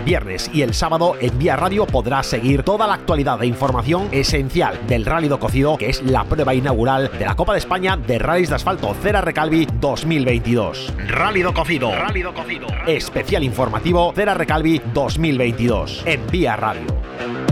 El 0.00 0.06
viernes 0.06 0.50
y 0.54 0.62
el 0.62 0.72
sábado 0.72 1.14
en 1.20 1.38
Vía 1.38 1.56
Radio 1.56 1.84
podrás 1.84 2.26
seguir 2.26 2.62
toda 2.62 2.86
la 2.86 2.94
actualidad 2.94 3.42
e 3.42 3.46
información 3.46 4.08
esencial 4.12 4.80
del 4.86 5.04
Rally 5.04 5.28
do 5.28 5.38
Cocido, 5.38 5.76
que 5.76 5.90
es 5.90 6.02
la 6.02 6.24
prueba 6.24 6.54
inaugural 6.54 7.10
de 7.18 7.26
la 7.26 7.36
Copa 7.36 7.52
de 7.52 7.58
España 7.58 7.98
de 7.98 8.18
Rallys 8.18 8.48
de 8.48 8.54
Asfalto 8.54 8.94
Cera 8.94 9.20
Recalvi 9.20 9.66
2022. 9.78 10.94
Rally 11.06 11.42
do 11.42 11.52
Cocido. 11.52 11.92
Rally 11.92 12.22
do 12.22 12.32
Cocido. 12.32 12.66
Especial 12.86 13.44
informativo 13.44 14.14
Cera 14.16 14.32
Recalvi 14.32 14.80
2022 14.94 16.04
en 16.06 16.26
Vía 16.28 16.56
Radio. 16.56 17.49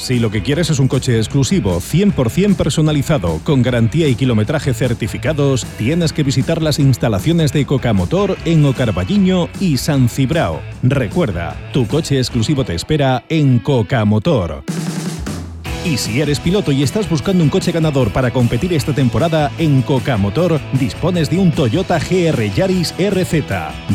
Si 0.00 0.18
lo 0.18 0.30
que 0.30 0.42
quieres 0.42 0.70
es 0.70 0.78
un 0.78 0.88
coche 0.88 1.18
exclusivo, 1.18 1.78
100% 1.78 2.56
personalizado, 2.56 3.38
con 3.44 3.60
garantía 3.60 4.08
y 4.08 4.14
kilometraje 4.14 4.72
certificados, 4.72 5.66
tienes 5.76 6.14
que 6.14 6.22
visitar 6.22 6.62
las 6.62 6.78
instalaciones 6.78 7.52
de 7.52 7.66
Coca 7.66 7.92
Motor 7.92 8.38
en 8.46 8.64
Ocarballiño 8.64 9.50
y 9.60 9.76
San 9.76 10.08
Cibrao. 10.08 10.62
Recuerda, 10.82 11.54
tu 11.74 11.86
coche 11.86 12.16
exclusivo 12.16 12.64
te 12.64 12.74
espera 12.74 13.24
en 13.28 13.58
Coca 13.58 14.06
Motor. 14.06 14.64
Y 15.84 15.96
si 15.96 16.20
eres 16.20 16.38
piloto 16.38 16.72
y 16.72 16.82
estás 16.82 17.08
buscando 17.08 17.42
un 17.42 17.48
coche 17.48 17.72
ganador 17.72 18.10
para 18.10 18.30
competir 18.30 18.74
esta 18.74 18.94
temporada, 18.94 19.50
en 19.56 19.80
Coca 19.80 20.18
Motor 20.18 20.60
dispones 20.74 21.30
de 21.30 21.38
un 21.38 21.52
Toyota 21.52 21.98
GR 21.98 22.50
Yaris 22.54 22.94
RZ, 22.98 23.44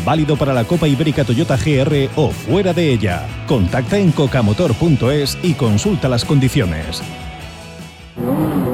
válido 0.04 0.36
para 0.36 0.52
la 0.52 0.64
Copa 0.64 0.88
Ibérica 0.88 1.24
Toyota 1.24 1.56
GR 1.56 2.10
o 2.16 2.30
fuera 2.32 2.72
de 2.72 2.92
ella. 2.92 3.26
Contacta 3.46 3.98
en 3.98 4.10
cocamotor.es 4.10 5.38
y 5.44 5.54
consulta 5.54 6.08
las 6.08 6.24
condiciones. 6.24 7.02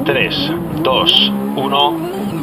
3, 0.05 0.51
2, 0.81 1.31
1. 1.55 2.22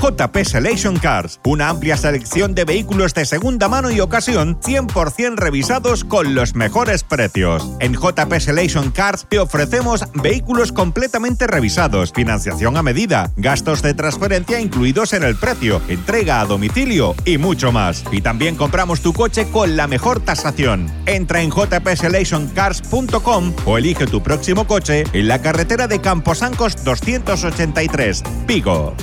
JP 0.00 0.44
Selection 0.44 0.96
Cars, 0.96 1.40
una 1.44 1.68
amplia 1.68 1.94
selección 1.94 2.54
de 2.54 2.64
vehículos 2.64 3.12
de 3.12 3.26
segunda 3.26 3.68
mano 3.68 3.90
y 3.90 4.00
ocasión 4.00 4.58
100% 4.60 5.36
revisados 5.36 6.04
con 6.04 6.34
los 6.34 6.54
mejores 6.54 7.04
precios. 7.04 7.70
En 7.80 7.92
JP 7.92 8.32
Selection 8.38 8.92
Cars 8.92 9.26
te 9.28 9.38
ofrecemos 9.38 10.06
vehículos 10.14 10.72
completamente 10.72 11.46
revisados, 11.46 12.14
financiación 12.14 12.78
a 12.78 12.82
medida, 12.82 13.30
gastos 13.36 13.82
de 13.82 13.92
transferencia 13.92 14.58
incluidos 14.58 15.12
en 15.12 15.22
el 15.22 15.36
precio, 15.36 15.82
entrega 15.88 16.40
a 16.40 16.46
domicilio 16.46 17.14
y 17.26 17.36
mucho 17.36 17.70
más. 17.70 18.02
Y 18.10 18.22
también 18.22 18.56
compramos 18.56 19.02
tu 19.02 19.12
coche 19.12 19.50
con 19.50 19.76
la 19.76 19.86
mejor 19.86 20.20
tasación. 20.20 20.90
Entra 21.04 21.42
en 21.42 21.50
jpselectioncars.com 21.50 23.52
o 23.66 23.76
elige 23.76 24.06
tu 24.06 24.22
próximo 24.22 24.66
coche 24.66 25.04
en 25.12 25.28
la 25.28 25.42
carretera 25.42 25.88
de 25.88 26.00
Camposancos 26.00 26.84
283, 26.84 28.22
Pico. 28.46 28.96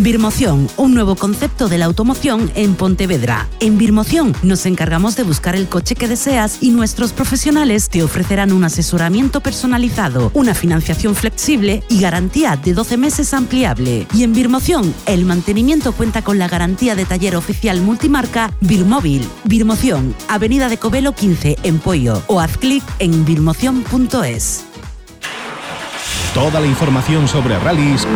Birmoción, 0.00 0.68
un 0.76 0.94
nuevo 0.94 1.16
concepto 1.16 1.68
de 1.68 1.76
la 1.76 1.86
automoción 1.86 2.52
en 2.54 2.76
Pontevedra. 2.76 3.48
En 3.58 3.78
Birmoción 3.78 4.32
nos 4.44 4.64
encargamos 4.64 5.16
de 5.16 5.24
buscar 5.24 5.56
el 5.56 5.68
coche 5.68 5.96
que 5.96 6.06
deseas 6.06 6.58
y 6.60 6.70
nuestros 6.70 7.12
profesionales 7.12 7.88
te 7.88 8.04
ofrecerán 8.04 8.52
un 8.52 8.62
asesoramiento 8.62 9.40
personalizado, 9.40 10.30
una 10.34 10.54
financiación 10.54 11.16
flexible 11.16 11.82
y 11.88 12.00
garantía 12.00 12.56
de 12.56 12.74
12 12.74 12.96
meses 12.96 13.34
ampliable. 13.34 14.06
Y 14.14 14.22
en 14.22 14.34
Birmoción, 14.34 14.94
el 15.06 15.24
mantenimiento 15.24 15.90
cuenta 15.90 16.22
con 16.22 16.38
la 16.38 16.46
garantía 16.46 16.94
de 16.94 17.04
taller 17.04 17.34
oficial 17.34 17.80
multimarca 17.80 18.52
Birmóvil. 18.60 19.28
Birmoción, 19.42 20.14
Avenida 20.28 20.68
de 20.68 20.78
Covelo 20.78 21.12
15 21.12 21.56
en 21.64 21.80
Pollo 21.80 22.22
o 22.28 22.38
haz 22.38 22.56
clic 22.56 22.84
en 23.00 23.24
birmoción.es. 23.24 24.64
Toda 26.34 26.60
la 26.60 26.66
información 26.68 27.26
sobre 27.26 27.58
rallies 27.58 28.06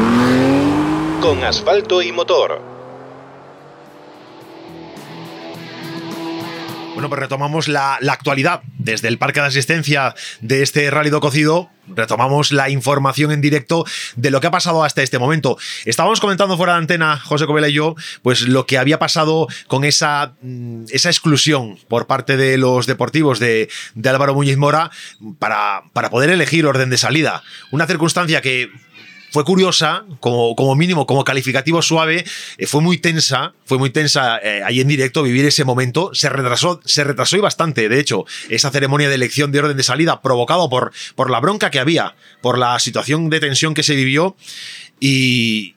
con 1.23 1.45
asfalto 1.45 2.03
y 2.03 2.11
motor. 2.11 2.61
Bueno, 6.95 7.09
pues 7.09 7.21
retomamos 7.21 7.69
la, 7.69 7.97
la, 8.01 8.13
actualidad 8.13 8.63
desde 8.77 9.07
el 9.07 9.19
parque 9.19 9.41
de 9.41 9.47
asistencia 9.47 10.17
de 10.41 10.63
este 10.63 10.91
Rally 10.91 11.11
do 11.11 11.21
Cocido. 11.21 11.71
Retomamos 11.87 12.51
la 12.51 12.71
información 12.71 13.31
en 13.31 13.41
directo 13.41 13.85
de 14.17 14.33
lo 14.33 14.41
que 14.41 14.49
ha 14.49 14.51
pasado 14.51 14.83
hasta 14.83 15.03
este 15.03 15.21
momento. 15.21 15.57
Estábamos 15.85 16.21
comentando 16.21 16.57
fuera 16.57 16.73
de 16.73 16.81
antena, 16.81 17.19
José 17.19 17.47
Covela 17.47 17.69
y 17.69 17.75
yo, 17.75 17.95
pues 18.23 18.43
lo 18.43 18.67
que 18.67 18.79
había 18.79 18.99
pasado 18.99 19.47
con 19.69 19.85
esa, 19.85 20.35
mm, 20.43 20.87
esa 20.91 21.09
exclusión 21.09 21.79
por 21.89 22.09
parte 22.09 22.37
de 22.37 22.59
los 22.59 22.87
deportivos 22.87 23.39
de, 23.39 23.69
de 23.95 24.09
Álvaro 24.09 24.35
Muñiz 24.35 24.57
Mora 24.57 24.91
para, 25.39 25.85
para 25.93 26.11
poder 26.11 26.31
elegir 26.31 26.67
orden 26.67 26.91
de 26.91 26.99
salida. 26.99 27.45
Una 27.71 27.87
circunstancia 27.87 28.41
que 28.41 28.71
fue 29.33 29.45
curiosa, 29.45 30.05
como, 30.21 30.55
como 30.55 30.77
mínimo, 30.77 31.07
como 31.07 31.25
calificativo 31.25 31.81
suave, 31.81 32.25
eh, 32.59 32.67
fue 32.67 32.83
muy 32.83 32.99
tensa, 32.99 33.55
fue 33.65 33.79
muy 33.79 33.89
tensa 33.89 34.39
eh, 34.39 34.63
ahí 34.63 34.81
en 34.81 34.89
directo 34.89 35.23
vivir 35.23 35.47
ese 35.47 35.65
momento, 35.65 36.11
se 36.13 36.29
retrasó, 36.29 36.81
se 36.85 37.03
retrasó 37.03 37.39
y 37.39 37.41
bastante, 37.41 37.89
de 37.89 37.99
hecho, 37.99 38.27
esa 38.51 38.71
ceremonia 38.71 39.09
de 39.09 39.15
elección 39.15 39.51
de 39.51 39.61
orden 39.61 39.77
de 39.77 39.83
salida 39.83 40.21
provocado 40.21 40.69
por, 40.69 40.93
por 41.15 41.31
la 41.31 41.41
bronca 41.41 41.71
que 41.71 41.81
había, 41.81 42.15
por 42.43 42.59
la 42.59 42.79
situación 42.79 43.31
de 43.31 43.41
tensión 43.41 43.73
que 43.73 43.83
se 43.83 43.95
vivió. 43.95 44.37
Y, 45.01 45.77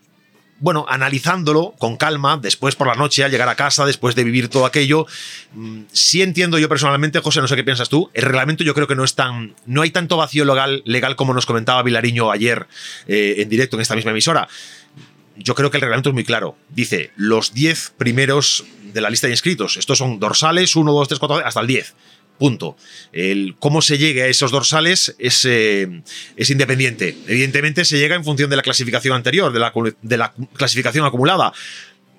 bueno, 0.60 0.86
analizándolo 0.88 1.74
con 1.78 1.98
calma, 1.98 2.38
después 2.38 2.76
por 2.76 2.88
la 2.88 2.96
noche, 2.96 3.24
al 3.24 3.32
llegar 3.32 3.50
a 3.50 3.56
casa, 3.56 3.86
después 3.86 4.16
de 4.16 4.24
vivir 4.24 4.48
todo 4.48 4.66
aquello, 4.66 5.06
mm, 5.54 5.82
sí 5.92 6.22
entiendo 6.22 6.58
yo 6.58 6.70
personalmente, 6.70 7.20
José, 7.20 7.42
no 7.42 7.48
sé 7.48 7.56
qué 7.56 7.64
piensas 7.64 7.90
tú, 7.90 8.10
el 8.14 8.24
reglamento 8.24 8.64
yo 8.64 8.74
creo 8.74 8.88
que 8.88 8.96
no 8.96 9.04
es 9.04 9.16
tan, 9.16 9.56
no 9.66 9.82
hay 9.82 9.92
tanto 9.92 10.18
vacío 10.18 10.46
legal, 10.46 10.82
legal 10.86 11.16
como 11.16 11.34
nos 11.34 11.46
comentaba 11.46 11.84
Vilariño 11.84 12.32
ayer 12.32 12.68
eh, 13.08 13.36
en 13.40 13.50
directo 13.50 13.76
en 13.76 13.82
esta 13.82 13.96
misma 13.96 14.12
emisora. 14.12 14.48
Yo 15.38 15.54
creo 15.54 15.70
que 15.70 15.78
el 15.78 15.82
reglamento 15.82 16.10
es 16.10 16.14
muy 16.14 16.24
claro. 16.24 16.56
Dice 16.70 17.12
los 17.18 17.54
10 17.54 17.96
primeros 17.98 18.64
de 18.94 19.02
la 19.02 19.10
lista 19.10 19.28
de 19.28 19.34
inscritos. 19.34 19.76
Estos 19.76 19.98
son 19.98 20.18
dorsales, 20.18 20.78
1, 20.78 20.90
2, 20.90 21.08
3, 21.10 21.20
4, 21.20 21.46
hasta 21.46 21.60
el 21.60 21.68
10. 21.68 21.94
Punto. 22.38 22.76
El 23.14 23.56
cómo 23.60 23.82
se 23.82 23.98
llegue 23.98 24.24
a 24.24 24.28
esos 24.28 24.52
dorsales 24.52 25.16
es, 25.20 25.46
eh, 25.46 26.02
es, 26.36 26.50
independiente. 26.50 27.18
Evidentemente 27.28 27.86
se 27.86 27.98
llega 27.98 28.16
en 28.16 28.26
función 28.26 28.50
de 28.50 28.58
la 28.58 28.62
clasificación 28.62 29.16
anterior, 29.16 29.54
de 29.54 30.18
la, 30.18 30.34
clasificación 30.54 31.06
acumulada. 31.06 31.54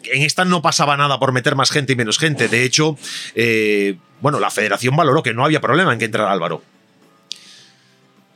En 0.05 0.23
esta 0.23 0.45
no 0.45 0.63
pasaba 0.63 0.97
nada 0.97 1.19
por 1.19 1.33
meter 1.33 1.55
más 1.55 1.71
gente 1.71 1.93
y 1.93 1.97
menos 1.97 2.19
gente. 2.19 2.49
De 2.49 2.65
hecho, 2.65 2.97
eh, 3.35 3.97
bueno, 4.21 4.41
la 4.41 4.51
federación 4.51 4.97
valoró 4.97 5.23
que 5.23 5.35
no 5.35 5.45
había 5.45 5.61
problema 5.61 5.93
en 5.93 5.99
que 5.99 6.07
entrara 6.07 6.33
Álvaro. 6.33 6.63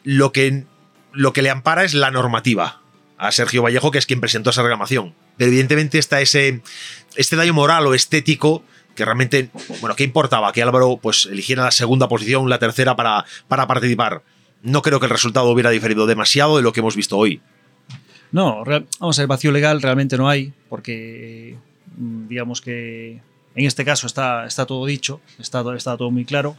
Lo 0.04 0.32
que, 0.32 0.64
lo 1.12 1.32
que 1.32 1.42
le 1.42 1.50
ampara 1.50 1.84
es 1.84 1.94
la 1.94 2.10
normativa 2.10 2.80
a 3.16 3.32
Sergio 3.32 3.62
Vallejo, 3.62 3.90
que 3.90 3.98
es 3.98 4.06
quien 4.06 4.20
presentó 4.20 4.50
esa 4.50 4.62
reclamación. 4.62 5.14
Pero 5.38 5.48
evidentemente 5.48 5.98
está 5.98 6.20
ese, 6.20 6.60
este 7.16 7.36
daño 7.36 7.54
moral 7.54 7.86
o 7.86 7.94
estético 7.94 8.64
que 8.94 9.04
realmente, 9.04 9.50
bueno, 9.80 9.96
¿qué 9.96 10.04
importaba? 10.04 10.52
Que 10.52 10.62
Álvaro 10.62 10.98
pues 11.00 11.26
eligiera 11.30 11.64
la 11.64 11.70
segunda 11.70 12.08
posición, 12.08 12.48
la 12.48 12.58
tercera 12.58 12.96
para, 12.96 13.24
para 13.48 13.66
participar. 13.66 14.22
No 14.62 14.82
creo 14.82 15.00
que 15.00 15.06
el 15.06 15.10
resultado 15.10 15.48
hubiera 15.50 15.70
diferido 15.70 16.06
demasiado 16.06 16.56
de 16.56 16.62
lo 16.62 16.72
que 16.72 16.80
hemos 16.80 16.96
visto 16.96 17.16
hoy. 17.16 17.40
No, 18.32 18.64
vamos 19.00 19.18
a 19.18 19.22
ver, 19.22 19.28
vacío 19.28 19.52
legal 19.52 19.82
realmente 19.82 20.16
no 20.16 20.28
hay, 20.28 20.52
porque 20.68 21.56
mm, 21.96 22.28
digamos 22.28 22.60
que 22.60 23.20
en 23.54 23.66
este 23.66 23.84
caso 23.84 24.06
está, 24.06 24.46
está 24.46 24.66
todo 24.66 24.86
dicho, 24.86 25.20
está, 25.38 25.64
está 25.74 25.96
todo 25.96 26.10
muy 26.10 26.24
claro, 26.24 26.56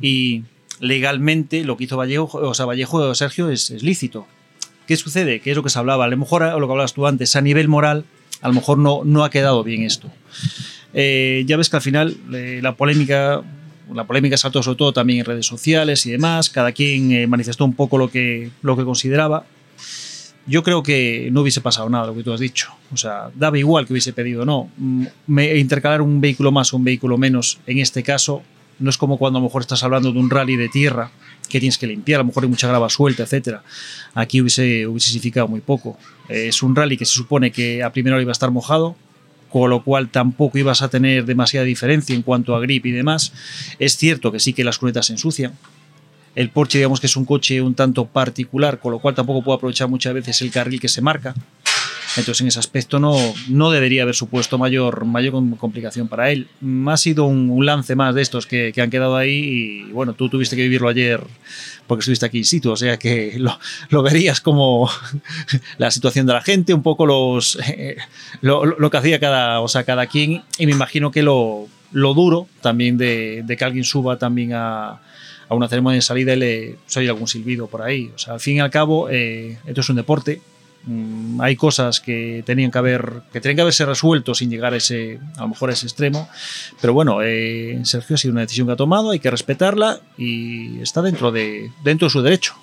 y 0.00 0.44
legalmente 0.80 1.64
lo 1.64 1.76
que 1.76 1.84
hizo 1.84 1.96
Vallejo, 1.96 2.38
o 2.38 2.54
sea, 2.54 2.66
Vallejo 2.66 3.14
Sergio 3.14 3.50
es, 3.50 3.70
es 3.70 3.82
lícito. 3.82 4.26
¿Qué 4.86 4.96
sucede? 4.96 5.40
¿Qué 5.40 5.50
es 5.50 5.56
lo 5.56 5.62
que 5.62 5.70
se 5.70 5.78
hablaba? 5.78 6.04
A 6.04 6.08
lo 6.08 6.16
mejor, 6.16 6.42
o 6.42 6.60
lo 6.60 6.66
que 6.66 6.72
hablabas 6.72 6.94
tú 6.94 7.06
antes, 7.06 7.36
a 7.36 7.40
nivel 7.40 7.68
moral, 7.68 8.04
a 8.40 8.48
lo 8.48 8.54
mejor 8.54 8.78
no, 8.78 9.02
no 9.04 9.24
ha 9.24 9.30
quedado 9.30 9.62
bien 9.64 9.82
esto. 9.82 10.10
Eh, 10.94 11.44
ya 11.46 11.56
ves 11.56 11.68
que 11.68 11.76
al 11.76 11.82
final 11.82 12.16
eh, 12.32 12.60
la 12.62 12.76
polémica 12.76 13.42
la 13.92 14.04
polémica 14.04 14.36
saltó 14.36 14.62
sobre 14.62 14.78
todo 14.78 14.92
también 14.92 15.20
en 15.20 15.24
redes 15.24 15.46
sociales 15.46 16.06
y 16.06 16.10
demás, 16.10 16.48
cada 16.48 16.72
quien 16.72 17.12
eh, 17.12 17.26
manifestó 17.26 17.64
un 17.64 17.74
poco 17.74 17.98
lo 17.98 18.10
que, 18.10 18.50
lo 18.62 18.76
que 18.76 18.84
consideraba. 18.84 19.44
Yo 20.46 20.62
creo 20.62 20.82
que 20.82 21.28
no 21.32 21.40
hubiese 21.40 21.60
pasado 21.60 21.88
nada 21.88 22.06
lo 22.06 22.14
que 22.14 22.22
tú 22.22 22.32
has 22.32 22.40
dicho. 22.40 22.72
O 22.92 22.96
sea, 22.96 23.30
daba 23.34 23.58
igual 23.58 23.86
que 23.86 23.94
hubiese 23.94 24.12
pedido 24.12 24.44
no. 24.44 24.70
Mm, 24.76 25.06
me, 25.26 25.56
intercalar 25.56 26.02
un 26.02 26.20
vehículo 26.20 26.52
más 26.52 26.72
o 26.72 26.76
un 26.76 26.84
vehículo 26.84 27.18
menos, 27.18 27.58
en 27.66 27.78
este 27.78 28.02
caso, 28.02 28.42
No 28.80 28.90
es 28.90 28.98
como 28.98 29.18
cuando 29.18 29.38
a 29.38 29.40
lo 29.40 29.46
mejor 29.46 29.62
estás 29.62 29.84
hablando 29.84 30.10
de 30.12 30.18
un 30.18 30.28
rally 30.28 30.56
de 30.56 30.68
tierra 30.68 31.12
que 31.48 31.60
tienes 31.60 31.78
que 31.78 31.86
limpiar, 31.86 32.18
a 32.18 32.22
lo 32.24 32.26
mejor 32.26 32.42
hay 32.42 32.50
mucha 32.50 32.66
grava 32.66 32.90
suelta, 32.90 33.22
etcétera. 33.22 33.62
Aquí 34.14 34.40
hubiese, 34.40 34.86
hubiese 34.88 35.08
significado 35.08 35.46
muy 35.46 35.60
poco. 35.60 35.96
Es 36.28 36.60
un 36.62 36.74
rally 36.74 36.96
que 36.96 37.04
se 37.04 37.14
supone 37.14 37.52
que 37.52 37.84
a 37.84 37.92
primera 37.92 38.16
hora 38.16 38.22
iba 38.22 38.32
a 38.32 38.38
estar 38.38 38.50
mojado, 38.50 38.96
con 39.54 39.70
lo 39.70 39.84
cual 39.84 40.08
tampoco 40.08 40.58
ibas 40.58 40.82
a 40.82 40.88
tener 40.88 41.26
demasiada 41.26 41.64
diferencia 41.64 42.12
en 42.12 42.22
cuanto 42.22 42.56
a 42.56 42.60
grip 42.60 42.86
y 42.86 42.90
demás. 42.90 43.32
Es 43.78 43.96
cierto 43.96 44.32
que 44.32 44.40
sí 44.40 44.52
que 44.52 44.64
las 44.64 44.78
cunetas 44.78 45.06
se 45.06 45.12
ensucian. 45.12 45.52
El 46.34 46.50
Porsche, 46.50 46.78
digamos 46.78 46.98
que 46.98 47.06
es 47.06 47.16
un 47.16 47.24
coche 47.24 47.62
un 47.62 47.76
tanto 47.76 48.04
particular, 48.04 48.80
con 48.80 48.90
lo 48.90 48.98
cual 48.98 49.14
tampoco 49.14 49.44
puedo 49.44 49.54
aprovechar 49.54 49.86
muchas 49.86 50.12
veces 50.12 50.42
el 50.42 50.50
carril 50.50 50.80
que 50.80 50.88
se 50.88 51.02
marca. 51.02 51.36
Entonces, 52.16 52.40
en 52.40 52.48
ese 52.48 52.58
aspecto 52.58 52.98
no, 52.98 53.16
no 53.48 53.70
debería 53.70 54.02
haber 54.02 54.16
supuesto 54.16 54.58
mayor, 54.58 55.04
mayor 55.04 55.34
complicación 55.56 56.08
para 56.08 56.32
él. 56.32 56.48
Ha 56.88 56.96
sido 56.96 57.24
un, 57.24 57.48
un 57.48 57.64
lance 57.64 57.94
más 57.94 58.12
de 58.16 58.22
estos 58.22 58.48
que, 58.48 58.72
que, 58.74 58.82
han 58.82 58.90
quedado 58.90 59.16
ahí 59.16 59.84
y 59.86 59.92
bueno, 59.92 60.14
tú 60.14 60.28
tuviste 60.28 60.56
que 60.56 60.62
vivirlo 60.62 60.88
ayer 60.88 61.20
porque 61.86 62.00
estuviste 62.00 62.26
aquí 62.26 62.38
in 62.38 62.44
situ, 62.44 62.70
o 62.70 62.76
sea 62.76 62.98
que 62.98 63.38
lo, 63.90 64.02
verías 64.02 64.40
como 64.40 64.88
la 65.78 65.90
situación 65.90 66.26
de 66.26 66.32
la 66.32 66.40
gente, 66.40 66.74
un 66.74 66.82
poco 66.82 67.06
los, 67.06 67.58
eh, 67.66 67.96
lo, 68.40 68.90
que 68.90 68.96
hacía 68.96 69.20
cada, 69.20 69.60
o 69.60 69.68
sea, 69.68 69.84
cada 69.84 70.06
quien 70.06 70.42
y 70.58 70.66
me 70.66 70.72
imagino 70.72 71.10
que 71.10 71.22
lo, 71.22 71.66
lo 71.92 72.14
duro 72.14 72.48
también 72.60 72.96
de, 72.96 73.42
de 73.44 73.56
que 73.56 73.64
alguien 73.64 73.84
suba 73.84 74.18
también 74.18 74.52
a, 74.54 75.00
a 75.48 75.54
una 75.54 75.68
ceremonia 75.68 75.96
de 75.96 76.02
salida 76.02 76.32
y 76.34 76.36
le 76.36 76.76
oye 76.96 77.08
algún 77.08 77.28
silbido 77.28 77.66
por 77.66 77.82
ahí. 77.82 78.10
O 78.14 78.18
sea, 78.18 78.34
al 78.34 78.40
fin 78.40 78.56
y 78.56 78.60
al 78.60 78.70
cabo, 78.70 79.08
eh, 79.10 79.58
esto 79.66 79.80
es 79.80 79.88
un 79.88 79.96
deporte, 79.96 80.40
Mm, 80.86 81.40
hay 81.40 81.56
cosas 81.56 82.00
que 82.00 82.42
tenían 82.44 82.70
que 82.70 82.78
haber 82.78 83.22
que 83.32 83.40
tenían 83.40 83.56
que 83.56 83.62
haberse 83.62 83.86
resuelto 83.86 84.34
sin 84.34 84.50
llegar 84.50 84.74
a 84.74 84.76
ese 84.76 85.18
a 85.36 85.42
lo 85.42 85.48
mejor 85.48 85.70
a 85.70 85.72
ese 85.72 85.86
extremo. 85.86 86.28
Pero 86.80 86.92
bueno 86.92 87.22
eh, 87.22 87.80
Sergio 87.84 88.14
ha 88.14 88.18
sido 88.18 88.32
una 88.32 88.42
decisión 88.42 88.66
que 88.66 88.74
ha 88.74 88.76
tomado 88.76 89.10
hay 89.10 89.20
que 89.20 89.30
respetarla 89.30 90.00
y 90.18 90.80
está 90.80 91.00
dentro 91.00 91.32
de 91.32 91.70
dentro 91.82 92.06
de 92.08 92.10
su 92.10 92.22
derecho 92.22 92.54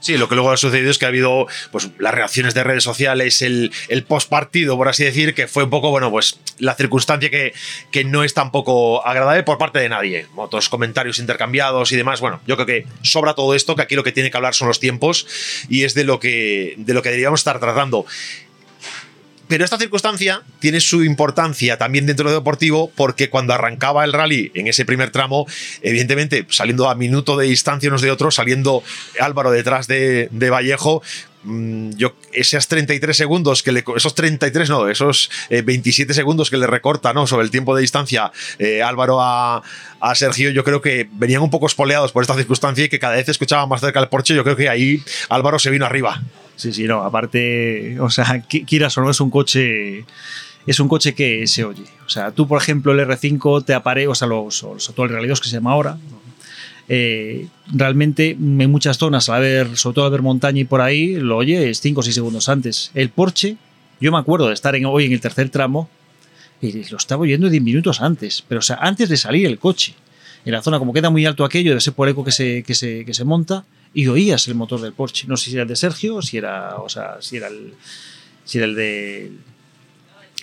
Sí, 0.00 0.16
lo 0.16 0.28
que 0.28 0.34
luego 0.34 0.50
ha 0.50 0.56
sucedido 0.56 0.90
es 0.90 0.98
que 0.98 1.04
ha 1.04 1.08
habido 1.08 1.46
pues, 1.70 1.90
las 1.98 2.14
reacciones 2.14 2.54
de 2.54 2.64
redes 2.64 2.84
sociales, 2.84 3.42
el, 3.42 3.72
el 3.88 4.04
post 4.04 4.28
partido, 4.28 4.76
por 4.76 4.88
así 4.88 5.04
decir, 5.04 5.34
que 5.34 5.46
fue 5.46 5.64
un 5.64 5.70
poco, 5.70 5.90
bueno, 5.90 6.10
pues 6.10 6.38
la 6.58 6.74
circunstancia 6.74 7.30
que, 7.30 7.52
que 7.90 8.04
no 8.04 8.24
es 8.24 8.34
tampoco 8.34 9.06
agradable 9.06 9.42
por 9.42 9.58
parte 9.58 9.78
de 9.78 9.88
nadie. 9.88 10.26
Otros 10.36 10.68
comentarios 10.68 11.18
intercambiados 11.18 11.92
y 11.92 11.96
demás. 11.96 12.20
Bueno, 12.20 12.40
yo 12.46 12.56
creo 12.56 12.66
que 12.66 12.86
sobra 13.02 13.34
todo 13.34 13.54
esto, 13.54 13.76
que 13.76 13.82
aquí 13.82 13.94
lo 13.94 14.04
que 14.04 14.12
tiene 14.12 14.30
que 14.30 14.36
hablar 14.36 14.54
son 14.54 14.68
los 14.68 14.80
tiempos 14.80 15.26
y 15.68 15.84
es 15.84 15.94
de 15.94 16.04
lo 16.04 16.20
que, 16.20 16.74
de 16.76 16.94
lo 16.94 17.02
que 17.02 17.10
deberíamos 17.10 17.40
estar 17.40 17.58
tratando. 17.60 18.06
Pero 19.48 19.64
esta 19.64 19.78
circunstancia 19.78 20.42
tiene 20.58 20.80
su 20.80 21.04
importancia 21.04 21.78
también 21.78 22.06
dentro 22.06 22.28
del 22.28 22.38
deportivo 22.38 22.90
porque 22.96 23.30
cuando 23.30 23.54
arrancaba 23.54 24.04
el 24.04 24.12
rally 24.12 24.50
en 24.54 24.66
ese 24.66 24.84
primer 24.84 25.10
tramo, 25.10 25.46
evidentemente 25.82 26.46
saliendo 26.50 26.88
a 26.88 26.94
minuto 26.94 27.36
de 27.36 27.46
distancia 27.46 27.88
unos 27.88 28.02
de 28.02 28.10
otros, 28.10 28.34
saliendo 28.34 28.82
Álvaro 29.20 29.52
detrás 29.52 29.86
de, 29.86 30.28
de 30.32 30.50
Vallejo, 30.50 31.00
mm, 31.44 31.90
yo 31.90 32.16
esos 32.32 32.66
33 32.66 33.16
segundos 33.16 33.62
que 33.62 33.70
le 33.70 33.84
esos 33.96 34.14
33 34.16 34.68
no 34.68 34.88
esos 34.88 35.30
eh, 35.48 35.62
27 35.62 36.12
segundos 36.12 36.50
que 36.50 36.56
le 36.56 36.66
recorta 36.66 37.12
no 37.12 37.26
sobre 37.26 37.44
el 37.44 37.50
tiempo 37.50 37.74
de 37.76 37.82
distancia 37.82 38.32
eh, 38.58 38.82
Álvaro 38.82 39.20
a, 39.22 39.62
a, 40.00 40.14
Sergio 40.16 40.50
yo 40.50 40.64
creo 40.64 40.82
que 40.82 41.08
venían 41.12 41.42
un 41.42 41.50
poco 41.50 41.66
espoleados 41.66 42.10
por 42.10 42.22
esta 42.22 42.34
circunstancia 42.34 42.84
y 42.84 42.88
que 42.88 42.98
cada 42.98 43.14
vez 43.14 43.28
escuchaba 43.28 43.64
más 43.66 43.80
cerca 43.80 44.00
el 44.00 44.08
Porsche 44.08 44.34
yo 44.34 44.42
creo 44.42 44.56
que 44.56 44.68
ahí 44.68 45.02
Álvaro 45.28 45.58
se 45.60 45.70
vino 45.70 45.86
arriba 45.86 46.20
Sí, 46.56 46.72
sí, 46.72 46.84
no, 46.84 47.02
aparte, 47.02 48.00
o 48.00 48.10
sea, 48.10 48.42
quieras 48.42 48.96
o 48.98 49.02
no, 49.02 49.10
es 49.10 49.20
un 49.20 49.30
coche 49.30 50.04
es 50.66 50.80
un 50.80 50.88
coche 50.88 51.14
que 51.14 51.46
se 51.46 51.64
oye. 51.64 51.84
O 52.04 52.08
sea, 52.08 52.32
tú, 52.32 52.48
por 52.48 52.60
ejemplo, 52.60 52.92
el 52.92 53.00
R5 53.06 53.64
te 53.64 53.74
aparece, 53.74 54.08
o 54.08 54.14
sea, 54.14 54.26
los, 54.26 54.62
los 54.62 54.88
actual 54.88 55.10
Rally 55.10 55.28
2 55.28 55.40
que 55.40 55.48
se 55.48 55.54
llama 55.54 55.72
ahora, 55.72 55.96
eh, 56.88 57.48
realmente 57.72 58.30
en 58.30 58.70
muchas 58.70 58.98
zonas, 58.98 59.28
a 59.28 59.38
ver, 59.38 59.76
sobre 59.76 59.94
todo 59.94 60.04
al 60.06 60.10
ver 60.10 60.22
montaña 60.22 60.60
y 60.60 60.64
por 60.64 60.80
ahí, 60.80 61.16
lo 61.16 61.36
oyes 61.36 61.80
5 61.80 62.00
o 62.00 62.02
6 62.02 62.14
segundos 62.14 62.48
antes. 62.48 62.90
El 62.94 63.10
Porsche, 63.10 63.56
yo 64.00 64.10
me 64.12 64.18
acuerdo 64.18 64.48
de 64.48 64.54
estar 64.54 64.74
hoy 64.86 65.06
en 65.06 65.12
el 65.12 65.20
tercer 65.20 65.50
tramo 65.50 65.88
y 66.60 66.88
lo 66.90 66.96
estaba 66.96 67.22
oyendo 67.22 67.48
10 67.48 67.62
minutos 67.62 68.00
antes, 68.00 68.44
pero 68.46 68.58
o 68.58 68.62
sea, 68.62 68.76
antes 68.80 69.08
de 69.08 69.16
salir 69.16 69.46
el 69.46 69.58
coche. 69.58 69.94
En 70.44 70.52
la 70.52 70.62
zona, 70.62 70.78
como 70.78 70.92
queda 70.92 71.10
muy 71.10 71.26
alto 71.26 71.44
aquello, 71.44 71.70
debe 71.70 71.80
ser 71.80 71.94
por 71.94 72.08
eco 72.08 72.22
que 72.22 72.30
se, 72.30 72.62
que 72.62 72.74
se, 72.76 73.04
que 73.04 73.14
se 73.14 73.24
monta, 73.24 73.64
y 73.96 74.08
oías 74.08 74.46
el 74.46 74.54
motor 74.54 74.82
del 74.82 74.92
Porsche. 74.92 75.26
No 75.26 75.38
sé 75.38 75.46
si 75.46 75.54
era 75.54 75.62
el 75.62 75.68
de 75.68 75.74
Sergio 75.74 76.16
o 76.16 76.22
si 76.22 76.36
era, 76.36 76.76
o 76.76 76.88
sea, 76.90 77.16
si 77.20 77.38
era 77.38 77.46
el, 77.46 77.72
si 78.44 78.58
era 78.58 78.66
el 78.66 78.74
de, 78.74 79.32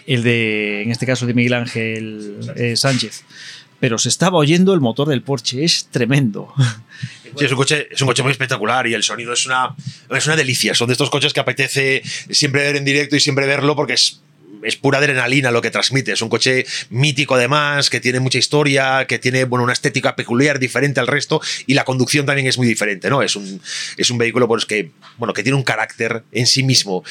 el 0.07 0.23
de, 0.23 0.81
en 0.81 0.89
este 0.89 1.05
caso, 1.05 1.27
de 1.27 1.35
Miguel 1.35 1.53
Ángel 1.53 2.39
eh, 2.55 2.75
Sánchez. 2.75 3.23
Pero 3.79 3.99
se 3.99 4.09
estaba 4.09 4.39
oyendo 4.39 4.73
el 4.73 4.81
motor 4.81 5.07
del 5.07 5.21
Porsche, 5.21 5.63
es 5.63 5.87
tremendo. 5.91 6.51
Sí, 7.35 7.45
es 7.45 7.51
un, 7.51 7.57
coche, 7.57 7.87
es 7.89 7.99
un 7.99 8.07
coche 8.07 8.21
muy 8.21 8.31
espectacular 8.31 8.85
y 8.85 8.93
el 8.93 9.01
sonido 9.01 9.33
es 9.33 9.47
una, 9.47 9.75
es 10.11 10.27
una 10.27 10.35
delicia. 10.35 10.75
Son 10.75 10.85
de 10.85 10.91
estos 10.91 11.09
coches 11.09 11.33
que 11.33 11.39
apetece 11.39 12.03
siempre 12.29 12.61
ver 12.61 12.75
en 12.75 12.85
directo 12.85 13.15
y 13.15 13.19
siempre 13.19 13.47
verlo 13.47 13.75
porque 13.75 13.93
es 13.93 14.21
es 14.61 14.75
pura 14.75 14.99
adrenalina 14.99 15.51
lo 15.51 15.61
que 15.61 15.71
transmite. 15.71 16.11
Es 16.11 16.21
un 16.21 16.29
coche 16.29 16.65
mítico 16.89 17.35
además, 17.35 17.89
que 17.89 17.99
tiene 17.99 18.19
mucha 18.19 18.37
historia, 18.37 19.05
que 19.07 19.19
tiene 19.19 19.45
bueno, 19.45 19.63
una 19.63 19.73
estética 19.73 20.15
peculiar, 20.15 20.59
diferente 20.59 20.99
al 20.99 21.07
resto, 21.07 21.41
y 21.65 21.73
la 21.73 21.83
conducción 21.83 22.25
también 22.25 22.47
es 22.47 22.57
muy 22.57 22.67
diferente, 22.67 23.09
¿no? 23.09 23.21
Es 23.21 23.35
un, 23.35 23.61
es 23.97 24.09
un 24.09 24.17
vehículo 24.17 24.47
pues, 24.47 24.65
que, 24.65 24.91
bueno, 25.17 25.33
que 25.33 25.43
tiene 25.43 25.57
un 25.57 25.63
carácter 25.63 26.23
en 26.31 26.47
sí 26.47 26.63
mismo. 26.63 27.03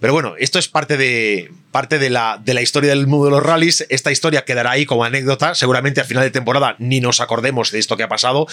Pero 0.00 0.12
bueno, 0.12 0.34
esto 0.38 0.58
es 0.58 0.68
parte 0.68 0.96
de, 0.96 1.50
parte 1.70 1.98
de 1.98 2.10
la, 2.10 2.40
de 2.42 2.54
la 2.54 2.62
historia 2.62 2.90
del 2.90 3.06
mundo 3.06 3.26
de 3.26 3.30
los 3.32 3.42
rallies. 3.42 3.86
Esta 3.88 4.10
historia 4.10 4.44
quedará 4.44 4.72
ahí 4.72 4.86
como 4.86 5.04
anécdota. 5.04 5.54
Seguramente 5.54 6.00
al 6.00 6.06
final 6.06 6.24
de 6.24 6.30
temporada 6.30 6.76
ni 6.78 7.00
nos 7.00 7.20
acordemos 7.20 7.70
de 7.70 7.78
esto 7.78 7.96
que 7.96 8.02
ha 8.02 8.08
pasado. 8.08 8.46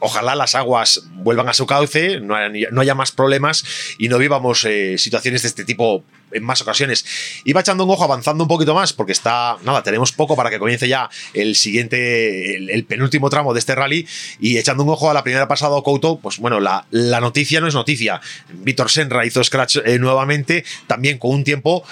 Ojalá 0.00 0.34
las 0.34 0.54
aguas 0.54 1.02
vuelvan 1.14 1.48
a 1.48 1.54
su 1.54 1.66
cauce, 1.66 2.20
no 2.20 2.36
haya, 2.36 2.68
no 2.70 2.80
haya 2.80 2.94
más 2.94 3.10
problemas 3.10 3.64
y 3.98 4.08
no 4.08 4.18
vivamos 4.18 4.64
eh, 4.64 4.96
situaciones 4.96 5.42
de 5.42 5.48
este 5.48 5.64
tipo 5.64 6.04
en 6.32 6.44
más 6.44 6.60
ocasiones. 6.60 7.04
Iba 7.44 7.60
echando 7.60 7.84
un 7.84 7.90
ojo 7.90 8.04
avanzando 8.04 8.44
un 8.44 8.48
poquito 8.48 8.74
más 8.74 8.92
porque 8.92 9.12
está, 9.12 9.56
nada, 9.64 9.82
tenemos 9.82 10.12
poco 10.12 10.36
para 10.36 10.50
que 10.50 10.58
comience 10.58 10.88
ya 10.88 11.08
el 11.34 11.56
siguiente, 11.56 12.56
el, 12.56 12.84
penúltimo 12.84 13.30
tramo 13.30 13.52
de 13.54 13.60
este 13.60 13.74
rally 13.74 14.06
y 14.40 14.58
echando 14.58 14.82
un 14.82 14.90
ojo 14.90 15.10
a 15.10 15.14
la 15.14 15.22
primera 15.22 15.48
pasada 15.48 15.80
Couto, 15.82 16.18
pues 16.20 16.38
bueno, 16.38 16.60
la, 16.60 16.86
la 16.90 17.20
noticia 17.20 17.60
no 17.60 17.66
es 17.66 17.74
noticia. 17.74 18.20
Víctor 18.52 18.90
Senra 18.90 19.26
hizo 19.26 19.42
scratch 19.42 19.78
eh, 19.84 19.98
nuevamente, 19.98 20.64
también 20.86 21.18
con 21.18 21.30
un 21.32 21.44
tiempo 21.44 21.84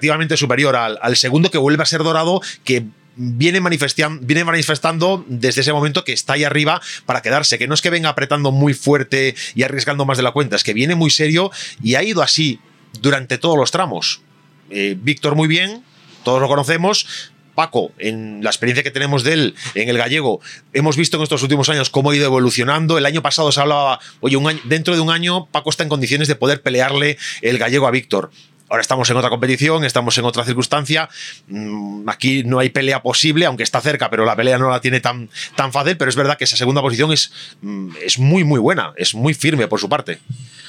significativamente 0.00 0.36
superior 0.36 0.76
al, 0.76 1.16
segundo 1.16 1.50
que 1.50 1.58
vuelve 1.58 1.82
a 1.82 1.86
ser 1.86 2.02
dorado, 2.02 2.40
que 2.64 2.84
viene, 3.16 3.60
viene 4.20 4.44
manifestando 4.44 5.24
desde 5.28 5.60
ese 5.60 5.72
momento 5.72 6.04
que 6.04 6.12
está 6.12 6.34
ahí 6.34 6.44
arriba 6.44 6.80
para 7.06 7.22
quedarse, 7.22 7.58
que 7.58 7.66
no 7.66 7.74
es 7.74 7.82
que 7.82 7.90
venga 7.90 8.08
apretando 8.08 8.50
muy 8.50 8.74
fuerte 8.74 9.34
y 9.54 9.62
arriesgando 9.62 10.04
más 10.06 10.16
de 10.16 10.22
la 10.22 10.32
cuenta, 10.32 10.56
es 10.56 10.64
que 10.64 10.74
viene 10.74 10.94
muy 10.94 11.10
serio 11.10 11.50
y 11.82 11.94
ha 11.94 12.02
ido 12.02 12.22
así 12.22 12.60
durante 13.00 13.38
todos 13.38 13.56
los 13.56 13.70
tramos. 13.70 14.22
Eh, 14.70 14.96
Víctor 14.98 15.34
muy 15.34 15.48
bien, 15.48 15.84
todos 16.24 16.40
lo 16.40 16.48
conocemos, 16.48 17.32
Paco, 17.54 17.92
en 17.98 18.42
la 18.42 18.50
experiencia 18.50 18.82
que 18.82 18.90
tenemos 18.90 19.22
de 19.22 19.32
él 19.34 19.54
en 19.74 19.88
el 19.88 19.98
gallego, 19.98 20.40
hemos 20.72 20.96
visto 20.96 21.16
en 21.16 21.24
estos 21.24 21.42
últimos 21.42 21.68
años 21.68 21.90
cómo 21.90 22.10
ha 22.10 22.16
ido 22.16 22.24
evolucionando. 22.24 22.96
El 22.96 23.04
año 23.04 23.20
pasado 23.20 23.52
se 23.52 23.60
hablaba, 23.60 24.00
oye, 24.20 24.36
un 24.36 24.48
año, 24.48 24.60
dentro 24.64 24.94
de 24.94 25.00
un 25.00 25.10
año 25.10 25.46
Paco 25.46 25.68
está 25.68 25.82
en 25.82 25.88
condiciones 25.88 26.28
de 26.28 26.36
poder 26.36 26.62
pelearle 26.62 27.18
el 27.42 27.58
gallego 27.58 27.86
a 27.86 27.90
Víctor. 27.90 28.30
Ahora 28.70 28.82
estamos 28.82 29.10
en 29.10 29.16
otra 29.16 29.30
competición, 29.30 29.84
estamos 29.84 30.16
en 30.16 30.24
otra 30.24 30.44
circunstancia. 30.44 31.08
Aquí 32.06 32.44
no 32.44 32.60
hay 32.60 32.70
pelea 32.70 33.02
posible, 33.02 33.44
aunque 33.46 33.64
está 33.64 33.80
cerca, 33.80 34.08
pero 34.08 34.24
la 34.24 34.36
pelea 34.36 34.58
no 34.58 34.70
la 34.70 34.80
tiene 34.80 35.00
tan, 35.00 35.28
tan 35.56 35.72
fácil. 35.72 35.96
Pero 35.96 36.08
es 36.08 36.14
verdad 36.14 36.38
que 36.38 36.44
esa 36.44 36.56
segunda 36.56 36.80
posición 36.80 37.12
es, 37.12 37.32
es 38.00 38.20
muy, 38.20 38.44
muy 38.44 38.60
buena, 38.60 38.92
es 38.96 39.12
muy 39.12 39.34
firme 39.34 39.66
por 39.66 39.80
su 39.80 39.88
parte. 39.88 40.20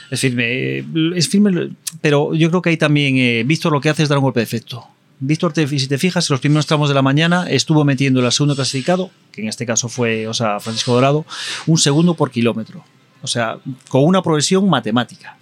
Es 0.09 0.19
firme, 0.19 0.83
es 1.15 1.29
firme, 1.29 1.69
pero 2.01 2.33
yo 2.33 2.49
creo 2.49 2.63
que 2.63 2.71
ahí 2.71 2.77
también, 2.77 3.17
eh, 3.17 3.43
Víctor 3.45 3.71
lo 3.71 3.79
que 3.79 3.89
hace 3.89 4.01
es 4.01 4.09
dar 4.09 4.17
un 4.17 4.23
golpe 4.23 4.39
de 4.39 4.45
efecto. 4.45 4.87
Víctor, 5.19 5.53
si 5.55 5.87
te 5.87 5.99
fijas, 5.99 6.27
en 6.27 6.33
los 6.33 6.39
primeros 6.39 6.65
tramos 6.65 6.89
de 6.89 6.95
la 6.95 7.03
mañana 7.03 7.47
estuvo 7.47 7.85
metiendo 7.85 8.25
el 8.25 8.31
segundo 8.31 8.55
clasificado, 8.55 9.11
que 9.31 9.41
en 9.41 9.47
este 9.47 9.67
caso 9.67 9.87
fue 9.87 10.27
o 10.27 10.33
sea, 10.33 10.59
Francisco 10.59 10.95
Dorado, 10.95 11.23
un 11.67 11.77
segundo 11.77 12.15
por 12.15 12.31
kilómetro. 12.31 12.83
O 13.21 13.27
sea, 13.27 13.59
con 13.89 14.03
una 14.03 14.23
progresión 14.23 14.67
matemática. 14.67 15.37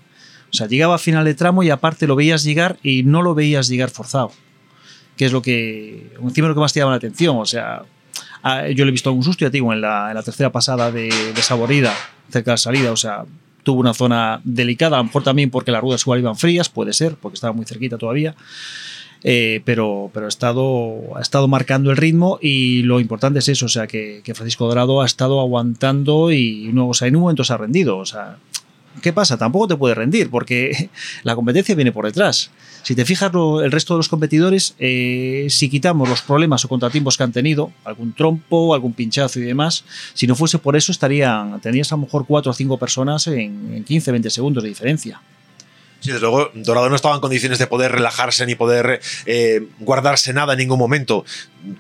O 0.52 0.54
sea, 0.54 0.68
llegaba 0.68 0.96
a 0.96 0.98
final 0.98 1.26
de 1.26 1.34
tramo 1.34 1.64
y 1.64 1.70
aparte 1.70 2.08
lo 2.08 2.16
veías 2.16 2.44
llegar 2.44 2.78
y 2.84 3.04
no 3.04 3.22
lo 3.22 3.36
veías 3.36 3.68
llegar 3.68 3.90
forzado. 3.90 4.32
Que 5.18 5.26
es 5.26 5.32
lo 5.32 5.42
que, 5.42 6.12
encima 6.22 6.48
lo 6.48 6.54
que 6.54 6.60
más 6.60 6.74
te 6.74 6.80
llama 6.80 6.92
la 6.92 6.98
atención. 6.98 7.38
O 7.38 7.46
sea, 7.46 7.84
yo 8.44 8.86
le 8.86 8.90
he 8.90 8.92
visto 8.92 9.10
algún 9.10 9.24
susto, 9.24 9.46
ya 9.46 9.50
te 9.50 9.58
digo, 9.58 9.74
en 9.74 9.82
la, 9.82 10.10
en 10.10 10.16
la 10.16 10.24
tercera 10.24 10.52
pasada 10.52 10.92
de, 10.92 11.10
de, 11.34 11.42
Saborida, 11.42 11.94
cerca 12.30 12.52
de 12.52 12.54
la 12.54 12.58
salida. 12.58 12.92
O 12.92 12.98
sea, 12.98 13.26
tuvo 13.64 13.82
una 13.82 13.94
zona 13.94 14.42
delicada, 14.44 14.98
a 14.98 15.00
lo 15.00 15.06
mejor 15.06 15.24
también 15.24 15.50
porque 15.50 15.72
las 15.72 15.82
ruedas 15.82 16.02
igual 16.02 16.20
iban 16.20 16.36
frías, 16.36 16.70
puede 16.70 16.94
ser, 16.94 17.16
porque 17.16 17.36
estaba 17.36 17.54
muy 17.54 17.66
cerquita 17.66 17.98
todavía. 17.98 18.36
Eh, 19.24 19.62
pero, 19.66 20.10
pero 20.14 20.28
ha, 20.28 20.30
estado, 20.30 21.18
ha 21.18 21.22
estado 21.22 21.50
marcando 21.50 21.92
el 21.92 21.98
ritmo 21.98 22.40
y 22.42 22.84
lo 22.84 23.02
importante 23.02 23.40
es 23.40 23.50
eso, 23.50 23.66
o 23.66 23.70
sea, 23.70 23.86
que, 23.86 24.22
que 24.24 24.34
Francisco 24.34 24.66
Dorado 24.66 25.02
ha 25.02 25.06
estado 25.06 25.42
aguantando 25.42 26.32
y 26.32 26.70
no, 26.72 26.88
o 26.88 26.94
sea, 26.94 27.10
en 27.10 27.18
un 27.18 27.24
momento 27.24 27.44
se 27.44 27.52
ha 27.52 27.58
rendido, 27.58 27.98
o 27.98 28.06
sea, 28.06 28.38
¿qué 29.02 29.14
pasa? 29.14 29.38
Tampoco 29.38 29.68
te 29.68 29.76
puede 29.76 29.96
rendir 29.96 30.30
porque 30.30 30.90
la 31.24 31.36
competencia 31.36 31.76
viene 31.76 31.92
por 31.92 32.06
detrás. 32.06 32.52
Si 32.84 32.96
te 32.96 33.06
fijas, 33.06 33.32
el 33.34 33.72
resto 33.72 33.94
de 33.94 34.00
los 34.00 34.10
competidores, 34.10 34.76
eh, 34.80 35.48
si 35.50 35.70
quitamos 35.70 36.08
los 36.08 36.22
problemas 36.22 36.64
o 36.66 36.70
contratiempos 36.70 37.18
que 37.18 37.24
han 37.24 37.32
tenido, 37.32 37.72
algún 37.84 38.14
trompo, 38.14 38.74
algún 38.74 38.94
pinchazo 38.94 39.40
y 39.40 39.44
demás, 39.44 39.84
si 40.14 40.28
no 40.28 40.36
fuese 40.36 40.60
por 40.60 40.76
eso, 40.76 40.92
estarían, 40.92 41.60
tendrías 41.60 41.92
a 41.92 41.96
lo 41.96 42.04
mejor 42.04 42.26
cuatro 42.26 42.52
o 42.52 42.54
cinco 42.54 42.78
personas 42.78 43.28
en, 43.28 43.74
en 43.74 43.84
15, 43.84 44.12
20 44.12 44.30
segundos 44.30 44.64
de 44.64 44.70
diferencia. 44.70 45.22
Sí, 46.00 46.12
desde 46.12 46.22
luego, 46.22 46.52
Dorado 46.54 46.90
no 46.90 46.96
estaba 46.96 47.16
en 47.16 47.22
condiciones 47.22 47.60
de 47.60 47.68
poder 47.68 47.92
relajarse 47.92 48.46
ni 48.46 48.56
poder 48.56 49.02
eh, 49.26 49.68
guardarse 49.80 50.32
nada 50.34 50.54
en 50.54 50.60
ningún 50.60 50.80
momento. 50.80 51.26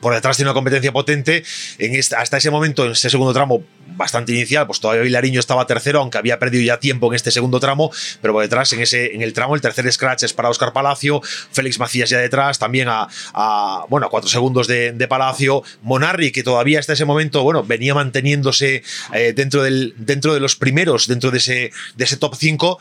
Por 0.02 0.14
detrás 0.14 0.36
tiene 0.36 0.50
una 0.50 0.56
competencia 0.56 0.92
potente. 0.92 1.44
En 1.78 1.98
hasta 1.98 2.38
ese 2.38 2.52
momento, 2.52 2.86
en 2.86 2.92
ese 2.92 3.10
segundo 3.10 3.34
tramo, 3.34 3.64
bastante 4.00 4.32
inicial, 4.32 4.66
pues 4.66 4.80
todavía 4.80 5.04
Vilariño 5.04 5.40
estaba 5.40 5.68
tercero, 5.68 6.00
aunque 6.00 6.18
había 6.18 6.40
perdido 6.40 6.64
ya 6.64 6.80
tiempo 6.80 7.08
en 7.08 7.16
este 7.16 7.32
segundo 7.32 7.60
tramo, 7.60 7.92
pero 8.22 8.34
por 8.34 8.42
detrás, 8.42 8.72
en, 8.74 8.82
ese, 8.82 9.14
en 9.14 9.22
el 9.22 9.34
tramo, 9.34 9.56
el 9.56 9.62
tercer 9.62 9.92
scratch 9.92 10.24
es 10.24 10.34
para 10.34 10.50
Oscar 10.50 10.74
Palacio, 10.74 11.22
Félix 11.22 11.80
Macías 11.80 12.10
ya 12.10 12.18
detrás, 12.18 12.60
también 12.60 12.88
a, 12.90 13.08
bueno, 13.90 14.08
a 14.08 14.10
cuatro 14.10 14.30
segundos 14.30 14.68
de, 14.68 15.08
Palacio, 15.10 15.64
Monarri, 15.82 16.32
que 16.32 16.44
todavía 16.44 16.80
hasta 16.80 16.94
ese 16.94 17.04
momento, 17.04 17.42
bueno, 17.44 17.64
venía 17.64 17.96
manteniéndose 17.96 18.84
eh, 19.14 19.34
dentro, 19.36 19.64
del, 19.64 19.96
dentro 19.98 20.34
de 20.34 20.40
los 20.40 20.56
primeros, 20.56 21.08
dentro 21.08 21.32
de 21.32 21.40
ese, 21.40 21.72
de 21.96 22.04
ese 22.04 22.18
top 22.18 22.36
5, 22.38 22.80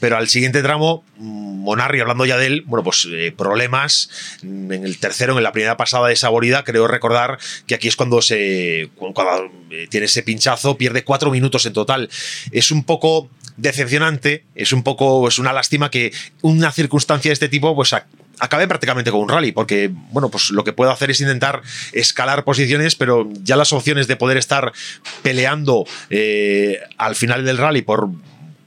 pero 0.00 0.16
al 0.16 0.28
siguiente 0.28 0.62
tramo, 0.62 1.04
Monarri, 1.16 2.00
hablando 2.00 2.24
ya 2.24 2.36
de 2.36 2.46
él, 2.46 2.62
bueno, 2.66 2.84
pues 2.84 3.06
eh, 3.10 3.32
problemas 3.36 4.10
en 4.42 4.72
el 4.72 4.98
tercero, 4.98 5.36
en 5.36 5.42
la 5.42 5.52
primera 5.52 5.76
pasada 5.76 6.08
de 6.08 6.16
Saborida, 6.16 6.64
creo 6.64 6.86
recordar 6.86 7.38
que 7.66 7.74
aquí 7.74 7.88
es 7.88 7.96
cuando 7.96 8.22
se 8.22 8.90
cuando 8.96 9.50
eh, 9.70 9.86
tiene 9.90 10.06
ese 10.06 10.22
pinchazo, 10.22 10.76
pierde 10.76 11.04
cuatro 11.04 11.30
minutos 11.30 11.66
en 11.66 11.72
total. 11.72 12.08
Es 12.52 12.70
un 12.70 12.84
poco 12.84 13.28
decepcionante, 13.56 14.44
es 14.54 14.72
un 14.72 14.82
poco, 14.82 15.28
es 15.28 15.38
una 15.38 15.52
lástima 15.52 15.90
que 15.90 16.12
una 16.42 16.72
circunstancia 16.72 17.28
de 17.28 17.34
este 17.34 17.48
tipo, 17.48 17.74
pues 17.74 17.92
acabe 18.40 18.68
prácticamente 18.68 19.10
con 19.10 19.20
un 19.20 19.28
rally, 19.28 19.52
porque 19.52 19.90
bueno, 19.92 20.30
pues 20.30 20.50
lo 20.50 20.64
que 20.64 20.72
puedo 20.72 20.90
hacer 20.90 21.10
es 21.10 21.20
intentar 21.20 21.62
escalar 21.92 22.44
posiciones, 22.44 22.94
pero 22.94 23.28
ya 23.42 23.56
las 23.56 23.72
opciones 23.72 24.06
de 24.06 24.16
poder 24.16 24.36
estar 24.36 24.72
peleando 25.22 25.84
eh, 26.10 26.78
al 26.96 27.16
final 27.16 27.44
del 27.44 27.58
rally 27.58 27.82
por 27.82 28.08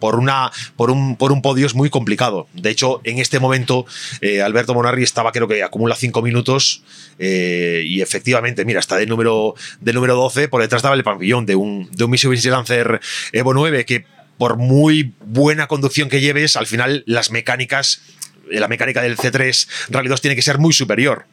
por, 0.01 0.15
una, 0.15 0.51
por, 0.75 0.91
un, 0.91 1.15
por 1.15 1.31
un 1.31 1.41
podio 1.41 1.65
es 1.65 1.75
muy 1.75 1.89
complicado. 1.89 2.48
De 2.53 2.72
hecho, 2.72 3.00
en 3.05 3.20
este 3.20 3.39
momento, 3.39 3.86
eh, 4.20 4.41
Alberto 4.41 4.74
Monarri 4.74 5.03
estaba, 5.03 5.31
creo 5.31 5.48
que 5.48 5.63
acumula 5.63 5.96
cinco 5.96 6.22
minutos 6.22 6.84
eh, 7.20 7.84
y 7.86 8.01
efectivamente, 8.01 8.65
mira, 8.65 8.81
está 8.81 8.98
de 8.98 9.05
número, 9.05 9.55
de 9.79 9.93
número 9.93 10.15
12, 10.15 10.50
por 10.50 10.62
detrás 10.62 10.79
estaba 10.79 10.96
el 10.96 11.03
pabellón 11.03 11.46
de 11.46 11.55
un, 11.55 11.88
de 11.91 12.03
un 12.03 12.12
Mitsubishi 12.12 12.50
Lancer 12.50 13.00
Evo 13.31 13.53
9 13.53 13.86
que 13.86 14.05
por 14.38 14.58
muy 14.58 15.13
buena 15.24 15.67
conducción 15.67 16.10
que 16.10 16.20
lleves, 16.20 16.55
al 16.55 16.65
final 16.65 17.03
las 17.05 17.29
mecánicas, 17.29 18.01
la 18.50 18.67
mecánica 18.67 19.03
del 19.03 19.15
C3 19.15 19.67
Rally 19.89 20.10
2 20.10 20.20
tiene 20.20 20.36
que 20.36 20.41
ser 20.41 20.58
muy 20.58 20.74
superior. 20.74 21.27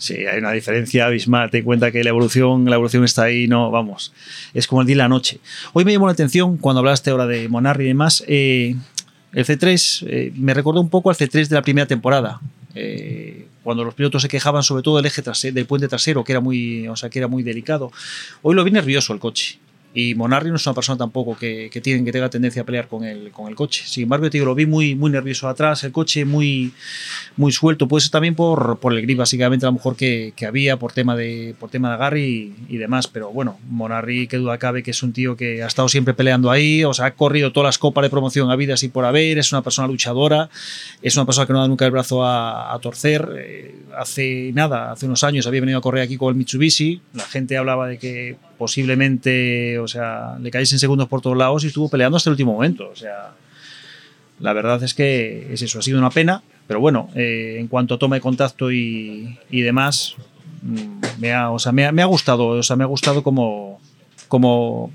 Sí, 0.00 0.14
hay 0.24 0.38
una 0.38 0.52
diferencia 0.52 1.04
abismal. 1.04 1.50
Ten 1.50 1.62
cuenta 1.62 1.92
que 1.92 2.02
la 2.02 2.08
evolución, 2.08 2.64
la 2.64 2.76
evolución 2.76 3.04
está 3.04 3.24
ahí, 3.24 3.46
no, 3.46 3.70
vamos. 3.70 4.14
Es 4.54 4.66
como 4.66 4.80
el 4.80 4.86
día 4.86 4.94
y 4.94 4.96
la 4.96 5.10
noche. 5.10 5.40
Hoy 5.74 5.84
me 5.84 5.92
llamó 5.92 6.06
la 6.06 6.14
atención 6.14 6.56
cuando 6.56 6.78
hablaste 6.78 7.10
ahora 7.10 7.26
de 7.26 7.50
Monarri 7.50 7.84
y 7.84 7.88
demás. 7.88 8.24
Eh, 8.26 8.76
el 9.34 9.44
C3 9.44 10.06
eh, 10.08 10.32
me 10.36 10.54
recordó 10.54 10.80
un 10.80 10.88
poco 10.88 11.10
al 11.10 11.16
C3 11.16 11.48
de 11.48 11.54
la 11.54 11.60
primera 11.60 11.86
temporada. 11.86 12.40
Eh, 12.74 13.46
cuando 13.62 13.84
los 13.84 13.92
pilotos 13.92 14.22
se 14.22 14.28
quejaban 14.28 14.62
sobre 14.62 14.82
todo 14.82 14.96
del 14.96 15.04
eje 15.04 15.20
trasero, 15.20 15.54
del 15.54 15.66
puente 15.66 15.86
trasero, 15.86 16.24
que 16.24 16.32
era 16.32 16.40
muy, 16.40 16.88
o 16.88 16.96
sea, 16.96 17.10
que 17.10 17.18
era 17.18 17.28
muy 17.28 17.42
delicado. 17.42 17.92
Hoy 18.40 18.54
lo 18.54 18.64
vi 18.64 18.70
nervioso 18.70 19.12
el 19.12 19.18
coche. 19.18 19.58
Y 19.92 20.14
Monarri 20.14 20.50
no 20.50 20.56
es 20.56 20.66
una 20.66 20.74
persona 20.74 20.98
tampoco 20.98 21.36
que, 21.36 21.68
que, 21.72 21.80
tiene, 21.80 22.04
que 22.04 22.12
tenga 22.12 22.30
tendencia 22.30 22.62
a 22.62 22.64
pelear 22.64 22.86
con 22.86 23.04
el, 23.04 23.32
con 23.32 23.48
el 23.48 23.56
coche. 23.56 23.82
Sin 23.86 24.04
embargo, 24.04 24.26
yo 24.26 24.30
te 24.30 24.38
digo, 24.38 24.46
lo 24.46 24.54
vi 24.54 24.64
muy, 24.64 24.94
muy 24.94 25.10
nervioso 25.10 25.48
atrás, 25.48 25.82
el 25.82 25.90
coche 25.90 26.24
muy, 26.24 26.72
muy 27.36 27.50
suelto. 27.50 27.88
Puede 27.88 28.02
ser 28.02 28.12
también 28.12 28.36
por, 28.36 28.78
por 28.78 28.92
el 28.92 29.02
grip, 29.02 29.18
básicamente, 29.18 29.66
a 29.66 29.68
lo 29.68 29.72
mejor 29.74 29.96
que, 29.96 30.32
que 30.36 30.46
había 30.46 30.76
por 30.76 30.92
tema 30.92 31.16
de, 31.16 31.56
por 31.58 31.70
tema 31.70 31.88
de 31.88 31.94
agarre 31.94 32.20
y, 32.20 32.76
demás. 32.76 33.08
Pero 33.08 33.30
bueno, 33.30 33.58
Monarri, 33.68 34.28
que 34.28 34.36
duda 34.36 34.58
cabe 34.58 34.82
que 34.82 34.92
es 34.92 35.02
un 35.02 35.12
tío 35.12 35.36
que 35.36 35.62
ha 35.62 35.66
estado 35.66 35.88
siempre 35.88 36.14
peleando 36.14 36.50
ahí, 36.50 36.84
o 36.84 36.94
sea, 36.94 37.06
ha 37.06 37.14
corrido 37.14 37.52
todas 37.52 37.68
las 37.68 37.78
copas 37.78 38.02
de 38.02 38.10
promoción 38.10 38.50
a 38.50 38.56
vida 38.56 38.74
y 38.80 38.88
por 38.88 39.04
haber, 39.04 39.38
es 39.38 39.52
una 39.52 39.62
persona 39.62 39.88
luchadora, 39.88 40.48
es 41.02 41.16
una 41.16 41.26
persona 41.26 41.46
que 41.46 41.52
no 41.52 41.60
da 41.60 41.68
nunca 41.68 41.84
el 41.84 41.90
brazo 41.90 42.24
a, 42.24 42.72
a 42.72 42.78
torcer. 42.78 43.28
Eh, 43.36 43.74
hace 43.98 44.52
nada, 44.54 44.92
hace 44.92 45.06
unos 45.06 45.24
años 45.24 45.46
había 45.46 45.60
venido 45.60 45.78
a 45.78 45.82
correr 45.82 46.02
aquí 46.04 46.16
con 46.16 46.28
el 46.28 46.36
Mitsubishi, 46.36 47.00
la 47.14 47.24
gente 47.24 47.56
hablaba 47.56 47.88
de 47.88 47.98
que 47.98 48.36
posiblemente, 48.60 49.78
o 49.78 49.88
sea, 49.88 50.36
le 50.38 50.50
caéis 50.50 50.70
en 50.74 50.78
segundos 50.78 51.08
por 51.08 51.22
todos 51.22 51.34
lados 51.34 51.64
y 51.64 51.68
estuvo 51.68 51.88
peleando 51.88 52.18
hasta 52.18 52.28
el 52.28 52.32
último 52.32 52.52
momento. 52.52 52.90
O 52.92 52.94
sea, 52.94 53.30
la 54.38 54.52
verdad 54.52 54.82
es 54.82 54.92
que 54.92 55.50
es 55.50 55.62
eso, 55.62 55.78
ha 55.78 55.82
sido 55.82 55.98
una 55.98 56.10
pena, 56.10 56.42
pero 56.66 56.78
bueno, 56.78 57.08
eh, 57.14 57.56
en 57.58 57.68
cuanto 57.68 57.94
a 57.94 57.98
toma 57.98 58.16
de 58.16 58.20
contacto 58.20 58.70
y, 58.70 59.38
y 59.50 59.62
demás, 59.62 60.14
mm, 60.60 61.20
me 61.20 61.32
ha, 61.32 61.50
o 61.50 61.58
sea, 61.58 61.72
me 61.72 61.86
ha, 61.86 61.92
me 61.92 62.02
ha, 62.02 62.04
gustado, 62.04 62.48
o 62.48 62.62
sea, 62.62 62.76
me 62.76 62.84
ha 62.84 62.86
gustado 62.86 63.22
como, 63.22 63.80
como, 64.28 64.92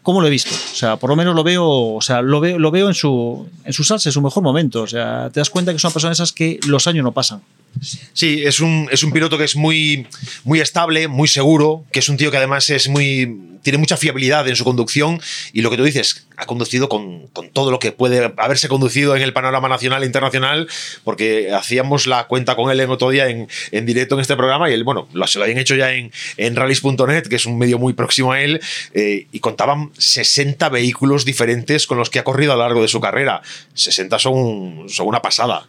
como 0.00 0.20
lo 0.20 0.28
he 0.28 0.30
visto. 0.30 0.54
O 0.54 0.76
sea, 0.76 0.96
por 0.96 1.10
lo 1.10 1.16
menos 1.16 1.34
lo 1.34 1.42
veo, 1.42 1.66
o 1.68 2.00
sea, 2.00 2.22
lo 2.22 2.38
veo, 2.38 2.56
lo 2.56 2.70
veo 2.70 2.86
en 2.86 2.94
su, 2.94 3.48
en 3.64 3.72
su 3.72 3.82
salsa, 3.82 4.10
en 4.10 4.12
su 4.12 4.22
mejor 4.22 4.44
momento. 4.44 4.82
O 4.82 4.86
sea, 4.86 5.28
te 5.32 5.40
das 5.40 5.50
cuenta 5.50 5.72
que 5.72 5.80
son 5.80 5.92
personas 5.92 6.18
esas 6.18 6.32
que 6.32 6.60
los 6.68 6.86
años 6.86 7.02
no 7.02 7.10
pasan. 7.10 7.42
Sí, 7.80 8.42
es 8.44 8.60
un, 8.60 8.88
es 8.90 9.02
un 9.02 9.12
piloto 9.12 9.38
que 9.38 9.44
es 9.44 9.56
muy, 9.56 10.06
muy 10.44 10.60
estable, 10.60 11.08
muy 11.08 11.28
seguro, 11.28 11.84
que 11.92 11.98
es 11.98 12.08
un 12.08 12.16
tío 12.16 12.30
que 12.30 12.36
además 12.36 12.70
es 12.70 12.88
muy, 12.88 13.58
tiene 13.66 13.78
mucha 13.78 13.96
fiabilidad 13.96 14.46
en 14.48 14.54
su 14.54 14.62
conducción 14.62 15.20
y 15.52 15.62
lo 15.62 15.70
que 15.70 15.76
tú 15.76 15.82
dices, 15.82 16.26
ha 16.36 16.46
conducido 16.46 16.88
con, 16.88 17.26
con, 17.28 17.50
todo 17.50 17.70
lo 17.70 17.78
que 17.78 17.90
puede 17.90 18.32
haberse 18.36 18.68
conducido 18.68 19.16
en 19.16 19.22
el 19.22 19.32
panorama 19.32 19.68
nacional 19.68 20.04
e 20.04 20.06
internacional, 20.06 20.68
porque 21.02 21.52
hacíamos 21.52 22.06
la 22.06 22.28
cuenta 22.28 22.54
con 22.54 22.70
él 22.70 22.78
en 22.78 22.90
otro 22.90 23.10
día 23.10 23.28
en, 23.28 23.48
en 23.72 23.86
directo 23.86 24.14
en 24.14 24.20
este 24.20 24.36
programa 24.36 24.70
y 24.70 24.72
él, 24.72 24.84
bueno, 24.84 25.08
lo, 25.12 25.26
se 25.26 25.38
lo 25.38 25.44
habían 25.44 25.58
hecho 25.58 25.74
ya 25.74 25.92
en, 25.92 26.12
en 26.36 26.54
rallies.net, 26.54 27.24
que 27.26 27.36
es 27.36 27.46
un 27.46 27.58
medio 27.58 27.78
muy 27.78 27.92
próximo 27.92 28.32
a 28.32 28.40
él, 28.40 28.60
eh, 28.94 29.26
y 29.32 29.40
contaban 29.40 29.90
60 29.98 30.68
vehículos 30.68 31.24
diferentes 31.24 31.88
con 31.88 31.98
los 31.98 32.08
que 32.08 32.20
ha 32.20 32.24
corrido 32.24 32.52
a 32.52 32.56
lo 32.56 32.62
largo 32.62 32.82
de 32.82 32.88
su 32.88 33.00
carrera. 33.00 33.42
60 33.74 34.18
son, 34.20 34.84
son 34.88 35.08
una 35.08 35.22
pasada 35.22 35.66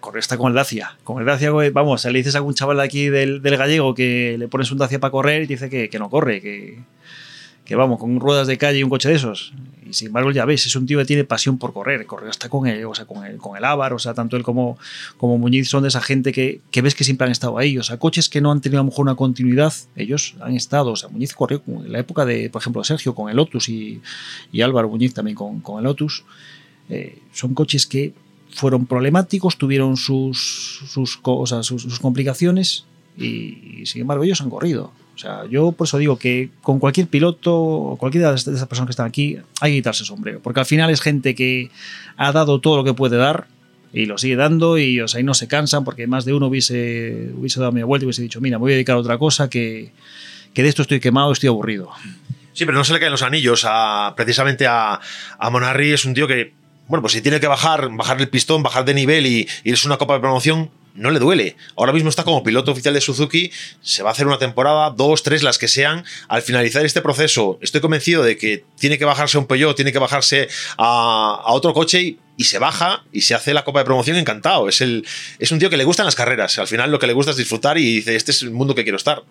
correr 0.00 0.20
está 0.20 0.36
con 0.36 0.48
el 0.48 0.54
Dacia. 0.54 0.96
Con 1.04 1.20
el 1.20 1.26
Dacia, 1.26 1.50
vamos, 1.72 2.04
le 2.04 2.18
dices 2.18 2.34
a 2.34 2.38
algún 2.38 2.54
chaval 2.54 2.78
de 2.78 2.82
aquí 2.82 3.08
del, 3.08 3.40
gallego 3.40 3.94
que 3.94 4.36
le 4.38 4.48
pones 4.48 4.70
un 4.70 4.78
Dacia 4.78 5.00
para 5.00 5.10
correr 5.10 5.42
y 5.42 5.46
te 5.46 5.54
dice 5.54 5.88
que, 5.88 5.98
no 5.98 6.10
corre, 6.10 6.40
que, 6.40 7.76
vamos, 7.76 7.98
con 7.98 8.18
ruedas 8.20 8.46
de 8.46 8.56
calle 8.58 8.78
y 8.78 8.82
un 8.82 8.90
coche 8.90 9.08
de 9.08 9.16
esos. 9.16 9.52
Y 9.88 9.94
sin 9.94 10.08
embargo, 10.08 10.30
ya 10.30 10.44
ves, 10.44 10.66
es 10.66 10.76
un 10.76 10.86
tío 10.86 10.98
que 10.98 11.04
tiene 11.04 11.24
pasión 11.24 11.58
por 11.58 11.72
correr. 11.72 12.06
Correr 12.06 12.30
hasta 12.30 12.48
con 12.48 12.66
el, 12.66 12.84
o 12.84 12.94
sea, 12.94 13.04
con 13.06 13.24
el, 13.24 13.38
con 13.38 13.56
el 13.56 13.64
Ávar, 13.64 13.92
o 13.92 13.98
sea, 13.98 14.14
tanto 14.14 14.36
él 14.36 14.42
como, 14.42 14.78
como 15.16 15.38
Muñiz 15.38 15.68
son 15.68 15.82
de 15.82 15.88
esa 15.88 16.00
gente 16.00 16.32
que, 16.32 16.60
ves 16.82 16.94
que 16.94 17.04
siempre 17.04 17.26
han 17.26 17.32
estado 17.32 17.58
ahí. 17.58 17.78
O 17.78 17.82
sea, 17.82 17.98
coches 17.98 18.28
que 18.28 18.40
no 18.40 18.50
han 18.52 18.60
tenido 18.60 18.80
a 18.80 18.84
lo 18.84 18.90
mejor 18.90 19.04
una 19.04 19.14
continuidad, 19.14 19.72
ellos 19.96 20.36
han 20.40 20.54
estado. 20.54 20.92
O 20.92 20.96
sea, 20.96 21.08
Muñiz 21.08 21.34
corrió 21.34 21.62
en 21.66 21.92
la 21.92 21.98
época 21.98 22.24
de, 22.24 22.50
por 22.50 22.60
ejemplo, 22.60 22.84
Sergio 22.84 23.14
con 23.14 23.30
el 23.30 23.36
Lotus 23.36 23.68
y, 23.68 24.00
y 24.52 24.62
Álvaro 24.62 24.88
Muñiz 24.88 25.14
también 25.14 25.34
con, 25.34 25.60
con 25.60 25.78
el 25.78 25.84
Lotus. 25.84 26.24
Eh, 26.90 27.18
son 27.32 27.54
coches 27.54 27.86
que 27.86 28.14
fueron 28.50 28.86
problemáticos, 28.86 29.56
tuvieron 29.56 29.96
sus, 29.96 30.82
sus, 30.86 31.20
sea, 31.46 31.62
sus, 31.62 31.98
complicaciones 32.00 32.84
y, 33.16 33.84
sin 33.86 34.02
embargo 34.02 34.24
ellos 34.24 34.40
han 34.40 34.50
corrido. 34.50 34.92
O 35.14 35.18
sea, 35.18 35.46
yo 35.50 35.72
por 35.72 35.86
eso 35.86 35.98
digo 35.98 36.16
que 36.16 36.50
con 36.62 36.78
cualquier 36.78 37.08
piloto 37.08 37.56
o 37.56 37.96
cualquiera 37.96 38.30
de 38.30 38.36
esas 38.36 38.68
personas 38.68 38.86
que 38.86 38.92
están 38.92 39.06
aquí 39.06 39.38
hay 39.60 39.72
que 39.72 39.78
quitarse 39.78 40.04
el 40.04 40.06
sombrero, 40.06 40.40
porque 40.40 40.60
al 40.60 40.66
final 40.66 40.90
es 40.90 41.00
gente 41.00 41.34
que 41.34 41.70
ha 42.16 42.30
dado 42.32 42.60
todo 42.60 42.76
lo 42.76 42.84
que 42.84 42.94
puede 42.94 43.16
dar 43.16 43.48
y 43.92 44.06
lo 44.06 44.18
sigue 44.18 44.36
dando 44.36 44.78
y, 44.78 45.00
o 45.00 45.06
y 45.18 45.22
no 45.22 45.34
se 45.34 45.48
cansan 45.48 45.84
porque 45.84 46.06
más 46.06 46.24
de 46.24 46.34
uno 46.34 46.46
hubiese, 46.46 47.32
hubiese 47.36 47.58
dado 47.58 47.72
media 47.72 47.86
vuelta 47.86 48.04
y 48.04 48.06
hubiese 48.06 48.22
dicho, 48.22 48.40
mira, 48.40 48.58
me 48.58 48.62
voy 48.62 48.72
a 48.72 48.74
dedicar 48.74 48.96
a 48.96 48.98
otra 48.98 49.18
cosa 49.18 49.48
que, 49.50 49.92
que 50.54 50.62
de 50.62 50.68
esto 50.68 50.82
estoy 50.82 51.00
quemado, 51.00 51.32
estoy 51.32 51.48
aburrido. 51.48 51.90
Sí, 52.52 52.64
pero 52.64 52.76
no 52.76 52.84
se 52.84 52.92
le 52.92 53.00
caen 53.00 53.12
los 53.12 53.22
anillos 53.22 53.64
a, 53.68 54.14
precisamente 54.16 54.66
a, 54.66 55.00
a 55.38 55.50
Monarri, 55.50 55.92
es 55.92 56.04
un 56.04 56.14
tío 56.14 56.26
que 56.26 56.52
bueno, 56.88 57.02
pues 57.02 57.12
si 57.12 57.20
tiene 57.20 57.40
que 57.40 57.46
bajar, 57.46 57.88
bajar 57.92 58.20
el 58.20 58.28
pistón, 58.28 58.62
bajar 58.62 58.84
de 58.84 58.94
nivel 58.94 59.26
y, 59.26 59.48
y 59.64 59.72
es 59.72 59.84
una 59.84 59.98
copa 59.98 60.14
de 60.14 60.20
promoción, 60.20 60.70
no 60.98 61.10
le 61.10 61.18
duele. 61.18 61.56
Ahora 61.76 61.92
mismo 61.92 62.10
está 62.10 62.24
como 62.24 62.42
piloto 62.42 62.72
oficial 62.72 62.92
de 62.92 63.00
Suzuki, 63.00 63.50
se 63.80 64.02
va 64.02 64.10
a 64.10 64.12
hacer 64.12 64.26
una 64.26 64.38
temporada, 64.38 64.90
dos, 64.90 65.22
tres, 65.22 65.42
las 65.42 65.58
que 65.58 65.68
sean. 65.68 66.04
Al 66.28 66.42
finalizar 66.42 66.84
este 66.84 67.00
proceso, 67.00 67.58
estoy 67.62 67.80
convencido 67.80 68.22
de 68.22 68.36
que 68.36 68.64
tiene 68.78 68.98
que 68.98 69.04
bajarse 69.04 69.38
un 69.38 69.46
Peugeot, 69.46 69.76
tiene 69.76 69.92
que 69.92 69.98
bajarse 69.98 70.48
a, 70.76 71.44
otro 71.46 71.72
coche 71.72 72.02
y, 72.02 72.18
y, 72.36 72.44
se 72.44 72.58
baja 72.58 73.04
y 73.12 73.22
se 73.22 73.34
hace 73.34 73.54
la 73.54 73.64
copa 73.64 73.80
de 73.80 73.84
promoción 73.84 74.16
encantado. 74.16 74.68
Es, 74.68 74.80
el, 74.80 75.06
es 75.38 75.52
un 75.52 75.58
tío 75.58 75.70
que 75.70 75.76
le 75.76 75.84
gustan 75.84 76.04
las 76.04 76.16
carreras. 76.16 76.58
Al 76.58 76.66
final 76.66 76.90
lo 76.90 76.98
que 76.98 77.06
le 77.06 77.12
gusta 77.12 77.30
es 77.30 77.36
disfrutar 77.36 77.78
y 77.78 77.96
dice, 77.96 78.16
este 78.16 78.32
es 78.32 78.42
el 78.42 78.50
mundo 78.50 78.74
que 78.74 78.82
quiero 78.82 78.96
estar. 78.96 79.22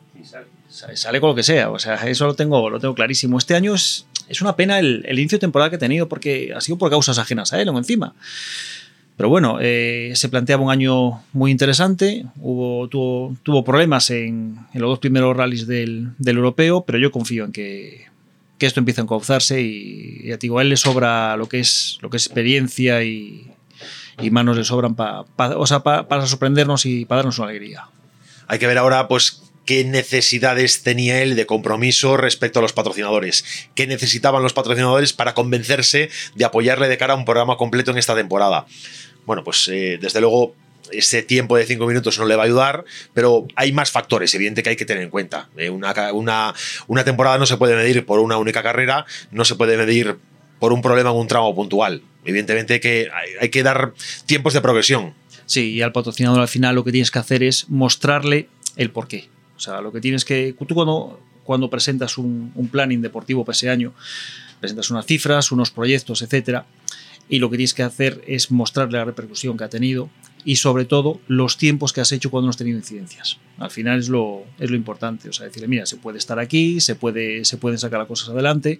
Sale 0.70 1.20
con 1.20 1.30
lo 1.30 1.36
que 1.36 1.44
sea, 1.44 1.72
o 1.72 1.80
sea, 1.80 1.96
eso 2.08 2.28
lo 2.28 2.36
tengo, 2.36 2.70
lo 2.70 2.80
tengo 2.80 2.94
clarísimo. 2.94 3.38
Este 3.38 3.56
año 3.56 3.74
es, 3.74 4.06
es 4.30 4.42
una 4.42 4.56
pena 4.56 4.80
el, 4.80 5.06
inicio 5.08 5.38
de 5.38 5.42
temporada 5.42 5.70
que 5.70 5.76
ha 5.78 5.80
tenido 5.80 6.10
porque 6.10 6.54
ha 6.56 6.62
sido 6.62 6.78
por 6.78 6.90
causas 6.90 7.18
ajenas 7.20 7.54
a 7.54 7.62
él 7.62 7.70
o 7.70 7.78
encima. 7.78 8.14
Pero 9.16 9.30
bueno, 9.30 9.58
eh, 9.60 10.12
se 10.14 10.30
planteaba 10.30 10.64
un 10.64 10.72
año 10.72 11.24
muy 11.34 11.50
interesante, 11.50 12.26
hubo, 12.40 12.88
tuvo, 12.88 13.36
tuvo 13.42 13.64
problemas 13.64 14.12
en, 14.12 14.60
los 14.76 14.90
dos 14.90 15.00
primeros 15.00 15.36
rallies 15.36 15.66
del, 15.66 16.12
europeo, 16.24 16.82
pero 16.82 17.00
yo 17.00 17.12
confío 17.12 17.46
en 17.46 17.52
que, 17.52 18.06
que 18.60 18.68
esto 18.68 18.80
empieza 18.80 19.02
a 19.02 19.06
encauzarse 19.06 19.60
y, 19.60 20.32
a 20.32 20.62
él 20.62 20.70
le 20.70 20.78
sobra 20.78 21.36
lo 21.36 21.50
que 21.50 21.60
es, 21.60 21.98
lo 22.02 22.12
que 22.12 22.18
es 22.18 22.28
experiencia 22.28 23.04
y, 23.04 23.48
y 24.22 24.30
manos 24.30 24.56
le 24.56 24.64
sobran 24.64 24.94
para 24.96 25.26
o 25.58 25.66
sea, 25.66 25.82
para 25.82 26.28
sorprendernos 26.28 26.86
y 26.86 27.06
para 27.06 27.20
darnos 27.20 27.40
una 27.40 27.50
alegría. 27.50 27.86
Hay 28.48 28.60
que 28.60 28.68
ver 28.68 28.78
ahora, 28.78 29.08
pues, 29.08 29.44
qué 29.68 29.84
necesidades 29.84 30.82
tenía 30.82 31.22
él 31.22 31.36
de 31.36 31.46
compromiso 31.46 32.18
respecto 32.18 32.60
a 32.60 32.62
los 32.64 32.74
patrocinadores, 32.74 33.44
qué 33.76 33.86
necesitaban 33.86 34.42
los 34.42 34.54
patrocinadores 34.54 35.14
para 35.14 35.36
convencerse 35.36 36.10
de 36.34 36.46
apoyarle 36.46 36.88
de 36.88 36.98
cara 36.98 37.14
a 37.14 37.18
un 37.18 37.26
programa 37.26 37.58
completo 37.58 37.92
en 37.92 37.98
esta 37.98 38.16
temporada. 38.16 38.66
Bueno, 39.26 39.44
pues 39.44 39.68
eh, 39.68 40.00
desde 40.02 40.22
luego 40.22 40.56
ese 40.90 41.22
tiempo 41.22 41.58
de 41.58 41.66
cinco 41.66 41.86
minutos 41.86 42.18
no 42.18 42.26
le 42.26 42.38
va 42.38 42.44
a 42.44 42.46
ayudar, 42.46 42.86
pero 43.14 43.46
hay 43.56 43.74
más 43.74 43.92
factores, 43.92 44.34
evidente 44.34 44.64
que 44.64 44.70
hay 44.70 44.78
que 44.78 44.86
tener 44.86 45.04
en 45.04 45.10
cuenta. 45.10 45.50
Eh, 45.58 45.70
una, 45.70 46.54
una, 46.88 47.04
temporada 47.04 47.38
no 47.38 47.46
se 47.46 47.58
puede 47.58 47.76
medir 47.76 48.06
por 48.06 48.22
una 48.22 48.38
única 48.38 48.64
carrera, 48.64 49.06
no 49.32 49.44
se 49.44 49.56
puede 49.56 49.76
medir 49.76 50.16
por 50.60 50.72
un 50.72 50.82
problema 50.82 51.12
en 51.12 51.18
un 51.18 51.28
tramo 51.28 51.54
puntual. 51.54 52.02
Evidentemente 52.24 52.80
que 52.80 53.10
hay, 53.42 53.50
que 53.50 53.64
dar 53.64 53.94
tiempos 54.26 54.54
de 54.54 54.62
progresión. 54.62 55.14
Sí, 55.46 55.74
y 55.74 55.82
al 55.82 55.92
patrocinador 55.92 56.40
al 56.40 56.48
final 56.48 56.76
lo 56.76 56.86
que 56.86 56.94
tienes 56.94 57.12
que 57.12 57.20
hacer 57.20 57.44
es 57.44 57.70
mostrarle 57.70 58.48
el 58.78 58.92
porqué. 58.92 59.30
O 59.58 59.60
sea, 59.60 59.82
lo 59.82 59.92
que 59.92 60.00
tienes 60.00 60.24
que. 60.24 60.56
Tú 60.68 60.74
cuando, 60.74 61.20
cuando 61.44 61.70
presentas 61.70 62.18
un, 62.18 62.52
un 62.56 62.68
planning 62.70 63.02
deportivo 63.02 63.44
para 63.44 63.56
ese 63.56 63.70
año, 63.70 63.94
presentas 64.60 64.90
unas 64.92 65.06
cifras, 65.06 65.52
unos 65.52 65.72
proyectos, 65.72 66.22
etcétera, 66.22 66.66
y 67.30 67.40
lo 67.40 67.50
que 67.50 67.58
tienes 67.58 67.74
que 67.74 67.84
hacer 67.84 68.24
es 68.28 68.52
mostrarle 68.52 68.98
la 68.98 69.06
repercusión 69.06 69.58
que 69.58 69.64
ha 69.64 69.70
tenido 69.70 70.10
y 70.46 70.58
sobre 70.58 70.86
todo 70.86 71.20
los 71.28 71.58
tiempos 71.58 71.92
que 71.92 72.00
has 72.00 72.12
hecho 72.14 72.32
cuando 72.32 72.46
no 72.46 72.52
has 72.52 72.58
tenido 72.58 72.78
incidencias. 72.78 73.38
Al 73.58 73.70
final 73.70 74.00
es 74.00 74.08
lo, 74.08 74.44
es 74.60 74.70
lo 74.70 74.78
importante, 74.78 75.28
o 75.28 75.34
sea, 75.34 75.46
decirle, 75.46 75.68
mira, 75.68 75.86
se 75.86 75.98
puede 75.98 76.20
estar 76.20 76.40
aquí, 76.40 76.80
se, 76.80 76.96
puede, 76.96 77.44
se 77.44 77.58
pueden 77.58 77.78
sacar 77.78 78.00
las 78.00 78.08
cosas 78.08 78.30
adelante. 78.30 78.80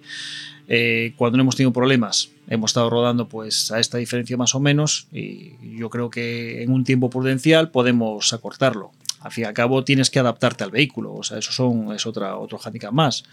Eh, 0.66 1.12
cuando 1.16 1.36
no 1.36 1.42
hemos 1.42 1.56
tenido 1.56 1.72
problemas, 1.72 2.30
hemos 2.48 2.70
estado 2.70 2.88
rodando 2.88 3.28
pues 3.28 3.70
a 3.70 3.80
esta 3.80 3.98
diferencia 3.98 4.36
más 4.38 4.54
o 4.54 4.60
menos 4.60 5.08
y 5.12 5.56
yo 5.76 5.90
creo 5.90 6.08
que 6.08 6.62
en 6.62 6.70
un 6.70 6.84
tiempo 6.84 7.10
prudencial 7.10 7.70
podemos 7.70 8.32
acortarlo. 8.32 8.92
Al 9.20 9.32
fin 9.32 9.44
y 9.44 9.46
al 9.46 9.54
cabo 9.54 9.84
tienes 9.84 10.10
que 10.10 10.18
adaptarte 10.18 10.64
al 10.64 10.70
vehículo, 10.70 11.14
o 11.14 11.22
sea, 11.22 11.38
eso 11.38 11.52
son, 11.52 11.92
es 11.92 12.06
otra, 12.06 12.36
otro 12.36 12.58
handicap 12.62 12.92
más. 12.92 13.24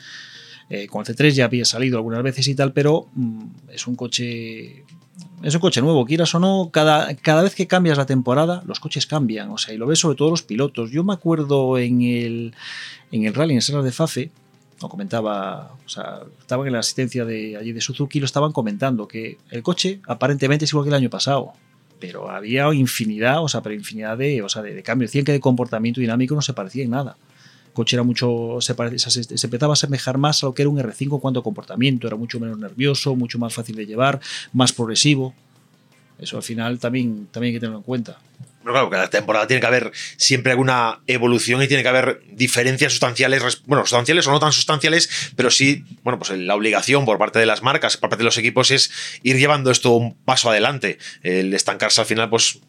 Eh, 0.70 0.88
con 0.88 1.06
el 1.06 1.15
C3 1.15 1.32
ya 1.32 1.46
había 1.46 1.65
salido 1.65 1.98
algunas 1.98 2.24
veces 2.24 2.48
y 2.48 2.56
tal, 2.56 2.74
pero 2.74 3.08
mm, 3.13 3.46
es 3.70 3.86
un 3.86 3.96
coche 3.96 4.84
es 5.44 5.54
un 5.54 5.62
coche 5.62 5.82
nuevo, 5.82 6.06
quieras 6.06 6.34
o 6.34 6.39
no, 6.39 6.70
cada, 6.72 7.13
cada 7.15 7.44
vez 7.44 7.54
que 7.54 7.68
cambias 7.68 7.98
la 7.98 8.06
temporada, 8.06 8.63
los 8.65 8.80
coches 8.80 9.06
cambian, 9.06 9.50
o 9.51 9.58
sea, 9.58 9.74
y 9.74 9.77
lo 9.77 9.86
ves 9.86 10.00
sobre 10.00 10.18
todo 10.18 10.32
los 10.32 10.42
pilotos. 10.42 10.92
Yo 10.92 11.04
me 11.04 11.13
acuerdo 11.13 11.77
en 11.77 12.01
el, 12.01 12.54
en 13.12 13.25
el 13.25 13.34
rally 13.34 13.54
en 13.54 13.84
de 13.84 13.92
Fafe, 13.92 14.32
lo 14.82 14.89
comentaba, 14.89 15.75
o 15.86 15.89
sea, 15.89 16.22
estaban 16.39 16.68
en 16.68 16.74
la 16.74 16.80
asistencia 16.80 17.25
de 17.25 17.58
allí 17.58 17.74
de 17.74 17.82
Suzuki, 17.82 18.20
lo 18.20 18.25
estaban 18.25 18.51
comentando, 18.51 19.08
que 19.08 19.38
el 19.51 19.62
coche 19.62 20.01
aparentemente 20.08 20.65
es 20.65 20.72
igual 20.72 20.86
que 20.86 20.89
el 20.89 20.96
año 20.96 21.10
pasado, 21.10 21.54
pero 22.06 22.30
había 22.30 22.72
infinidad, 22.74 23.44
o 23.44 23.48
sea, 23.48 23.62
pero 23.62 23.76
infinidad 23.76 24.18
de, 24.18 24.42
o 24.42 24.50
sea, 24.50 24.62
de, 24.62 24.82
cambios. 24.84 25.12
Decían 25.12 25.26
que 25.26 25.32
de 25.32 25.40
comportamiento 25.40 26.02
dinámico 26.02 26.36
no 26.36 26.42
se 26.42 26.54
parecía 26.54 26.84
en 26.84 26.92
nada 26.92 27.18
coche 27.74 27.98
era 27.98 28.04
mucho, 28.04 28.60
se, 28.62 28.74
se, 29.10 29.48
empezaba 29.48 29.74
a 29.74 29.74
asemejar 29.74 30.18
más 30.18 30.42
a 30.42 30.46
lo 30.46 30.54
que 30.54 30.62
era 30.62 30.70
un 30.70 30.80
R5 30.80 31.16
en 31.16 31.20
cuanto 31.20 31.42
a 31.42 31.44
comportamiento, 31.44 32.08
era 32.08 32.16
mucho 32.16 32.40
menos 32.40 32.58
nervioso, 32.58 33.18
mucho 33.18 33.38
más 33.38 33.54
fácil 33.54 33.76
de 33.76 33.86
llevar, 33.86 34.22
más 34.54 34.72
progresivo. 34.72 35.34
Eso 36.18 36.38
al 36.38 36.44
final 36.44 36.80
también, 36.80 37.28
también 37.32 37.50
hay 37.50 37.56
que 37.56 37.60
tenerlo 37.60 37.80
en 37.80 37.84
cuenta. 37.84 38.18
Claro, 38.65 38.89
cada 38.89 39.10
temporada 39.12 39.45
tiene 39.45 39.62
que 39.62 39.67
haber 39.67 39.91
siempre 40.17 40.51
alguna 40.51 41.01
evolución 41.05 41.62
y 41.62 41.67
tiene 41.67 41.84
que 41.84 41.89
haber 41.89 42.22
diferencias 42.31 42.93
sustanciales, 42.93 43.62
bueno, 43.67 43.84
sustanciales 43.84 44.25
o 44.25 44.31
no 44.31 44.39
tan 44.39 44.51
sustanciales, 44.51 45.31
pero 45.36 45.51
sí, 45.51 45.86
bueno, 46.03 46.17
pues 46.17 46.31
la 46.31 46.55
obligación 46.55 47.05
por 47.05 47.19
parte 47.19 47.38
de 47.38 47.45
las 47.45 47.62
marcas, 47.62 47.95
por 47.95 48.10
parte 48.10 48.24
de 48.24 48.25
los 48.25 48.39
equipos 48.39 48.72
es 48.72 48.91
ir 49.22 49.38
llevando 49.38 49.69
esto 49.69 49.91
un 49.91 50.15
paso 50.15 50.50
adelante. 50.50 50.98
El 51.22 51.53
estancarse 51.53 52.01
al 52.01 52.07
final, 52.07 52.29
pues 52.31 52.60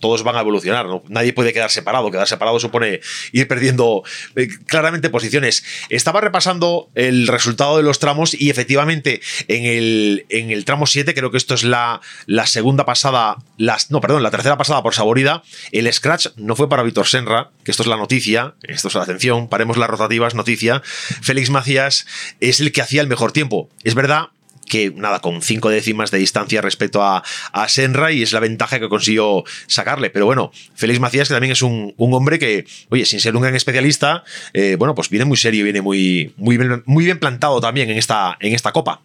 todos 0.00 0.22
van 0.22 0.36
a 0.36 0.40
evolucionar, 0.40 0.86
¿no? 0.86 1.02
nadie 1.08 1.32
puede 1.32 1.52
quedar 1.52 1.70
separado, 1.70 2.10
quedar 2.10 2.28
separado 2.28 2.60
supone 2.60 3.00
ir 3.32 3.48
perdiendo 3.48 4.02
eh, 4.36 4.48
claramente 4.66 5.10
posiciones. 5.10 5.64
Estaba 5.90 6.20
repasando 6.20 6.90
el 6.94 7.26
resultado 7.26 7.76
de 7.76 7.82
los 7.82 7.98
tramos 7.98 8.34
y 8.34 8.50
efectivamente 8.50 9.20
en 9.48 9.64
el, 9.64 10.26
en 10.28 10.50
el 10.50 10.64
tramo 10.64 10.86
7, 10.86 11.14
creo 11.14 11.30
que 11.30 11.36
esto 11.36 11.54
es 11.54 11.64
la, 11.64 12.00
la 12.26 12.46
segunda 12.46 12.84
pasada, 12.84 13.36
las, 13.56 13.90
no, 13.90 14.00
perdón, 14.00 14.22
la 14.22 14.30
tercera 14.30 14.56
pasada 14.56 14.82
por 14.82 14.94
Saborida, 14.94 15.42
el 15.72 15.92
scratch 15.92 16.28
no 16.36 16.56
fue 16.56 16.68
para 16.68 16.82
Víctor 16.82 17.06
Senra, 17.06 17.50
que 17.64 17.70
esto 17.70 17.82
es 17.82 17.88
la 17.88 17.96
noticia, 17.96 18.54
esto 18.62 18.88
es 18.88 18.94
la 18.94 19.02
atención, 19.02 19.48
paremos 19.48 19.76
las 19.76 19.90
rotativas, 19.90 20.34
noticia, 20.34 20.82
Félix 21.20 21.50
Macías 21.50 22.06
es 22.40 22.60
el 22.60 22.72
que 22.72 22.82
hacía 22.82 23.00
el 23.00 23.08
mejor 23.08 23.32
tiempo. 23.32 23.68
Es 23.84 23.94
verdad 23.94 24.28
que 24.68 24.92
nada, 24.94 25.20
con 25.20 25.42
cinco 25.42 25.70
décimas 25.70 26.10
de 26.10 26.18
distancia 26.18 26.60
respecto 26.60 27.02
a, 27.02 27.22
a 27.52 27.68
Senra 27.68 28.12
y 28.12 28.22
es 28.22 28.32
la 28.32 28.40
ventaja 28.40 28.78
que 28.80 28.88
consiguió 28.88 29.44
sacarle. 29.66 30.10
Pero 30.10 30.26
bueno, 30.26 30.52
Félix 30.74 31.00
Macías, 31.00 31.28
que 31.28 31.34
también 31.34 31.52
es 31.52 31.62
un, 31.62 31.94
hombre 31.96 32.38
que, 32.38 32.66
oye, 32.90 33.04
sin 33.04 33.20
ser 33.20 33.36
un 33.36 33.42
gran 33.42 33.54
especialista, 33.54 34.24
eh, 34.52 34.76
bueno, 34.78 34.94
pues 34.94 35.10
viene 35.10 35.24
muy 35.24 35.36
serio, 35.36 35.64
viene 35.64 35.80
muy, 35.80 36.32
muy, 36.36 36.56
bien, 36.56 36.82
muy 36.86 37.04
bien 37.04 37.18
plantado 37.18 37.60
también 37.60 37.90
en 37.90 37.96
esta, 37.96 38.36
en 38.40 38.54
esta 38.54 38.72
copa. 38.72 39.00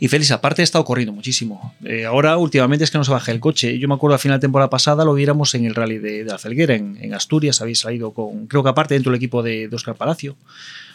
Y 0.00 0.08
Félix, 0.08 0.32
aparte, 0.32 0.62
estado 0.62 0.84
corriendo 0.84 1.12
muchísimo. 1.12 1.74
Eh, 1.84 2.04
ahora, 2.04 2.36
últimamente, 2.36 2.84
es 2.84 2.90
que 2.90 2.98
no 2.98 3.04
se 3.04 3.12
baja 3.12 3.30
el 3.30 3.40
coche. 3.40 3.78
Yo 3.78 3.88
me 3.88 3.94
acuerdo 3.94 4.16
a 4.16 4.18
final 4.18 4.38
de 4.38 4.42
temporada 4.42 4.68
pasada 4.68 5.04
lo 5.04 5.14
viéramos 5.14 5.54
en 5.54 5.64
el 5.64 5.74
rally 5.74 5.98
de, 5.98 6.24
de 6.24 6.74
en, 6.74 7.14
Asturias. 7.14 7.60
Habéis 7.60 7.78
salido 7.78 8.12
con, 8.12 8.46
creo 8.48 8.62
que 8.62 8.68
aparte, 8.68 8.94
dentro 8.94 9.12
del 9.12 9.18
equipo 9.18 9.42
de, 9.42 9.68
de 9.68 9.76
Oscar 9.76 9.94
Palacio 9.94 10.36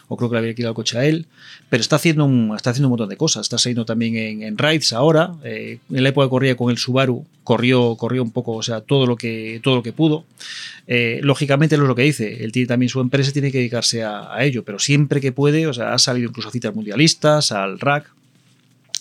o 0.08 0.16
creo 0.16 0.30
que 0.30 0.36
le 0.36 0.40
había 0.40 0.54
quitado 0.54 0.72
el 0.72 0.76
coche 0.76 0.98
a 0.98 1.06
él, 1.06 1.26
pero 1.70 1.82
está 1.82 1.98
haciendo 1.98 2.26
un, 2.26 2.54
está 2.56 2.70
haciendo 2.70 2.88
un 2.88 2.92
montón 2.92 3.10
de 3.10 3.18
cosas. 3.18 3.42
Está 3.42 3.58
saliendo 3.58 3.86
también 3.86 4.16
en, 4.16 4.44
en 4.44 4.58
rides 4.58 4.94
ahora. 4.94 5.34
Eh, 5.44 5.80
en 5.92 6.04
la 6.04 6.10
época 6.10 6.28
que 6.28 6.30
corría 6.30 6.56
con 6.56 6.72
el 6.72 6.78
Subaru, 6.78 7.26
corrió, 7.44 7.96
corrió 7.96 8.24
un 8.24 8.32
poco, 8.32 8.54
o 8.54 8.64
sea, 8.64 8.82
todo 8.82 9.06
lo 9.06 9.18
que, 9.18 9.60
todo 9.64 9.76
lo 9.76 9.84
que 9.84 9.94
pudo. 9.94 10.26
Eh, 10.88 11.20
lógicamente, 11.24 11.76
es 11.76 11.82
lo 11.82 11.96
que 11.96 12.04
dice. 12.04 12.44
Él 12.44 12.52
tiene 12.52 12.68
también 12.68 12.90
su 12.90 13.02
empresa, 13.02 13.32
tiene 13.34 13.52
que 13.52 13.58
dedicarse 13.58 14.04
a, 14.04 14.36
ello, 14.40 14.64
pero 14.64 14.80
siempre 14.80 15.20
que 15.20 15.32
puede, 15.34 15.68
o 15.68 15.74
sea, 15.74 15.94
ha 15.94 16.00
salido 16.00 16.30
incluso 16.30 16.50
a 16.50 16.52
citas 16.52 16.74
mundialistas, 16.74 17.52
al 17.52 17.80
rack. 17.80 18.10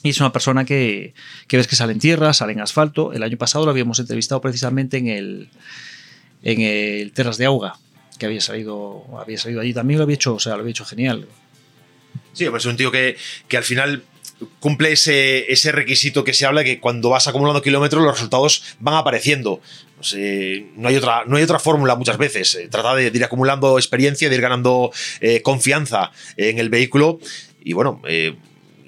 Y 0.02 0.10
es 0.10 0.20
una 0.20 0.32
persona 0.32 0.64
que, 0.64 1.14
que 1.48 1.56
ves 1.56 1.66
que 1.66 1.76
sale 1.76 1.92
en 1.92 1.98
tierra, 1.98 2.32
sale 2.32 2.52
en 2.52 2.60
asfalto. 2.60 3.12
El 3.12 3.22
año 3.22 3.36
pasado 3.36 3.64
lo 3.64 3.70
habíamos 3.70 3.98
entrevistado 3.98 4.40
precisamente 4.40 4.96
en 4.98 5.08
el, 5.08 5.48
en 6.42 6.60
el 6.60 7.12
Terras 7.12 7.38
de 7.38 7.46
Auga, 7.46 7.76
que 8.18 8.26
había 8.26 8.40
salido, 8.40 9.04
había 9.18 9.38
salido 9.38 9.60
allí 9.60 9.72
también 9.72 9.98
lo 9.98 10.04
había 10.04 10.14
hecho, 10.14 10.34
o 10.34 10.40
sea, 10.40 10.54
lo 10.54 10.60
había 10.60 10.70
hecho 10.70 10.84
genial. 10.84 11.26
Sí, 12.32 12.46
pues 12.50 12.64
es 12.64 12.66
un 12.66 12.76
tío 12.76 12.90
que, 12.90 13.16
que 13.48 13.56
al 13.56 13.64
final 13.64 14.02
cumple 14.60 14.92
ese, 14.92 15.50
ese, 15.50 15.72
requisito 15.72 16.24
que 16.24 16.34
se 16.34 16.46
habla 16.46 16.64
que 16.64 16.80
cuando 16.80 17.10
vas 17.10 17.26
acumulando 17.28 17.62
kilómetros 17.62 18.02
los 18.02 18.14
resultados 18.14 18.76
van 18.78 18.94
apareciendo. 18.94 19.60
no, 20.76 20.88
hay 20.88 20.96
otra, 20.96 21.24
no 21.26 21.36
hay 21.36 21.42
otra 21.42 21.58
fórmula 21.58 21.96
muchas 21.96 22.18
veces. 22.18 22.54
Eh, 22.54 22.68
trata 22.70 22.94
de, 22.94 23.06
ir 23.06 23.24
acumulando 23.24 23.78
experiencia, 23.78 24.28
de 24.28 24.34
ir 24.34 24.42
ganando 24.42 24.92
eh, 25.20 25.42
confianza 25.42 26.10
en 26.36 26.58
el 26.58 26.68
vehículo. 26.68 27.18
Y 27.62 27.72
bueno, 27.72 28.02
eh, 28.06 28.36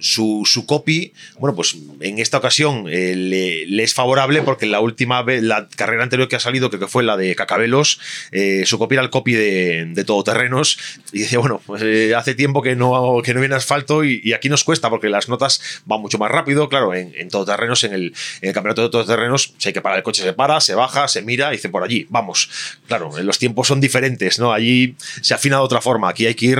su, 0.00 0.42
su, 0.46 0.66
copy, 0.66 1.12
bueno, 1.38 1.54
pues 1.54 1.76
en 2.00 2.18
esta 2.18 2.38
ocasión 2.38 2.86
eh, 2.88 3.14
le, 3.16 3.82
es 3.82 3.94
favorable 3.94 4.42
porque 4.42 4.66
la 4.66 4.80
última 4.80 5.22
vez, 5.22 5.42
la 5.42 5.68
carrera 5.68 6.02
anterior 6.02 6.28
que 6.28 6.36
ha 6.36 6.40
salido, 6.40 6.70
que 6.70 6.86
fue 6.86 7.02
la 7.02 7.16
de 7.16 7.34
Cacabelos, 7.34 8.00
eh, 8.32 8.64
su 8.66 8.78
copy 8.78 8.94
era 8.94 9.02
el 9.02 9.10
copy 9.10 9.32
de, 9.32 9.86
de 9.86 10.04
todoterrenos. 10.04 10.78
Y 11.12 11.20
decía, 11.20 11.38
bueno, 11.38 11.60
pues 11.66 11.82
eh, 11.82 12.14
hace 12.14 12.34
tiempo 12.34 12.62
que 12.62 12.76
no, 12.76 13.20
que 13.24 13.34
no 13.34 13.40
viene 13.40 13.54
asfalto 13.54 14.04
y, 14.04 14.32
aquí 14.32 14.48
nos 14.48 14.64
cuesta 14.64 14.90
porque 14.90 15.08
las 15.08 15.28
notas 15.28 15.82
van 15.84 16.00
mucho 16.00 16.18
más 16.18 16.30
rápido. 16.30 16.68
Claro, 16.68 16.94
en, 16.94 17.12
en 17.16 17.28
todoterrenos, 17.28 17.84
en 17.84 17.92
el, 17.92 18.14
en 18.40 18.48
el 18.48 18.54
campeonato 18.54 18.82
de 18.82 18.90
todoterrenos, 18.90 19.54
si 19.58 19.68
hay 19.68 19.72
que 19.72 19.80
parar 19.80 19.98
el 19.98 20.04
coche, 20.04 20.22
se 20.22 20.32
para, 20.32 20.60
se 20.60 20.74
baja, 20.74 21.08
se 21.08 21.22
mira 21.22 21.48
y 21.52 21.56
dice 21.56 21.68
por 21.68 21.82
allí, 21.82 22.06
vamos. 22.10 22.50
Claro, 22.86 23.10
los 23.20 23.38
tiempos 23.38 23.66
son 23.68 23.80
diferentes, 23.80 24.38
¿no? 24.38 24.52
Allí 24.52 24.94
se 25.22 25.34
afina 25.34 25.56
de 25.56 25.62
otra 25.62 25.80
forma. 25.80 26.08
Aquí 26.08 26.26
hay 26.26 26.34
que 26.34 26.46
ir 26.46 26.58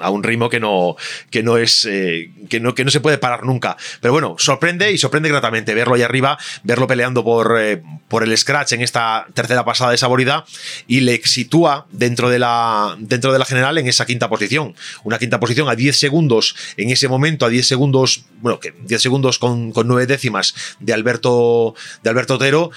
a 0.00 0.10
un 0.10 0.22
ritmo 0.22 0.48
que 0.48 0.60
no, 0.60 0.96
que 1.30 1.42
no 1.42 1.56
es 1.56 1.86
eh, 1.88 2.30
que, 2.48 2.60
no, 2.60 2.74
que 2.74 2.84
no 2.84 2.90
se 2.90 3.00
puede 3.00 3.18
parar 3.18 3.44
nunca. 3.44 3.76
Pero 4.00 4.12
bueno, 4.12 4.36
sorprende 4.38 4.92
y 4.92 4.98
sorprende 4.98 5.28
gratamente 5.28 5.74
verlo 5.74 5.94
ahí 5.94 6.02
arriba, 6.02 6.38
verlo 6.62 6.86
peleando 6.86 7.24
por, 7.24 7.56
eh, 7.60 7.82
por 8.08 8.22
el 8.22 8.36
scratch 8.36 8.72
en 8.72 8.82
esta 8.82 9.26
tercera 9.34 9.64
pasada 9.64 9.90
de 9.90 9.98
Saborida 9.98 10.44
y 10.86 11.00
le 11.00 11.20
sitúa 11.24 11.86
dentro 11.90 12.30
de 12.30 12.38
la 12.38 12.96
dentro 12.98 13.32
de 13.32 13.38
la 13.38 13.44
general 13.44 13.78
en 13.78 13.86
esa 13.86 14.06
quinta 14.06 14.28
posición. 14.28 14.74
Una 15.04 15.18
quinta 15.18 15.40
posición 15.40 15.68
a 15.68 15.74
10 15.74 15.98
segundos 15.98 16.54
en 16.76 16.90
ese 16.90 17.08
momento, 17.08 17.46
a 17.46 17.48
10 17.48 17.66
segundos, 17.66 18.24
bueno, 18.40 18.60
que 18.60 18.72
10 18.72 19.00
segundos 19.00 19.38
con, 19.38 19.72
con 19.72 19.88
9 19.88 20.06
décimas 20.06 20.54
de 20.80 20.92
Alberto 20.92 21.74
de 22.02 22.10
Alberto 22.10 22.34
Otero 22.34 22.70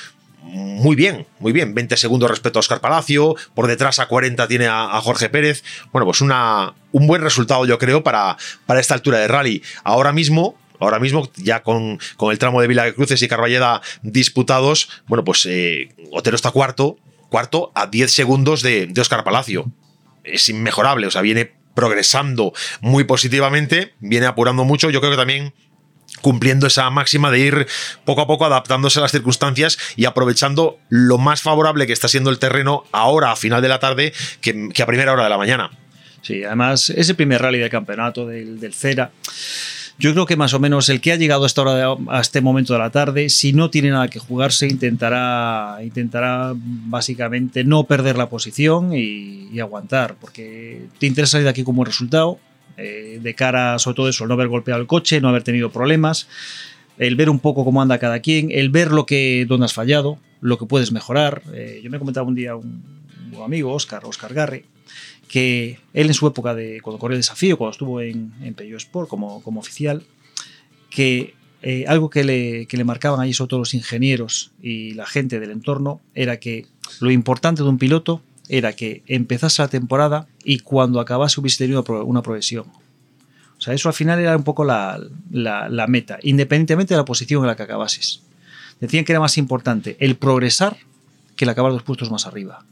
muy 0.44 0.96
bien, 0.96 1.26
muy 1.40 1.52
bien. 1.52 1.74
20 1.74 1.98
segundos 1.98 2.30
respecto 2.30 2.60
a 2.60 2.62
Oscar 2.62 2.82
Palacio. 2.82 3.36
Por 3.56 3.68
detrás 3.68 4.00
a 4.00 4.08
40 4.08 4.48
tiene 4.48 4.68
a, 4.68 5.00
Jorge 5.02 5.30
Pérez. 5.30 5.64
Bueno, 5.92 6.06
pues 6.06 6.22
una, 6.22 6.74
un 6.92 7.08
buen 7.08 7.22
resultado, 7.22 7.66
yo 7.66 7.80
creo, 7.80 8.04
para, 8.04 8.38
para 8.66 8.80
esta 8.80 8.94
altura 8.94 9.20
de 9.20 9.28
rally. 9.28 9.64
Ahora 9.84 10.12
mismo, 10.12 10.58
ahora 10.80 11.00
mismo, 11.00 11.30
ya 11.38 11.64
con, 11.64 12.00
con 12.18 12.32
el 12.32 12.40
tramo 12.40 12.62
de 12.62 12.68
Vila 12.68 12.92
Cruces 12.94 13.22
y 13.22 13.28
Carballeda 13.28 13.82
disputados, 14.02 14.90
bueno, 15.08 15.24
pues 15.24 15.46
eh, 15.50 15.90
Otero 16.12 16.36
está 16.36 16.52
cuarto, 16.52 16.98
cuarto 17.30 17.72
a 17.74 17.88
10 17.88 18.12
segundos 18.12 18.62
de, 18.62 18.88
de 18.88 19.02
Oscar 19.02 19.24
Palacio. 19.24 19.72
Es 20.24 20.50
inmejorable, 20.50 21.08
o 21.08 21.12
sea, 21.12 21.22
viene 21.22 21.54
progresando 21.74 22.54
muy 22.82 23.06
positivamente, 23.06 23.94
viene 24.00 24.26
apurando 24.26 24.64
mucho. 24.64 24.90
Yo 24.90 25.00
creo 25.00 25.12
que 25.12 25.18
también 25.18 25.54
cumpliendo 26.22 26.68
esa 26.68 26.90
máxima 26.90 27.32
de 27.32 27.40
ir 27.40 27.68
poco 28.06 28.22
a 28.22 28.28
poco 28.28 28.46
adaptándose 28.46 29.00
a 29.00 29.02
las 29.02 29.12
circunstancias 29.12 29.78
y 29.96 30.06
aprovechando 30.06 30.80
lo 30.90 31.18
más 31.18 31.42
favorable 31.42 31.88
que 31.88 31.94
está 31.94 32.08
siendo 32.08 32.30
el 32.30 32.40
terreno 32.40 32.84
ahora 32.92 33.32
a 33.32 33.36
final 33.36 33.62
de 33.62 33.68
la 33.68 33.80
tarde 33.80 34.14
que, 34.42 34.70
a 34.82 34.86
primera 34.86 35.14
hora 35.14 35.24
de 35.24 35.30
la 35.30 35.38
mañana. 35.38 35.72
Sí, 36.22 36.44
además 36.44 36.90
ese 36.90 37.16
primer 37.16 37.42
rally 37.42 37.60
de 37.60 37.70
campeonato 37.70 38.26
del, 38.26 38.60
del 38.60 38.74
Cera. 38.74 39.12
Yo 40.00 40.12
creo 40.12 40.26
que 40.26 40.36
más 40.36 40.54
o 40.54 40.60
menos 40.60 40.90
el 40.90 41.02
que 41.02 41.12
ha 41.12 41.16
llegado 41.18 41.44
a 41.44 41.48
esta 41.48 41.62
hora 41.62 41.96
a 42.08 42.20
este 42.20 42.42
momento 42.42 42.74
de 42.74 42.80
la 42.80 42.90
tarde, 42.90 43.30
si 43.30 43.54
no 43.54 43.70
tiene 43.70 43.92
nada 43.92 44.08
que 44.08 44.20
jugarse, 44.20 44.68
intentará, 44.68 45.78
intentará 45.84 46.54
básicamente 46.56 47.64
no 47.64 47.84
perder 47.84 48.18
la 48.18 48.28
posición 48.28 48.92
y, 48.94 49.60
aguantar, 49.60 50.16
porque 50.20 50.88
te 50.98 51.06
interesa 51.06 51.34
salir 51.34 51.44
de 51.44 51.52
aquí 51.52 51.64
como 51.64 51.86
resultado, 51.86 52.40
eh, 52.78 53.20
de 53.22 53.36
cara 53.36 53.80
sobre 53.80 53.96
todo 53.96 54.10
eso, 54.10 54.24
el 54.24 54.28
no 54.28 54.34
haber 54.34 54.48
golpeado 54.48 54.82
el 54.82 54.88
coche, 54.88 55.22
no 55.22 55.30
haber 55.30 55.44
tenido 55.44 55.72
problemas, 55.72 56.28
el 56.98 57.16
ver 57.16 57.30
un 57.30 57.40
poco 57.40 57.66
cómo 57.66 57.82
anda 57.82 57.98
cada 58.00 58.20
quien, 58.20 58.50
el 58.52 58.70
ver 58.70 58.92
lo 58.92 59.06
que 59.06 59.46
dónde 59.48 59.66
has 59.66 59.74
fallado, 59.74 60.20
lo 60.42 60.58
que 60.58 60.66
puedes 60.66 60.92
mejorar. 60.92 61.42
Eh, 61.54 61.82
yo 61.84 61.90
me 61.90 62.00
comentaba 62.00 62.28
un 62.28 62.36
día 62.36 62.56
un, 62.56 62.84
un 63.34 63.44
amigo, 63.44 63.74
Oscar, 63.74 64.06
Oscar 64.06 64.34
Garre, 64.34 64.66
que 65.28 65.80
él 65.94 66.08
en 66.08 66.14
su 66.14 66.28
época 66.28 66.54
de 66.54 66.80
cuando 66.82 67.00
corrió 67.00 67.16
el 67.16 67.22
desafío, 67.22 67.58
cuando 67.58 67.72
estuvo 67.72 68.02
en, 68.02 68.34
en 68.44 68.54
Peugeot 68.54 68.80
Sport 68.80 69.10
como, 69.10 69.42
como 69.42 69.60
oficial, 69.60 70.04
que 70.90 71.34
eh, 71.64 71.86
algo 71.88 72.10
que 72.10 72.24
le, 72.24 72.66
que 72.68 72.78
le, 72.78 72.84
marcaban 72.84 73.20
allí 73.20 73.34
sobre 73.34 73.50
todo 73.50 73.60
los 73.60 73.74
ingenieros 73.74 74.52
y 74.62 74.94
la 74.94 75.06
gente 75.06 75.40
del 75.40 75.52
entorno 75.52 76.02
era 76.14 76.38
que 76.38 76.68
lo 77.00 77.10
importante 77.10 77.64
de 77.64 77.70
un 77.70 77.78
piloto 77.78 78.22
era 78.50 78.74
que 78.74 79.04
empezase 79.08 79.62
la 79.62 79.68
temporada 79.68 80.28
y 80.44 80.60
cuando 80.60 81.00
acabase 81.00 81.40
hubiese 81.40 81.60
tenido 81.60 81.84
una 82.04 82.22
progresión. 82.22 82.66
O 83.58 83.62
sea, 83.62 83.74
eso 83.74 83.88
al 83.88 83.96
final 83.96 84.20
era 84.20 84.36
un 84.36 84.44
poco 84.44 84.66
la, 84.66 85.00
la, 85.32 85.88
meta, 85.88 86.20
independientemente 86.22 86.94
de 86.94 86.98
la 86.98 87.06
posición 87.06 87.42
en 87.44 87.48
la 87.48 87.56
que 87.56 87.64
acabases. 87.64 88.22
Decían 88.82 89.06
que 89.06 89.14
era 89.14 89.22
más 89.22 89.38
importante 89.38 89.96
el 90.00 90.16
progresar 90.16 90.76
que 91.36 91.46
el 91.46 91.50
acabar 91.50 91.72
dos 91.72 91.84
puestos 91.84 92.12
más 92.12 92.28
arriba. 92.28 92.66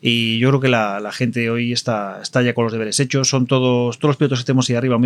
Y 0.00 0.38
yo 0.38 0.48
creo 0.48 0.60
que 0.60 0.68
la, 0.68 1.00
la, 1.00 1.12
gente 1.12 1.50
hoy 1.50 1.72
está, 1.72 2.20
está 2.22 2.42
ya 2.42 2.54
con 2.54 2.64
los 2.64 2.72
deberes 2.72 2.98
hechos. 3.00 3.28
Son 3.28 3.46
todos, 3.46 3.98
todos 3.98 4.10
los 4.10 4.16
pilotos 4.16 4.40
que 4.40 4.44
tenemos 4.44 4.68
ahí 4.70 4.76
arriba, 4.76 4.98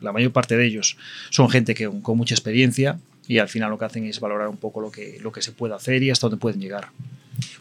la 0.00 0.12
mayor 0.12 0.32
parte 0.32 0.56
de 0.56 0.66
ellos 0.66 0.96
son 1.30 1.48
gente 1.50 1.74
que 1.74 1.90
con 2.02 2.16
mucha 2.16 2.34
experiencia 2.34 2.98
y 3.26 3.38
al 3.38 3.48
final 3.48 3.70
lo 3.70 3.78
que 3.78 3.84
hacen 3.84 4.04
es 4.04 4.20
valorar 4.20 4.48
un 4.48 4.56
poco 4.56 4.80
lo 4.80 4.90
que, 4.90 5.18
lo 5.22 5.32
que 5.32 5.42
se 5.42 5.52
puede 5.52 5.74
hacer 5.74 6.02
y 6.02 6.10
hasta 6.10 6.28
dónde 6.28 6.40
pueden 6.40 6.60
llegar. 6.60 6.88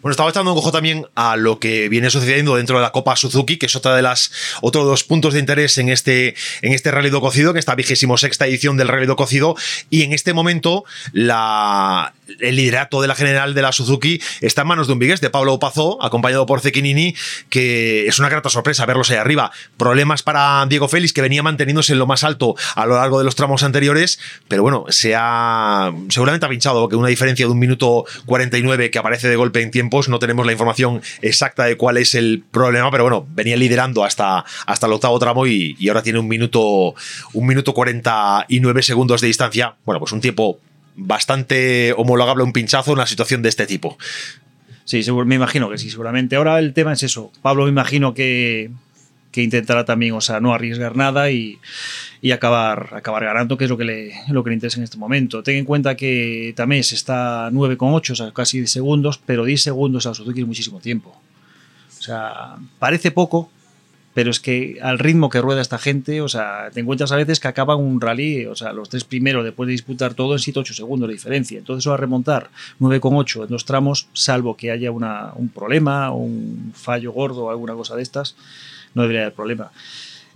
Bueno, 0.02 0.12
estaba 0.12 0.30
echando 0.30 0.52
un 0.52 0.58
ojo 0.58 0.72
también 0.72 1.08
a 1.16 1.36
lo 1.38 1.60
que 1.60 1.90
viene 1.90 2.10
sucediendo 2.10 2.56
dentro 2.56 2.78
de 2.78 2.84
la 2.84 2.92
Copa 2.92 3.16
Suzuki, 3.16 3.58
que 3.58 3.68
es 3.68 3.76
otra 3.76 3.96
de 3.96 4.02
las 4.02 4.32
otros 4.62 4.86
dos 4.86 5.04
puntos 5.04 5.34
de 5.34 5.40
interés 5.40 5.78
en 5.78 5.90
este, 5.90 6.36
en 6.62 6.74
este 6.74 6.92
Rally 6.92 7.10
do 7.10 7.22
Cocido, 7.22 7.52
en 7.52 7.58
esta 7.58 7.76
vigésimo 7.76 8.18
sexta 8.18 8.46
edición 8.46 8.78
del 8.78 8.90
Rally 8.90 9.06
do 9.06 9.16
Cocido. 9.16 9.56
Y 9.90 10.04
en 10.04 10.14
este 10.14 10.34
momento, 10.34 10.84
el 11.14 12.56
liderato 12.56 13.02
de 13.02 13.08
la 13.08 13.16
general 13.16 13.54
de 13.54 13.62
la 13.62 13.72
Suzuki 13.72 14.22
está 14.42 14.62
en 14.62 14.68
manos 14.68 14.88
de 14.88 14.94
un 14.94 15.00
vigués, 15.00 15.22
de 15.22 15.30
Pablo 15.30 15.58
Pazó, 15.60 16.04
acompañado 16.04 16.46
por 16.46 16.62
Cequinini, 16.62 17.16
que 17.50 18.08
es 18.08 18.20
una 18.20 18.30
grata 18.30 18.50
sorpresa 18.50 18.86
verlos 18.86 19.10
ahí 19.12 19.18
arriba. 19.18 19.52
Problemas 19.78 20.22
para 20.22 20.66
Diego 20.68 20.88
Félix, 20.88 21.14
que 21.14 21.22
venía 21.22 21.44
manteniéndose 21.44 21.94
en 21.94 22.00
lo 22.00 22.08
más 22.08 22.24
alto 22.24 22.56
a 22.76 22.86
lo 22.86 22.96
largo 22.96 23.20
de 23.20 23.26
los 23.26 23.36
tramos 23.36 23.64
anteriores, 23.64 24.20
pero 24.48 24.64
bueno, 24.64 24.86
se 24.90 25.16
ha 25.16 25.92
seguramente 26.10 26.46
ha 26.46 26.50
pinchado, 26.50 26.82
porque 26.82 26.96
una 26.96 27.08
diferencia 27.08 27.46
de 27.46 27.52
un 27.52 27.60
minuto 27.60 28.06
49 28.26 28.92
que 28.92 29.00
aparece 29.00 29.28
de 29.30 29.36
golpe 29.36 29.63
en 29.64 29.72
tiempos, 29.72 30.10
no 30.10 30.20
tenemos 30.20 30.46
la 30.46 30.52
información 30.52 31.02
exacta 31.22 31.64
de 31.66 31.78
cuál 31.78 31.98
es 31.98 32.16
el 32.16 32.44
problema, 32.52 32.92
pero 32.92 33.04
bueno, 33.04 33.26
venía 33.30 33.58
liderando 33.58 34.04
hasta, 34.04 34.46
hasta 34.66 34.88
el 34.88 34.94
octavo 34.94 35.18
tramo 35.20 35.48
y, 35.48 35.76
ahora 35.88 36.04
tiene 36.04 36.20
un 36.20 36.28
minuto, 36.28 36.96
un 37.34 37.48
minuto 37.48 37.74
49 37.74 38.84
segundos 38.84 39.22
de 39.22 39.28
distancia. 39.28 39.76
Bueno, 39.86 40.00
pues 40.00 40.12
un 40.12 40.22
tiempo 40.22 40.60
bastante 40.96 41.94
homologable 41.98 42.44
un 42.44 42.54
pinchazo 42.54 42.92
en 42.92 42.98
una 42.98 43.08
situación 43.08 43.42
de 43.42 43.50
este 43.50 43.66
tipo. 43.66 43.98
Sí, 44.86 45.02
me 45.26 45.36
imagino 45.36 45.70
que 45.70 45.78
sí, 45.78 45.90
seguramente. 45.90 46.36
Ahora 46.36 46.60
el 46.60 46.74
tema 46.74 46.94
es 46.94 47.04
eso. 47.04 47.32
Pablo 47.42 47.64
me 47.64 47.70
imagino 47.70 48.14
que, 48.14 48.70
que 49.34 49.42
intentará 49.42 49.84
también, 49.84 50.14
o 50.14 50.22
sea, 50.22 50.40
no 50.40 50.54
arriesgar 50.54 50.96
nada 50.96 51.32
y, 51.32 51.58
y, 52.22 52.32
acabar, 52.32 52.92
acabar 52.94 53.26
ganando, 53.26 53.58
que 53.58 53.64
es 53.64 53.70
lo 53.70 53.78
que, 53.78 53.84
le, 53.84 54.14
lo 54.30 54.44
que 54.44 54.54
interesa 54.54 54.78
en 54.78 54.84
este 54.84 54.98
momento. 54.98 55.42
Ten 55.42 55.58
en 55.58 55.66
cuenta 55.66 55.96
que 55.96 56.54
Tamés 56.56 56.94
está 56.94 57.50
9,8, 57.50 58.12
o 58.12 58.16
sea, 58.16 58.32
casi 58.32 58.60
10 58.60 58.72
segundos, 58.72 59.20
pero 59.26 59.44
10 59.44 59.62
segundos 59.62 60.06
a 60.06 60.14
Suzuki 60.14 60.42
es 60.42 60.48
muchísimo 60.48 60.80
tiempo. 60.80 61.20
O 62.00 62.02
sea, 62.02 62.58
parece 62.78 63.10
poco, 63.10 63.50
pero 64.14 64.30
es 64.30 64.40
que 64.40 64.78
al 64.84 65.00
ritmo 65.00 65.30
que 65.30 65.42
rueda 65.42 65.62
esta 65.62 65.80
gente, 65.80 66.22
o 66.22 66.28
sea, 66.28 66.70
te 66.72 66.82
encuentras 66.82 67.12
a 67.12 67.16
veces 67.16 67.40
que 67.40 67.48
acaban 67.48 67.80
un 67.80 68.00
rally, 68.00 68.46
o 68.46 68.56
sea, 68.56 68.72
los 68.72 68.90
tres 68.90 69.04
primeros 69.04 69.44
después 69.44 69.66
de 69.66 69.72
disputar 69.72 70.14
todo 70.14 70.34
en 70.34 70.40
7-8 70.40 70.74
segundos 70.74 71.10
de 71.10 71.14
diferencia. 71.14 71.58
Entonces, 71.58 71.84
eso 71.84 71.94
a 71.94 71.98
remontar 71.98 72.52
9,8 72.80 73.44
en 73.44 73.50
dos 73.50 73.66
tramos, 73.66 74.10
salvo 74.14 74.56
que 74.56 74.70
haya 74.70 74.92
una, 74.92 75.32
un 75.36 75.50
problema, 75.50 76.12
un 76.12 76.72
fallo 76.76 77.12
gordo 77.12 77.46
o 77.46 77.50
alguna 77.50 77.74
cosa 77.74 77.96
de 77.96 78.04
estas, 78.04 78.36
no 78.94 79.02
debería 79.04 79.22
haber 79.22 79.34
problema. 79.34 79.72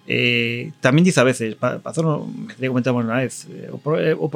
Eh, 0.09 0.71
también 0.79 1.03
dice 1.03 1.19
a 1.19 1.23
veces, 1.23 1.55
Pazón 1.55 2.47
me 2.57 2.67
comentamos 2.69 3.03
una 3.03 3.17
vez, 3.17 3.45
eh, 3.49 3.69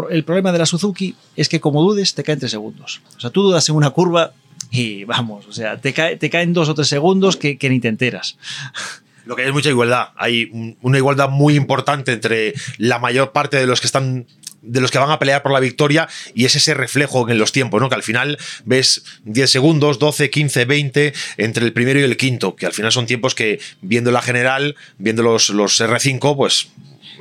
el 0.09 0.23
problema 0.25 0.51
de 0.51 0.59
la 0.59 0.65
Suzuki 0.65 1.15
es 1.37 1.47
que 1.47 1.61
como 1.61 1.81
dudes 1.81 2.13
te 2.13 2.23
caen 2.23 2.39
tres 2.39 2.51
segundos. 2.51 3.01
O 3.15 3.19
sea, 3.19 3.29
tú 3.29 3.41
dudas 3.43 3.67
en 3.69 3.75
una 3.75 3.91
curva 3.91 4.33
y 4.69 5.05
vamos, 5.05 5.47
o 5.47 5.53
sea, 5.53 5.77
te, 5.79 5.93
cae, 5.93 6.17
te 6.17 6.29
caen 6.29 6.51
dos 6.51 6.67
o 6.67 6.75
tres 6.75 6.89
segundos 6.89 7.37
que, 7.37 7.57
que 7.57 7.69
ni 7.69 7.79
te 7.79 7.87
enteras 7.87 8.37
lo 9.25 9.35
que 9.35 9.43
hay 9.43 9.47
es 9.49 9.53
mucha 9.53 9.69
igualdad. 9.69 10.09
Hay 10.15 10.75
una 10.81 10.97
igualdad 10.97 11.29
muy 11.29 11.55
importante 11.55 12.11
entre 12.13 12.53
la 12.77 12.99
mayor 12.99 13.31
parte 13.31 13.57
de 13.57 13.67
los 13.67 13.79
que 13.79 13.87
están 13.87 14.25
de 14.61 14.81
los 14.81 14.91
que 14.91 14.99
van 14.99 15.11
a 15.11 15.19
pelear 15.19 15.43
por 15.43 15.51
la 15.51 15.59
victoria 15.59 16.07
y 16.33 16.45
es 16.45 16.55
ese 16.55 16.73
reflejo 16.73 17.29
en 17.29 17.37
los 17.37 17.51
tiempos, 17.51 17.81
¿no? 17.81 17.89
Que 17.89 17.95
al 17.95 18.03
final 18.03 18.37
ves 18.65 19.03
10 19.25 19.49
segundos, 19.49 19.99
12, 19.99 20.29
15, 20.29 20.65
20 20.65 21.13
entre 21.37 21.65
el 21.65 21.73
primero 21.73 21.99
y 21.99 22.03
el 22.03 22.17
quinto, 22.17 22.55
que 22.55 22.65
al 22.65 22.73
final 22.73 22.91
son 22.91 23.05
tiempos 23.05 23.35
que 23.35 23.59
viendo 23.81 24.11
la 24.11 24.21
general, 24.21 24.75
viendo 24.97 25.23
los, 25.23 25.49
los 25.49 25.79
R5, 25.79 26.35
pues 26.35 26.69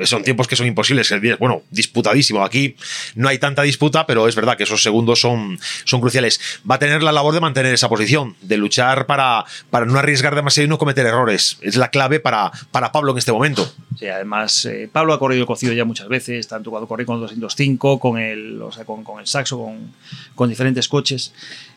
son 0.04 0.22
tiempos 0.22 0.46
que 0.48 0.56
son 0.56 0.66
imposibles. 0.66 1.12
Bueno, 1.38 1.62
disputadísimo. 1.70 2.44
Aquí 2.44 2.76
no 3.14 3.28
hay 3.28 3.38
tanta 3.38 3.62
disputa, 3.62 4.06
pero 4.06 4.28
es 4.28 4.34
verdad 4.34 4.56
que 4.56 4.64
esos 4.64 4.82
segundos 4.82 5.20
son, 5.20 5.58
son 5.84 6.00
cruciales. 6.00 6.40
Va 6.68 6.76
a 6.76 6.78
tener 6.78 7.02
la 7.02 7.12
labor 7.12 7.34
de 7.34 7.40
mantener 7.40 7.74
esa 7.74 7.88
posición, 7.88 8.36
de 8.42 8.56
luchar 8.56 9.06
para, 9.06 9.44
para 9.70 9.86
no 9.86 9.98
arriesgar 9.98 10.34
demasiado 10.34 10.66
y 10.66 10.68
no 10.68 10.78
cometer 10.78 11.06
errores. 11.06 11.58
Es 11.62 11.76
la 11.76 11.88
clave 11.88 12.20
para, 12.20 12.50
para 12.70 12.92
Pablo 12.92 13.12
en 13.12 13.18
este 13.18 13.32
momento. 13.32 13.72
Sí, 13.98 14.06
además, 14.06 14.64
eh, 14.64 14.88
Pablo 14.90 15.12
ha 15.12 15.18
corrido 15.18 15.46
cocido 15.46 15.72
ya 15.72 15.84
muchas 15.84 16.08
veces, 16.08 16.48
tanto 16.48 16.70
cuando 16.70 16.88
corrió 16.88 17.06
con 17.06 17.16
el 17.16 17.20
205, 17.40 17.98
con 17.98 18.18
el, 18.18 18.60
o 18.62 18.72
sea, 18.72 18.84
con, 18.84 19.04
con 19.04 19.20
el 19.20 19.26
saxo, 19.26 19.58
con, 19.58 19.92
con 20.34 20.48
diferentes 20.48 20.88
coches. 20.88 21.32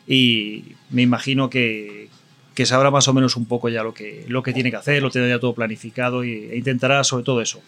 Y 0.06 0.64
me 0.90 1.02
imagino 1.02 1.50
que, 1.50 2.08
que 2.54 2.66
sabrá 2.66 2.90
más 2.90 3.08
o 3.08 3.14
menos 3.14 3.36
un 3.36 3.46
poco 3.46 3.68
ya 3.68 3.82
lo 3.82 3.94
que, 3.94 4.24
lo 4.28 4.42
que 4.42 4.52
tiene 4.52 4.70
que 4.70 4.76
hacer, 4.76 5.02
lo 5.02 5.10
tiene 5.10 5.28
ya 5.28 5.38
todo 5.38 5.54
planificado 5.54 6.22
e 6.22 6.56
intentará 6.56 7.02
sobre 7.04 7.24
todo 7.24 7.40
eso, 7.40 7.60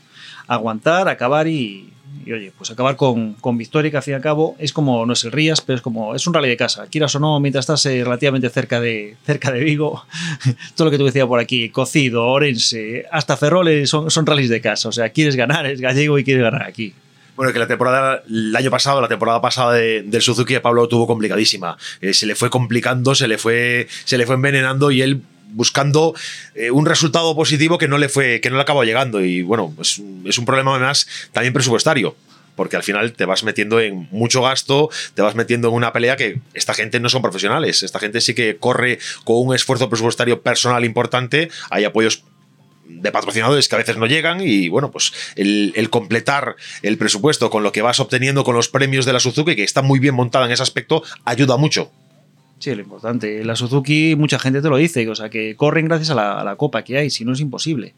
aguantar, 0.46 1.08
acabar 1.08 1.48
y, 1.48 1.92
y 2.24 2.32
oye, 2.32 2.52
pues 2.56 2.70
acabar 2.70 2.96
con, 2.96 3.34
con, 3.34 3.58
victoria, 3.58 3.90
que 3.90 3.96
al 3.96 4.02
fin 4.02 4.12
y 4.12 4.14
al 4.14 4.22
cabo 4.22 4.56
es 4.58 4.72
como, 4.72 5.04
no 5.04 5.12
es 5.12 5.24
el 5.24 5.32
Rías, 5.32 5.60
pero 5.60 5.76
es 5.76 5.82
como, 5.82 6.14
es 6.14 6.26
un 6.26 6.34
rally 6.34 6.48
de 6.48 6.56
casa, 6.56 6.86
quieras 6.86 7.14
o 7.16 7.20
no, 7.20 7.40
mientras 7.40 7.64
estás 7.64 7.84
eh, 7.86 8.04
relativamente 8.04 8.48
cerca 8.48 8.80
de, 8.80 9.16
cerca 9.24 9.50
de 9.50 9.60
Vigo, 9.60 10.04
todo 10.76 10.86
lo 10.86 10.90
que 10.90 10.98
tú 10.98 11.04
decías 11.04 11.26
por 11.26 11.40
aquí, 11.40 11.68
Cocido, 11.70 12.26
Orense, 12.26 13.06
hasta 13.10 13.36
Ferrol 13.36 13.86
son, 13.86 14.10
son 14.10 14.26
rallies 14.26 14.50
de 14.50 14.60
casa, 14.60 14.88
o 14.88 14.92
sea, 14.92 15.10
quieres 15.10 15.36
ganar, 15.36 15.66
es 15.66 15.80
gallego 15.80 16.18
y 16.18 16.24
quieres 16.24 16.42
ganar 16.42 16.62
aquí. 16.62 16.94
Bueno, 17.36 17.52
que 17.52 17.58
la 17.58 17.66
temporada, 17.66 18.22
el 18.28 18.56
año 18.56 18.70
pasado, 18.70 19.00
la 19.00 19.08
temporada 19.08 19.40
pasada 19.42 19.74
de, 19.74 20.02
del 20.02 20.22
Suzuki, 20.22 20.58
Pablo 20.58 20.88
tuvo 20.88 21.06
complicadísima. 21.06 21.76
Eh, 22.00 22.14
se 22.14 22.26
le 22.26 22.34
fue 22.34 22.48
complicando, 22.48 23.14
se 23.14 23.28
le 23.28 23.36
fue, 23.36 23.88
se 24.04 24.16
le 24.16 24.24
fue 24.26 24.36
envenenando 24.36 24.90
y 24.90 25.02
él 25.02 25.20
buscando 25.52 26.14
eh, 26.54 26.70
un 26.70 26.86
resultado 26.86 27.36
positivo 27.36 27.78
que 27.78 27.88
no 27.88 27.98
le 27.98 28.08
fue, 28.08 28.40
que 28.40 28.48
no 28.48 28.56
le 28.56 28.62
acabó 28.62 28.84
llegando. 28.84 29.20
Y 29.20 29.42
bueno, 29.42 29.74
es, 29.80 30.00
es 30.24 30.38
un 30.38 30.46
problema 30.46 30.74
además 30.74 31.06
también 31.32 31.52
presupuestario 31.52 32.16
porque 32.56 32.76
al 32.76 32.82
final 32.82 33.12
te 33.12 33.26
vas 33.26 33.44
metiendo 33.44 33.80
en 33.80 34.08
mucho 34.10 34.42
gasto, 34.42 34.88
te 35.14 35.22
vas 35.22 35.34
metiendo 35.34 35.68
en 35.68 35.74
una 35.74 35.92
pelea 35.92 36.16
que 36.16 36.40
esta 36.54 36.74
gente 36.74 36.98
no 36.98 37.08
son 37.10 37.22
profesionales, 37.22 37.82
esta 37.82 37.98
gente 37.98 38.20
sí 38.20 38.34
que 38.34 38.56
corre 38.56 38.98
con 39.24 39.36
un 39.46 39.54
esfuerzo 39.54 39.90
presupuestario 39.90 40.40
personal 40.40 40.84
importante, 40.84 41.50
hay 41.68 41.84
apoyos 41.84 42.24
de 42.88 43.12
patrocinadores 43.12 43.68
que 43.68 43.74
a 43.74 43.78
veces 43.78 43.96
no 43.96 44.06
llegan 44.06 44.40
y 44.40 44.68
bueno, 44.68 44.90
pues 44.90 45.12
el, 45.36 45.72
el, 45.76 45.90
completar 45.90 46.56
el 46.82 46.98
presupuesto 46.98 47.50
con 47.50 47.62
lo 47.62 47.72
que 47.72 47.82
vas 47.82 48.00
obteniendo 48.00 48.44
con 48.44 48.54
los 48.54 48.68
premios 48.68 49.04
de 49.04 49.12
la 49.12 49.20
Suzuki, 49.20 49.56
que 49.56 49.64
está 49.64 49.82
muy 49.82 49.98
bien 49.98 50.14
montada 50.14 50.46
en 50.46 50.52
ese 50.52 50.62
aspecto, 50.62 51.02
ayuda 51.24 51.56
mucho. 51.56 51.90
Sí, 52.58 52.74
lo 52.74 52.80
importante. 52.80 53.44
La 53.44 53.54
Suzuki, 53.54 54.14
mucha 54.16 54.38
gente 54.38 54.62
te 54.62 54.68
lo 54.68 54.76
dice, 54.76 55.06
o 55.08 55.14
sea, 55.14 55.28
que 55.28 55.56
corren 55.56 55.86
gracias 55.86 56.10
a 56.10 56.14
la, 56.14 56.40
a 56.40 56.44
la 56.44 56.56
copa 56.56 56.82
que 56.84 56.96
hay, 56.96 57.10
si 57.10 57.24
no 57.24 57.32
es 57.32 57.40
imposible. 57.40 57.94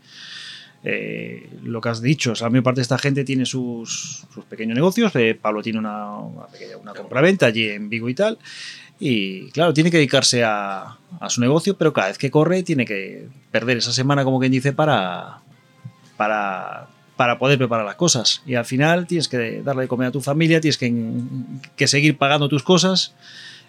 Eh, 0.85 1.49
lo 1.65 1.81
que 1.81 1.89
has 1.89 2.01
dicho, 2.01 2.33
o 2.33 2.35
sea, 2.35 2.47
la 2.47 2.51
mayor 2.51 2.65
parte 2.65 2.79
de 2.79 2.83
esta 2.83 2.99
gente 2.99 3.25
tiene 3.25 3.47
sus, 3.47 4.25
sus 4.33 4.45
pequeños 4.45 4.75
negocios. 4.75 5.15
Eh, 5.17 5.39
Pablo 5.41 5.63
tiene 5.63 5.79
una, 5.79 6.17
una, 6.19 6.47
una 6.81 6.95
compraventa 6.95 7.47
allí 7.47 7.69
en 7.69 7.89
Vigo 7.89 8.09
y 8.09 8.15
tal. 8.15 8.39
Y 9.01 9.51
claro, 9.51 9.73
tiene 9.73 9.91
que 9.91 9.99
dedicarse 9.99 10.43
a, 10.45 10.97
su 11.29 11.41
negocio, 11.41 11.77
pero 11.77 11.93
cada 11.93 12.09
vez 12.09 12.19
que 12.19 12.31
corre 12.31 12.63
tiene 12.63 12.85
que 12.85 13.29
perder 13.51 13.79
esa 13.79 13.93
semana, 13.93 14.25
como 14.25 14.41
quien 14.41 14.53
dice, 14.53 14.73
para, 14.73 15.39
para, 16.17 16.89
para 17.17 17.39
poder 17.39 17.59
preparar 17.59 17.87
las 17.87 17.97
cosas. 17.97 18.43
Y 18.47 18.55
al 18.55 18.65
final 18.65 19.07
tienes 19.07 19.29
que 19.29 19.63
darle 19.63 19.83
de 19.83 19.89
comer 19.89 20.09
a 20.09 20.13
tu 20.13 20.21
familia, 20.21 20.61
tienes 20.61 20.79
que, 20.79 21.87
seguir 21.87 22.19
pagando 22.19 22.49
tus 22.49 22.63
cosas 22.63 23.15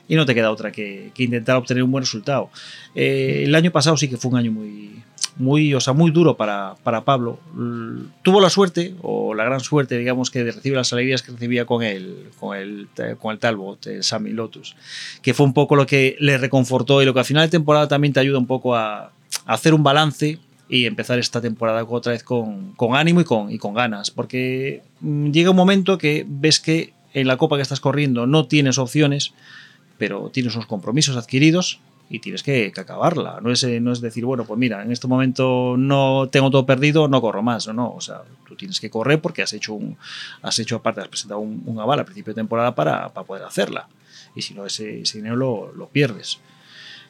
y 0.08 0.16
no 0.16 0.26
te 0.26 0.34
queda 0.34 0.52
otra 0.52 0.72
que, 0.72 1.12
que 1.14 1.24
intentar 1.24 1.56
obtener 1.58 1.84
un 1.84 1.92
buen 1.92 2.04
resultado. 2.04 2.50
Eh, 2.96 3.44
el 3.46 3.54
año 3.54 3.72
pasado 3.72 3.96
sí 3.98 4.10
que 4.10 4.18
fue 4.18 4.32
un 4.32 4.38
año 4.38 4.52
muy, 4.52 5.04
muy, 5.40 5.74
o 5.74 5.80
sea, 5.80 5.94
muy 5.94 6.12
duro 6.12 6.36
para, 6.36 6.76
para 6.84 7.06
Pablo. 7.06 7.40
Tuvo 8.22 8.42
la 8.42 8.50
suerte, 8.50 8.94
o 9.02 9.34
la 9.34 9.46
gran 9.46 9.62
suerte, 9.62 9.98
digamos, 9.98 10.30
que 10.30 10.44
de 10.44 10.52
recibir 10.52 10.78
las 10.78 10.92
alegrías 10.92 11.24
que 11.24 11.32
recibía 11.32 11.66
con 11.66 11.82
el, 11.82 12.28
con 12.40 12.56
el, 12.56 12.88
con 13.18 13.32
el 13.32 13.40
Talbot, 13.40 13.88
el 13.88 14.04
Sammy 14.04 14.32
Lotus, 14.32 14.76
que 15.22 15.34
fue 15.34 15.46
un 15.46 15.54
poco 15.54 15.78
lo 15.78 15.86
que 15.86 16.18
le 16.20 16.38
reconfortó 16.38 17.02
y 17.02 17.06
lo 17.06 17.14
que 17.14 17.22
al 17.22 17.26
final 17.26 17.48
de 17.48 17.50
temporada 17.50 17.88
también 17.88 18.14
te 18.14 18.20
ayuda 18.20 18.38
un 18.38 18.48
poco 18.48 18.76
a, 18.76 19.06
a 19.06 19.12
hacer 19.46 19.74
un 19.74 19.82
balance 19.82 20.40
y 20.68 20.86
empezar 20.86 21.18
esta 21.18 21.40
temporada 21.40 21.86
otra 21.88 22.12
vez 22.12 22.24
con, 22.24 22.74
con 22.74 22.96
ánimo 22.96 23.22
y 23.22 23.24
con, 23.24 23.50
y 23.50 23.58
con 23.58 23.74
ganas, 23.74 24.12
porque 24.12 24.84
mm, 25.00 25.32
llega 25.32 25.52
un 25.52 25.56
momento 25.56 25.98
que 25.98 26.26
ves 26.28 26.60
que 26.60 26.94
en 27.14 27.28
la 27.28 27.38
copa 27.38 27.56
que 27.56 27.62
estás 27.62 27.80
corriendo 27.80 28.28
no 28.28 28.46
tienes 28.46 28.78
opciones, 28.78 29.34
pero 29.98 30.30
tienes 30.32 30.54
unos 30.54 30.68
compromisos 30.68 31.16
adquiridos 31.16 31.80
y 32.10 32.20
tienes 32.20 32.42
que, 32.42 32.72
que 32.74 32.82
acabarla. 32.82 33.40
No 33.42 33.52
es, 33.52 33.64
eh, 33.64 33.80
no 33.80 33.92
es 33.92 34.02
decir, 34.02 34.26
bueno, 34.26 34.44
pues 34.44 34.60
mira, 34.60 34.82
en 34.82 34.92
este 34.92 35.08
momento 35.08 35.76
no 35.78 36.28
tengo 36.32 36.50
todo 36.50 36.66
perdido, 36.66 37.08
no 37.08 37.22
corro 37.22 37.44
más. 37.44 37.68
No, 37.68 37.74
no. 37.74 37.94
O 37.94 38.02
sea, 38.02 38.24
tú 38.48 38.56
tienes 38.56 38.80
que 38.80 38.90
correr 38.90 39.22
porque 39.22 39.44
has 39.44 39.54
hecho, 39.54 39.74
un, 39.74 39.96
has 40.42 40.58
hecho 40.58 40.78
aparte, 40.78 41.02
has 41.02 41.08
presentado 41.08 41.40
un, 41.40 41.62
un 41.66 41.80
aval 41.80 42.00
a 42.00 42.06
principio 42.06 42.34
de 42.34 42.42
temporada 42.42 42.74
para, 42.74 43.10
para 43.10 43.26
poder 43.26 43.44
hacerla. 43.44 43.88
Y 44.36 44.42
si 44.42 44.54
no, 44.56 44.66
ese, 44.66 45.02
ese 45.02 45.20
dinero 45.20 45.36
lo, 45.36 45.72
lo 45.74 45.88
pierdes. 45.88 46.40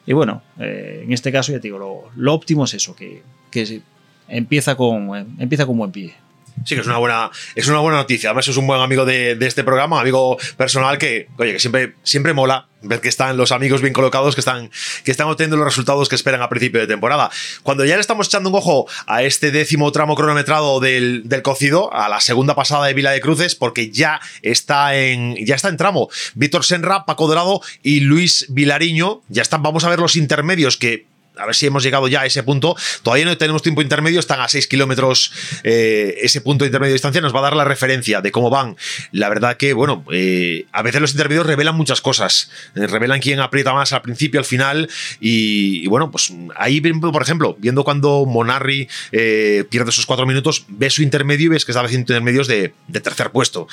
Y 0.06 0.12
bueno, 0.12 0.42
eh, 0.58 1.02
en 1.04 1.12
este 1.12 1.32
caso 1.32 1.52
ya 1.52 1.60
te 1.60 1.68
digo, 1.68 1.78
lo, 1.78 2.10
lo 2.16 2.34
óptimo 2.34 2.64
es 2.64 2.74
eso, 2.74 2.94
que, 2.94 3.22
que 3.50 3.82
empieza 4.28 4.74
con, 4.74 5.16
eh, 5.16 5.26
empieza 5.38 5.66
con 5.66 5.78
buen 5.78 5.92
pie. 5.92 6.14
Sí, 6.64 6.74
que 6.74 6.80
es 6.80 6.86
una 6.86 6.98
buena, 6.98 7.30
es 7.54 7.68
una 7.68 7.78
buena 7.78 7.98
noticia. 7.98 8.30
Además, 8.30 8.48
es 8.48 8.56
un 8.56 8.66
buen 8.66 8.80
amigo 8.80 9.04
de, 9.04 9.34
de 9.34 9.46
este 9.46 9.64
programa, 9.64 10.00
amigo 10.00 10.36
personal 10.56 10.98
que, 10.98 11.28
oye, 11.38 11.52
que 11.52 11.58
siempre, 11.58 11.94
siempre 12.02 12.32
mola 12.32 12.66
ver 12.82 13.00
que 13.00 13.08
están 13.08 13.36
los 13.36 13.52
amigos 13.52 13.82
bien 13.82 13.92
colocados, 13.92 14.34
que 14.34 14.40
están, 14.40 14.70
que 15.04 15.12
obteniendo 15.12 15.56
los 15.56 15.66
resultados 15.66 16.08
que 16.08 16.14
esperan 16.14 16.42
a 16.42 16.48
principio 16.48 16.80
de 16.80 16.86
temporada. 16.86 17.30
Cuando 17.62 17.84
ya 17.84 17.94
le 17.94 18.00
estamos 18.00 18.28
echando 18.28 18.48
un 18.48 18.56
ojo 18.56 18.86
a 19.06 19.22
este 19.22 19.50
décimo 19.50 19.92
tramo 19.92 20.14
cronometrado 20.14 20.80
del, 20.80 21.22
del 21.28 21.42
cocido, 21.42 21.92
a 21.92 22.08
la 22.08 22.20
segunda 22.20 22.54
pasada 22.54 22.86
de 22.86 22.94
Vila 22.94 23.10
de 23.10 23.20
Cruces, 23.20 23.54
porque 23.54 23.90
ya 23.90 24.20
está 24.42 24.96
en, 24.96 25.36
ya 25.44 25.56
está 25.56 25.68
en 25.68 25.76
tramo. 25.76 26.08
Víctor 26.34 26.64
Senra, 26.64 27.04
Paco 27.04 27.26
Dorado 27.26 27.60
y 27.82 28.00
Luis 28.00 28.46
Vilariño. 28.48 29.22
Ya 29.28 29.42
están, 29.42 29.62
vamos 29.62 29.84
a 29.84 29.90
ver 29.90 29.98
los 29.98 30.16
intermedios 30.16 30.76
que 30.76 31.06
a 31.40 31.46
ver 31.46 31.54
si 31.54 31.66
hemos 31.66 31.82
llegado 31.82 32.08
ya 32.08 32.22
a 32.22 32.26
ese 32.26 32.42
punto. 32.42 32.76
Todavía 33.02 33.24
no 33.24 33.36
tenemos 33.36 33.62
tiempo 33.62 33.82
intermedio, 33.82 34.20
están 34.20 34.40
a 34.40 34.48
6 34.48 34.66
kilómetros. 34.66 35.32
eh, 35.64 36.18
ese 36.22 36.40
punto 36.40 36.64
de 36.64 36.68
intermedio 36.68 36.90
de 36.90 36.94
distancia 36.94 37.20
nos 37.20 37.34
va 37.34 37.40
a 37.40 37.42
dar 37.42 37.56
la 37.56 37.64
referencia 37.64 38.20
de 38.20 38.30
cómo 38.30 38.50
van. 38.50 38.76
La 39.12 39.28
verdad 39.28 39.56
que, 39.56 39.72
bueno, 39.72 40.04
eh, 40.12 40.66
a 40.72 40.82
veces 40.82 41.00
los 41.00 41.12
intermedios 41.12 41.46
revelan 41.46 41.76
muchas 41.76 42.00
cosas. 42.00 42.50
Eh, 42.74 42.86
revelan 42.86 43.20
quién 43.20 43.40
aprieta 43.40 43.72
más 43.72 43.92
al 43.92 44.02
principio, 44.02 44.40
al 44.40 44.46
final. 44.46 44.88
Y, 45.20 45.86
bueno, 45.88 46.10
pues 46.10 46.32
ahí, 46.56 46.80
por 46.80 47.22
ejemplo, 47.22 47.56
viendo 47.58 47.84
cuando 47.84 48.26
Monarri 48.26 48.88
pierde 49.10 49.90
esos 49.90 50.06
cuatro 50.06 50.26
minutos, 50.26 50.64
ves 50.68 50.94
su 50.94 51.02
intermedio 51.02 51.46
y 51.46 51.48
ves 51.48 51.64
que 51.64 51.72
está 51.72 51.80
haciendo 51.80 52.02
intermedios 52.02 52.46
de, 52.46 52.74
de 52.88 53.00
tercer 53.00 53.30
puesto. 53.30 53.66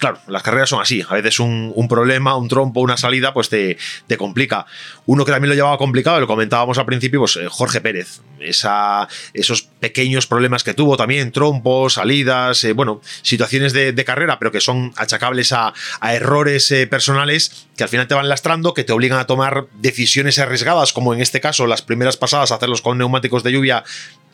Claro, 0.00 0.18
las 0.28 0.42
carreras 0.42 0.70
son 0.70 0.80
así. 0.80 1.04
A 1.06 1.14
veces 1.14 1.40
un, 1.40 1.72
un 1.74 1.86
problema, 1.86 2.34
un 2.34 2.48
trompo, 2.48 2.80
una 2.80 2.96
salida, 2.96 3.34
pues 3.34 3.50
te, 3.50 3.76
te 4.06 4.16
complica. 4.16 4.64
Uno 5.04 5.26
que 5.26 5.32
también 5.32 5.50
lo 5.50 5.54
llevaba 5.54 5.76
complicado, 5.76 6.18
lo 6.20 6.26
comentábamos 6.26 6.78
al 6.80 6.86
principio, 6.86 7.20
pues 7.20 7.36
eh, 7.36 7.46
Jorge 7.48 7.80
Pérez. 7.80 8.20
Esa, 8.38 9.06
esos 9.34 9.62
pequeños 9.62 10.26
problemas 10.26 10.64
que 10.64 10.72
tuvo 10.72 10.96
también, 10.96 11.30
trompos, 11.30 11.94
salidas, 11.94 12.64
eh, 12.64 12.72
bueno, 12.72 13.02
situaciones 13.22 13.72
de, 13.74 14.04
carrera, 14.04 14.38
pero 14.38 14.50
que 14.50 14.62
son 14.62 14.92
achacables 14.96 15.52
a, 15.52 15.74
a 16.00 16.14
errores 16.14 16.70
eh, 16.70 16.86
personales 16.86 17.66
que 17.76 17.82
al 17.82 17.90
final 17.90 18.08
te 18.08 18.14
van 18.14 18.28
lastrando, 18.28 18.72
que 18.72 18.82
te 18.82 18.92
obligan 18.92 19.18
a 19.18 19.26
tomar 19.26 19.66
decisiones 19.74 20.38
arriesgadas, 20.38 20.94
como 20.94 21.12
en 21.12 21.20
este 21.20 21.40
caso 21.40 21.66
las 21.66 21.82
primeras 21.82 22.16
pasadas, 22.16 22.50
hacerlos 22.50 22.80
con 22.80 22.96
neumáticos 22.96 23.42
de 23.42 23.52
lluvia, 23.52 23.84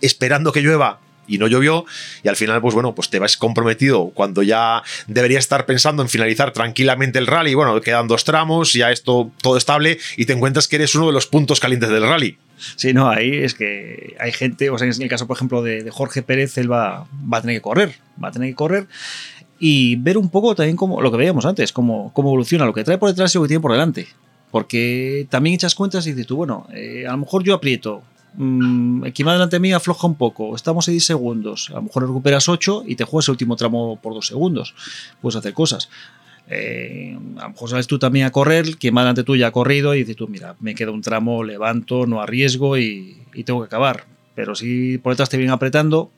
esperando 0.01 0.53
que 0.53 0.61
llueva 0.61 1.01
y 1.27 1.39
no 1.39 1.47
llovió 1.47 1.85
y 2.23 2.29
al 2.29 2.37
final 2.37 2.61
pues 2.61 2.75
bueno 2.75 2.95
pues 2.95 3.11
te 3.11 3.19
vas 3.19 3.37
comprometido 3.37 4.11
cuando 4.15 4.43
ya 4.43 4.83
deberías 5.07 5.45
estar 5.45 5.67
pensando 5.67 6.03
en 6.03 6.09
finalizar 6.09 6.53
tranquilamente 6.53 7.19
el 7.19 7.27
rally 7.27 7.55
bueno 7.55 7.81
quedan 7.81 8.09
dos 8.09 8.25
tramos 8.25 8.73
ya 8.73 8.91
esto 8.91 9.31
todo 9.43 9.57
estable 9.57 9.99
y 10.17 10.27
te 10.27 10.33
encuentras 10.33 10.69
que 10.69 10.77
eres 10.77 10.95
uno 10.95 11.07
de 11.07 11.13
los 11.13 11.27
puntos 11.27 11.61
calientes 11.61 11.91
del 11.91 12.03
rally 12.03 12.39
Sí, 12.77 12.95
no, 12.95 13.11
ahí 13.11 13.37
es 13.37 13.53
que 13.53 14.17
hay 14.19 14.33
gente, 14.33 14.71
o 14.71 14.79
sea, 14.79 14.89
en 14.89 15.03
el 15.03 15.11
caso, 15.11 15.27
por 15.27 15.37
ejemplo, 15.37 15.63
de, 15.63 15.83
de 15.83 15.91
Jorge 15.91 16.23
Pérez, 16.23 16.57
él 16.57 16.73
va, 16.73 17.07
va 17.31 17.37
a 17.37 17.41
tener 17.43 17.57
que 17.57 17.61
correr, 17.61 17.97
va 18.23 18.29
a 18.29 18.33
tener 18.33 18.49
que 18.49 18.55
correr 18.55 18.87
y 19.59 19.97
ver 19.97 20.19
un 20.19 20.29
poco 20.29 20.55
también 20.55 20.77
como 20.77 21.01
lo 21.01 21.11
que 21.11 21.17
veíamos 21.17 21.47
antes, 21.47 21.73
cómo, 21.73 22.13
cómo 22.13 22.29
evoluciona, 22.29 22.65
lo 22.65 22.75
que 22.75 22.85
trae 22.85 22.99
por 22.99 23.09
detrás 23.09 23.35
y 23.35 23.39
lo 23.39 23.43
que 23.43 23.49
tiene 23.49 23.61
por 23.61 23.73
delante. 23.73 24.07
Porque 24.51 25.27
también 25.31 25.55
echas 25.55 25.75
cuentas 25.75 26.07
y 26.07 26.11
dices 26.11 26.27
tú, 26.27 26.37
bueno, 26.37 26.67
eh, 26.73 27.05
a 27.07 27.13
lo 27.13 27.19
mejor 27.19 27.43
yo 27.43 27.55
aprieto, 27.55 28.03
mm, 28.37 29.03
quien 29.15 29.29
va 29.29 29.33
delante 29.33 29.57
de 29.57 29.61
mí 29.61 29.73
afloja 29.73 30.07
un 30.07 30.17
poco, 30.17 30.55
estamos 30.55 30.89
a 30.89 30.91
10 30.91 31.05
segundos, 31.05 31.71
a 31.71 31.75
lo 31.75 31.83
mejor 31.83 32.07
recuperas 32.07 32.49
8 32.49 32.85
y 32.87 32.97
te 32.97 33.05
juegas 33.05 33.29
el 33.29 33.33
último 33.33 33.57
tramo 33.57 33.99
por 34.01 34.15
2 34.15 34.27
segundos, 34.27 34.75
puedes 35.21 35.37
hacer 35.37 35.53
cosas. 35.53 35.89
Eh, 36.49 37.19
a 37.39 37.43
lo 37.43 37.51
mejor 37.51 37.71
sabes 37.71 37.87
tú 37.87 37.99
también 37.99 38.27
a 38.27 38.31
correr, 38.31 38.77
quien 38.77 38.97
va 38.97 39.01
delante 39.01 39.25
tuyo 39.25 39.47
ha 39.47 39.51
corrido 39.51 39.95
y 39.95 40.01
dices 40.01 40.17
tú, 40.17 40.29
mira, 40.29 40.55
me 40.61 40.75
queda 40.75 40.93
un 40.93 41.03
tramo, 41.03 41.43
levanto, 41.43 42.07
no 42.07 42.21
arriesgo 42.21 42.79
y, 42.79 43.19
y 43.35 43.45
tengo 43.45 43.61
que 43.61 43.67
acabar. 43.67 44.05
Pero 44.35 44.55
si 44.55 44.99
por 44.99 45.13
detrás 45.13 45.29
te 45.29 45.39
vienen 45.39 45.53
apretando, 45.53 46.13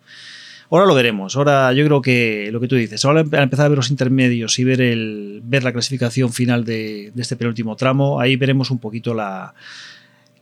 ahora 0.71 0.87
lo 0.87 0.95
veremos. 0.95 1.37
Ahora 1.37 1.73
yo 1.73 1.85
creo 1.85 2.03
que 2.03 2.51
lo 2.53 2.61
que 2.61 2.69
tú 2.69 2.77
dices, 2.77 3.05
ahora 3.05 3.21
al 3.21 3.43
empezar 3.43 3.67
a 3.67 3.69
ver 3.69 3.79
los 3.79 3.91
intermedios 3.91 4.59
y 4.59 4.65
ver, 4.65 4.81
el, 4.81 5.41
ver 5.45 5.65
la 5.65 5.73
clasificación 5.73 6.33
final 6.33 6.65
de, 6.65 7.13
de 7.15 7.23
este 7.23 7.37
penúltimo 7.37 7.77
tramo, 7.77 8.21
ahí 8.21 8.37
veremos 8.37 8.71
un 8.71 8.79
poquito 8.79 9.15
la, 9.15 9.55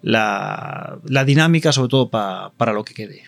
la, 0.07 0.99
la 1.05 1.25
dinámica, 1.25 1.73
sobre 1.73 1.89
todo 1.89 2.11
pa, 2.11 2.53
para 2.57 2.73
lo 2.73 2.85
que 2.85 2.95
quede. 2.95 3.25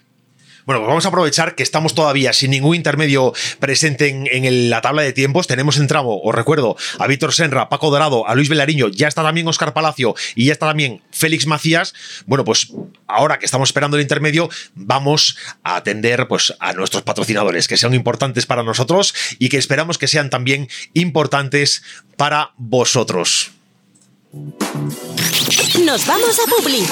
Bueno, 0.65 0.81
pues 0.83 0.89
vamos 0.89 1.05
a 1.07 1.09
aprovechar 1.09 1.55
que 1.55 1.63
estamos 1.63 1.95
todavía 1.95 2.33
sin 2.33 2.51
ningún 2.51 2.77
intermedio 2.77 3.33
presente 3.59 4.09
en, 4.09 4.29
en 4.31 4.71
la 4.71 4.81
tabla 4.81 5.03
de 5.03 5.13
tiempos. 5.13 5.47
Tenemos 5.47 5.79
en 5.79 5.89
tramo, 5.89 6.21
os 6.23 6.35
recuerdo, 6.35 6.77
a 6.99 7.07
Víctor 7.07 7.33
Senra, 7.33 7.69
Paco 7.69 7.91
Dorado, 7.91 8.29
a 8.29 8.35
Luis 8.35 8.49
Velariño, 8.49 8.89
ya 8.89 9.09
está 9.09 9.23
también 9.23 9.49
Oscar 9.49 9.73
Palacio 9.73 10.15
y 10.37 10.45
ya 10.45 10.53
está 10.53 10.67
también 10.67 11.03
Félix 11.11 11.47
Macías. 11.47 11.95
Bueno, 12.27 12.45
pues 12.45 12.71
ahora 13.09 13.39
que 13.39 13.47
estamos 13.47 13.71
esperando 13.71 13.97
el 13.97 14.03
intermedio, 14.03 14.51
vamos 14.75 15.37
a 15.65 15.77
atender 15.77 16.29
pues, 16.29 16.55
a 16.61 16.75
nuestros 16.75 17.03
patrocinadores, 17.03 17.67
que 17.67 17.77
sean 17.77 17.95
importantes 17.95 18.47
para 18.47 18.63
nosotros 18.63 19.15
y 19.41 19.49
que 19.49 19.57
esperamos 19.57 19.99
que 19.99 20.07
sean 20.07 20.31
también 20.31 20.69
importantes 20.93 21.83
para 22.17 22.53
vosotros. 22.57 23.53
Nos 24.33 26.07
vamos 26.07 26.39
a 26.39 26.51
Publi. 26.51 26.83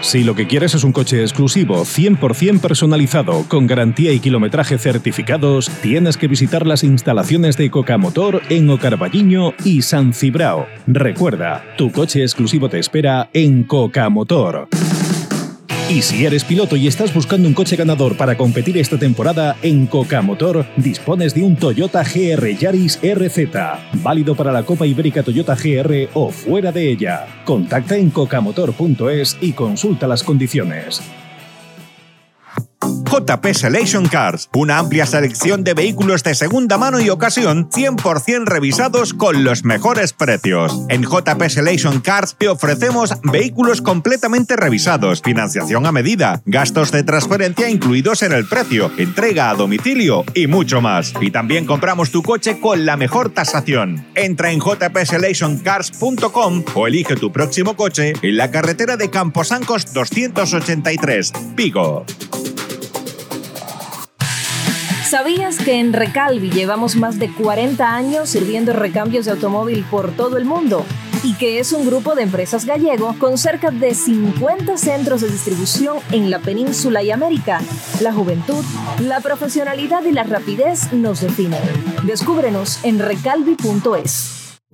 Si 0.00 0.24
lo 0.24 0.34
que 0.34 0.46
quieres 0.46 0.74
es 0.74 0.84
un 0.84 0.92
coche 0.92 1.20
exclusivo, 1.22 1.84
100% 1.84 2.60
personalizado, 2.60 3.44
con 3.48 3.66
garantía 3.66 4.12
y 4.12 4.20
kilometraje 4.20 4.78
certificados, 4.78 5.68
tienes 5.82 6.16
que 6.16 6.28
visitar 6.28 6.66
las 6.66 6.84
instalaciones 6.84 7.56
de 7.56 7.70
Coca 7.70 7.98
Motor 7.98 8.40
en 8.48 8.70
Ocarballiño 8.70 9.52
y 9.64 9.82
San 9.82 10.14
Cibrao. 10.14 10.66
Recuerda, 10.86 11.64
tu 11.76 11.90
coche 11.90 12.22
exclusivo 12.22 12.68
te 12.68 12.78
espera 12.78 13.28
en 13.32 13.64
Coca 13.64 14.08
Motor. 14.08 14.68
Y 15.88 16.02
si 16.02 16.26
eres 16.26 16.42
piloto 16.42 16.74
y 16.74 16.88
estás 16.88 17.14
buscando 17.14 17.46
un 17.46 17.54
coche 17.54 17.76
ganador 17.76 18.16
para 18.16 18.36
competir 18.36 18.76
esta 18.76 18.98
temporada, 18.98 19.56
en 19.62 19.86
Coca 19.86 20.20
Motor 20.20 20.66
dispones 20.76 21.32
de 21.32 21.44
un 21.44 21.54
Toyota 21.54 22.02
GR 22.02 22.56
Yaris 22.56 22.98
RZ, 23.00 23.38
válido 24.02 24.34
para 24.34 24.50
la 24.50 24.64
Copa 24.64 24.84
Ibérica 24.84 25.22
Toyota 25.22 25.54
GR 25.54 26.08
o 26.14 26.32
fuera 26.32 26.72
de 26.72 26.90
ella. 26.90 27.26
Contacta 27.44 27.96
en 27.96 28.10
cocamotor.es 28.10 29.38
y 29.40 29.52
consulta 29.52 30.08
las 30.08 30.24
condiciones. 30.24 31.02
JP 32.86 33.54
Selection 33.54 34.06
Cars, 34.06 34.48
una 34.54 34.78
amplia 34.78 35.06
selección 35.06 35.64
de 35.64 35.74
vehículos 35.74 36.22
de 36.22 36.34
segunda 36.34 36.78
mano 36.78 37.00
y 37.00 37.10
ocasión 37.10 37.68
100% 37.70 38.44
revisados 38.44 39.14
con 39.14 39.44
los 39.44 39.64
mejores 39.64 40.12
precios. 40.12 40.84
En 40.88 41.02
JP 41.02 41.48
Selection 41.48 42.00
Cars 42.00 42.36
te 42.38 42.48
ofrecemos 42.48 43.14
vehículos 43.22 43.82
completamente 43.82 44.56
revisados, 44.56 45.22
financiación 45.22 45.86
a 45.86 45.92
medida, 45.92 46.42
gastos 46.44 46.92
de 46.92 47.02
transferencia 47.02 47.70
incluidos 47.70 48.22
en 48.22 48.32
el 48.32 48.46
precio, 48.46 48.90
entrega 48.98 49.50
a 49.50 49.54
domicilio 49.54 50.24
y 50.34 50.46
mucho 50.46 50.80
más. 50.80 51.12
Y 51.20 51.30
también 51.30 51.66
compramos 51.66 52.10
tu 52.10 52.22
coche 52.22 52.60
con 52.60 52.86
la 52.86 52.96
mejor 52.96 53.30
tasación. 53.30 54.06
Entra 54.14 54.52
en 54.52 54.60
jpselectioncars.com 54.60 56.64
o 56.74 56.86
elige 56.86 57.16
tu 57.16 57.32
próximo 57.32 57.76
coche 57.76 58.12
en 58.22 58.36
la 58.36 58.50
carretera 58.50 58.96
de 58.96 59.10
Camposancos 59.10 59.92
283, 59.92 61.32
Vigo. 61.54 62.04
¿Sabías 65.08 65.58
que 65.58 65.78
en 65.78 65.92
Recalvi 65.92 66.50
llevamos 66.50 66.96
más 66.96 67.20
de 67.20 67.32
40 67.32 67.94
años 67.94 68.28
sirviendo 68.28 68.72
recambios 68.72 69.24
de 69.24 69.30
automóvil 69.30 69.84
por 69.88 70.10
todo 70.10 70.36
el 70.36 70.44
mundo? 70.44 70.84
y 71.22 71.34
que 71.34 71.58
es 71.58 71.72
un 71.72 71.86
grupo 71.86 72.14
de 72.14 72.22
empresas 72.22 72.66
gallego 72.66 73.16
con 73.18 73.36
cerca 73.36 73.72
de 73.72 73.94
50 73.94 74.76
centros 74.76 75.22
de 75.22 75.28
distribución 75.28 75.96
en 76.12 76.30
la 76.30 76.38
península 76.38 77.02
y 77.02 77.10
América. 77.10 77.60
La 78.00 78.12
juventud, 78.12 78.64
la 79.00 79.20
profesionalidad 79.20 80.04
y 80.04 80.12
la 80.12 80.22
rapidez 80.22 80.92
nos 80.92 81.22
definen. 81.22 81.62
Descúbrenos 82.04 82.84
en 82.84 83.00
recalvi.es. 83.00 84.45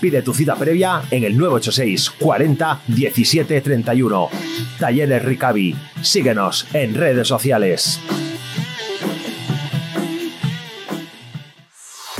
Pide 0.00 0.22
tu 0.22 0.32
cita 0.32 0.56
previa 0.56 1.02
en 1.10 1.24
el 1.24 1.36
986 1.36 2.10
40 2.18 2.80
17 2.86 3.60
31. 3.60 4.28
Talleres 4.78 5.24
Ricavi. 5.24 5.76
Síguenos 6.00 6.66
en 6.72 6.94
redes 6.94 7.28
sociales. 7.28 8.00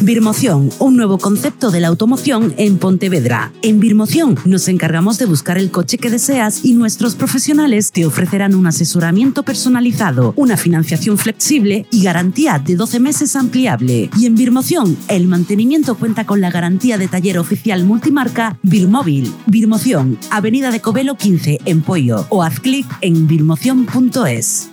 Birmoción, 0.03 0.71
un 0.79 0.97
nuevo 0.97 1.19
concepto 1.19 1.71
de 1.71 1.81
la 1.81 1.89
automoción 1.89 2.55
en 2.57 2.79
Pontevedra. 2.79 3.53
En 3.61 3.81
Birmoción 3.81 4.39
nos 4.47 4.67
encargamos 4.69 5.19
de 5.19 5.27
buscar 5.27 5.59
el 5.59 5.71
coche 5.71 5.99
que 5.99 6.09
deseas 6.09 6.65
y 6.65 6.73
nuestros 6.73 7.15
profesionales 7.17 7.93
te 7.93 8.07
ofrecerán 8.07 8.55
un 8.55 8.67
asesoramiento 8.67 9.43
personalizado, 9.43 10.33
una 10.37 10.57
financiación 10.57 11.19
flexible 11.19 11.85
y 11.91 12.03
garantía 12.03 12.59
de 12.59 12.77
12 12.77 12.99
meses 12.99 13.37
ampliable. 13.37 14.09
Y 14.17 14.25
en 14.25 14.37
Birmoción, 14.37 14.97
el 15.09 15.27
mantenimiento 15.29 15.95
cuenta 15.97 16.25
con 16.25 16.41
la 16.41 16.51
garantía 16.51 16.97
de 16.97 17.09
taller 17.09 17.39
oficial 17.39 17.85
multimarca 17.85 18.59
Birmóvil. 18.63 19.31
Birmoción, 19.47 20.19
Avenida 20.31 20.71
de 20.71 20.81
Covelo 20.81 21.17
15 21.17 21.61
en 21.67 21.83
Pollo 21.83 22.27
o 22.31 22.43
haz 22.43 22.59
clic 22.61 22.87
en 23.03 23.27
birmoción.es. 23.27 24.71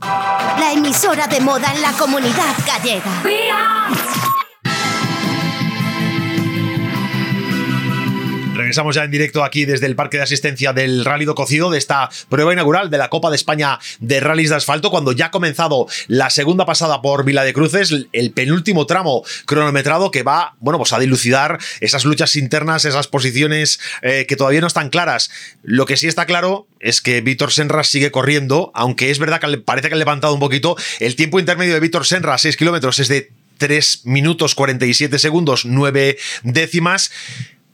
La 0.00 0.72
emisora 0.72 1.26
de 1.26 1.40
moda 1.40 1.70
en 1.74 1.82
la 1.82 1.92
comunidad 1.92 2.54
gallega. 2.66 3.22
Regresamos 8.54 8.94
ya 8.94 9.02
en 9.02 9.10
directo 9.10 9.42
aquí 9.42 9.64
desde 9.64 9.86
el 9.86 9.96
parque 9.96 10.16
de 10.16 10.22
asistencia 10.22 10.72
del 10.72 11.04
Rally 11.04 11.24
do 11.24 11.34
Cocido, 11.34 11.70
de 11.70 11.78
esta 11.78 12.08
prueba 12.28 12.52
inaugural 12.52 12.88
de 12.88 12.98
la 12.98 13.10
Copa 13.10 13.28
de 13.28 13.36
España 13.36 13.80
de 13.98 14.20
Rallys 14.20 14.50
de 14.50 14.56
Asfalto, 14.56 14.90
cuando 14.90 15.10
ya 15.10 15.26
ha 15.26 15.30
comenzado 15.32 15.88
la 16.06 16.30
segunda 16.30 16.64
pasada 16.64 17.02
por 17.02 17.24
Vila 17.24 17.42
de 17.42 17.52
Cruces, 17.52 17.92
el 18.12 18.30
penúltimo 18.30 18.86
tramo 18.86 19.24
cronometrado 19.46 20.12
que 20.12 20.22
va, 20.22 20.54
bueno, 20.60 20.78
pues 20.78 20.92
a 20.92 21.00
dilucidar 21.00 21.58
esas 21.80 22.04
luchas 22.04 22.36
internas, 22.36 22.84
esas 22.84 23.08
posiciones 23.08 23.80
eh, 24.02 24.24
que 24.28 24.36
todavía 24.36 24.60
no 24.60 24.68
están 24.68 24.88
claras. 24.88 25.30
Lo 25.64 25.84
que 25.84 25.96
sí 25.96 26.06
está 26.06 26.24
claro 26.24 26.68
es 26.78 27.00
que 27.00 27.22
Víctor 27.22 27.50
Senra 27.50 27.82
sigue 27.82 28.12
corriendo, 28.12 28.70
aunque 28.74 29.10
es 29.10 29.18
verdad 29.18 29.40
que 29.40 29.58
parece 29.58 29.88
que 29.88 29.94
ha 29.94 29.98
levantado 29.98 30.32
un 30.32 30.40
poquito. 30.40 30.76
El 31.00 31.16
tiempo 31.16 31.40
intermedio 31.40 31.74
de 31.74 31.80
Víctor 31.80 32.06
Senra, 32.06 32.38
6 32.38 32.56
kilómetros, 32.56 33.00
es 33.00 33.08
de 33.08 33.32
3 33.58 34.02
minutos 34.04 34.54
47 34.54 35.18
segundos, 35.18 35.64
9 35.64 36.18
décimas. 36.44 37.10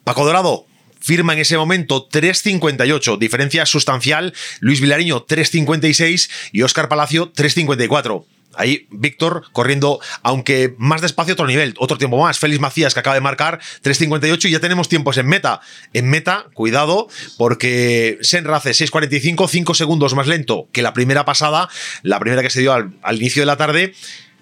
Paco 0.04 0.24
Dorado, 0.24 0.66
firma 1.00 1.32
en 1.32 1.40
ese 1.40 1.56
momento 1.56 2.08
3.58, 2.08 3.18
diferencia 3.18 3.66
sustancial, 3.66 4.34
Luis 4.60 4.80
Vilariño 4.80 5.26
3.56 5.26 6.30
y 6.52 6.62
Óscar 6.62 6.88
Palacio 6.88 7.32
3.54. 7.32 8.24
Ahí 8.54 8.88
Víctor 8.90 9.44
corriendo, 9.52 10.00
aunque 10.22 10.74
más 10.76 11.00
despacio, 11.00 11.34
otro 11.34 11.46
nivel, 11.46 11.74
otro 11.78 11.98
tiempo 11.98 12.20
más. 12.20 12.38
Félix 12.38 12.60
Macías 12.60 12.94
que 12.94 13.00
acaba 13.00 13.14
de 13.14 13.20
marcar 13.20 13.60
3.58 13.82 14.48
y 14.48 14.50
ya 14.50 14.60
tenemos 14.60 14.88
tiempos 14.88 15.18
en 15.18 15.28
meta. 15.28 15.60
En 15.92 16.10
meta, 16.10 16.46
cuidado, 16.52 17.08
porque 17.38 18.18
Senra 18.22 18.56
hace 18.56 18.70
6.45, 18.70 19.48
5 19.48 19.74
segundos 19.74 20.14
más 20.14 20.26
lento 20.26 20.68
que 20.72 20.82
la 20.82 20.92
primera 20.92 21.24
pasada, 21.24 21.68
la 22.02 22.18
primera 22.18 22.42
que 22.42 22.50
se 22.50 22.60
dio 22.60 22.72
al 22.72 23.16
inicio 23.16 23.42
de 23.42 23.46
la 23.46 23.56
tarde. 23.56 23.94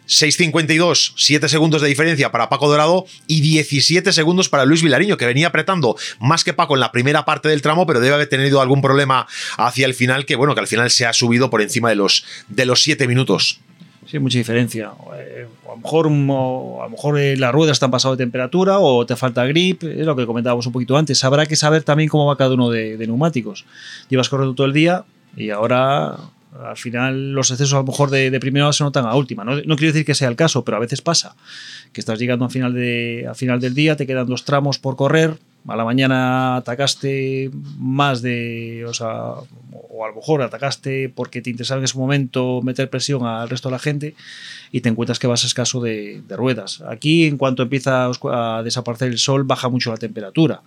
6.52, 0.08 1.12
7 1.16 1.48
segundos 1.50 1.82
de 1.82 1.88
diferencia 1.88 2.32
para 2.32 2.48
Paco 2.48 2.68
Dorado 2.68 3.04
y 3.26 3.42
17 3.42 4.12
segundos 4.14 4.48
para 4.48 4.64
Luis 4.64 4.82
Vilariño, 4.82 5.18
que 5.18 5.26
venía 5.26 5.48
apretando 5.48 5.96
más 6.18 6.44
que 6.44 6.54
Paco 6.54 6.74
en 6.74 6.80
la 6.80 6.92
primera 6.92 7.26
parte 7.26 7.50
del 7.50 7.60
tramo, 7.60 7.86
pero 7.86 8.00
debe 8.00 8.14
haber 8.14 8.28
tenido 8.28 8.62
algún 8.62 8.80
problema 8.80 9.26
hacia 9.58 9.84
el 9.84 9.92
final, 9.92 10.24
que 10.24 10.34
bueno, 10.34 10.54
que 10.54 10.60
al 10.60 10.66
final 10.66 10.90
se 10.90 11.04
ha 11.04 11.12
subido 11.12 11.50
por 11.50 11.60
encima 11.60 11.90
de 11.90 11.96
los, 11.96 12.24
de 12.48 12.64
los 12.64 12.82
7 12.82 13.06
minutos. 13.06 13.60
Sí, 14.06 14.18
mucha 14.18 14.38
diferencia. 14.38 14.92
Eh, 15.18 15.46
a 15.66 15.70
lo 15.72 15.76
mejor, 15.76 16.06
a 16.06 16.88
mejor 16.88 17.18
eh, 17.20 17.36
las 17.36 17.52
ruedas 17.52 17.74
están 17.74 17.90
pasado 17.90 18.16
de 18.16 18.24
temperatura 18.24 18.78
o 18.78 19.04
te 19.04 19.14
falta 19.14 19.44
grip, 19.44 19.84
es 19.84 20.06
lo 20.06 20.16
que 20.16 20.24
comentábamos 20.24 20.64
un 20.66 20.72
poquito 20.72 20.96
antes. 20.96 21.22
Habrá 21.22 21.44
que 21.44 21.56
saber 21.56 21.82
también 21.82 22.08
cómo 22.08 22.24
va 22.24 22.38
cada 22.38 22.54
uno 22.54 22.70
de 22.70 22.96
neumáticos. 22.96 23.66
Llevas 24.08 24.30
corriendo 24.30 24.54
todo 24.54 24.66
el 24.66 24.72
día 24.72 25.04
y 25.36 25.50
ahora 25.50 26.16
al 26.64 26.76
final 26.76 27.32
los 27.32 27.50
excesos 27.50 27.74
a 27.74 27.78
lo 27.78 27.84
mejor 27.84 28.10
de, 28.10 28.30
de 28.30 28.40
primera 28.40 28.72
se 28.72 28.84
notan 28.84 29.06
a 29.06 29.14
última. 29.14 29.44
No, 29.44 29.56
no, 29.56 29.76
quiero 29.76 29.92
decir 29.92 30.04
que 30.04 30.14
sea 30.14 30.28
el 30.28 30.36
caso, 30.36 30.64
pero 30.64 30.76
a 30.76 30.80
veces 30.80 31.02
pasa 31.02 31.36
que 31.92 32.00
estás 32.00 32.18
llegando 32.18 32.44
al 32.44 32.50
final, 32.50 32.74
de, 32.74 33.26
al 33.28 33.36
final 33.36 33.60
del 33.60 33.74
día, 33.74 33.96
te 33.96 34.06
quedan 34.06 34.26
dos 34.26 34.44
tramos 34.44 34.78
por 34.78 34.96
correr, 34.96 35.38
a 35.66 35.76
la 35.76 35.84
mañana 35.84 36.56
atacaste 36.56 37.50
más 37.78 38.22
de, 38.22 38.84
o 38.86 38.94
sea, 38.94 39.32
o 39.90 40.04
a 40.04 40.08
lo 40.08 40.14
mejor 40.14 40.42
atacaste 40.42 41.08
porque 41.08 41.42
te 41.42 41.50
interesaba 41.50 41.78
en 41.78 41.84
ese 41.84 41.98
momento 41.98 42.62
meter 42.62 42.88
presión 42.88 43.26
al 43.26 43.48
resto 43.48 43.68
de 43.68 43.72
la 43.72 43.78
gente 43.78 44.14
y 44.72 44.80
te 44.80 44.88
encuentras 44.88 45.18
que 45.18 45.26
vas 45.26 45.44
escaso 45.44 45.80
de, 45.80 46.22
de 46.26 46.36
ruedas. 46.36 46.82
Aquí, 46.88 47.26
en 47.26 47.36
cuanto 47.36 47.62
empieza 47.62 48.10
a 48.30 48.62
desaparecer 48.62 49.08
el 49.08 49.18
sol, 49.18 49.44
baja 49.44 49.68
mucho 49.68 49.90
la 49.90 49.98
temperatura. 49.98 50.62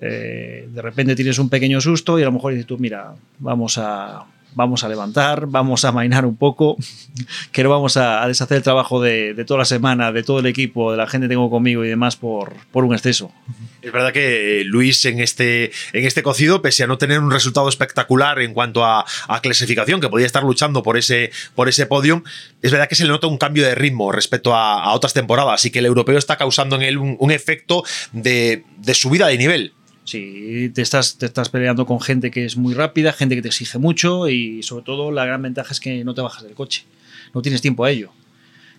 Eh, 0.00 0.68
de 0.72 0.82
repente 0.82 1.14
tienes 1.14 1.38
un 1.38 1.48
pequeño 1.48 1.80
susto 1.80 2.18
y 2.18 2.22
a 2.22 2.26
lo 2.26 2.32
mejor 2.32 2.52
dices 2.52 2.66
tú, 2.66 2.78
mira, 2.78 3.14
vamos 3.38 3.78
a, 3.78 4.24
vamos 4.54 4.84
a 4.84 4.88
levantar, 4.88 5.46
vamos 5.46 5.84
a 5.84 5.92
mainar 5.92 6.24
un 6.26 6.36
poco, 6.36 6.76
que 7.52 7.62
no 7.62 7.70
vamos 7.70 7.96
a, 7.96 8.26
deshacer 8.26 8.58
el 8.58 8.62
trabajo 8.62 9.00
de, 9.00 9.34
de, 9.34 9.44
toda 9.44 9.58
la 9.58 9.64
semana, 9.64 10.12
de 10.12 10.22
todo 10.22 10.40
el 10.40 10.46
equipo, 10.46 10.90
de 10.90 10.96
la 10.96 11.06
gente 11.06 11.26
que 11.26 11.30
tengo 11.30 11.50
conmigo 11.50 11.84
y 11.84 11.88
demás 11.88 12.16
por, 12.16 12.54
por 12.70 12.84
un 12.84 12.94
exceso. 12.94 13.32
Es 13.82 13.92
verdad 13.92 14.12
que 14.12 14.60
eh, 14.60 14.64
Luis 14.64 15.04
en 15.04 15.20
este, 15.20 15.70
en 15.92 16.06
este 16.06 16.22
cocido, 16.22 16.62
pese 16.62 16.84
a 16.84 16.86
no 16.86 16.96
tener 16.96 17.18
un 17.18 17.30
resultado 17.30 17.68
espectacular 17.68 18.40
en 18.40 18.54
cuanto 18.54 18.84
a, 18.84 19.04
clasificación, 19.42 20.00
que 20.00 20.08
podía 20.08 20.26
estar 20.26 20.42
luchando 20.42 20.82
por 20.82 20.96
ese, 20.96 21.30
por 21.54 21.68
ese 21.68 21.86
podium, 21.86 22.22
es 22.62 22.70
verdad 22.70 22.88
que 22.88 22.94
se 22.94 23.04
le 23.04 23.10
nota 23.10 23.26
un 23.26 23.36
cambio 23.36 23.64
de 23.64 23.74
ritmo 23.74 24.10
respecto 24.10 24.54
a, 24.54 24.82
a 24.82 24.92
otras 24.94 25.12
temporadas 25.12 25.64
y 25.66 25.70
que 25.70 25.80
el 25.80 25.86
europeo 25.86 26.16
está 26.16 26.36
causando 26.36 26.76
en 26.76 26.82
él 26.82 26.96
un, 26.96 27.16
un 27.18 27.30
efecto 27.30 27.84
de, 28.12 28.64
de 28.78 28.94
subida 28.94 29.26
de 29.26 29.36
nivel. 29.36 29.74
Sí, 30.04 30.70
te 30.74 30.82
estás, 30.82 31.16
te 31.16 31.26
estás 31.26 31.48
peleando 31.48 31.86
con 31.86 31.98
gente 31.98 32.30
que 32.30 32.44
es 32.44 32.58
muy 32.58 32.74
rápida, 32.74 33.12
gente 33.12 33.34
que 33.36 33.42
te 33.42 33.48
exige 33.48 33.78
mucho 33.78 34.28
y 34.28 34.62
sobre 34.62 34.84
todo 34.84 35.10
la 35.10 35.24
gran 35.24 35.40
ventaja 35.40 35.72
es 35.72 35.80
que 35.80 36.04
no 36.04 36.14
te 36.14 36.20
bajas 36.20 36.42
del 36.42 36.52
coche, 36.52 36.84
no 37.32 37.40
tienes 37.40 37.62
tiempo 37.62 37.84
a 37.84 37.90
ello. 37.90 38.10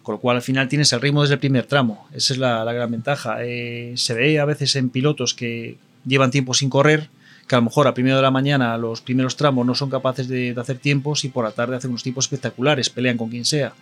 Con 0.04 0.14
lo 0.14 0.22
cual 0.22 0.36
al 0.36 0.44
final 0.44 0.68
tienes 0.68 0.94
el 0.94 1.02
ritmo 1.02 1.24
desde 1.24 1.34
el 1.34 1.40
primer 1.40 1.66
tramo, 1.66 2.08
esa 2.14 2.34
es 2.34 2.38
la, 2.38 2.64
la 2.64 2.74
gran 2.74 2.92
ventaja. 2.92 3.38
Eh, 3.44 3.94
se 3.96 4.14
ve 4.14 4.40
a 4.40 4.46
veces 4.46 4.76
en 4.76 4.92
pilotos 4.92 5.34
que 5.34 5.78
llevan 6.06 6.30
tiempo 6.30 6.54
sin 6.54 6.70
correr, 6.70 7.10
que 7.48 7.56
a 7.56 7.58
lo 7.58 7.64
mejor 7.64 7.88
a 7.88 7.96
primero 7.96 8.18
de 8.18 8.22
la 8.22 8.30
mañana 8.30 8.78
los 8.78 9.02
primeros 9.02 9.36
tramos 9.36 9.66
no 9.66 9.74
son 9.74 9.90
capaces 9.90 10.28
de, 10.28 10.54
de 10.54 10.62
hacer 10.62 10.78
tiempos 10.78 11.26
y 11.26 11.30
por 11.30 11.44
la 11.44 11.52
tarde 11.52 11.76
hacen 11.76 11.90
unos 11.90 12.04
tiempos 12.04 12.26
espectaculares, 12.26 12.92
pelean 12.92 13.18
con 13.18 13.32
quien 13.32 13.46
sea. 13.46 13.74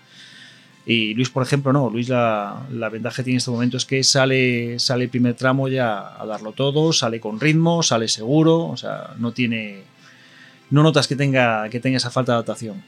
Y 0.86 1.14
Luis, 1.14 1.30
por 1.30 1.44
ejemplo, 1.44 1.72
no. 1.72 1.90
Luis, 1.90 2.10
la, 2.10 2.66
la, 2.72 2.90
ventaja 2.90 3.18
que 3.18 3.24
tiene 3.24 3.36
en 3.36 3.38
este 3.38 3.52
momento 3.52 3.78
es 3.78 3.86
que 3.86 4.04
sale, 4.04 4.80
sale 4.80 5.06
el 5.06 5.10
primer 5.10 5.34
tramo 5.36 5.70
ya 5.70 6.22
a 6.22 6.26
darlo 6.26 6.52
todo, 6.52 6.92
sale 6.92 7.20
con 7.20 7.40
ritmo, 7.40 7.84
sale 7.84 8.08
seguro, 8.08 8.68
o 8.68 8.78
sea, 8.78 9.12
no 9.18 9.32
tiene. 9.32 9.84
No 10.70 10.84
notas 10.84 11.08
que 11.08 11.16
tenga, 11.16 11.70
que 11.70 11.80
tenga 11.80 11.98
esa 11.98 12.10
falta 12.10 12.32
de 12.32 12.38
adaptación. 12.38 12.84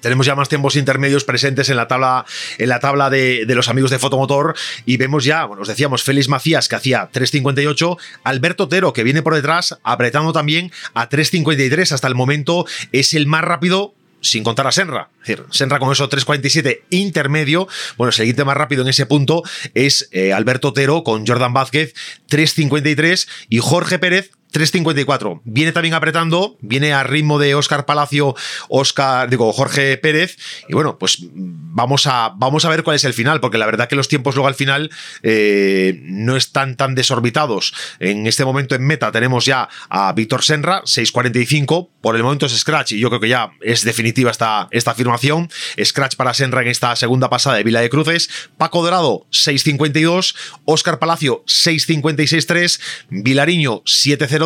Tenemos 0.00 0.26
ya 0.26 0.34
más 0.34 0.48
tiempos 0.48 0.74
intermedios 0.76 1.24
presentes 1.24 1.70
en 1.70 1.76
la 1.76 1.86
tabla, 1.86 2.26
en 2.58 2.68
la 2.68 2.80
tabla 2.80 3.08
de, 3.08 3.46
de, 3.46 3.54
los 3.54 3.68
amigos 3.68 3.90
de 3.90 4.00
Fotomotor 4.00 4.54
y 4.84 4.96
vemos 4.96 5.24
ya, 5.24 5.44
bueno, 5.44 5.62
os 5.62 5.68
decíamos, 5.68 6.02
Félix 6.02 6.28
Macías 6.28 6.68
que 6.68 6.74
hacía 6.74 7.08
3.58, 7.12 7.96
Alberto 8.24 8.64
Otero 8.64 8.92
que 8.92 9.04
viene 9.04 9.22
por 9.22 9.34
detrás 9.34 9.78
apretando 9.84 10.32
también 10.32 10.72
a 10.92 11.08
3.53 11.08 11.92
hasta 11.92 12.08
el 12.08 12.16
momento 12.16 12.66
es 12.90 13.14
el 13.14 13.28
más 13.28 13.42
rápido 13.42 13.94
sin 14.22 14.44
contar 14.44 14.66
a 14.66 14.72
Senra. 14.72 15.10
Es 15.22 15.28
decir, 15.28 15.44
Senra 15.50 15.78
con 15.78 15.92
eso 15.92 16.08
3.47 16.08 16.82
intermedio. 16.90 17.68
Bueno, 17.96 18.08
el 18.08 18.14
siguiente 18.14 18.44
más 18.44 18.56
rápido 18.56 18.82
en 18.82 18.88
ese 18.88 19.04
punto 19.04 19.42
es 19.74 20.08
eh, 20.12 20.32
Alberto 20.32 20.68
Otero 20.68 21.04
con 21.04 21.26
Jordan 21.26 21.52
Vázquez 21.52 21.94
3.53 22.30 23.28
y 23.50 23.58
Jorge 23.58 23.98
Pérez 23.98 24.30
3.54. 24.52 25.40
Viene 25.44 25.72
también 25.72 25.94
apretando, 25.94 26.56
viene 26.60 26.92
a 26.92 27.02
ritmo 27.02 27.38
de 27.38 27.54
Oscar 27.54 27.86
Palacio, 27.86 28.34
Oscar, 28.68 29.30
digo, 29.30 29.52
Jorge 29.52 29.96
Pérez. 29.96 30.36
Y 30.68 30.74
bueno, 30.74 30.98
pues 30.98 31.18
vamos 31.32 32.06
a, 32.06 32.32
vamos 32.36 32.64
a 32.64 32.68
ver 32.68 32.82
cuál 32.82 32.96
es 32.96 33.04
el 33.04 33.14
final, 33.14 33.40
porque 33.40 33.58
la 33.58 33.66
verdad 33.66 33.88
que 33.88 33.96
los 33.96 34.08
tiempos 34.08 34.34
luego 34.34 34.48
al 34.48 34.54
final 34.54 34.90
eh, 35.22 35.98
no 36.02 36.36
están 36.36 36.76
tan 36.76 36.94
desorbitados. 36.94 37.72
En 37.98 38.26
este 38.26 38.44
momento 38.44 38.74
en 38.74 38.86
meta 38.86 39.10
tenemos 39.10 39.46
ya 39.46 39.68
a 39.88 40.12
Víctor 40.12 40.42
Senra, 40.42 40.82
6.45. 40.82 41.88
Por 42.00 42.16
el 42.16 42.22
momento 42.22 42.46
es 42.46 42.58
Scratch 42.58 42.92
y 42.92 42.98
yo 42.98 43.08
creo 43.08 43.20
que 43.20 43.28
ya 43.28 43.52
es 43.60 43.84
definitiva 43.84 44.30
esta, 44.30 44.68
esta 44.70 44.90
afirmación. 44.90 45.50
Scratch 45.82 46.16
para 46.16 46.34
Senra 46.34 46.62
en 46.62 46.68
esta 46.68 46.94
segunda 46.96 47.30
pasada 47.30 47.56
de 47.56 47.64
Vila 47.64 47.80
de 47.80 47.88
Cruces. 47.88 48.28
Paco 48.58 48.82
Dorado, 48.82 49.26
6.52. 49.30 50.34
Oscar 50.64 50.98
Palacio, 50.98 51.44
6.56.3. 51.46 52.80
Vilariño, 53.10 53.82
7.0 53.84 54.41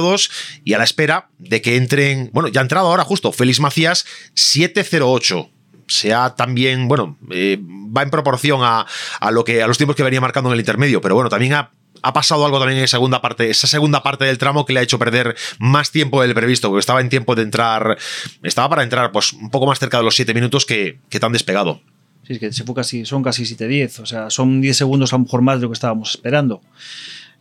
y 0.65 0.75
a 0.75 0.79
la 0.79 0.85
espera 0.85 1.29
de 1.39 1.63
que 1.63 1.77
entren, 1.77 2.31
bueno, 2.33 2.49
ya 2.49 2.61
ha 2.61 2.63
entrado 2.63 2.89
ahora 2.89 3.05
justo 3.05 3.33
Félix 3.33 3.61
Macías 3.61 4.05
708 4.35 5.51
sea 5.89 6.35
también, 6.35 6.89
bueno, 6.89 7.17
eh, 7.31 7.59
va 7.61 8.03
en 8.03 8.11
proporción 8.11 8.61
a, 8.63 8.87
lo 9.31 9.45
que, 9.45 9.63
a 9.63 9.67
los 9.67 9.77
tiempos 9.77 9.97
que 9.97 10.03
venía 10.03 10.21
marcando 10.21 10.51
en 10.51 10.55
el 10.55 10.61
intermedio, 10.61 11.01
pero 11.01 11.15
bueno, 11.15 11.31
también 11.31 11.55
ha, 11.55 11.71
pasado 12.13 12.45
algo 12.45 12.59
también 12.59 12.81
en 12.81 12.89
segunda 12.89 13.21
parte, 13.21 13.51
esa 13.51 13.67
segunda 13.67 14.03
parte 14.03 14.25
del 14.25 14.39
tramo 14.39 14.65
que 14.65 14.73
le 14.73 14.81
ha 14.81 14.83
hecho 14.83 14.99
perder 14.99 15.37
más 15.59 15.91
tiempo 15.91 16.23
del 16.23 16.35
previsto, 16.35 16.69
porque 16.69 16.81
estaba 16.81 17.01
en 17.01 17.09
tiempo 17.09 17.35
de 17.35 17.43
entrar, 17.43 17.99
estaba 18.43 18.69
para 18.69 18.83
entrar 18.83 19.11
pues 19.13 19.33
un 19.33 19.51
poco 19.51 19.67
más 19.67 19.79
cerca 19.79 19.99
de 19.99 20.05
los 20.05 20.15
7 20.15 20.33
minutos 20.35 20.67
que, 20.67 20.99
que 21.09 21.19
tan 21.19 21.33
despegado. 21.33 21.81
Sí, 22.27 22.35
es 22.35 22.39
que 22.39 22.53
se 22.53 22.65
fue 22.65 22.75
casi, 22.75 23.05
son 23.05 23.23
casi 23.23 23.45
7-10, 23.45 24.01
o 24.01 24.07
sea, 24.07 24.31
son 24.31 24.61
10 24.61 24.77
segundos 24.77 25.13
a 25.13 25.17
lo 25.17 25.25
mejor 25.25 25.43
más 25.43 25.57
de 25.57 25.63
lo 25.63 25.69
que 25.69 25.75
estábamos 25.75 26.11
esperando. 26.11 26.61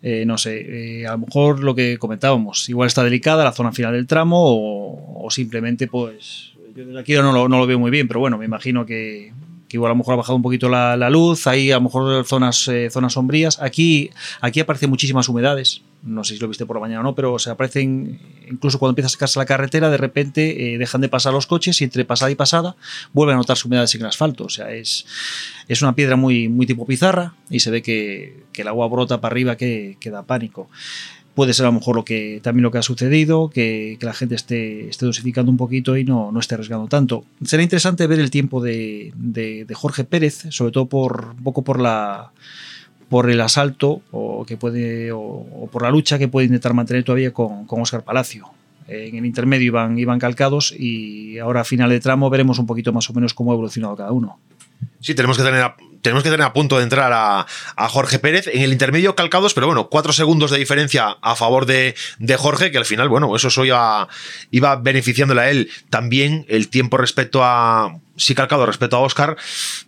Eh, 0.07 0.23
no 0.23 0.37
sé, 0.37 0.99
eh, 1.01 1.07
a 1.07 1.13
lo 1.13 1.17
mejor 1.17 1.63
lo 1.63 1.73
que 1.73 1.97
comentábamos, 1.97 2.69
igual 2.69 2.85
está 2.85 3.03
delicada 3.03 3.43
la 3.43 3.51
zona 3.51 3.71
final 3.71 3.91
del 3.93 4.05
tramo 4.05 4.37
o, 4.39 5.27
simplemente 5.31 5.87
pues 5.87 6.53
yo 6.75 6.85
desde 6.85 6.99
aquí 6.99 7.13
no 7.15 7.31
lo, 7.31 7.49
no 7.49 7.57
lo, 7.57 7.65
veo 7.65 7.79
muy 7.79 7.89
bien, 7.89 8.07
pero 8.07 8.19
bueno, 8.19 8.37
me 8.37 8.45
imagino 8.45 8.85
que, 8.85 9.33
igual 9.71 9.89
a 9.89 9.93
lo 9.93 9.97
mejor 9.97 10.13
ha 10.13 10.17
bajado 10.17 10.35
un 10.35 10.43
poquito 10.43 10.69
la, 10.69 11.09
luz, 11.09 11.47
hay 11.47 11.71
a 11.71 11.77
lo 11.77 11.81
mejor 11.81 12.23
zonas, 12.23 12.67
eh, 12.67 12.91
zonas 12.91 13.13
sombrías. 13.13 13.59
Aquí, 13.59 14.11
aquí 14.41 14.59
aparecen 14.59 14.91
muchísimas 14.91 15.27
humedades, 15.27 15.81
no 16.05 16.23
sé 16.23 16.35
si 16.35 16.39
lo 16.39 16.47
viste 16.47 16.65
por 16.65 16.77
la 16.77 16.81
mañana 16.81 17.01
o 17.01 17.03
no, 17.03 17.15
pero 17.15 17.37
se 17.39 17.49
aparecen, 17.49 18.19
incluso 18.49 18.79
cuando 18.79 18.91
empieza 18.91 19.07
a 19.07 19.09
sacarse 19.09 19.39
la 19.39 19.45
carretera, 19.45 19.89
de 19.89 19.97
repente 19.97 20.73
eh, 20.73 20.77
dejan 20.77 21.01
de 21.01 21.09
pasar 21.09 21.33
los 21.33 21.47
coches 21.47 21.81
y 21.81 21.83
entre 21.83 22.05
pasada 22.05 22.31
y 22.31 22.35
pasada 22.35 22.75
vuelven 23.11 23.35
a 23.35 23.37
notarse 23.37 23.67
humedades 23.67 23.93
en 23.95 24.01
el 24.01 24.07
asfalto. 24.07 24.45
O 24.45 24.49
sea, 24.49 24.71
es, 24.71 25.05
es 25.67 25.81
una 25.81 25.95
piedra 25.95 26.15
muy, 26.15 26.47
muy 26.47 26.65
tipo 26.65 26.85
pizarra 26.85 27.33
y 27.49 27.59
se 27.59 27.71
ve 27.71 27.81
que, 27.81 28.45
el 28.55 28.67
agua 28.69 28.87
brota 28.87 29.19
para 29.19 29.33
arriba 29.33 29.57
que, 29.57 29.97
que 29.99 30.09
da 30.09 30.23
pánico 30.23 30.69
puede 31.35 31.53
ser 31.53 31.65
a 31.65 31.69
lo 31.69 31.73
mejor 31.73 31.97
lo 31.97 32.05
que 32.05 32.39
también 32.41 32.63
lo 32.63 32.71
que 32.71 32.77
ha 32.77 32.81
sucedido, 32.81 33.49
que, 33.49 33.97
la 34.01 34.13
gente 34.13 34.35
esté, 34.35 34.87
esté, 34.87 35.05
dosificando 35.05 35.51
un 35.51 35.57
poquito 35.57 35.97
y 35.97 36.05
no, 36.05 36.31
no, 36.31 36.39
esté 36.39 36.55
arriesgando 36.55 36.87
tanto. 36.87 37.25
Será 37.43 37.61
interesante 37.61 38.07
ver 38.07 38.19
el 38.19 38.31
tiempo 38.31 38.61
de, 38.61 39.13
Jorge 39.73 40.05
Pérez, 40.05 40.45
sobre 40.49 40.71
todo 40.71 40.87
por 40.87 41.35
un 41.37 41.43
poco 41.43 41.63
por 41.63 41.79
la 41.79 42.31
por 43.09 43.29
el 43.29 43.41
asalto 43.41 44.01
o 44.11 44.45
que 44.45 44.57
puede 44.57 45.11
o, 45.11 45.69
por 45.71 45.83
la 45.83 45.91
lucha 45.91 46.17
que 46.17 46.27
puede 46.27 46.47
intentar 46.47 46.73
mantener 46.73 47.03
todavía 47.03 47.31
con, 47.31 47.65
con 47.65 47.81
Oscar 47.81 48.03
Palacio. 48.03 48.49
En 48.87 49.15
el 49.15 49.25
intermedio 49.25 49.67
iban, 49.67 49.97
iban 49.97 50.19
calcados 50.19 50.73
y 50.77 51.39
ahora 51.39 51.61
a 51.61 51.63
final 51.63 51.89
de 51.89 51.99
tramo 51.99 52.29
veremos 52.29 52.59
un 52.59 52.67
poquito 52.67 52.93
más 52.93 53.09
o 53.09 53.13
menos 53.13 53.33
cómo 53.33 53.51
ha 53.51 53.55
evolucionado 53.55 53.95
cada 53.95 54.11
uno. 54.11 54.39
Sí, 55.01 55.13
tenemos 55.13 55.37
que 55.37 55.43
tener 55.43 55.63
tenemos 56.05 56.23
que 56.23 56.29
tener 56.29 56.45
a 56.45 56.53
punto 56.53 56.77
de 56.77 56.83
entrar 56.83 57.11
a, 57.11 57.47
Jorge 57.89 58.19
Pérez. 58.19 58.45
En 58.45 58.61
el 58.61 58.71
intermedio 58.71 59.15
calcados, 59.15 59.55
pero 59.55 59.65
bueno, 59.65 59.89
cuatro 59.89 60.13
segundos 60.13 60.51
de 60.51 60.59
diferencia 60.59 61.17
a 61.19 61.35
favor 61.35 61.65
de, 61.65 61.95
Jorge, 62.37 62.69
que 62.69 62.77
al 62.77 62.85
final, 62.85 63.09
bueno, 63.09 63.35
eso 63.35 63.65
iba, 63.65 64.07
iba 64.51 64.75
beneficiándole 64.75 65.41
a 65.41 65.49
él. 65.49 65.71
También 65.89 66.45
el 66.47 66.69
tiempo 66.69 66.97
respecto 66.97 67.43
a. 67.43 67.97
Sí, 68.17 68.33
calcado 68.33 68.65
respecto 68.65 68.95
a 68.95 68.99
Oscar, 68.99 69.35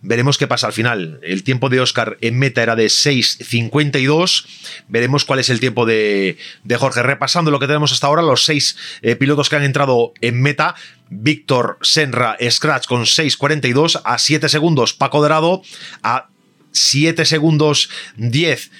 veremos 0.02 0.36
qué 0.36 0.46
pasa 0.46 0.66
al 0.66 0.74
final. 0.74 1.18
El 1.22 1.44
tiempo 1.44 1.70
de 1.70 1.80
Oscar 1.80 2.18
en 2.20 2.38
meta 2.38 2.62
era 2.62 2.76
de 2.76 2.86
6.52. 2.86 4.44
Veremos 4.88 5.24
cuál 5.24 5.38
es 5.38 5.48
el 5.48 5.60
tiempo 5.60 5.86
de, 5.86 6.36
Jorge. 6.78 7.02
Repasando 7.02 7.50
lo 7.50 7.60
que 7.60 7.68
tenemos 7.68 7.92
hasta 7.92 8.08
ahora, 8.08 8.20
los 8.20 8.44
seis 8.44 8.76
eh, 9.00 9.14
pilotos 9.16 9.48
que 9.48 9.56
han 9.56 9.62
entrado 9.62 10.12
en 10.20 10.42
meta. 10.42 10.74
Víctor 11.10 11.78
Senra 11.82 12.36
Scratch 12.50 12.86
con 12.86 13.02
6.42 13.02 14.00
a 14.04 14.18
7 14.18 14.48
segundos 14.48 14.94
Paco 14.94 15.20
Dorado, 15.20 15.62
a 16.02 16.28
7 16.72 17.24
segundos 17.24 17.90
10 18.16 18.70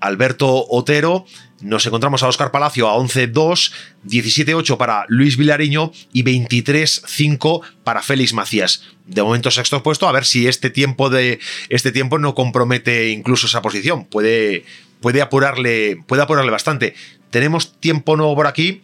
Alberto 0.00 0.66
Otero. 0.68 1.26
Nos 1.60 1.86
encontramos 1.86 2.22
a 2.22 2.28
Oscar 2.28 2.50
Palacio 2.50 2.86
a 2.86 2.96
11-2, 2.96 3.72
17-8 4.06 4.76
para 4.76 5.06
Luis 5.08 5.38
Vilariño 5.38 5.90
y 6.12 6.22
23-5 6.22 7.62
para 7.82 8.02
Félix 8.02 8.34
Macías. 8.34 8.82
De 9.06 9.22
momento 9.22 9.50
sexto 9.50 9.82
puesto, 9.82 10.06
a 10.06 10.12
ver 10.12 10.26
si 10.26 10.46
este 10.48 10.68
tiempo, 10.68 11.08
de, 11.08 11.40
este 11.70 11.92
tiempo 11.92 12.18
no 12.18 12.34
compromete 12.34 13.08
incluso 13.08 13.46
esa 13.46 13.62
posición. 13.62 14.04
Puede, 14.04 14.64
puede, 15.00 15.22
apurarle, 15.22 15.96
puede 16.06 16.22
apurarle 16.22 16.50
bastante. 16.50 16.94
Tenemos 17.30 17.80
tiempo 17.80 18.16
nuevo 18.16 18.36
por 18.36 18.46
aquí. 18.46 18.82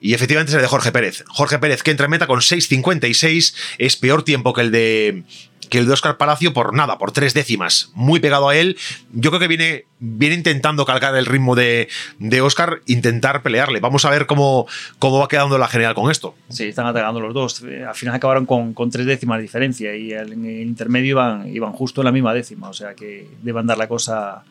Y 0.00 0.14
efectivamente 0.14 0.50
es 0.50 0.56
el 0.56 0.62
de 0.62 0.68
Jorge 0.68 0.92
Pérez. 0.92 1.24
Jorge 1.28 1.58
Pérez 1.58 1.82
que 1.82 1.90
entra 1.90 2.06
en 2.06 2.10
meta 2.10 2.26
con 2.26 2.40
6.56, 2.40 3.54
es 3.78 3.96
peor 3.96 4.22
tiempo 4.22 4.52
que 4.52 4.62
el 4.62 4.70
de 4.70 5.24
que 5.70 5.78
el 5.78 5.86
de 5.86 5.92
Oscar 5.92 6.18
Palacio 6.18 6.52
por 6.52 6.74
nada, 6.74 6.98
por 6.98 7.12
tres 7.12 7.32
décimas, 7.32 7.90
muy 7.94 8.20
pegado 8.20 8.48
a 8.48 8.56
él. 8.56 8.76
Yo 9.12 9.30
creo 9.30 9.40
que 9.40 9.48
viene, 9.48 9.86
viene 10.00 10.34
intentando 10.34 10.84
calcar 10.84 11.14
el 11.16 11.26
ritmo 11.26 11.54
de, 11.54 11.88
de 12.18 12.40
Oscar, 12.40 12.80
intentar 12.86 13.42
pelearle. 13.42 13.80
Vamos 13.80 14.04
a 14.04 14.10
ver 14.10 14.26
cómo, 14.26 14.66
cómo 14.98 15.20
va 15.20 15.28
quedando 15.28 15.56
la 15.58 15.68
general 15.68 15.94
con 15.94 16.10
esto. 16.10 16.34
Sí, 16.48 16.64
están 16.64 16.86
atacando 16.86 17.20
los 17.20 17.32
dos. 17.32 17.62
Al 17.62 17.94
final 17.94 18.16
acabaron 18.16 18.46
con, 18.46 18.74
con 18.74 18.90
tres 18.90 19.06
décimas 19.06 19.38
de 19.38 19.42
diferencia 19.42 19.94
y 19.96 20.12
en 20.12 20.44
el 20.44 20.62
intermedio 20.62 21.10
iban, 21.10 21.54
iban 21.54 21.72
justo 21.72 22.00
en 22.02 22.06
la 22.06 22.12
misma 22.12 22.34
décima, 22.34 22.68
o 22.68 22.74
sea 22.74 22.94
que 22.94 23.28
deben 23.42 23.66
dar 23.66 23.78
la 23.78 23.86
cosa, 23.86 24.42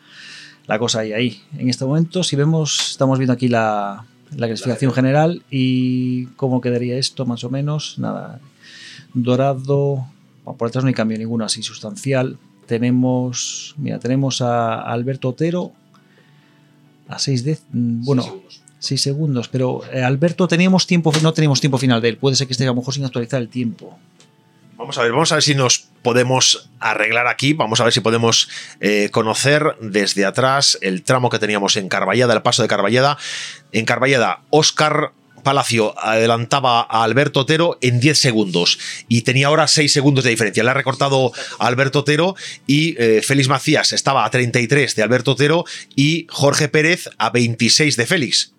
la 0.66 0.78
cosa 0.78 1.00
ahí, 1.00 1.12
ahí. 1.12 1.42
En 1.58 1.68
este 1.68 1.84
momento, 1.84 2.24
si 2.24 2.34
vemos, 2.34 2.92
estamos 2.92 3.18
viendo 3.18 3.34
aquí 3.34 3.48
la, 3.48 4.06
la 4.36 4.46
clasificación 4.46 4.92
general 4.92 5.42
y 5.50 6.26
cómo 6.36 6.60
quedaría 6.60 6.96
esto 6.96 7.26
más 7.26 7.44
o 7.44 7.50
menos. 7.50 7.98
Nada, 7.98 8.40
dorado, 9.14 10.06
por 10.44 10.68
detrás 10.68 10.84
no 10.84 10.88
hay 10.88 10.94
cambio 10.94 11.18
ninguno 11.18 11.44
así 11.44 11.62
sustancial. 11.62 12.38
Tenemos, 12.66 13.74
mira, 13.78 13.98
tenemos 13.98 14.40
a 14.40 14.80
Alberto 14.80 15.30
Otero 15.30 15.72
a 17.08 17.18
6 17.18 17.44
de, 17.44 17.58
mm, 17.72 18.04
bueno, 18.04 18.42
6 18.78 19.00
segundos, 19.00 19.48
pero 19.48 19.82
eh, 19.92 20.02
Alberto 20.02 20.46
teníamos 20.46 20.86
tiempo, 20.86 21.12
no 21.22 21.32
teníamos 21.32 21.60
tiempo 21.60 21.78
final 21.78 22.00
de 22.00 22.10
él. 22.10 22.16
Puede 22.16 22.36
ser 22.36 22.46
que 22.46 22.52
esté 22.52 22.64
a 22.64 22.68
lo 22.68 22.76
mejor 22.76 22.94
sin 22.94 23.04
actualizar 23.04 23.40
el 23.40 23.48
tiempo. 23.48 23.98
Vamos 24.80 24.96
a 24.96 25.02
ver, 25.02 25.12
vamos 25.12 25.30
a 25.30 25.34
ver 25.34 25.42
si 25.42 25.54
nos 25.54 25.88
podemos 26.00 26.70
arreglar 26.80 27.26
aquí. 27.26 27.52
Vamos 27.52 27.82
a 27.82 27.84
ver 27.84 27.92
si 27.92 28.00
podemos 28.00 28.48
eh, 28.80 29.10
conocer 29.12 29.76
desde 29.82 30.24
atrás 30.24 30.78
el 30.80 31.02
tramo 31.02 31.28
que 31.28 31.38
teníamos 31.38 31.76
en 31.76 31.90
Carballeda, 31.90 32.32
el 32.32 32.40
paso 32.40 32.62
de 32.62 32.68
Carballeda. 32.68 33.18
En 33.72 33.84
Carballeda, 33.84 34.40
Oscar 34.48 35.12
Palacio 35.42 35.94
adelantaba 36.02 36.80
a 36.80 37.04
Alberto 37.04 37.40
Otero 37.40 37.76
en 37.82 38.00
10 38.00 38.18
segundos 38.18 38.78
y 39.06 39.20
tenía 39.20 39.48
ahora 39.48 39.68
6 39.68 39.92
segundos 39.92 40.24
de 40.24 40.30
diferencia. 40.30 40.64
Le 40.64 40.70
ha 40.70 40.74
recortado 40.74 41.30
a 41.58 41.66
Alberto 41.66 41.98
Otero 41.98 42.34
y 42.66 42.96
eh, 42.98 43.20
Félix 43.22 43.48
Macías 43.48 43.92
estaba 43.92 44.24
a 44.24 44.30
33 44.30 44.96
de 44.96 45.02
Alberto 45.02 45.32
Otero 45.32 45.66
y 45.94 46.26
Jorge 46.30 46.68
Pérez 46.68 47.10
a 47.18 47.28
26 47.28 47.98
de 47.98 48.06
Félix 48.06 48.54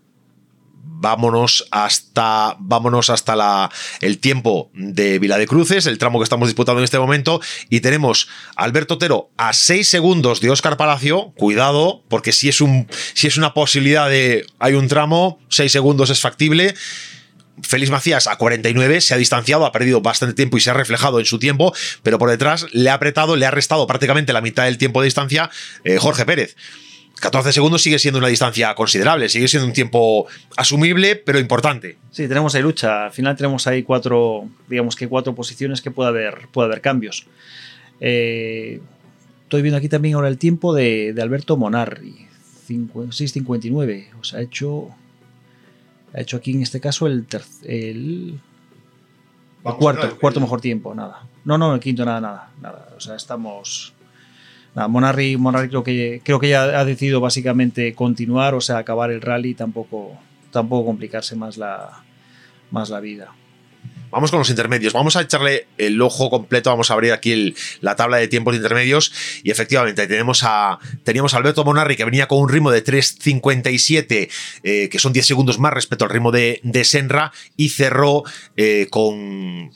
vámonos 0.84 1.68
hasta, 1.72 2.56
vámonos 2.60 3.10
hasta 3.10 3.36
la, 3.36 3.72
el 4.02 4.20
tiempo 4.20 4.70
de 4.74 5.20
Vila 5.20 5.38
de 5.38 5.48
Cruces, 5.48 5.88
el 5.88 5.98
tramo 5.98 6.20
que 6.20 6.24
estamos 6.24 6.48
disputando 6.48 6.80
en 6.80 6.84
este 6.84 7.00
momento, 7.00 7.42
y 7.70 7.82
tenemos 7.82 8.28
a 8.56 8.64
Alberto 8.64 8.94
Otero 8.96 9.32
a 9.38 9.54
6 9.54 9.88
segundos 9.88 10.42
de 10.42 10.52
Óscar 10.52 10.78
Palacio, 10.78 11.34
cuidado, 11.36 12.04
porque 12.08 12.32
si 12.32 12.50
es, 12.50 12.62
un, 12.62 12.88
si 13.14 13.28
es 13.28 13.38
una 13.38 13.54
posibilidad 13.54 14.10
de, 14.10 14.46
hay 14.60 14.74
un 14.76 14.88
tramo, 14.88 15.40
6 15.50 15.72
segundos 15.72 16.10
es 16.10 16.22
factible. 16.22 16.76
Félix 17.64 17.92
Macías 17.92 18.28
a 18.28 18.38
49 18.38 19.02
se 19.02 19.14
ha 19.14 19.18
distanciado, 19.18 19.66
ha 19.66 19.72
perdido 19.72 20.02
bastante 20.02 20.36
tiempo 20.36 20.58
y 20.58 20.62
se 20.62 20.70
ha 20.70 20.74
reflejado 20.74 21.20
en 21.20 21.26
su 21.26 21.38
tiempo, 21.38 21.74
pero 22.04 22.18
por 22.18 22.30
detrás 22.30 22.68
le 22.72 22.90
ha 22.90 22.94
apretado, 22.94 23.36
le 23.36 23.46
ha 23.46 23.52
restado 23.52 23.86
prácticamente 23.88 24.34
la 24.34 24.42
mitad 24.42 24.66
del 24.66 24.78
tiempo 24.78 25.02
de 25.02 25.06
distancia 25.06 25.50
eh, 25.84 25.98
Jorge 25.98 26.26
Pérez. 26.26 26.56
14 27.22 27.54
segundos 27.54 27.84
sigue 27.84 28.00
siendo 28.00 28.18
una 28.18 28.28
distancia 28.28 28.74
considerable, 28.74 29.30
sigue 29.30 29.48
siendo 29.48 29.68
un 29.68 29.74
tiempo 29.74 30.26
asumible, 30.58 31.16
pero 31.16 31.40
importante. 31.40 31.98
Sí, 32.10 32.28
tenemos 32.28 32.56
ahí 32.56 32.64
lucha. 32.64 33.06
Al 33.06 33.12
final 33.12 33.36
tenemos 33.38 33.68
ahí 33.68 33.84
cuatro, 33.84 34.50
digamos 34.68 34.96
que 34.96 35.08
cuatro 35.08 35.36
posiciones 35.36 35.82
que 35.82 35.92
puede 35.92 36.10
haber, 36.10 36.48
puede 36.52 36.66
haber 36.66 36.82
cambios. 36.82 37.28
Eh, 38.00 38.82
estoy 39.44 39.62
viendo 39.62 39.78
aquí 39.78 39.88
también 39.88 40.16
ahora 40.16 40.30
el 40.30 40.40
tiempo 40.40 40.74
de, 40.74 41.16
Alberto 41.22 41.58
Monarri, 41.58 42.28
6.59. 42.68 44.08
O 44.20 44.24
sea, 44.24 44.40
ha 44.40 44.42
hecho, 44.42 44.90
ha 46.14 46.22
hecho 46.22 46.38
aquí 46.38 46.54
en 46.54 46.64
este 46.64 46.80
caso 46.80 47.06
el, 47.06 47.28
el, 47.66 48.40
cuarto, 49.62 50.18
cuarto 50.18 50.40
mejor 50.40 50.60
tiempo, 50.60 50.96
nada. 50.96 51.28
No, 51.46 51.60
no, 51.60 51.76
el 51.76 51.80
quinto, 51.80 52.04
nada, 52.04 52.20
nada, 52.20 52.52
nada. 52.60 52.90
O 52.98 53.00
sea, 53.00 53.16
estamos 53.16 53.94
Monarri, 54.76 55.38
creo 55.70 55.84
que, 55.84 56.22
creo 56.24 56.40
que 56.40 56.50
ya 56.50 56.64
ha 56.64 56.86
decidido 56.86 57.20
básicamente 57.20 57.94
continuar, 57.94 58.56
o 58.56 58.62
sea, 58.62 58.78
acabar 58.78 59.12
el 59.12 59.22
rally 59.22 59.54
tampoco, 59.54 60.18
tampoco 60.52 60.86
complicarse 60.86 61.36
más 61.36 61.58
la, 61.58 62.04
más 62.72 62.90
la 62.90 63.00
vida. 63.00 63.34
Vamos 64.12 64.30
con 64.30 64.40
los 64.40 64.50
intermedios. 64.50 64.92
Vamos 64.92 65.16
a 65.16 65.22
echarle 65.22 65.68
el 65.78 66.02
ojo 66.02 66.30
completo. 66.30 66.70
Vamos 66.70 66.92
a 66.92 66.96
abrir 66.96 67.14
aquí 67.14 67.56
la 67.80 67.96
tabla 67.96 68.18
de 68.18 68.28
tiempos 68.28 68.56
intermedios. 68.56 69.14
Y 69.44 69.52
efectivamente, 69.52 70.06
tenemos 70.06 70.44
a, 70.44 70.80
teníamos 71.04 71.34
a 71.34 71.38
Alberto 71.38 71.64
Monarri 71.64 71.96
que 71.96 72.04
venía 72.04 72.28
con 72.28 72.40
un 72.40 72.50
ritmo 72.50 72.72
de 72.72 72.84
3.57, 72.84 74.30
eh, 74.64 74.90
que 74.90 75.00
son 75.00 75.14
10 75.14 75.26
segundos 75.26 75.60
más 75.60 75.74
respecto 75.74 76.04
al 76.04 76.12
ritmo 76.12 76.32
de, 76.32 76.60
de 76.64 76.84
Senra. 76.84 77.32
Y 77.56 77.70
cerró 77.70 78.24
eh, 78.58 78.88
con. 78.90 79.72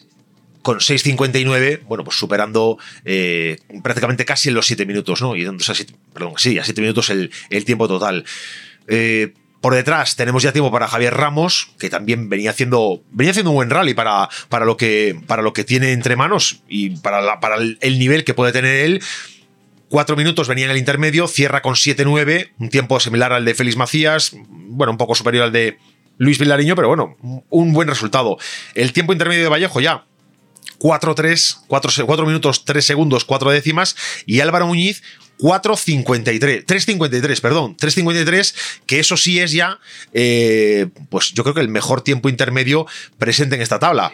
Con 0.66 0.80
6.59, 0.80 1.82
bueno, 1.84 2.04
pues 2.04 2.18
superando 2.18 2.80
eh, 3.06 3.60
prácticamente 3.84 4.26
casi 4.26 4.50
en 4.50 4.56
los 4.56 4.66
7 4.66 4.88
minutos, 4.88 5.22
¿no? 5.22 5.36
Y 5.36 5.46
a 5.46 5.54
siete- 5.60 5.94
perdón, 6.12 6.34
sí, 6.38 6.58
a 6.58 6.64
7 6.64 6.82
minutos 6.82 7.12
el, 7.12 7.30
el 7.52 7.66
tiempo 7.66 7.88
total. 7.88 8.26
Eh, 8.88 9.34
por 9.62 9.76
detrás 9.76 10.16
tenemos 10.16 10.42
ya 10.42 10.52
tiempo 10.54 10.72
para 10.72 10.88
Javier 10.88 11.14
Ramos, 11.14 11.70
que 11.78 11.92
también 11.92 12.30
venía 12.30 12.50
haciendo, 12.50 13.04
venía 13.12 13.30
haciendo 13.30 13.52
un 13.52 13.58
buen 13.58 13.70
rally 13.70 13.94
para, 13.94 14.28
para, 14.50 14.66
lo, 14.66 14.76
que, 14.76 15.16
para 15.28 15.44
lo 15.44 15.54
que 15.54 15.64
tiene 15.66 15.92
entre 15.92 16.16
manos 16.16 16.64
y 16.68 16.90
para, 16.98 17.40
para 17.40 17.58
el, 17.58 17.78
el 17.82 18.00
nivel 18.00 18.24
que 18.24 18.34
puede 18.34 18.52
tener 18.52 18.76
él. 18.86 19.04
Cuatro 19.88 20.16
minutos 20.16 20.48
venía 20.48 20.66
en 20.66 20.72
el 20.72 20.78
intermedio, 20.78 21.28
cierra 21.28 21.62
con 21.62 21.76
7-9, 21.76 22.54
un 22.58 22.70
tiempo 22.70 23.00
similar 23.00 23.32
al 23.34 23.46
de 23.46 23.54
Félix 23.54 23.78
Macías, 23.78 24.36
bueno, 24.50 24.92
un 24.92 24.98
poco 24.98 25.14
superior 25.14 25.44
al 25.44 25.52
de 25.52 25.78
Luis 26.18 26.40
Vilariño, 26.40 26.76
pero 26.76 26.88
bueno, 26.88 27.16
un 27.52 27.72
buen 27.72 27.88
resultado. 27.88 28.40
El 28.74 28.94
tiempo 28.94 29.14
intermedio 29.14 29.44
de 29.44 29.50
Vallejo 29.50 29.80
ya 29.80 30.06
4-3, 30.80 31.58
4, 31.68 32.06
4 32.06 32.26
minutos 32.26 32.66
3 32.66 32.86
segundos 32.86 33.26
4 33.26 33.52
décimas 33.52 33.96
y 34.26 34.40
Álvaro 34.40 34.68
Muñiz 34.68 35.02
4.53, 35.40 36.66
3.53, 36.66 37.42
perdón, 37.42 37.76
3.53, 37.78 38.56
que 38.86 39.00
eso 39.00 39.18
sí 39.18 39.40
es 39.40 39.52
ya, 39.52 39.80
eh, 40.14 40.88
pues 41.10 41.34
yo 41.34 41.44
creo 41.44 41.54
que 41.54 41.62
el 41.62 41.68
mejor 41.68 42.02
tiempo 42.02 42.30
intermedio 42.30 42.86
presente 43.18 43.56
en 43.56 43.62
esta 43.62 43.80
tabla. 43.80 44.14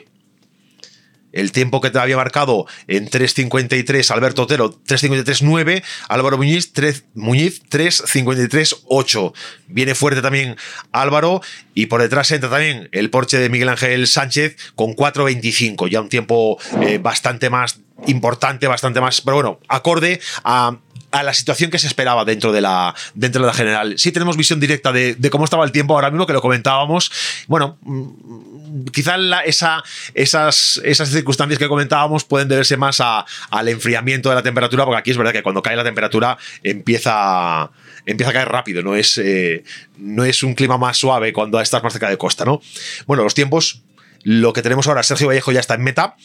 El 1.32 1.52
tiempo 1.52 1.82
que 1.82 1.90
te 1.90 2.00
había 2.00 2.18
marcado 2.18 2.66
en 2.88 3.10
3.53 3.10 4.12
Alberto 4.12 4.44
Otero, 4.44 4.74
3.53.9, 4.88 5.84
Álvaro 6.10 6.38
Muñiz, 6.38 6.74
3, 6.74 7.06
Muñiz 7.16 7.64
3.53.8. 7.70 9.34
Viene 9.68 9.96
fuerte 9.96 10.22
también 10.22 10.58
Álvaro 10.92 11.42
y 11.74 11.88
por 11.88 12.02
detrás 12.02 12.32
entra 12.32 12.50
también 12.50 12.90
el 12.92 13.10
Porsche 13.10 13.40
de 13.40 13.50
Miguel 13.50 13.70
Ángel 13.70 14.08
Sánchez 14.08 14.58
con 14.76 14.96
4.25, 14.96 15.90
ya 15.90 16.02
un 16.02 16.10
tiempo 16.10 16.58
eh, 16.82 16.98
bastante 16.98 17.50
más 17.50 17.80
importante, 18.08 18.68
bastante 18.68 19.00
más, 19.02 19.22
pero 19.22 19.36
bueno, 19.36 19.60
acorde 19.68 20.20
a, 20.44 20.78
a 21.12 21.24
la 21.24 21.34
situación 21.34 21.70
que 21.72 21.78
se 21.80 21.88
esperaba 21.88 22.24
dentro 22.26 22.52
de 22.52 22.62
la, 22.62 22.96
dentro 23.16 23.42
de 23.42 23.48
la 23.48 23.54
general. 23.54 23.96
Sí 23.98 24.12
tenemos 24.12 24.38
visión 24.38 24.60
directa 24.60 24.92
de, 24.92 25.18
cómo 25.30 25.44
estaba 25.46 25.66
el 25.66 25.72
tiempo 25.72 25.94
ahora 25.94 26.10
mismo, 26.10 26.26
que 26.26 26.34
lo 26.34 26.42
comentábamos. 26.42 27.12
Bueno, 27.48 27.78
mm, 27.82 28.86
quizá 28.94 29.18
la- 29.18 29.42
esa, 29.42 29.84
esas, 30.14 30.80
esas 30.86 31.10
circunstancias 31.10 31.60
que 31.60 31.68
comentábamos 31.68 32.24
pueden 32.24 32.48
deberse 32.48 32.78
más 32.78 33.02
a- 33.02 33.26
al 33.50 33.68
enfriamiento 33.68 34.30
de 34.30 34.36
la 34.36 34.44
temperatura, 34.44 34.86
porque 34.86 35.00
aquí 35.00 35.12
es 35.12 35.18
verdad 35.18 35.34
que 35.34 35.44
cuando 35.44 35.62
cae 35.62 35.76
la 35.76 35.84
temperatura 35.84 36.38
empieza, 36.64 37.70
empieza 38.06 38.30
a 38.32 38.34
caer 38.34 38.50
rápido, 38.50 38.82
no 38.82 38.96
es, 38.96 39.18
eh, 39.18 39.64
no 39.98 40.24
es 40.24 40.44
un 40.44 40.56
clima 40.56 40.78
más 40.78 40.98
suave 40.98 41.34
cuando 41.34 41.60
estás 41.60 41.84
más 41.84 41.94
cerca 41.94 42.10
de 42.10 42.18
costa, 42.18 42.46
¿no? 42.46 42.62
Bueno, 43.06 43.24
los 43.24 43.34
tiempos, 43.34 43.82
lo 44.24 44.54
que 44.54 44.62
tenemos 44.62 44.88
ahora, 44.88 45.04
Sergio 45.04 45.28
Vallejo 45.28 45.52
ya 45.52 45.60
está 45.60 45.76
en 45.76 45.84
meta, 45.84 46.16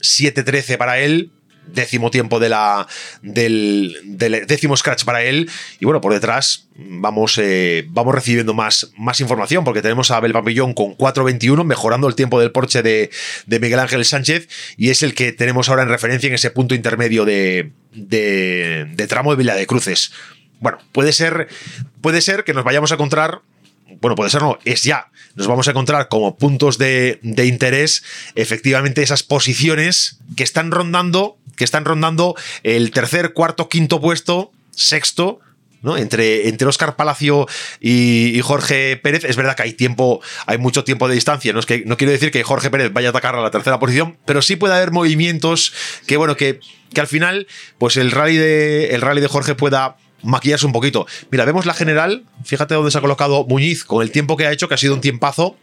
7-13 0.00 0.76
para 0.76 0.98
él, 0.98 1.30
décimo 1.66 2.10
tiempo 2.10 2.40
de 2.40 2.48
la, 2.48 2.86
del, 3.22 3.96
del 4.04 4.46
décimo 4.46 4.76
scratch 4.76 5.04
para 5.04 5.22
él. 5.22 5.50
Y 5.80 5.84
bueno, 5.84 6.00
por 6.00 6.12
detrás 6.12 6.68
vamos, 6.76 7.38
eh, 7.38 7.86
vamos 7.88 8.14
recibiendo 8.14 8.54
más, 8.54 8.90
más 8.96 9.20
información 9.20 9.64
porque 9.64 9.82
tenemos 9.82 10.10
a 10.10 10.16
Abel 10.16 10.32
Papillón 10.32 10.74
con 10.74 10.96
4.21, 10.96 11.64
mejorando 11.64 12.08
el 12.08 12.14
tiempo 12.14 12.40
del 12.40 12.50
Porsche 12.50 12.82
de, 12.82 13.10
Miguel 13.46 13.78
Ángel 13.78 14.04
Sánchez 14.04 14.48
y 14.76 14.90
es 14.90 15.02
el 15.02 15.14
que 15.14 15.32
tenemos 15.32 15.68
ahora 15.68 15.82
en 15.82 15.88
referencia 15.88 16.28
en 16.28 16.34
ese 16.34 16.50
punto 16.50 16.74
intermedio 16.74 17.24
de, 17.24 17.72
de, 17.92 18.86
de 18.94 19.06
tramo 19.06 19.30
de 19.30 19.36
Villa 19.36 19.54
de 19.54 19.66
Cruces. 19.66 20.12
Bueno, 20.60 20.78
puede 20.92 21.12
ser, 21.12 21.48
puede 22.00 22.20
ser 22.20 22.44
que 22.44 22.54
nos 22.54 22.64
vayamos 22.64 22.90
a 22.90 22.94
encontrar 22.94 23.42
bueno, 24.00 24.16
puede 24.16 24.30
ser 24.30 24.42
no, 24.42 24.58
es 24.64 24.82
ya. 24.82 25.10
Nos 25.34 25.46
vamos 25.46 25.66
a 25.68 25.70
encontrar 25.70 26.08
como 26.08 26.36
puntos 26.36 26.78
de, 26.78 27.18
de 27.22 27.46
interés, 27.46 28.02
efectivamente, 28.34 29.02
esas 29.02 29.22
posiciones 29.22 30.18
que 30.36 30.44
están 30.44 30.70
rondando, 30.70 31.38
que 31.56 31.64
están 31.64 31.84
rondando 31.84 32.34
el 32.62 32.90
tercer, 32.90 33.32
cuarto, 33.32 33.68
quinto 33.68 34.00
puesto, 34.00 34.52
sexto. 34.70 35.40
¿no? 35.82 35.98
Entre, 35.98 36.48
entre 36.48 36.66
Oscar 36.66 36.96
Palacio 36.96 37.46
y, 37.78 38.34
y 38.34 38.40
Jorge 38.40 38.96
Pérez, 38.96 39.22
es 39.24 39.36
verdad 39.36 39.54
que 39.54 39.64
hay 39.64 39.74
tiempo, 39.74 40.22
hay 40.46 40.56
mucho 40.56 40.82
tiempo 40.82 41.08
de 41.08 41.14
distancia. 41.14 41.52
No, 41.52 41.60
es 41.60 41.66
que, 41.66 41.82
no 41.84 41.98
quiero 41.98 42.10
decir 42.10 42.30
que 42.30 42.42
Jorge 42.42 42.70
Pérez 42.70 42.90
vaya 42.90 43.08
a 43.08 43.10
atacar 43.10 43.34
a 43.34 43.42
la 43.42 43.50
tercera 43.50 43.78
posición, 43.78 44.16
pero 44.24 44.40
sí 44.40 44.56
puede 44.56 44.72
haber 44.74 44.92
movimientos 44.92 45.74
que, 46.06 46.16
bueno, 46.16 46.38
que, 46.38 46.58
que 46.94 47.02
al 47.02 47.06
final, 47.06 47.46
pues 47.76 47.98
el 47.98 48.12
rally 48.12 48.38
de, 48.38 48.94
el 48.94 49.02
rally 49.02 49.20
de 49.20 49.28
Jorge 49.28 49.54
pueda 49.54 49.98
maquillarse 50.22 50.64
un 50.64 50.72
poquito. 50.72 51.06
Mira, 51.30 51.44
vemos 51.44 51.66
la 51.66 51.74
general. 51.74 52.24
Fíjate 52.44 52.74
dónde 52.74 52.90
se 52.90 52.98
ha 52.98 53.02
colocado 53.02 53.44
Muñiz 53.44 53.84
con 53.84 54.02
el 54.02 54.10
tiempo 54.10 54.38
que 54.38 54.46
ha 54.46 54.52
hecho, 54.52 54.68
que 54.68 54.74
ha 54.74 54.78
sido 54.78 54.94
un 54.94 55.02
tiempazo. 55.02 55.56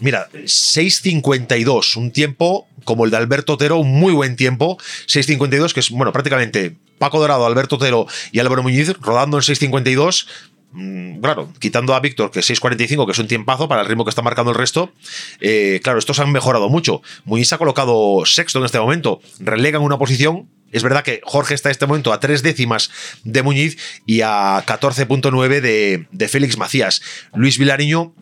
Mira, 0.00 0.28
6.52, 0.32 1.96
un 1.96 2.10
tiempo 2.10 2.66
como 2.84 3.04
el 3.04 3.10
de 3.10 3.16
Alberto 3.16 3.54
Otero, 3.54 3.78
un 3.78 3.92
muy 3.98 4.12
buen 4.12 4.36
tiempo. 4.36 4.78
6.52, 5.06 5.72
que 5.72 5.80
es, 5.80 5.90
bueno, 5.90 6.12
prácticamente 6.12 6.76
Paco 6.98 7.20
Dorado, 7.20 7.46
Alberto 7.46 7.76
Otero 7.76 8.06
y 8.32 8.38
Álvaro 8.38 8.62
Muñiz 8.62 8.92
rodando 9.00 9.36
en 9.38 9.42
6.52. 9.42 10.26
Mm, 10.72 11.20
Claro, 11.20 11.52
quitando 11.60 11.94
a 11.94 12.00
Víctor, 12.00 12.30
que 12.30 12.40
es 12.40 12.50
6.45, 12.50 13.06
que 13.06 13.12
es 13.12 13.18
un 13.18 13.28
tiempazo 13.28 13.68
para 13.68 13.82
el 13.82 13.88
ritmo 13.88 14.04
que 14.04 14.10
está 14.10 14.22
marcando 14.22 14.50
el 14.50 14.58
resto. 14.58 14.92
eh, 15.40 15.80
claro, 15.82 15.98
estos 15.98 16.18
han 16.18 16.32
mejorado 16.32 16.68
mucho. 16.68 17.00
Muñiz 17.24 17.52
ha 17.52 17.58
colocado 17.58 18.24
sexto 18.26 18.58
en 18.58 18.64
este 18.64 18.80
momento. 18.80 19.20
Relegan 19.38 19.82
una 19.82 19.98
posición 19.98 20.48
es 20.72 20.82
verdad 20.82 21.04
que 21.04 21.20
Jorge 21.22 21.54
está 21.54 21.68
en 21.68 21.72
este 21.72 21.86
momento 21.86 22.12
a 22.12 22.18
tres 22.18 22.42
décimas 22.42 22.90
de 23.22 23.44
Muñiz 23.44 23.78
y 24.06 24.22
a 24.22 24.60
14.9 24.66 25.60
de, 25.60 26.08
de 26.10 26.28
Félix 26.28 26.58
Macías. 26.58 27.00
Luis 27.32 27.58
Vilariño, 27.58 28.12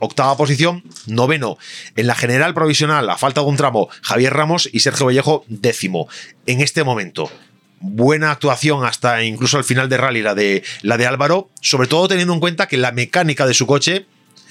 octava 0.00 0.36
posición, 0.36 0.82
noveno. 1.06 1.56
En 1.94 2.08
la 2.08 2.14
general 2.14 2.52
provisional, 2.54 3.08
a 3.08 3.16
falta 3.16 3.42
de 3.42 3.46
un 3.46 3.56
tramo, 3.56 3.88
Javier 4.02 4.34
Ramos 4.34 4.68
y 4.72 4.80
Sergio 4.80 5.06
Vallejo, 5.06 5.44
décimo. 5.48 6.08
En 6.46 6.60
este 6.60 6.82
momento, 6.82 7.30
buena 7.80 8.30
actuación 8.30 8.84
hasta 8.84 9.22
incluso 9.22 9.56
al 9.56 9.64
final 9.64 9.88
de 9.88 9.96
rally, 9.96 10.22
la 10.22 10.34
de, 10.34 10.62
la 10.82 10.96
de 10.96 11.06
Álvaro, 11.06 11.50
sobre 11.60 11.88
todo 11.88 12.08
teniendo 12.08 12.34
en 12.34 12.40
cuenta 12.40 12.68
que 12.68 12.76
la 12.76 12.92
mecánica 12.92 13.46
de 13.46 13.54
su 13.54 13.66
coche 13.66 14.06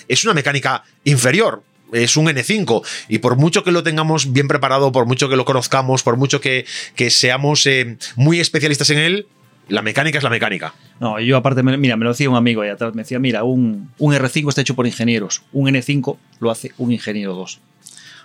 es 0.08 0.24
una 0.24 0.34
mecánica 0.34 0.84
inferior. 1.04 1.64
Es 1.92 2.18
un 2.18 2.28
N5 2.28 2.86
y 3.08 3.18
por 3.18 3.36
mucho 3.36 3.64
que 3.64 3.72
lo 3.72 3.82
tengamos 3.82 4.32
bien 4.32 4.48
preparado, 4.48 4.92
por 4.92 5.08
mucho 5.08 5.28
que 5.28 5.36
lo 5.36 5.44
conozcamos, 5.44 6.04
por 6.04 6.18
mucho 6.18 6.40
que, 6.40 6.68
que 6.96 7.10
seamos 7.10 7.66
eh, 7.66 7.98
muy 8.16 8.40
especialistas 8.40 8.92
en 8.92 9.00
él, 9.00 9.28
la 9.70 9.82
mecánica 9.82 10.18
es 10.18 10.24
la 10.24 10.30
mecánica. 10.30 10.74
No, 11.00 11.20
yo 11.20 11.38
aparte, 11.38 11.64
mira, 11.64 11.96
me 11.96 12.04
lo 12.04 12.12
decía 12.12 12.30
un 12.30 12.36
amigo 12.36 12.62
ahí 12.62 12.70
atrás, 12.70 12.94
me 12.94 13.04
decía, 13.04 13.20
mira, 13.20 13.44
un, 13.44 13.92
un 13.98 14.14
R5 14.14 14.50
está 14.50 14.62
hecho 14.62 14.76
por 14.76 14.86
ingenieros, 14.86 15.44
un 15.54 15.70
N5 15.70 16.18
lo 16.40 16.52
hace 16.52 16.72
un 16.78 16.92
ingeniero 16.92 17.34
2. 17.36 17.60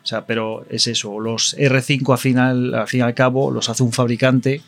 O 0.02 0.06
sea, 0.06 0.26
pero 0.26 0.66
es 0.68 0.86
eso, 0.86 1.18
los 1.18 1.56
R5 1.56 2.12
al 2.12 2.18
final, 2.18 2.74
al 2.74 2.86
fin 2.86 3.00
y 3.00 3.02
al 3.02 3.14
cabo 3.14 3.50
los 3.50 3.70
hace 3.70 3.82
un 3.82 3.90
fabricante, 3.90 4.60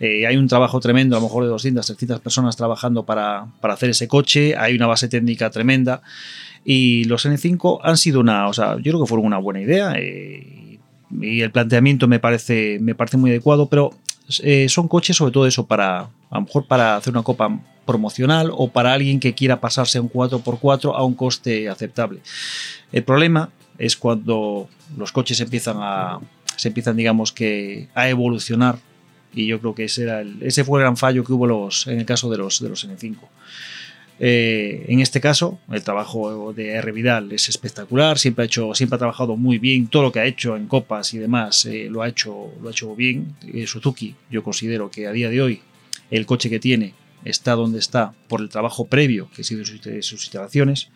eh, 0.00 0.26
hay 0.26 0.38
un 0.38 0.48
trabajo 0.48 0.80
tremendo, 0.80 1.14
a 1.14 1.20
lo 1.20 1.26
mejor 1.26 1.44
de 1.44 1.50
200, 1.50 1.84
300 1.84 2.20
personas 2.20 2.56
trabajando 2.56 3.04
para, 3.04 3.48
para 3.60 3.74
hacer 3.74 3.90
ese 3.90 4.08
coche, 4.08 4.56
hay 4.56 4.74
una 4.74 4.86
base 4.86 5.08
técnica 5.08 5.50
tremenda 5.50 6.00
y 6.64 7.04
los 7.04 7.26
N5 7.26 7.80
han 7.82 7.98
sido 7.98 8.20
una, 8.20 8.48
o 8.48 8.54
sea, 8.54 8.76
yo 8.76 8.92
creo 8.92 9.00
que 9.00 9.06
fueron 9.06 9.26
una 9.26 9.36
buena 9.36 9.60
idea 9.60 9.92
eh, 9.98 10.78
y 11.20 11.40
el 11.42 11.50
planteamiento 11.50 12.08
me 12.08 12.18
parece, 12.18 12.78
me 12.80 12.94
parece 12.94 13.18
muy 13.18 13.30
adecuado, 13.30 13.68
pero 13.68 13.90
eh, 14.42 14.70
son 14.70 14.88
coches 14.88 15.16
sobre 15.16 15.32
todo 15.32 15.46
eso 15.46 15.66
para, 15.66 16.08
a 16.30 16.36
lo 16.36 16.42
mejor 16.42 16.66
para 16.66 16.96
hacer 16.96 17.12
una 17.12 17.22
copa 17.22 17.58
promocional 17.86 18.50
o 18.52 18.68
para 18.68 18.92
alguien 18.92 19.18
que 19.20 19.34
quiera 19.34 19.60
pasarse 19.60 19.98
a 19.98 20.02
un 20.02 20.10
4x4 20.10 20.94
a 20.94 21.02
un 21.02 21.14
coste 21.14 21.68
aceptable. 21.68 22.20
El 22.92 23.02
problema 23.02 23.50
es 23.78 23.96
cuando 23.96 24.68
los 24.96 25.10
coches 25.12 25.40
empiezan 25.40 25.76
a, 25.80 26.20
se 26.56 26.68
empiezan, 26.68 26.96
digamos 26.96 27.32
que, 27.32 27.88
a 27.94 28.08
evolucionar 28.08 28.78
y 29.32 29.46
yo 29.46 29.60
creo 29.60 29.74
que 29.74 29.84
ese, 29.84 30.02
era 30.02 30.20
el- 30.20 30.42
ese 30.42 30.64
fue 30.64 30.78
el 30.80 30.82
gran 30.84 30.96
fallo 30.96 31.24
que 31.24 31.32
hubo 31.32 31.46
los, 31.46 31.86
en 31.86 31.98
el 32.00 32.04
caso 32.06 32.28
de 32.30 32.38
los, 32.38 32.60
de 32.60 32.68
los 32.68 32.86
N5. 32.86 33.16
Eh, 34.20 34.86
en 34.88 34.98
este 35.00 35.20
caso, 35.20 35.60
el 35.70 35.82
trabajo 35.84 36.52
de 36.52 36.70
R. 36.70 36.90
Vidal 36.90 37.30
es 37.30 37.48
espectacular, 37.48 38.18
siempre 38.18 38.42
ha, 38.42 38.46
hecho, 38.46 38.74
siempre 38.74 38.96
ha 38.96 38.98
trabajado 38.98 39.36
muy 39.36 39.58
bien, 39.58 39.86
todo 39.86 40.02
lo 40.02 40.12
que 40.12 40.18
ha 40.18 40.24
hecho 40.24 40.56
en 40.56 40.66
copas 40.66 41.14
y 41.14 41.18
demás 41.18 41.64
eh, 41.66 41.86
lo, 41.88 42.02
ha 42.02 42.08
hecho, 42.08 42.50
lo 42.60 42.68
ha 42.68 42.72
hecho 42.72 42.96
bien. 42.96 43.36
Eh, 43.54 43.66
Suzuki, 43.68 44.16
yo 44.28 44.42
considero 44.42 44.90
que 44.90 45.06
a 45.06 45.12
día 45.12 45.30
de 45.30 45.40
hoy 45.40 45.60
el 46.10 46.26
coche 46.26 46.50
que 46.50 46.58
tiene 46.58 46.94
está 47.24 47.54
donde 47.54 47.78
está 47.78 48.14
por 48.28 48.40
el 48.40 48.48
trabajo 48.48 48.86
previo 48.86 49.28
que 49.34 49.42
ha 49.42 49.44
sido 49.44 49.64
sus, 49.64 49.80
sus 49.80 50.22
instalaciones. 50.24 50.88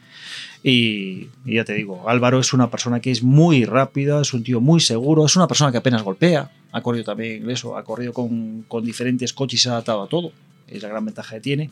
Y, 0.63 1.29
y 1.45 1.55
ya 1.55 1.65
te 1.65 1.75
digo, 1.75 2.09
Álvaro 2.09 2.39
es 2.39 2.53
una 2.53 2.71
persona 2.71 3.01
que 3.01 3.11
es 3.11 3.23
muy 3.23 3.65
rápida, 3.65 4.21
es 4.21 4.33
un 4.33 4.45
tío 4.45 4.61
muy 4.61 4.81
seguro, 4.81 5.27
es 5.27 5.37
una 5.37 5.49
persona 5.49 5.73
que 5.73 5.79
apenas 5.79 6.03
golpea. 6.03 6.51
Ha 6.73 6.81
corrido 6.81 7.05
también 7.05 7.49
eso, 7.51 7.77
ha 7.77 7.85
corrido 7.85 8.13
con, 8.13 8.65
con 8.69 8.85
diferentes 8.85 9.33
coches 9.33 9.61
y 9.61 9.63
se 9.63 9.69
ha 9.69 9.73
adaptado 9.73 10.03
a 10.03 10.09
todo. 10.09 10.33
Es 10.69 10.83
la 10.83 10.89
gran 10.89 11.05
ventaja 11.05 11.35
que 11.35 11.41
tiene. 11.41 11.71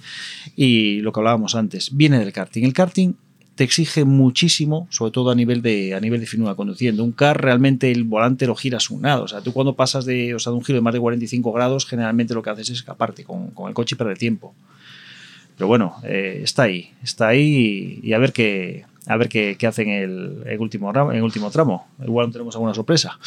Y 0.57 1.01
lo 1.01 1.13
que 1.13 1.21
hablábamos 1.21 1.55
antes, 1.55 1.97
viene 1.97 2.19
del 2.19 2.33
karting. 2.33 2.65
El 2.65 2.73
karting 2.73 3.15
te 3.61 3.65
exige 3.65 4.07
muchísimo, 4.07 4.87
sobre 4.89 5.13
todo 5.13 5.31
a 5.31 5.35
nivel 5.35 5.61
de 5.61 5.93
a 5.93 6.01
nivel 6.01 6.19
de 6.19 6.27
finura 6.27 6.55
conduciendo. 6.55 7.05
Un 7.05 7.13
car 7.13 7.43
realmente 7.43 7.93
el 7.93 8.05
volante 8.05 8.47
lo 8.47 8.55
giras 8.55 8.89
un 8.89 9.03
nada. 9.03 9.21
O 9.21 9.29
sea, 9.29 9.43
tú 9.43 9.53
cuando 9.53 9.77
pasas 9.77 10.07
de, 10.07 10.35
o 10.35 10.39
sea, 10.39 10.51
de 10.51 10.57
un 10.57 10.65
giro 10.65 10.79
de 10.79 10.81
más 10.81 10.95
de 10.95 11.01
45 11.01 11.53
grados, 11.53 11.85
generalmente 11.85 12.33
lo 12.33 12.41
que 12.41 12.49
haces 12.49 12.71
es 12.71 12.79
escaparte 12.79 13.23
con, 13.23 13.51
con 13.51 13.69
el 13.69 13.75
coche 13.75 13.97
y 13.97 13.99
perder 13.99 14.17
tiempo. 14.17 14.55
Pero 15.59 15.69
bueno, 15.69 15.97
eh, 16.05 16.41
está 16.43 16.63
ahí, 16.63 16.95
está 17.03 17.29
ahí 17.29 18.01
y, 18.03 18.15
a 18.15 18.19
ver 18.19 18.33
qué 18.33 18.87
a 19.05 19.19
ver 19.19 19.29
qué, 19.29 19.59
hacen 19.67 19.91
el, 19.91 20.43
el 20.47 20.59
último 20.59 20.91
el 21.13 21.23
último 21.23 21.51
tramo. 21.51 21.87
Igual 22.03 22.33
tenemos 22.33 22.55
alguna 22.55 22.73
sorpresa. 22.73 23.19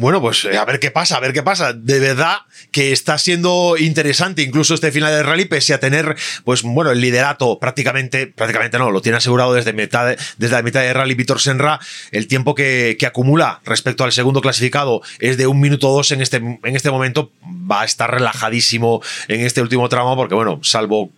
Bueno, 0.00 0.22
pues 0.22 0.46
eh, 0.46 0.56
a 0.56 0.64
ver 0.64 0.80
qué 0.80 0.90
pasa, 0.90 1.18
a 1.18 1.20
ver 1.20 1.34
qué 1.34 1.42
pasa. 1.42 1.74
De 1.74 2.00
verdad 2.00 2.38
que 2.70 2.90
está 2.90 3.18
siendo 3.18 3.76
interesante 3.78 4.40
incluso 4.40 4.72
este 4.72 4.92
final 4.92 5.14
del 5.14 5.26
rally, 5.26 5.44
pese 5.44 5.74
a 5.74 5.78
tener, 5.78 6.16
pues 6.42 6.62
bueno, 6.62 6.90
el 6.90 7.02
liderato 7.02 7.58
prácticamente, 7.58 8.26
prácticamente 8.26 8.78
no, 8.78 8.90
lo 8.90 9.02
tiene 9.02 9.18
asegurado 9.18 9.52
desde, 9.52 9.74
la 9.74 10.62
mitad 10.62 10.80
de 10.80 10.92
rally 10.94 11.14
Víctor 11.14 11.38
Senra. 11.38 11.80
El 12.12 12.28
tiempo 12.28 12.54
que, 12.54 12.96
acumula 13.06 13.60
respecto 13.66 14.02
al 14.04 14.12
segundo 14.12 14.40
clasificado 14.40 15.02
es 15.18 15.36
de 15.36 15.46
un 15.46 15.60
minuto 15.60 15.90
dos 15.90 16.12
en 16.12 16.22
este, 16.22 16.38
en 16.38 16.76
este 16.76 16.90
momento. 16.90 17.30
Va 17.44 17.82
a 17.82 17.84
estar 17.84 18.10
relajadísimo 18.10 19.02
en 19.28 19.42
este 19.42 19.60
último 19.60 19.90
tramo, 19.90 20.16
porque 20.16 20.34
bueno, 20.34 20.60
salvo 20.62 21.10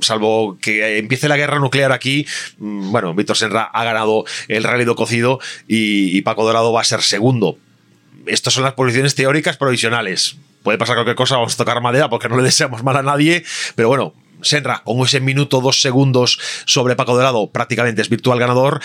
salvo 0.00 0.58
que 0.60 0.98
empiece 0.98 1.28
la 1.28 1.38
guerra 1.38 1.58
nuclear 1.58 1.92
aquí, 1.92 2.26
mm, 2.58 2.90
bueno, 2.90 3.14
Víctor 3.14 3.36
Senra 3.36 3.62
ha 3.62 3.84
ganado 3.84 4.26
el 4.48 4.64
rally 4.64 4.84
do 4.84 4.94
cocido 4.94 5.40
y 5.66 6.20
Paco 6.20 6.44
Dorado 6.44 6.70
va 6.70 6.82
a 6.82 6.84
ser 6.84 7.00
segundo. 7.00 7.58
Estas 8.26 8.54
son 8.54 8.64
las 8.64 8.74
posiciones 8.74 9.14
teóricas 9.14 9.56
provisionales. 9.56 10.36
Puede 10.62 10.78
pasar 10.78 10.96
cualquier 10.96 11.16
cosa, 11.16 11.36
vamos 11.36 11.54
a 11.54 11.56
tocar 11.56 11.80
madera 11.80 12.08
porque 12.08 12.28
no 12.28 12.36
le 12.36 12.42
deseamos 12.42 12.82
mal 12.82 12.96
a 12.96 13.02
nadie, 13.02 13.44
pero 13.74 13.88
bueno, 13.88 14.14
Senra 14.40 14.82
con 14.84 14.98
ese 15.00 15.20
minuto, 15.20 15.60
dos 15.60 15.80
segundos 15.80 16.38
sobre 16.66 16.96
Paco 16.96 17.16
Dorado 17.16 17.50
prácticamente 17.50 18.02
es 18.02 18.08
virtual 18.08 18.38
ganador. 18.38 18.80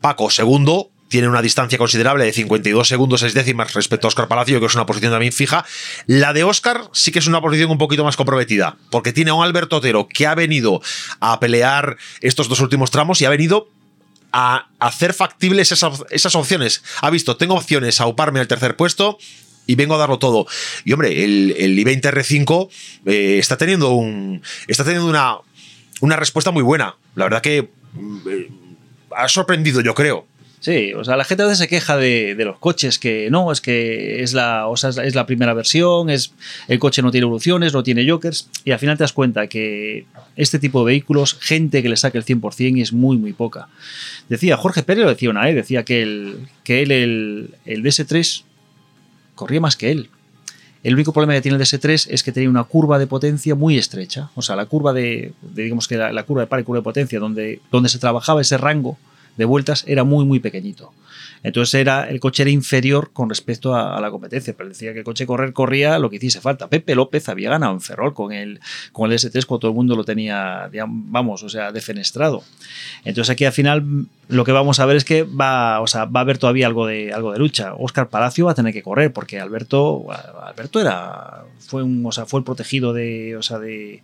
Paco 0.00 0.30
segundo, 0.30 0.90
tiene 1.08 1.28
una 1.28 1.42
distancia 1.42 1.78
considerable 1.78 2.24
de 2.24 2.32
52 2.32 2.88
segundos 2.88 3.20
6 3.20 3.34
décimas 3.34 3.72
respecto 3.74 4.06
a 4.06 4.08
Oscar 4.08 4.28
Palacio, 4.28 4.60
que 4.60 4.66
es 4.66 4.74
una 4.74 4.86
posición 4.86 5.12
también 5.12 5.32
fija. 5.32 5.64
La 6.06 6.32
de 6.32 6.44
Oscar 6.44 6.88
sí 6.92 7.12
que 7.12 7.20
es 7.20 7.26
una 7.26 7.40
posición 7.40 7.70
un 7.70 7.78
poquito 7.78 8.04
más 8.04 8.16
comprometida, 8.16 8.76
porque 8.90 9.12
tiene 9.12 9.30
a 9.30 9.34
un 9.34 9.44
Alberto 9.44 9.76
Otero 9.76 10.08
que 10.08 10.26
ha 10.26 10.34
venido 10.34 10.82
a 11.20 11.38
pelear 11.40 11.96
estos 12.20 12.48
dos 12.48 12.60
últimos 12.60 12.90
tramos 12.90 13.20
y 13.20 13.26
ha 13.26 13.30
venido 13.30 13.68
a 14.36 14.66
hacer 14.80 15.14
factibles 15.14 15.70
esas, 15.70 16.34
opciones. 16.34 16.82
Ha 17.00 17.10
visto, 17.10 17.36
tengo 17.36 17.54
opciones 17.54 18.00
a 18.00 18.08
uparme 18.08 18.40
al 18.40 18.48
tercer 18.48 18.74
puesto 18.74 19.16
y 19.64 19.76
vengo 19.76 19.94
a 19.94 19.98
darlo 19.98 20.18
todo. 20.18 20.48
Y 20.84 20.92
hombre, 20.92 21.24
el, 21.24 21.54
el 21.56 21.78
i20 21.78 22.02
R5 22.02 22.68
eh, 23.06 23.38
está 23.38 23.56
teniendo 23.56 23.92
un. 23.92 24.42
Está 24.66 24.82
teniendo 24.82 25.08
una, 25.08 25.36
una 26.00 26.16
respuesta 26.16 26.50
muy 26.50 26.64
buena. 26.64 26.96
La 27.14 27.26
verdad 27.26 27.42
que 27.42 27.70
mm, 27.92 28.18
eh, 28.28 28.50
ha 29.16 29.28
sorprendido, 29.28 29.80
yo 29.80 29.94
creo. 29.94 30.26
Sí, 30.64 30.94
o 30.94 31.04
sea, 31.04 31.18
la 31.18 31.24
gente 31.24 31.42
a 31.42 31.46
veces 31.46 31.58
se 31.58 31.68
queja 31.68 31.98
de, 31.98 32.34
de 32.34 32.44
los 32.46 32.58
coches, 32.58 32.98
que 32.98 33.28
no, 33.30 33.52
es 33.52 33.60
que 33.60 34.22
es 34.22 34.32
la, 34.32 34.66
o 34.66 34.78
sea, 34.78 34.88
es 35.04 35.14
la, 35.14 35.26
primera 35.26 35.52
versión, 35.52 36.08
es 36.08 36.32
el 36.68 36.78
coche 36.78 37.02
no 37.02 37.10
tiene 37.10 37.26
evoluciones, 37.26 37.74
no 37.74 37.82
tiene 37.82 38.08
jokers, 38.08 38.48
y 38.64 38.70
al 38.70 38.78
final 38.78 38.96
te 38.96 39.04
das 39.04 39.12
cuenta 39.12 39.46
que 39.46 40.06
este 40.36 40.58
tipo 40.58 40.78
de 40.78 40.92
vehículos, 40.92 41.34
gente 41.38 41.82
que 41.82 41.90
le 41.90 41.98
saque 41.98 42.16
el 42.16 42.24
100% 42.24 42.80
es 42.80 42.94
muy, 42.94 43.18
muy 43.18 43.34
poca. 43.34 43.68
Decía, 44.30 44.56
Jorge 44.56 44.82
Pérez 44.82 45.04
lo 45.04 45.10
decía 45.10 45.28
una 45.28 45.44
vez, 45.44 45.54
decía 45.54 45.82
que, 45.82 46.02
el, 46.02 46.48
que 46.64 46.80
él, 46.80 46.92
el, 46.92 47.50
el 47.66 47.82
DS3, 47.82 48.44
corría 49.34 49.60
más 49.60 49.76
que 49.76 49.90
él. 49.90 50.08
El 50.82 50.94
único 50.94 51.12
problema 51.12 51.34
que 51.34 51.42
tiene 51.42 51.58
el 51.58 51.62
DS3 51.62 52.06
es 52.08 52.22
que 52.22 52.32
tenía 52.32 52.48
una 52.48 52.64
curva 52.64 52.98
de 52.98 53.06
potencia 53.06 53.54
muy 53.54 53.76
estrecha. 53.76 54.30
O 54.34 54.40
sea, 54.40 54.56
la 54.56 54.64
curva 54.64 54.94
de, 54.94 55.34
digamos 55.42 55.88
que 55.88 55.98
la 55.98 56.22
curva 56.22 56.40
de 56.40 56.46
par 56.46 56.60
y 56.60 56.64
curva 56.64 56.78
de 56.78 56.84
potencia, 56.84 57.20
donde, 57.20 57.60
donde 57.70 57.90
se 57.90 57.98
trabajaba 57.98 58.40
ese 58.40 58.56
rango 58.56 58.96
de 59.36 59.44
vueltas, 59.44 59.84
era 59.86 60.04
muy, 60.04 60.24
muy 60.24 60.40
pequeñito. 60.40 60.92
Entonces 61.44 61.74
era, 61.74 62.08
el 62.08 62.20
coche 62.20 62.42
era 62.42 62.50
inferior 62.50 63.10
con 63.12 63.28
respecto 63.28 63.74
a, 63.74 64.00
la 64.00 64.10
competencia, 64.10 64.54
pero 64.56 64.70
decía 64.70 64.94
que 64.94 65.00
el 65.00 65.04
coche 65.04 65.26
correr 65.26 65.52
corría 65.52 65.98
lo 65.98 66.08
que 66.08 66.16
hiciese 66.16 66.40
falta. 66.40 66.68
Pepe 66.68 66.94
López 66.94 67.28
había 67.28 67.50
ganado 67.50 67.74
en 67.74 67.82
Ferrol 67.82 68.14
con 68.14 68.32
el, 68.32 68.60
con 68.92 69.12
el 69.12 69.18
DS3 69.18 69.44
cuando 69.44 69.60
todo 69.60 69.70
el 69.72 69.74
mundo 69.74 69.94
lo 69.94 70.04
tenía, 70.04 70.70
digamos, 70.72 71.04
vamos, 71.10 71.42
o 71.42 71.50
sea, 71.50 71.70
defenestrado. 71.70 72.42
Entonces 73.04 73.30
aquí 73.30 73.44
al 73.44 73.52
final 73.52 74.06
lo 74.28 74.44
que 74.44 74.52
vamos 74.52 74.80
a 74.80 74.86
ver 74.86 74.96
es 74.96 75.04
que 75.04 75.22
va, 75.22 75.82
o 75.82 75.86
sea, 75.86 76.06
va 76.06 76.20
a 76.20 76.22
haber 76.22 76.38
todavía 76.38 76.66
algo 76.66 76.86
de, 76.86 77.12
algo 77.12 77.30
de 77.30 77.38
lucha. 77.38 77.74
Oscar 77.74 78.08
Palacio 78.08 78.46
va 78.46 78.52
a 78.52 78.54
tener 78.54 78.72
que 78.72 78.82
correr 78.82 79.12
porque 79.12 79.38
Alberto, 79.38 80.06
Alberto 80.46 80.80
era, 80.80 81.44
fue, 81.58 81.82
un, 81.82 82.06
o 82.06 82.12
sea, 82.12 82.24
fue 82.24 82.40
el 82.40 82.44
protegido 82.44 82.94
de, 82.94 83.36
o 83.36 83.42
sea, 83.42 83.58
de 83.58 84.00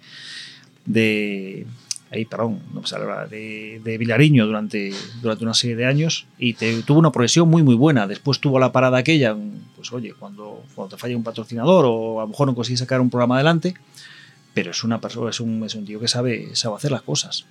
ahí, 2.10 2.24
perdón, 2.24 2.60
no 2.72 2.82
ahora, 2.92 3.26
de, 3.26 3.80
de, 3.82 3.98
Villariño 3.98 4.46
durante, 4.46 4.92
durante 5.22 5.44
una 5.44 5.54
serie 5.54 5.76
de 5.76 5.86
años 5.86 6.26
y 6.38 6.54
te, 6.54 6.82
tuvo 6.82 6.98
una 6.98 7.12
progresión 7.12 7.48
muy 7.48 7.62
muy 7.62 7.76
buena. 7.76 8.06
Después 8.06 8.40
tuvo 8.40 8.58
la 8.58 8.72
parada 8.72 8.98
aquella, 8.98 9.36
pues 9.76 9.92
oye, 9.92 10.14
cuando, 10.18 10.64
cuando 10.74 10.96
te 10.96 11.00
falla 11.00 11.16
un 11.16 11.22
patrocinador 11.22 11.84
o 11.86 12.20
a 12.20 12.24
lo 12.24 12.28
mejor 12.28 12.48
no 12.48 12.54
consigues 12.54 12.80
sacar 12.80 13.00
un 13.00 13.10
programa 13.10 13.36
adelante, 13.36 13.74
pero 14.54 14.72
es 14.72 14.82
una 14.82 15.00
persona, 15.00 15.30
es 15.30 15.40
un, 15.40 15.64
es 15.64 15.74
un 15.74 15.86
tío 15.86 16.00
que 16.00 16.08
sabe, 16.08 16.54
sabe 16.54 16.76
hacer 16.76 16.90
las 16.90 17.02
cosas. 17.02 17.46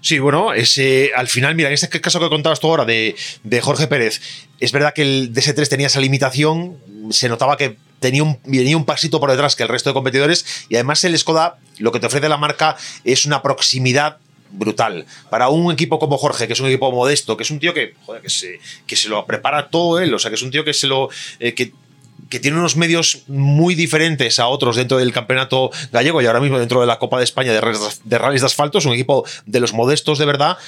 Sí, 0.00 0.20
bueno, 0.20 0.52
ese, 0.52 1.10
al 1.16 1.26
final, 1.26 1.56
mira, 1.56 1.68
en 1.68 1.74
este 1.74 2.00
caso 2.00 2.20
que 2.20 2.28
contabas 2.28 2.60
tú 2.60 2.68
ahora 2.68 2.84
de, 2.84 3.16
de 3.42 3.60
Jorge 3.60 3.88
Pérez, 3.88 4.20
es 4.60 4.70
verdad 4.70 4.94
que 4.94 5.02
el 5.02 5.34
DS3 5.34 5.68
tenía 5.68 5.88
esa 5.88 5.98
limitación, 5.98 6.76
se 7.10 7.28
notaba 7.28 7.56
que 7.56 7.76
tenía 8.00 8.22
un, 8.22 8.38
venía 8.44 8.76
un 8.76 8.84
pasito 8.84 9.20
por 9.20 9.30
detrás 9.30 9.56
que 9.56 9.62
el 9.62 9.68
resto 9.68 9.90
de 9.90 9.94
competidores 9.94 10.66
y 10.68 10.74
además 10.76 11.02
el 11.04 11.16
Skoda 11.18 11.58
lo 11.78 11.92
que 11.92 12.00
te 12.00 12.06
ofrece 12.06 12.28
la 12.28 12.36
marca 12.36 12.76
es 13.04 13.26
una 13.26 13.42
proximidad 13.42 14.18
brutal. 14.50 15.06
Para 15.30 15.48
un 15.48 15.72
equipo 15.72 15.98
como 15.98 16.18
Jorge, 16.18 16.46
que 16.46 16.52
es 16.52 16.60
un 16.60 16.66
equipo 16.66 16.90
modesto, 16.92 17.36
que 17.36 17.42
es 17.42 17.50
un 17.50 17.58
tío 17.58 17.74
que, 17.74 17.94
joder, 18.04 18.22
que, 18.22 18.30
se, 18.30 18.58
que 18.86 18.96
se 18.96 19.08
lo 19.08 19.26
prepara 19.26 19.68
todo 19.68 20.00
él, 20.00 20.12
o 20.14 20.18
sea, 20.18 20.30
que 20.30 20.36
es 20.36 20.42
un 20.42 20.50
tío 20.50 20.64
que 20.64 20.74
se 20.74 20.86
lo... 20.86 21.08
Eh, 21.40 21.54
que, 21.54 21.72
que 22.30 22.40
tiene 22.40 22.58
unos 22.58 22.76
medios 22.76 23.22
muy 23.28 23.76
diferentes 23.76 24.40
a 24.40 24.48
otros 24.48 24.74
dentro 24.74 24.98
del 24.98 25.12
campeonato 25.12 25.70
gallego 25.92 26.20
y 26.20 26.26
ahora 26.26 26.40
mismo 26.40 26.58
dentro 26.58 26.80
de 26.80 26.86
la 26.86 26.98
Copa 26.98 27.18
de 27.18 27.24
España 27.24 27.52
de, 27.52 27.60
de 28.04 28.18
rallies 28.18 28.40
de 28.40 28.46
asfalto, 28.46 28.78
es 28.78 28.84
un 28.84 28.94
equipo 28.94 29.24
de 29.44 29.60
los 29.60 29.72
modestos 29.72 30.18
de 30.18 30.24
verdad. 30.24 30.58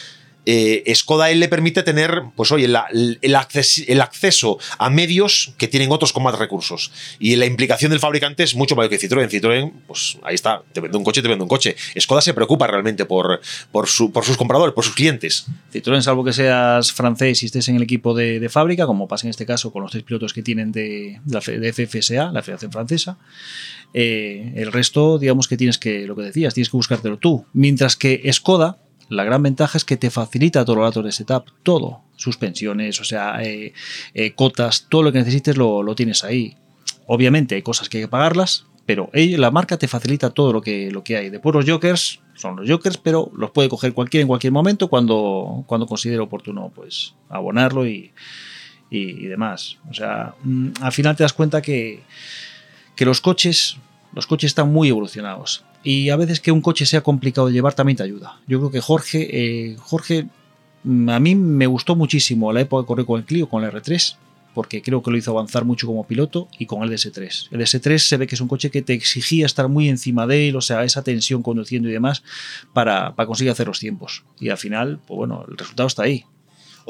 Eh, 0.51 0.95
Skoda 0.95 1.29
le 1.29 1.47
permite 1.47 1.83
tener, 1.83 2.23
pues 2.35 2.51
oye, 2.53 2.65
el, 2.65 3.35
acces, 3.35 3.85
el, 3.87 4.01
acceso 4.01 4.59
a 4.79 4.89
medios 4.89 5.53
que 5.59 5.69
tienen 5.69 5.93
otros 5.93 6.15
con 6.15 6.23
más 6.23 6.39
recursos. 6.39 6.91
Y 7.19 7.37
la 7.37 7.45
implicación 7.45 7.91
del 7.91 8.01
fabricante 8.01 8.45
es 8.45 8.55
mucho 8.55 8.75
mayor 8.75 8.89
que 8.89 8.99
Citroën. 8.99 9.29
Citroën, 9.29 9.71
pues 9.87 10.17
ahí 10.23 10.35
está, 10.35 10.63
te 10.73 10.81
vende 10.81 10.97
un 10.97 11.05
coche, 11.05 11.21
te 11.21 11.29
vende 11.29 11.43
un 11.43 11.51
coche. 11.51 11.77
Skoda 12.01 12.23
se 12.23 12.33
preocupa 12.33 12.67
realmente 12.67 13.05
por, 13.05 13.43
por, 13.71 13.89
su, 13.89 14.11
por 14.11 14.25
sus 14.25 14.39
compradores, 14.39 14.75
por 14.75 14.85
sus 14.85 14.95
clientes. 14.95 15.45
Citroën, 15.71 16.01
salvo 16.01 16.25
que 16.25 16.33
seas 16.33 16.93
francés 16.93 17.43
y 17.43 17.47
estés 17.47 17.69
en 17.69 17.77
el 17.77 17.83
equipo 17.83 18.15
de, 18.15 18.41
de 18.41 18.49
fábrica, 18.49 18.87
como 18.87 19.07
pasa 19.07 19.27
en 19.27 19.31
este 19.33 19.45
caso 19.45 19.71
con 19.71 19.83
los 19.83 19.91
tres 19.91 20.03
pilotos 20.05 20.33
que 20.33 20.43
tienen 20.43 20.73
de, 20.73 21.21
de 21.27 21.73
FFSA, 21.75 22.33
la 22.33 22.43
Federación 22.43 22.73
Francesa, 22.73 23.19
eh, 23.93 24.55
el 24.57 24.73
resto, 24.73 25.19
digamos 25.19 25.47
que 25.47 25.59
tienes 25.59 25.77
que, 25.77 26.07
lo 26.07 26.17
que 26.17 26.23
decías, 26.23 26.55
tienes 26.55 26.71
que 26.71 26.77
buscártelo 26.79 27.19
tú. 27.19 27.45
Mientras 27.53 27.97
que 27.97 28.27
Skoda, 28.33 28.79
la 29.09 29.25
gran 29.25 29.43
ventaja 29.43 29.79
es 29.79 29.85
que 29.85 29.97
te 29.97 30.11
facilita 30.11 30.65
todos 30.65 30.79
los 30.79 30.87
datos 30.87 31.05
de 31.05 31.13
setup, 31.13 31.45
todo, 31.63 32.03
suspensiones, 32.17 33.01
o 33.01 33.05
sea, 33.05 33.43
eh, 33.43 33.73
eh, 34.15 34.33
cotas, 34.33 34.87
todo 34.89 35.03
lo 35.03 35.13
que 35.13 35.19
necesites 35.19 35.57
lo, 35.57 35.83
lo, 35.83 35.95
tienes 35.95 36.25
ahí. 36.25 36.57
Obviamente 37.07 37.55
hay 37.55 37.63
cosas 37.63 37.89
que 37.89 37.99
hay 37.99 38.05
que 38.05 38.09
pagarlas, 38.09 38.67
pero 38.85 39.11
la 39.13 39.51
marca 39.51 39.77
te 39.77 39.89
facilita 39.89 40.31
todo 40.31 40.53
lo 40.53 40.61
que, 40.61 40.91
lo 40.91 41.05
que 41.05 41.17
hay. 41.17 41.31
Después 41.31 41.55
los 41.55 41.67
jokers 41.67 42.21
son 42.35 42.57
los 42.57 42.69
jokers, 42.69 42.99
pero 42.99 43.31
los 43.37 43.51
puede 43.51 43.69
coger 43.69 43.93
cualquiera 43.93 44.23
en 44.23 44.29
cualquier 44.29 44.53
momento 44.53 44.89
cuando, 44.89 45.65
cuando 45.67 45.87
considere 45.87 46.21
oportuno 46.21 46.71
pues 46.75 47.15
abonarlo 47.29 47.87
y, 47.87 48.13
y, 48.91 48.99
y 49.01 49.27
demás. 49.27 49.79
O 49.91 49.95
sea, 49.95 50.35
mm, 50.43 50.69
al 50.81 50.93
final 50.93 51.17
te 51.17 51.23
das 51.23 51.33
cuenta 51.33 51.61
que, 51.63 52.03
que 52.95 53.05
los 53.05 53.21
coches 53.21 53.79
los 54.13 54.27
coches 54.27 54.49
están 54.49 54.73
muy 54.73 54.89
evolucionados 54.89 55.65
y 55.83 56.11
a 56.11 56.17
veces 56.17 56.41
que 56.41 56.53
un 56.53 56.61
coche 56.61 56.87
sea 56.87 57.03
complicado 57.03 57.47
de 57.47 57.53
llevar 57.53 57.75
también 57.75 57.97
te 57.97 58.03
ayuda. 58.03 58.41
Yo 58.47 58.59
creo 58.59 58.71
que 58.71 58.81
Jorge, 58.81 59.29
eh, 59.31 59.77
Jorge, 59.79 60.27
a 60.85 61.21
mí 61.21 61.35
me 61.35 61.67
gustó 61.67 61.97
muchísimo 61.97 62.53
la 62.53 62.61
época 62.61 62.83
que 62.83 62.87
corrió 62.87 63.07
con 63.07 63.21
el 63.21 63.27
Clio, 63.27 63.49
con 63.49 63.65
el 63.65 63.71
R3, 63.71 64.17
porque 64.55 64.83
creo 64.83 65.03
que 65.03 65.11
lo 65.11 65.17
hizo 65.17 65.31
avanzar 65.31 65.65
mucho 65.65 65.87
como 65.87 66.05
piloto 66.05 66.49
y 66.59 66.67
con 66.67 66.83
el 66.83 66.91
DS3. 66.91 67.49
El 67.53 67.61
DS3 67.61 67.99
se 67.99 68.17
ve 68.17 68.27
que 68.27 68.35
es 68.35 68.41
un 68.41 68.49
coche 68.49 68.71
que 68.71 68.83
te 68.83 68.93
exigía 68.93 69.47
estar 69.47 69.69
muy 69.69 69.89
encima 69.89 70.27
de 70.27 70.49
él, 70.49 70.57
o 70.57 70.61
sea, 70.61 70.83
esa 70.85 71.03
tensión 71.03 71.43
conduciendo 71.43 71.89
y 71.89 71.93
demás 71.93 72.23
para, 72.73 73.15
para 73.15 73.27
conseguir 73.27 73.53
hacer 73.53 73.69
los 73.69 73.79
tiempos. 73.79 74.25
Y 74.41 74.49
al 74.49 74.59
final, 74.59 74.99
pues 75.07 75.17
bueno, 75.17 75.45
el 75.49 75.57
resultado 75.57 75.87
está 75.87 76.03
ahí. 76.05 76.25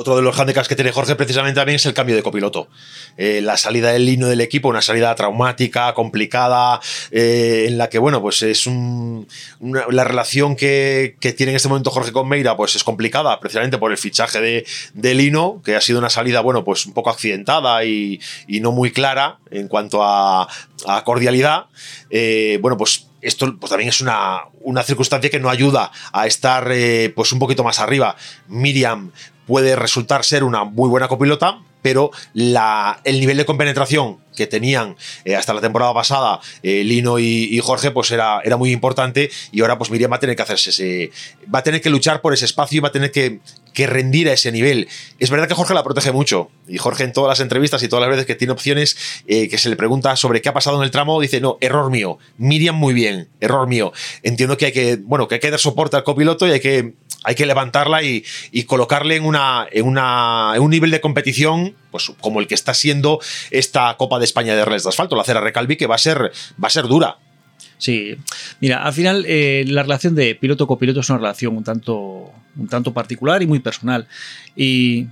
Otro 0.01 0.15
de 0.15 0.23
los 0.23 0.39
handicaps 0.39 0.69
que 0.69 0.77
tiene 0.77 0.93
Jorge 0.93 1.17
precisamente 1.17 1.59
también 1.59 1.75
es 1.75 1.85
el 1.85 1.93
cambio 1.93 2.15
de 2.15 2.23
copiloto. 2.23 2.69
Eh, 3.17 3.41
la 3.43 3.57
salida 3.57 3.91
del 3.91 4.07
lino 4.07 4.29
del 4.29 4.41
equipo, 4.41 4.69
una 4.69 4.81
salida 4.81 5.13
traumática, 5.17 5.93
complicada, 5.93 6.81
eh, 7.11 7.65
en 7.67 7.79
la 7.79 7.89
que, 7.89 7.99
bueno, 7.99 8.23
pues 8.23 8.43
es 8.43 8.69
un, 8.69 9.27
la 9.61 10.05
relación 10.05 10.55
que, 10.55 11.17
que 11.19 11.33
tiene 11.33 11.51
en 11.51 11.57
este 11.57 11.69
momento 11.69 11.91
Jorge 11.91 12.13
con 12.13 12.29
Meira, 12.29 12.57
pues 12.57 12.77
es 12.77 12.85
complicada, 12.85 13.41
precisamente 13.41 13.77
por 13.77 13.91
el 13.91 13.99
fichaje 13.99 14.41
de, 14.41 14.67
de 14.95 15.15
Lino, 15.15 15.61
que 15.65 15.75
ha 15.75 15.81
sido 15.81 15.99
una 15.99 16.11
salida, 16.11 16.43
bueno, 16.43 16.63
pues 16.63 16.87
un 16.87 16.93
poco 16.93 17.11
accidentada 17.11 17.85
y, 17.85 18.21
y 18.47 18.61
no 18.61 18.71
muy 18.71 18.93
clara 18.93 19.39
en 19.51 19.67
cuanto 19.67 20.05
a, 20.05 20.47
a 20.87 21.03
cordialidad. 21.03 21.67
Eh, 22.11 22.61
bueno, 22.63 22.77
pues 22.77 23.09
esto 23.21 23.53
pues, 23.59 23.69
también 23.69 23.89
es 23.89 24.01
una, 24.01 24.43
una 24.61 24.85
circunstancia 24.85 25.29
que 25.29 25.41
no 25.41 25.51
ayuda 25.51 25.91
a 26.13 26.29
estar 26.29 26.73
pues 27.17 27.33
un 27.33 27.41
poquito 27.41 27.65
más 27.65 27.81
arriba. 27.81 28.15
Miriam 28.47 29.11
puede 29.49 29.75
resultar 29.75 30.25
ser 30.25 30.45
una 30.45 30.63
muy 30.63 30.89
buena 30.89 31.09
copilota, 31.09 31.59
pero 31.83 32.11
la, 32.35 33.01
el 33.05 33.19
nivel 33.19 33.39
de 33.39 33.47
compenetración 33.47 34.19
que 34.37 34.47
tenían 34.47 34.97
eh, 35.25 35.35
hasta 35.35 35.53
la 35.53 35.61
temporada 35.61 35.93
pasada 35.95 36.39
eh, 36.63 36.85
Lino 36.85 37.19
y, 37.19 37.59
Jorge 37.61 37.91
pues 37.91 38.11
era, 38.11 38.41
era 38.45 38.57
muy 38.57 38.71
importante 38.71 39.31
y 39.51 39.63
ahora 39.63 39.79
pues 39.79 39.91
Miriam 39.91 40.13
va 40.13 40.17
a 40.17 40.21
tener 40.21 40.37
que 40.37 40.43
hacerse 40.43 41.11
va 41.53 41.59
a 41.59 41.63
tener 41.63 41.81
que 41.81 41.91
luchar 41.91 42.21
por 42.21 42.33
ese 42.35 42.45
espacio 42.45 42.79
y 42.79 42.81
va 42.81 42.89
a 42.89 42.93
tener 42.93 43.11
que, 43.11 43.41
que 43.75 43.87
rendir 43.87 44.29
a 44.29 44.33
ese 44.33 44.53
nivel. 44.53 44.89
Es 45.19 45.31
verdad 45.31 45.49
que 45.49 45.55
Jorge 45.55 45.75
la 45.75 45.83
protege 45.83 46.13
mucho 46.13 46.51
y 46.69 46.79
Jorge 46.79 47.05
en 47.05 47.13
todas 47.13 47.29
las 47.29 47.41
entrevistas 47.41 47.83
y 47.83 47.89
todas 47.89 48.03
las 48.03 48.11
veces 48.11 48.27
que 48.27 48.35
tiene 48.35 48.53
opciones 48.53 48.97
eh, 49.27 49.49
que 49.49 49.59
se 49.59 49.69
le 49.69 49.77
pregunta 49.77 50.15
sobre 50.17 50.41
qué 50.43 50.49
ha 50.49 50.53
pasado 50.53 50.77
en 50.79 50.83
el 50.85 50.91
tramo 50.91 51.21
dice 51.21 51.41
no, 51.41 51.59
error 51.61 51.91
mío, 51.91 52.19
Miriam 52.39 52.77
muy 52.77 52.95
bien, 52.95 53.29
error 53.41 53.67
mío. 53.67 53.93
Entiendo 54.23 54.57
que 54.57 54.67
hay 54.67 54.73
que, 54.73 54.97
bueno, 54.97 55.27
que 55.27 55.37
hay 55.37 55.41
que 55.41 55.51
dar 55.51 55.61
soporte 55.61 55.97
al 55.97 56.05
copiloto 56.05 56.47
y 56.47 56.53
hay 56.53 56.61
que, 56.61 56.95
hay 57.25 57.35
que 57.35 57.47
levantarla 57.47 58.03
y, 58.03 58.25
y 58.53 58.65
colocarle 58.65 59.17
en, 59.17 59.25
una, 59.25 59.67
en, 59.71 59.87
una, 59.87 60.55
un 60.59 60.71
nivel 60.71 60.91
de 60.91 61.01
competición 61.01 61.75
pues 61.91 62.13
como 62.21 62.41
el 62.41 62.47
que 62.47 62.55
está 62.55 62.75
siendo 62.75 63.21
esta 63.51 63.97
Copa 63.97 64.19
de 64.19 64.25
España 64.25 64.55
de 64.55 64.65
Rallys 64.65 64.85
de 64.85 64.91
Asfalto, 64.91 65.17
la 65.17 65.25
Cera 65.25 65.41
Recalvi, 65.41 65.77
que 65.77 65.87
va 65.87 65.97
a 65.97 65.99
ser, 65.99 66.33
va 66.63 66.69
a 66.69 66.71
ser 66.71 66.87
dura. 66.87 67.19
Sí, 67.79 68.17
mira, 68.61 68.83
al 68.83 68.93
final 68.93 69.25
eh, 69.27 69.65
la 69.67 69.83
relación 69.83 70.15
de 70.15 70.35
piloto-copiloto 70.35 71.01
es 71.01 71.11
una 71.11 71.19
relación 71.19 71.57
un 71.57 71.65
tanto, 71.65 72.33
un 72.57 72.69
tanto 72.69 72.93
particular 72.93 73.43
y 73.43 73.47
muy 73.47 73.61
personal. 73.61 74.07
Y 74.57 75.07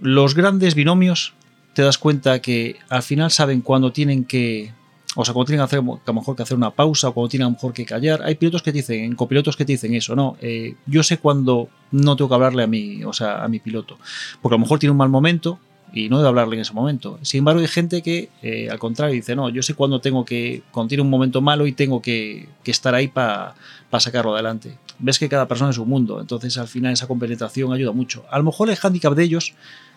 los 0.00 0.34
grandes 0.34 0.74
binomios, 0.74 1.32
te 1.72 1.82
das 1.82 1.98
cuenta 1.98 2.40
que 2.40 2.76
al 2.88 3.02
final 3.02 3.30
saben 3.30 3.60
cuándo 3.60 3.92
tienen 3.92 4.24
que, 4.24 4.72
o 5.20 5.24
sea, 5.24 5.34
cuando 5.34 5.48
tienen 5.48 5.60
que 5.60 5.64
hacer, 5.64 5.80
a 5.80 5.82
lo 5.82 6.14
mejor 6.14 6.34
que 6.34 6.42
hacer 6.42 6.56
una 6.56 6.70
pausa 6.70 7.08
o 7.08 7.14
cuando 7.14 7.28
tienen 7.28 7.46
a 7.46 7.48
lo 7.48 7.54
mejor 7.54 7.72
que 7.72 7.84
callar. 7.84 8.22
Hay 8.22 8.36
pilotos 8.36 8.62
que 8.62 8.72
dicen, 8.72 9.14
copilotos 9.14 9.56
que 9.56 9.64
te 9.64 9.72
dicen 9.72 9.94
eso, 9.94 10.16
no, 10.16 10.36
eh, 10.40 10.74
yo 10.86 11.02
sé 11.02 11.18
cuándo 11.18 11.68
no 11.90 12.16
tengo 12.16 12.28
que 12.28 12.34
hablarle 12.34 12.62
a 12.62 12.66
mi, 12.66 13.04
o 13.04 13.12
sea, 13.12 13.44
a 13.44 13.48
mi 13.48 13.58
piloto, 13.58 13.98
porque 14.40 14.54
a 14.54 14.58
lo 14.58 14.62
mejor 14.62 14.78
tiene 14.78 14.92
un 14.92 14.96
mal 14.96 15.08
momento 15.08 15.58
y 15.92 16.08
no 16.08 16.18
debe 16.18 16.28
hablarle 16.28 16.56
en 16.56 16.62
ese 16.62 16.72
momento. 16.72 17.18
Sin 17.22 17.40
embargo, 17.40 17.60
hay 17.60 17.68
gente 17.68 18.00
que, 18.00 18.30
eh, 18.42 18.68
al 18.70 18.78
contrario, 18.78 19.14
dice, 19.14 19.34
no, 19.36 19.48
yo 19.48 19.62
sé 19.62 19.74
cuándo 19.74 20.00
tengo 20.00 20.24
que, 20.24 20.62
cuando 20.70 20.88
tiene 20.88 21.02
un 21.02 21.10
momento 21.10 21.40
malo 21.40 21.66
y 21.66 21.72
tengo 21.72 22.00
que, 22.00 22.48
que 22.62 22.70
estar 22.70 22.94
ahí 22.94 23.08
para 23.08 23.54
sacarlo 23.98 24.32
adelante. 24.32 24.78
Ves 24.98 25.18
que 25.18 25.28
cada 25.28 25.48
persona 25.48 25.70
es 25.70 25.78
un 25.78 25.88
mundo, 25.88 26.20
entonces 26.20 26.56
al 26.58 26.68
final 26.68 26.92
esa 26.92 27.06
compenetración 27.06 27.72
ayuda 27.72 27.92
mucho. 27.92 28.24
A 28.30 28.38
lo 28.38 28.44
mejor 28.44 28.70
el 28.70 28.76
hándicap 28.76 29.14
de 29.14 29.24
ellos 29.24 29.54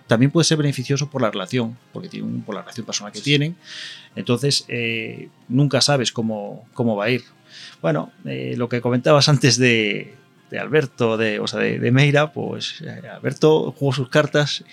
también 0.08 0.32
puede 0.32 0.46
ser 0.46 0.58
beneficioso 0.58 1.10
por 1.10 1.22
la 1.22 1.32
relación, 1.32 1.78
porque 1.92 2.10
tienen, 2.10 2.42
por 2.42 2.56
la 2.56 2.62
relación 2.62 2.86
personal 2.86 3.12
que 3.12 3.22
tienen. 3.22 3.56
Entonces, 4.16 4.66
eh, 4.68 5.30
nunca 5.48 5.82
sabes 5.82 6.12
cómo, 6.12 6.66
cómo 6.74 6.96
va 6.96 7.06
a 7.06 7.10
ir. 7.10 7.24
Bueno, 7.82 8.12
eh, 8.26 8.56
lo 8.58 8.70
que 8.70 8.82
comentabas 8.82 9.30
antes 9.30 9.58
de, 9.58 10.16
de 10.50 10.60
Alberto, 10.60 11.18
de, 11.18 11.40
o 11.40 11.48
sea, 11.48 11.60
de, 11.60 11.80
de 11.80 11.92
Meira, 11.92 12.32
pues 12.32 12.82
eh, 12.82 13.08
Alberto 13.08 13.72
jugó 13.78 13.94
sus 13.94 14.10
cartas 14.10 14.64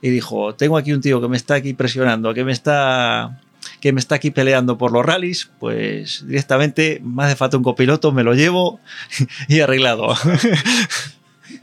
y 0.00 0.10
dijo, 0.10 0.54
tengo 0.54 0.76
aquí 0.76 0.92
un 0.92 1.00
tío 1.00 1.20
que 1.20 1.28
me 1.28 1.36
está 1.36 1.54
aquí 1.54 1.74
presionando, 1.74 2.34
que 2.34 2.44
me 2.44 2.52
está 2.52 3.40
que 3.80 3.92
me 3.92 4.00
está 4.00 4.14
aquí 4.14 4.30
peleando 4.30 4.78
por 4.78 4.92
los 4.92 5.04
rallies, 5.04 5.50
pues 5.58 6.26
directamente 6.26 7.00
me 7.02 7.24
hace 7.24 7.36
falta 7.36 7.56
un 7.56 7.62
copiloto, 7.62 8.12
me 8.12 8.22
lo 8.22 8.34
llevo 8.34 8.80
y 9.48 9.60
arreglado. 9.60 10.14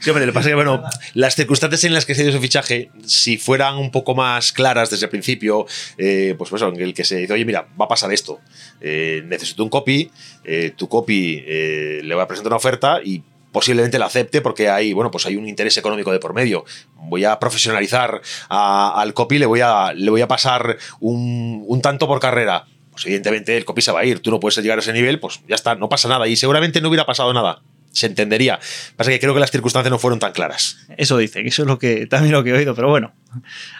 Sí, 0.00 0.10
hombre, 0.10 0.26
le 0.26 0.32
pasa 0.32 0.48
que, 0.48 0.54
bueno, 0.54 0.82
las 1.14 1.34
circunstancias 1.34 1.84
en 1.84 1.94
las 1.94 2.06
que 2.06 2.14
se 2.14 2.22
dio 2.22 2.32
su 2.32 2.40
fichaje, 2.40 2.90
si 3.06 3.38
fueran 3.38 3.76
un 3.76 3.90
poco 3.90 4.14
más 4.14 4.52
claras 4.52 4.90
desde 4.90 5.06
el 5.06 5.10
principio, 5.10 5.66
eh, 5.98 6.34
pues, 6.36 6.50
pues 6.50 6.62
en 6.62 6.80
el 6.80 6.94
que 6.94 7.04
se 7.04 7.16
dice, 7.16 7.32
oye, 7.32 7.44
mira, 7.44 7.68
va 7.80 7.86
a 7.86 7.88
pasar 7.88 8.12
esto, 8.12 8.40
eh, 8.80 9.22
necesito 9.26 9.62
un 9.62 9.68
copy, 9.68 10.10
eh, 10.44 10.72
tu 10.76 10.88
copy 10.88 11.42
eh, 11.46 12.00
le 12.02 12.14
voy 12.14 12.22
a 12.22 12.26
presentar 12.26 12.50
una 12.50 12.56
oferta 12.56 13.00
y 13.02 13.22
posiblemente 13.52 13.98
la 13.98 14.06
acepte 14.06 14.40
porque 14.40 14.68
hay, 14.68 14.92
bueno, 14.92 15.10
pues 15.10 15.26
hay 15.26 15.36
un 15.36 15.46
interés 15.46 15.76
económico 15.76 16.10
de 16.10 16.18
por 16.18 16.34
medio. 16.34 16.64
Voy 16.96 17.24
a 17.24 17.38
profesionalizar 17.38 18.22
al 18.48 19.14
copy, 19.14 19.38
le 19.38 19.46
voy 19.46 19.60
a, 19.60 19.92
le 19.92 20.10
voy 20.10 20.22
a 20.22 20.28
pasar 20.28 20.78
un, 21.00 21.64
un 21.66 21.82
tanto 21.82 22.08
por 22.08 22.18
carrera. 22.18 22.64
Pues 22.90 23.06
evidentemente 23.06 23.56
el 23.56 23.64
copy 23.64 23.82
se 23.82 23.92
va 23.92 24.00
a 24.00 24.04
ir. 24.04 24.20
Tú 24.20 24.30
no 24.30 24.40
puedes 24.40 24.56
llegar 24.58 24.78
a 24.78 24.80
ese 24.80 24.92
nivel, 24.92 25.20
pues 25.20 25.40
ya 25.48 25.54
está, 25.54 25.74
no 25.74 25.88
pasa 25.88 26.08
nada. 26.08 26.26
Y 26.28 26.36
seguramente 26.36 26.80
no 26.80 26.88
hubiera 26.88 27.06
pasado 27.06 27.32
nada. 27.32 27.62
Se 27.92 28.06
entendería. 28.06 28.58
Pasa 28.96 29.10
que 29.10 29.20
creo 29.20 29.34
que 29.34 29.40
las 29.40 29.50
circunstancias 29.50 29.90
no 29.90 29.98
fueron 29.98 30.18
tan 30.18 30.32
claras. 30.32 30.86
Eso 30.96 31.18
dicen, 31.18 31.46
eso 31.46 31.62
es 31.62 31.68
lo 31.68 31.78
que 31.78 32.06
también 32.06 32.32
lo 32.32 32.42
que 32.42 32.50
he 32.50 32.54
oído, 32.54 32.74
pero 32.74 32.88
bueno, 32.88 33.12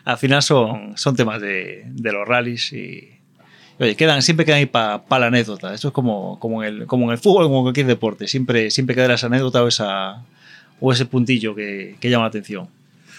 al 0.05 0.19
final 0.19 0.43
son, 0.43 0.97
son 0.97 1.17
temas 1.17 1.41
de, 1.41 1.85
de 1.87 2.13
los 2.13 2.29
rallies 2.29 2.73
y 2.73 3.19
oye, 3.79 3.97
quedan, 3.97 4.23
siempre 4.23 4.47
quedan 4.47 4.59
ahí 4.59 4.67
para 4.67 5.03
la 5.19 5.27
anécdota. 5.27 5.75
Esto 5.75 5.89
es 5.89 5.95
como, 5.95 6.39
como, 6.39 6.63
en 6.63 6.75
el, 6.75 6.87
como 6.87 7.07
en 7.07 7.13
el 7.13 7.19
fútbol, 7.19 7.45
como 7.45 7.59
en 7.59 7.65
cualquier 7.65 7.87
deporte, 7.87 8.29
siempre, 8.29 8.71
siempre 8.71 8.95
quedará 8.95 9.15
esa 9.15 9.27
anécdota 9.27 9.63
o, 9.63 9.69
esa, 9.69 10.23
o 10.81 10.93
ese 10.93 11.07
puntillo 11.07 11.55
que, 11.55 11.97
que 12.01 12.11
llama 12.11 12.25
la 12.25 12.29
atención. 12.29 12.69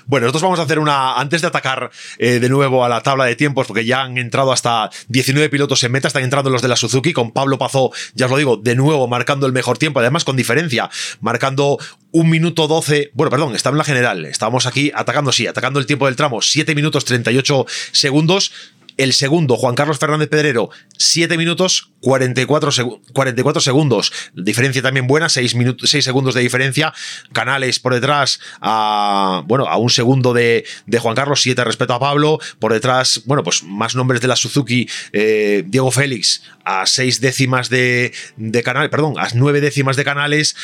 Bueno, 0.05 0.25
nosotros 0.25 0.43
vamos 0.43 0.59
a 0.59 0.63
hacer 0.63 0.79
una. 0.79 1.19
Antes 1.19 1.41
de 1.41 1.47
atacar 1.47 1.91
eh, 2.17 2.39
de 2.39 2.49
nuevo 2.49 2.83
a 2.83 2.89
la 2.89 3.01
tabla 3.01 3.25
de 3.25 3.35
tiempos, 3.35 3.67
porque 3.67 3.85
ya 3.85 4.01
han 4.01 4.17
entrado 4.17 4.51
hasta 4.51 4.89
19 5.07 5.49
pilotos 5.49 5.83
en 5.83 5.91
meta, 5.91 6.07
están 6.07 6.23
entrando 6.23 6.49
los 6.49 6.61
de 6.61 6.67
la 6.67 6.75
Suzuki, 6.75 7.13
con 7.13 7.31
Pablo 7.31 7.57
Pazó, 7.57 7.91
ya 8.13 8.25
os 8.25 8.31
lo 8.31 8.37
digo, 8.37 8.57
de 8.57 8.75
nuevo 8.75 9.07
marcando 9.07 9.45
el 9.45 9.53
mejor 9.53 9.77
tiempo, 9.77 9.99
además 9.99 10.23
con 10.23 10.35
diferencia, 10.35 10.89
marcando 11.21 11.77
un 12.11 12.29
minuto 12.29 12.67
12. 12.67 13.11
Bueno, 13.13 13.29
perdón, 13.29 13.55
estaba 13.55 13.73
en 13.73 13.79
la 13.79 13.83
general. 13.83 14.25
Estábamos 14.25 14.65
aquí 14.65 14.91
atacando, 14.95 15.31
sí, 15.31 15.47
atacando 15.47 15.79
el 15.79 15.85
tiempo 15.85 16.05
del 16.05 16.15
tramo, 16.15 16.41
7 16.41 16.75
minutos 16.75 17.05
38 17.05 17.65
segundos. 17.91 18.51
El 18.97 19.13
segundo, 19.13 19.55
Juan 19.57 19.75
Carlos 19.75 19.97
Fernández 19.99 20.29
Pedrero, 20.29 20.69
7 20.97 21.37
minutos 21.37 21.91
44, 22.01 22.71
segu- 22.71 22.99
44 23.13 23.61
segundos. 23.61 24.11
Diferencia 24.33 24.81
también 24.81 25.07
buena, 25.07 25.29
6, 25.29 25.55
minutos, 25.55 25.89
6 25.89 26.03
segundos 26.03 26.33
de 26.35 26.41
diferencia. 26.41 26.93
Canales 27.31 27.79
por 27.79 27.93
detrás 27.93 28.39
a, 28.61 29.43
bueno, 29.45 29.67
a 29.67 29.77
un 29.77 29.89
segundo 29.89 30.33
de, 30.33 30.65
de 30.85 30.99
Juan 30.99 31.15
Carlos, 31.15 31.41
7 31.41 31.63
respecto 31.63 31.93
a 31.93 31.99
Pablo. 31.99 32.39
Por 32.59 32.73
detrás, 32.73 33.21
bueno, 33.25 33.43
pues 33.43 33.63
más 33.63 33.95
nombres 33.95 34.21
de 34.21 34.27
la 34.27 34.35
Suzuki. 34.35 34.87
eh, 35.11 35.63
Diego 35.65 35.91
Félix 35.91 36.43
a 36.65 36.85
6 36.85 37.19
décimas 37.21 37.69
de, 37.69 38.13
de 38.37 38.63
Canales, 38.63 38.89
perdón, 38.89 39.15
a 39.17 39.27
9 39.33 39.61
décimas 39.61 39.95
de 39.95 40.03
Canales. 40.03 40.55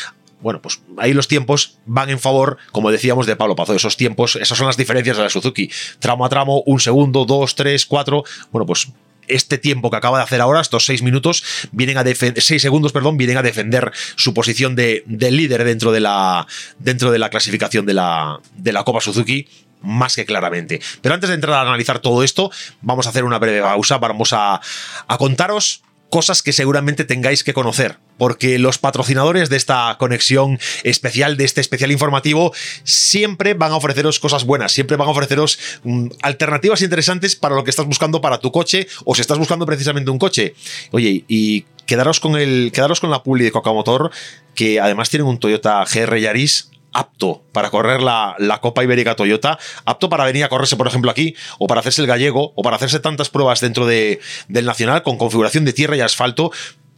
Bueno, 0.42 0.62
pues 0.62 0.82
ahí 0.98 1.14
los 1.14 1.28
tiempos 1.28 1.80
van 1.86 2.10
en 2.10 2.20
favor, 2.20 2.58
como 2.72 2.92
decíamos, 2.92 3.26
de 3.26 3.36
Pablo 3.36 3.56
Pazo. 3.56 3.74
Esos 3.74 3.98
tiempos, 3.98 4.36
esas 4.38 4.58
son 4.58 4.68
las 4.68 4.78
diferencias 4.78 5.18
de 5.18 5.24
la 5.24 5.30
Suzuki. 5.30 5.70
Tramo 6.00 6.26
a 6.26 6.30
tramo, 6.30 6.64
un 6.66 6.80
segundo, 6.80 7.26
dos, 7.26 7.56
tres, 7.56 7.86
cuatro. 7.86 8.24
Bueno, 8.52 8.66
pues 8.66 8.92
este 9.28 9.58
tiempo 9.58 9.92
que 9.92 9.98
acaba 9.98 10.18
de 10.18 10.24
hacer 10.24 10.42
ahora, 10.42 10.60
estos 10.60 10.86
seis 10.86 11.04
minutos, 11.04 11.44
vienen 11.72 11.98
a 11.98 12.04
defender, 12.04 12.42
seis 12.42 12.62
segundos, 12.62 12.92
perdón, 12.92 13.18
vienen 13.18 13.38
a 13.38 13.44
defender 13.44 13.92
su 14.16 14.34
posición 14.34 14.76
de, 14.76 15.04
de 15.06 15.32
líder 15.32 15.64
dentro 15.64 15.92
de 15.92 16.00
la, 16.00 16.48
dentro 16.80 17.12
de 17.12 17.20
la 17.20 17.30
clasificación 17.30 17.86
de 17.86 17.94
la, 17.94 18.40
de 18.56 18.74
la 18.74 18.84
Copa 18.84 19.02
Suzuki 19.02 19.48
más 19.82 20.16
que 20.16 20.26
claramente. 20.26 20.82
Pero 21.02 21.16
antes 21.16 21.30
de 21.30 21.36
entrar 21.36 21.56
a 21.56 21.62
analizar 21.62 22.00
todo 22.00 22.24
esto, 22.24 22.52
vamos 22.82 23.06
a 23.06 23.12
hacer 23.12 23.24
una 23.24 23.40
breve 23.40 23.62
pausa, 23.62 23.98
vamos 23.98 24.34
a, 24.34 24.60
a 25.08 25.18
contaros 25.18 25.84
cosas 26.10 26.42
que 26.42 26.54
seguramente 26.54 27.06
tengáis 27.06 27.44
que 27.44 27.54
conocer, 27.54 27.98
porque 28.18 28.60
los 28.60 28.78
patrocinadores 28.78 29.50
de 29.50 29.58
esta 29.58 29.96
conexión 30.00 30.60
especial, 30.84 31.38
de 31.38 31.46
este 31.46 31.62
especial 31.62 31.92
informativo, 31.92 32.54
siempre 32.84 33.54
van 33.54 33.72
a 33.72 33.76
ofreceros 33.76 34.20
cosas 34.20 34.44
buenas, 34.46 34.72
siempre 34.72 34.98
van 34.98 35.08
a 35.08 35.12
ofreceros 35.12 35.60
mm, 35.84 36.08
alternativas 36.22 36.82
interesantes 36.82 37.36
para 37.36 37.56
lo 37.56 37.64
que 37.64 37.70
estás 37.70 37.86
buscando 37.86 38.22
para 38.22 38.40
tu 38.40 38.52
coche 38.52 38.88
o 39.06 39.16
si 39.16 39.22
estás 39.22 39.38
buscando 39.38 39.66
precisamente 39.66 40.12
un 40.12 40.20
coche. 40.20 40.56
Oye, 40.92 41.24
y 41.28 41.66
quedaros 41.86 42.20
con 42.20 42.36
el 42.36 42.72
quedaros 42.74 43.00
con 43.00 43.10
la 43.10 43.24
publi 43.24 43.44
de 43.44 43.52
Cocamotor, 43.52 44.12
que 44.56 44.80
además 44.80 45.10
tienen 45.10 45.28
un 45.28 45.40
Toyota 45.40 45.84
GR 45.86 46.20
Yaris 46.20 46.70
apto 46.94 47.44
para 47.52 47.70
correr 47.70 48.02
la, 48.02 48.36
la 48.40 48.62
Copa 48.62 48.84
Ibérica 48.84 49.16
Toyota, 49.16 49.60
apto 49.86 50.10
para 50.10 50.26
venir 50.26 50.44
a 50.44 50.50
correrse, 50.50 50.76
por 50.76 50.88
ejemplo, 50.88 51.12
aquí, 51.12 51.36
o 51.58 51.68
para 51.68 51.82
hacerse 51.82 52.02
el 52.02 52.08
gallego, 52.08 52.54
o 52.56 52.62
para 52.62 52.76
hacerse 52.76 53.00
tantas 53.00 53.30
pruebas 53.30 53.62
dentro 53.62 53.86
de, 53.86 54.20
del 54.48 54.66
Nacional 54.66 55.04
con 55.04 55.18
configuración 55.18 55.66
de 55.66 55.74
tierra 55.74 55.96
y 55.96 56.02
asfalto. 56.02 56.52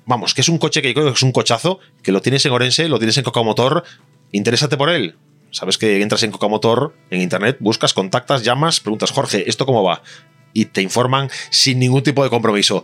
Vamos, 0.05 0.33
que 0.33 0.41
es 0.41 0.49
un 0.49 0.57
coche 0.57 0.81
que 0.81 0.89
yo 0.89 0.93
creo 0.95 1.05
que 1.07 1.13
es 1.13 1.23
un 1.23 1.31
cochazo, 1.31 1.79
que 2.03 2.11
lo 2.11 2.21
tienes 2.21 2.45
en 2.45 2.51
Orense, 2.51 2.89
lo 2.89 2.97
tienes 2.97 3.17
en 3.17 3.23
Cocamotor, 3.23 3.83
interésate 4.31 4.77
por 4.77 4.89
él. 4.89 5.15
Sabes 5.51 5.77
que 5.77 6.01
entras 6.01 6.23
en 6.23 6.31
Cocamotor, 6.31 6.95
en 7.09 7.21
internet, 7.21 7.57
buscas, 7.59 7.93
contactas, 7.93 8.43
llamas, 8.43 8.79
preguntas, 8.79 9.11
Jorge, 9.11 9.49
¿esto 9.49 9.65
cómo 9.65 9.83
va? 9.83 10.01
Y 10.53 10.65
te 10.65 10.81
informan 10.81 11.29
sin 11.49 11.79
ningún 11.79 12.03
tipo 12.03 12.23
de 12.23 12.29
compromiso. 12.29 12.83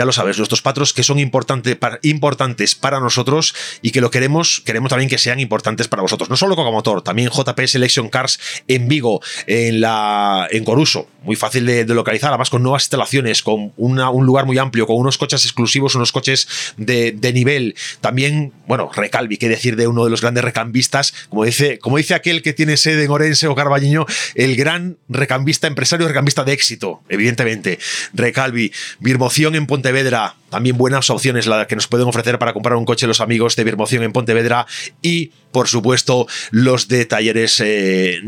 Ya 0.00 0.06
lo 0.06 0.12
sabes, 0.12 0.38
nuestros 0.38 0.62
patros 0.62 0.94
que 0.94 1.02
son 1.02 1.18
importante 1.18 1.78
importantes 2.04 2.74
para 2.74 3.00
nosotros 3.00 3.54
y 3.82 3.90
que 3.90 4.00
lo 4.00 4.10
queremos, 4.10 4.62
queremos 4.64 4.88
también 4.88 5.10
que 5.10 5.18
sean 5.18 5.40
importantes 5.40 5.88
para 5.88 6.00
vosotros. 6.00 6.30
No 6.30 6.38
solo 6.38 6.56
Coca 6.56 6.70
Motor, 6.70 7.02
también 7.02 7.28
JP 7.28 7.66
Selection 7.66 8.08
Cars 8.08 8.40
en 8.66 8.88
Vigo, 8.88 9.20
en, 9.46 9.82
la, 9.82 10.48
en 10.50 10.64
Coruso, 10.64 11.06
muy 11.22 11.36
fácil 11.36 11.66
de, 11.66 11.84
localizar, 11.84 12.30
además 12.30 12.48
con 12.48 12.62
nuevas 12.62 12.84
instalaciones, 12.84 13.42
con 13.42 13.74
un 13.76 14.24
lugar 14.24 14.46
muy 14.46 14.56
amplio, 14.56 14.86
con 14.86 14.96
unos 14.96 15.18
coches 15.18 15.44
exclusivos, 15.44 15.94
unos 15.94 16.12
coches 16.12 16.48
de, 16.78 17.32
nivel. 17.34 17.74
También, 18.00 18.54
bueno, 18.66 18.90
Recalvi, 18.94 19.36
qué 19.36 19.50
decir 19.50 19.76
de 19.76 19.86
uno 19.86 20.04
de 20.04 20.10
los 20.10 20.22
grandes 20.22 20.44
recambistas, 20.44 21.12
como 21.28 21.44
dice, 21.44 21.78
como 21.78 21.98
dice 21.98 22.14
aquel 22.14 22.40
que 22.40 22.54
tiene 22.54 22.78
sede 22.78 23.04
en 23.04 23.10
Orense 23.10 23.48
o 23.48 23.54
Carballiño, 23.54 24.06
el 24.34 24.56
gran 24.56 24.96
recambista, 25.10 25.66
empresario 25.66 26.08
recambista 26.08 26.42
de 26.42 26.54
éxito, 26.54 27.02
evidentemente. 27.10 27.78
Recalvi, 28.14 28.72
Birmoción 29.00 29.56
en 29.56 29.66
Pontevedra, 29.90 30.36
también 30.50 30.78
buenas 30.78 31.10
opciones 31.10 31.48
las 31.48 31.66
que 31.66 31.74
nos 31.74 31.88
pueden 31.88 32.06
ofrecer 32.06 32.38
para 32.38 32.52
comprar 32.52 32.76
un 32.76 32.84
coche 32.84 33.08
los 33.08 33.20
amigos 33.20 33.56
de 33.56 33.64
Birmoción 33.64 34.04
en 34.04 34.12
Pontevedra 34.12 34.64
y, 35.02 35.32
por 35.50 35.66
supuesto, 35.66 36.28
los 36.52 36.86
de 36.86 37.06
talleres 37.06 37.58
eh, 37.58 38.20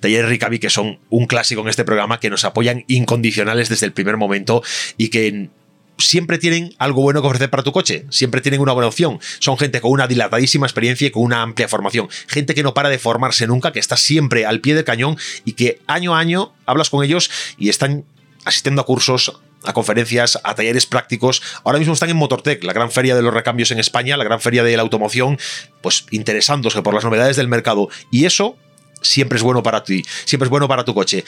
Talleres 0.00 0.30
Ricavi, 0.30 0.58
que 0.58 0.70
son 0.70 0.98
un 1.10 1.26
clásico 1.26 1.60
en 1.60 1.68
este 1.68 1.84
programa, 1.84 2.20
que 2.20 2.30
nos 2.30 2.46
apoyan 2.46 2.86
incondicionales 2.88 3.68
desde 3.68 3.84
el 3.84 3.92
primer 3.92 4.16
momento 4.16 4.62
y 4.96 5.08
que 5.08 5.50
siempre 5.98 6.38
tienen 6.38 6.74
algo 6.78 7.02
bueno 7.02 7.20
que 7.20 7.26
ofrecer 7.26 7.50
para 7.50 7.62
tu 7.62 7.72
coche, 7.72 8.06
siempre 8.08 8.40
tienen 8.40 8.62
una 8.62 8.72
buena 8.72 8.88
opción. 8.88 9.20
Son 9.40 9.58
gente 9.58 9.82
con 9.82 9.90
una 9.90 10.06
dilatadísima 10.06 10.66
experiencia 10.66 11.06
y 11.06 11.10
con 11.10 11.22
una 11.22 11.42
amplia 11.42 11.68
formación. 11.68 12.08
Gente 12.28 12.54
que 12.54 12.62
no 12.62 12.72
para 12.72 12.88
de 12.88 12.98
formarse 12.98 13.46
nunca, 13.46 13.72
que 13.72 13.78
está 13.78 13.98
siempre 13.98 14.46
al 14.46 14.60
pie 14.62 14.74
del 14.74 14.84
cañón 14.84 15.18
y 15.44 15.52
que 15.52 15.82
año 15.86 16.14
a 16.14 16.18
año 16.18 16.54
hablas 16.64 16.88
con 16.88 17.04
ellos 17.04 17.30
y 17.58 17.68
están 17.68 18.06
asistiendo 18.46 18.80
a 18.80 18.86
cursos, 18.86 19.38
a 19.64 19.72
conferencias, 19.72 20.38
a 20.42 20.54
talleres 20.54 20.86
prácticos. 20.86 21.42
Ahora 21.64 21.78
mismo 21.78 21.94
están 21.94 22.10
en 22.10 22.16
Motortech, 22.16 22.62
la 22.64 22.72
gran 22.72 22.90
feria 22.90 23.14
de 23.14 23.22
los 23.22 23.32
recambios 23.32 23.70
en 23.70 23.78
España, 23.78 24.16
la 24.16 24.24
gran 24.24 24.40
feria 24.40 24.62
de 24.62 24.76
la 24.76 24.82
automoción, 24.82 25.38
pues 25.80 26.06
interesándose 26.10 26.82
por 26.82 26.94
las 26.94 27.04
novedades 27.04 27.36
del 27.36 27.48
mercado. 27.48 27.88
Y 28.10 28.24
eso 28.24 28.56
siempre 29.00 29.36
es 29.36 29.42
bueno 29.42 29.62
para 29.62 29.84
ti, 29.84 30.04
siempre 30.24 30.46
es 30.46 30.50
bueno 30.50 30.68
para 30.68 30.84
tu 30.84 30.94
coche. 30.94 31.24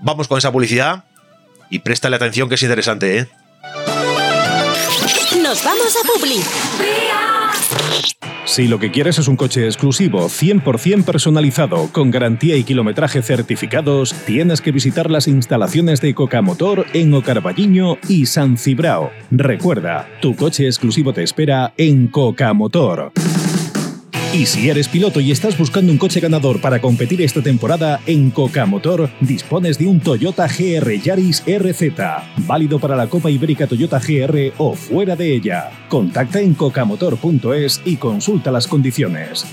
Vamos 0.00 0.28
con 0.28 0.38
esa 0.38 0.50
publicidad 0.50 1.04
y 1.70 1.78
préstale 1.78 2.16
atención 2.16 2.48
que 2.48 2.56
es 2.56 2.62
interesante, 2.62 3.18
¿eh? 3.18 3.28
Nos 5.42 5.64
vamos 5.64 5.96
a 5.96 6.06
Publi. 6.06 7.41
Si 8.44 8.68
lo 8.68 8.78
que 8.78 8.90
quieres 8.90 9.18
es 9.18 9.28
un 9.28 9.36
coche 9.36 9.64
exclusivo, 9.64 10.28
100% 10.28 11.04
personalizado, 11.04 11.88
con 11.90 12.10
garantía 12.10 12.54
y 12.56 12.64
kilometraje 12.64 13.22
certificados, 13.22 14.14
tienes 14.26 14.60
que 14.60 14.72
visitar 14.72 15.10
las 15.10 15.26
instalaciones 15.26 16.02
de 16.02 16.14
Coca 16.14 16.42
Motor 16.42 16.84
en 16.92 17.14
Ocarballiño 17.14 17.96
y 18.08 18.26
San 18.26 18.58
Cibrao. 18.58 19.10
Recuerda, 19.30 20.06
tu 20.20 20.36
coche 20.36 20.66
exclusivo 20.66 21.14
te 21.14 21.22
espera 21.22 21.72
en 21.78 22.08
Coca 22.08 22.52
Motor. 22.52 23.12
Y 24.32 24.46
si 24.46 24.70
eres 24.70 24.88
piloto 24.88 25.20
y 25.20 25.30
estás 25.30 25.58
buscando 25.58 25.92
un 25.92 25.98
coche 25.98 26.18
ganador 26.18 26.58
para 26.58 26.80
competir 26.80 27.20
esta 27.20 27.42
temporada, 27.42 28.00
en 28.06 28.30
Coca 28.30 28.64
Motor 28.64 29.10
dispones 29.20 29.76
de 29.76 29.86
un 29.86 30.00
Toyota 30.00 30.46
GR 30.46 30.90
Yaris 30.98 31.44
RZ, 31.46 31.82
válido 32.46 32.78
para 32.78 32.96
la 32.96 33.08
Copa 33.08 33.30
Ibérica 33.30 33.66
Toyota 33.66 33.98
GR 34.00 34.54
o 34.56 34.72
fuera 34.72 35.16
de 35.16 35.34
ella. 35.34 35.70
Contacta 35.90 36.40
en 36.40 36.54
cocamotor.es 36.54 37.82
y 37.84 37.96
consulta 37.96 38.50
las 38.50 38.66
condiciones. 38.66 39.44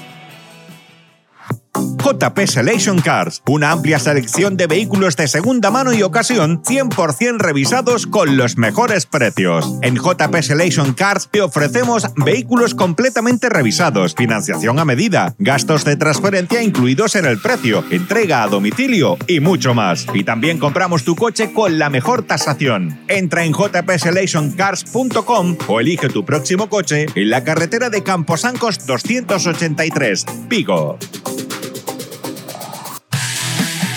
JP 1.79 2.47
Selection 2.47 2.99
Cars, 2.99 3.41
una 3.47 3.71
amplia 3.71 3.99
selección 3.99 4.57
de 4.57 4.67
vehículos 4.67 5.15
de 5.15 5.27
segunda 5.27 5.71
mano 5.71 5.93
y 5.93 6.03
ocasión 6.03 6.61
100% 6.63 7.37
revisados 7.37 8.07
con 8.07 8.37
los 8.37 8.57
mejores 8.57 9.05
precios. 9.05 9.73
En 9.81 9.95
JP 9.95 10.41
Selection 10.41 10.93
Cars 10.93 11.29
te 11.31 11.41
ofrecemos 11.41 12.07
vehículos 12.15 12.75
completamente 12.75 13.49
revisados, 13.49 14.15
financiación 14.15 14.79
a 14.79 14.85
medida, 14.85 15.35
gastos 15.39 15.85
de 15.85 15.95
transferencia 15.95 16.63
incluidos 16.63 17.15
en 17.15 17.25
el 17.25 17.39
precio, 17.39 17.83
entrega 17.91 18.43
a 18.43 18.47
domicilio 18.47 19.17
y 19.27 19.39
mucho 19.39 19.73
más. 19.73 20.05
Y 20.13 20.23
también 20.23 20.59
compramos 20.59 21.03
tu 21.03 21.15
coche 21.15 21.53
con 21.53 21.79
la 21.79 21.89
mejor 21.89 22.23
tasación. 22.23 22.99
Entra 23.07 23.45
en 23.45 23.53
jpselectioncars.com 23.53 25.57
o 25.67 25.79
elige 25.79 26.09
tu 26.09 26.25
próximo 26.25 26.69
coche 26.69 27.05
en 27.15 27.29
la 27.29 27.43
carretera 27.43 27.89
de 27.89 28.03
Camposancos 28.03 28.85
283, 28.85 30.25
Vigo. 30.47 30.97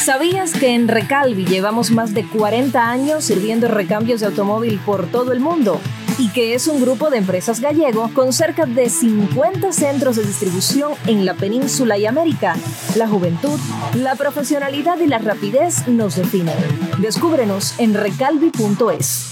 ¿Sabías 0.04 0.52
que 0.52 0.74
en 0.74 0.88
Recalvi 0.88 1.44
llevamos 1.44 1.92
más 1.92 2.12
de 2.12 2.26
40 2.26 2.90
años 2.90 3.22
sirviendo 3.22 3.68
recambios 3.68 4.18
de 4.18 4.26
automóvil 4.26 4.80
por 4.84 5.06
todo 5.06 5.30
el 5.30 5.38
mundo? 5.38 5.80
Y 6.18 6.30
que 6.30 6.54
es 6.54 6.66
un 6.66 6.80
grupo 6.80 7.08
de 7.08 7.18
empresas 7.18 7.60
gallego 7.60 8.10
con 8.12 8.32
cerca 8.32 8.66
de 8.66 8.90
50 8.90 9.70
centros 9.70 10.16
de 10.16 10.24
distribución 10.24 10.94
en 11.06 11.24
la 11.24 11.34
península 11.34 11.98
y 11.98 12.06
América. 12.06 12.56
La 12.96 13.06
juventud, 13.06 13.60
la 13.94 14.16
profesionalidad 14.16 14.98
y 14.98 15.06
la 15.06 15.18
rapidez 15.18 15.86
nos 15.86 16.16
definen. 16.16 16.56
Descúbrenos 16.98 17.78
en 17.78 17.94
recalvi.es. 17.94 19.31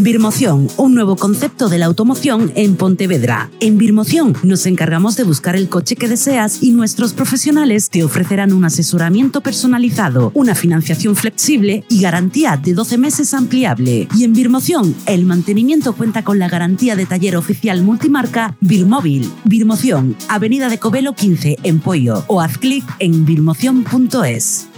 Birmoción, 0.00 0.68
un 0.76 0.94
nuevo 0.94 1.16
concepto 1.16 1.68
de 1.68 1.78
la 1.78 1.86
automoción 1.86 2.52
en 2.54 2.76
Pontevedra. 2.76 3.50
En 3.58 3.78
Birmoción 3.78 4.36
nos 4.44 4.64
encargamos 4.66 5.16
de 5.16 5.24
buscar 5.24 5.56
el 5.56 5.68
coche 5.68 5.96
que 5.96 6.06
deseas 6.06 6.62
y 6.62 6.70
nuestros 6.70 7.14
profesionales 7.14 7.90
te 7.90 8.04
ofrecerán 8.04 8.52
un 8.52 8.64
asesoramiento 8.64 9.40
personalizado, 9.40 10.30
una 10.34 10.54
financiación 10.54 11.16
flexible 11.16 11.82
y 11.88 12.00
garantía 12.00 12.56
de 12.56 12.74
12 12.74 12.96
meses 12.96 13.34
ampliable. 13.34 14.06
Y 14.14 14.22
en 14.22 14.34
Birmoción, 14.34 14.94
el 15.06 15.24
mantenimiento 15.26 15.92
cuenta 15.94 16.22
con 16.22 16.38
la 16.38 16.48
garantía 16.48 16.94
de 16.94 17.06
taller 17.06 17.36
oficial 17.36 17.82
multimarca 17.82 18.56
Birmóvil. 18.60 19.28
Birmoción, 19.44 20.16
Avenida 20.28 20.68
de 20.68 20.78
Covelo 20.78 21.14
15 21.14 21.58
en 21.64 21.80
Pollo 21.80 22.24
o 22.28 22.40
haz 22.40 22.56
clic 22.58 22.84
en 23.00 23.24
birmoción.es. 23.24 24.68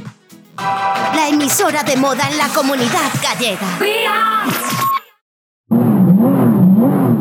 La 0.57 1.29
emisora 1.29 1.83
de 1.83 1.97
moda 1.97 2.27
en 2.31 2.39
la 2.39 2.49
comunidad 2.49 3.11
gallega. 3.23 3.79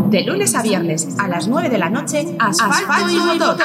De 0.09 0.23
lunes 0.23 0.55
a 0.55 0.63
viernes 0.63 1.07
a 1.19 1.27
las 1.27 1.47
9 1.47 1.69
de 1.69 1.77
la 1.77 1.89
noche, 1.89 2.25
Asfalto, 2.39 3.09
y, 3.11 3.19
motor. 3.19 3.57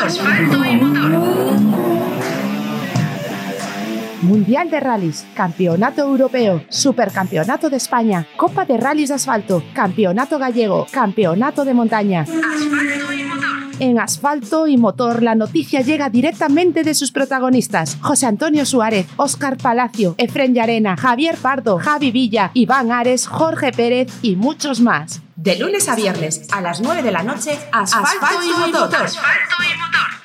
Mundial 4.20 4.70
de 4.70 4.80
Rallys, 4.80 5.26
Campeonato 5.34 6.02
Europeo, 6.02 6.62
Supercampeonato 6.68 7.70
de 7.70 7.78
España, 7.78 8.26
Copa 8.36 8.66
de 8.66 8.76
Rallys 8.76 9.08
de 9.08 9.14
Asfalto, 9.14 9.62
Campeonato 9.72 10.38
Gallego, 10.38 10.86
Campeonato 10.90 11.64
de 11.64 11.72
Montaña. 11.72 12.20
Asfalto 12.22 13.12
y 13.12 13.24
motor. 13.24 13.63
En 13.80 13.98
Asfalto 13.98 14.66
y 14.68 14.76
Motor 14.76 15.22
la 15.22 15.34
noticia 15.34 15.80
llega 15.80 16.08
directamente 16.08 16.84
de 16.84 16.94
sus 16.94 17.10
protagonistas, 17.10 17.98
José 18.00 18.26
Antonio 18.26 18.64
Suárez, 18.64 19.06
Óscar 19.16 19.56
Palacio, 19.56 20.14
Efren 20.18 20.54
Llarena, 20.54 20.96
Javier 20.96 21.36
Pardo, 21.36 21.78
Javi 21.78 22.12
Villa, 22.12 22.50
Iván 22.54 22.92
Ares, 22.92 23.26
Jorge 23.26 23.72
Pérez 23.72 24.12
y 24.22 24.36
muchos 24.36 24.80
más. 24.80 25.22
De 25.36 25.56
lunes 25.58 25.88
a 25.88 25.96
viernes 25.96 26.46
a 26.52 26.60
las 26.60 26.80
9 26.80 27.02
de 27.02 27.10
la 27.10 27.22
noche, 27.24 27.58
Asfalto, 27.72 28.42
y, 28.44 28.70
motor. 28.72 29.02
Asfalto 29.02 29.56
y 29.62 29.78
Motor. 29.78 30.24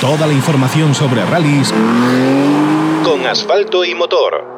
Toda 0.00 0.26
la 0.26 0.32
información 0.32 0.94
sobre 0.94 1.24
rallies 1.26 1.74
con 3.04 3.26
asfalto 3.26 3.84
y 3.84 3.94
motor. 3.94 4.57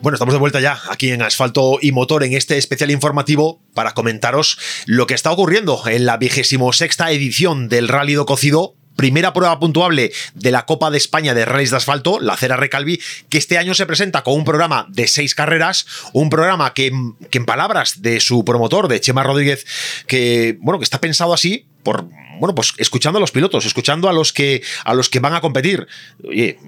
Bueno, 0.00 0.14
estamos 0.14 0.32
de 0.32 0.38
vuelta 0.38 0.60
ya 0.60 0.80
aquí 0.90 1.10
en 1.10 1.22
Asfalto 1.22 1.78
y 1.82 1.90
Motor 1.90 2.22
en 2.22 2.32
este 2.34 2.56
especial 2.56 2.92
informativo 2.92 3.60
para 3.74 3.94
comentaros 3.94 4.56
lo 4.86 5.08
que 5.08 5.14
está 5.14 5.32
ocurriendo 5.32 5.82
en 5.88 6.06
la 6.06 6.16
vigésimo 6.16 6.72
sexta 6.72 7.10
edición 7.10 7.68
del 7.68 7.88
Rally 7.88 8.14
do 8.14 8.24
Cocido 8.24 8.76
primera 8.94 9.32
prueba 9.32 9.58
puntuable 9.58 10.12
de 10.34 10.50
la 10.50 10.66
Copa 10.66 10.90
de 10.90 10.98
España 10.98 11.34
de 11.34 11.44
Rallys 11.44 11.70
de 11.70 11.76
Asfalto, 11.76 12.18
la 12.20 12.36
Cera 12.36 12.56
Recalvi, 12.56 13.00
que 13.28 13.38
este 13.38 13.56
año 13.56 13.74
se 13.74 13.86
presenta 13.86 14.22
con 14.22 14.34
un 14.34 14.44
programa 14.44 14.86
de 14.88 15.06
seis 15.06 15.36
carreras, 15.36 15.86
un 16.12 16.30
programa 16.30 16.74
que, 16.74 16.90
que 17.30 17.38
en 17.38 17.46
palabras 17.46 18.02
de 18.02 18.18
su 18.18 18.44
promotor, 18.44 18.88
de 18.88 19.00
Chema 19.00 19.22
Rodríguez, 19.22 19.66
que, 20.08 20.58
bueno, 20.60 20.80
que 20.80 20.84
está 20.84 21.00
pensado 21.00 21.32
así 21.32 21.66
por 21.84 22.08
bueno, 22.38 22.54
pues 22.54 22.74
escuchando 22.78 23.18
a 23.18 23.20
los 23.20 23.30
pilotos, 23.30 23.66
escuchando 23.66 24.08
a 24.08 24.12
los 24.12 24.32
que, 24.32 24.62
a 24.84 24.94
los 24.94 25.08
que 25.08 25.20
van 25.20 25.34
a 25.34 25.40
competir. 25.40 25.86
Oye, 26.24 26.58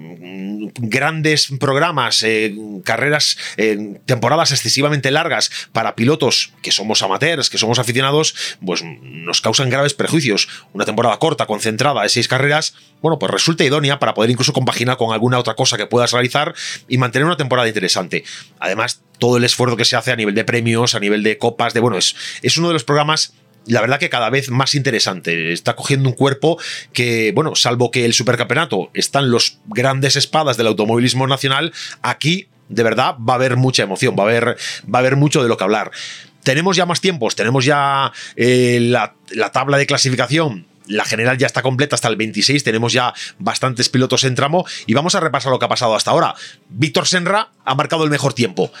grandes 0.75 1.49
programas, 1.59 2.23
eh, 2.23 2.55
carreras, 2.83 3.37
eh, 3.57 3.99
temporadas 4.05 4.51
excesivamente 4.51 5.11
largas 5.11 5.51
para 5.71 5.95
pilotos 5.95 6.53
que 6.61 6.71
somos 6.71 7.01
amateurs, 7.01 7.49
que 7.49 7.57
somos 7.57 7.79
aficionados, 7.79 8.35
pues 8.65 8.83
nos 8.83 9.41
causan 9.41 9.69
graves 9.69 9.93
prejuicios. 9.93 10.47
Una 10.73 10.85
temporada 10.85 11.17
corta, 11.17 11.45
concentrada 11.45 12.03
de 12.03 12.09
seis 12.09 12.27
carreras, 12.27 12.73
bueno, 13.01 13.17
pues 13.19 13.31
resulta 13.31 13.63
idónea 13.63 13.99
para 13.99 14.13
poder 14.13 14.29
incluso 14.29 14.53
compaginar 14.53 14.97
con 14.97 15.13
alguna 15.13 15.39
otra 15.39 15.55
cosa 15.55 15.77
que 15.77 15.87
puedas 15.87 16.11
realizar 16.11 16.53
y 16.87 16.97
mantener 16.97 17.25
una 17.25 17.37
temporada 17.37 17.67
interesante. 17.67 18.23
Además, 18.59 19.01
todo 19.19 19.37
el 19.37 19.43
esfuerzo 19.43 19.77
que 19.77 19.85
se 19.85 19.95
hace 19.95 20.11
a 20.11 20.15
nivel 20.15 20.35
de 20.35 20.43
premios, 20.43 20.95
a 20.95 20.99
nivel 20.99 21.23
de 21.23 21.37
copas, 21.37 21.73
de 21.73 21.79
bueno, 21.79 21.97
es, 21.97 22.15
es 22.41 22.57
uno 22.57 22.67
de 22.67 22.73
los 22.73 22.83
programas 22.83 23.33
la 23.65 23.81
verdad 23.81 23.99
que 23.99 24.09
cada 24.09 24.29
vez 24.29 24.49
más 24.49 24.75
interesante. 24.75 25.53
Está 25.53 25.75
cogiendo 25.75 26.09
un 26.09 26.15
cuerpo 26.15 26.59
que, 26.93 27.31
bueno, 27.33 27.55
salvo 27.55 27.91
que 27.91 28.05
el 28.05 28.13
supercampeonato 28.13 28.91
están 28.93 29.31
los 29.31 29.59
grandes 29.67 30.15
espadas 30.15 30.57
del 30.57 30.67
automovilismo 30.67 31.27
nacional, 31.27 31.73
aquí 32.01 32.47
de 32.69 32.83
verdad 32.83 33.15
va 33.17 33.33
a 33.33 33.35
haber 33.35 33.57
mucha 33.57 33.83
emoción, 33.83 34.15
va 34.17 34.23
a 34.23 34.27
haber, 34.27 34.57
va 34.83 34.99
a 34.99 35.01
haber 35.01 35.15
mucho 35.15 35.43
de 35.43 35.49
lo 35.49 35.57
que 35.57 35.63
hablar. 35.63 35.91
Tenemos 36.43 36.75
ya 36.75 36.85
más 36.85 37.01
tiempos, 37.01 37.35
tenemos 37.35 37.65
ya 37.65 38.11
eh, 38.35 38.79
la, 38.81 39.13
la 39.31 39.51
tabla 39.51 39.77
de 39.77 39.85
clasificación 39.85 40.65
la 40.87 41.05
general 41.05 41.37
ya 41.37 41.47
está 41.47 41.61
completa 41.61 41.95
hasta 41.95 42.07
el 42.07 42.15
26, 42.15 42.63
tenemos 42.63 42.93
ya 42.93 43.13
bastantes 43.39 43.89
pilotos 43.89 44.23
en 44.23 44.35
tramo 44.35 44.65
y 44.85 44.93
vamos 44.93 45.15
a 45.15 45.19
repasar 45.19 45.51
lo 45.51 45.59
que 45.59 45.65
ha 45.65 45.69
pasado 45.69 45.95
hasta 45.95 46.11
ahora. 46.11 46.35
Víctor 46.69 47.07
Senra 47.07 47.49
ha 47.63 47.75
marcado 47.75 48.03
el 48.03 48.09
mejor 48.09 48.33
tiempo. 48.33 48.71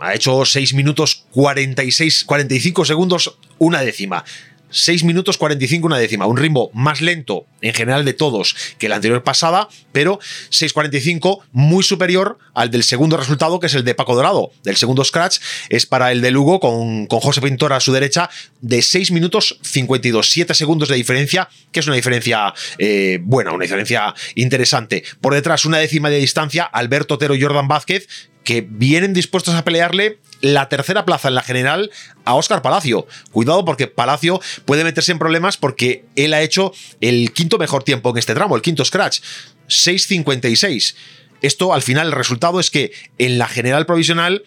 Ha 0.00 0.14
hecho 0.14 0.44
6 0.44 0.74
minutos 0.74 1.24
46, 1.32 2.24
45 2.24 2.84
segundos, 2.84 3.38
una 3.58 3.82
décima. 3.82 4.24
6 4.70 5.04
minutos 5.04 5.38
45 5.38 5.86
una 5.86 5.98
décima, 5.98 6.26
un 6.26 6.36
ritmo 6.36 6.70
más 6.74 7.00
lento 7.00 7.46
en 7.60 7.74
general 7.74 8.04
de 8.04 8.12
todos 8.12 8.54
que 8.78 8.88
la 8.88 8.96
anterior 8.96 9.22
pasada, 9.24 9.68
pero 9.92 10.18
6.45 10.50 11.40
muy 11.52 11.82
superior 11.82 12.38
al 12.54 12.70
del 12.70 12.84
segundo 12.84 13.16
resultado, 13.16 13.60
que 13.60 13.66
es 13.66 13.74
el 13.74 13.84
de 13.84 13.94
Paco 13.94 14.14
Dorado. 14.14 14.52
Del 14.64 14.76
segundo 14.76 15.04
scratch 15.04 15.38
es 15.70 15.86
para 15.86 16.12
el 16.12 16.20
de 16.20 16.30
Lugo 16.30 16.60
con, 16.60 17.06
con 17.06 17.20
José 17.20 17.40
Pintor 17.40 17.72
a 17.72 17.80
su 17.80 17.92
derecha 17.92 18.30
de 18.60 18.82
6 18.82 19.10
minutos 19.12 19.58
52, 19.62 20.30
7 20.30 20.54
segundos 20.54 20.88
de 20.88 20.96
diferencia, 20.96 21.48
que 21.72 21.80
es 21.80 21.86
una 21.86 21.96
diferencia 21.96 22.52
eh, 22.78 23.18
buena, 23.22 23.52
una 23.52 23.64
diferencia 23.64 24.14
interesante. 24.34 25.02
Por 25.20 25.34
detrás, 25.34 25.64
una 25.64 25.78
décima 25.78 26.10
de 26.10 26.18
distancia, 26.18 26.64
Alberto 26.64 27.14
Otero 27.14 27.34
y 27.34 27.40
Jordan 27.40 27.68
Vázquez, 27.68 28.06
que 28.48 28.66
vienen 28.66 29.12
dispuestos 29.12 29.54
a 29.54 29.62
pelearle 29.62 30.20
la 30.40 30.70
tercera 30.70 31.04
plaza 31.04 31.28
en 31.28 31.34
la 31.34 31.42
general 31.42 31.90
a 32.24 32.34
Óscar 32.34 32.62
Palacio. 32.62 33.06
Cuidado 33.30 33.62
porque 33.66 33.88
Palacio 33.88 34.40
puede 34.64 34.84
meterse 34.84 35.12
en 35.12 35.18
problemas 35.18 35.58
porque 35.58 36.06
él 36.16 36.32
ha 36.32 36.40
hecho 36.40 36.72
el 37.02 37.34
quinto 37.34 37.58
mejor 37.58 37.84
tiempo 37.84 38.08
en 38.08 38.16
este 38.16 38.34
tramo, 38.34 38.56
el 38.56 38.62
quinto 38.62 38.86
scratch, 38.86 39.20
6.56. 39.68 40.94
Esto 41.42 41.74
al 41.74 41.82
final 41.82 42.06
el 42.06 42.14
resultado 42.14 42.58
es 42.58 42.70
que 42.70 42.90
en 43.18 43.36
la 43.36 43.48
general 43.48 43.84
provisional 43.84 44.44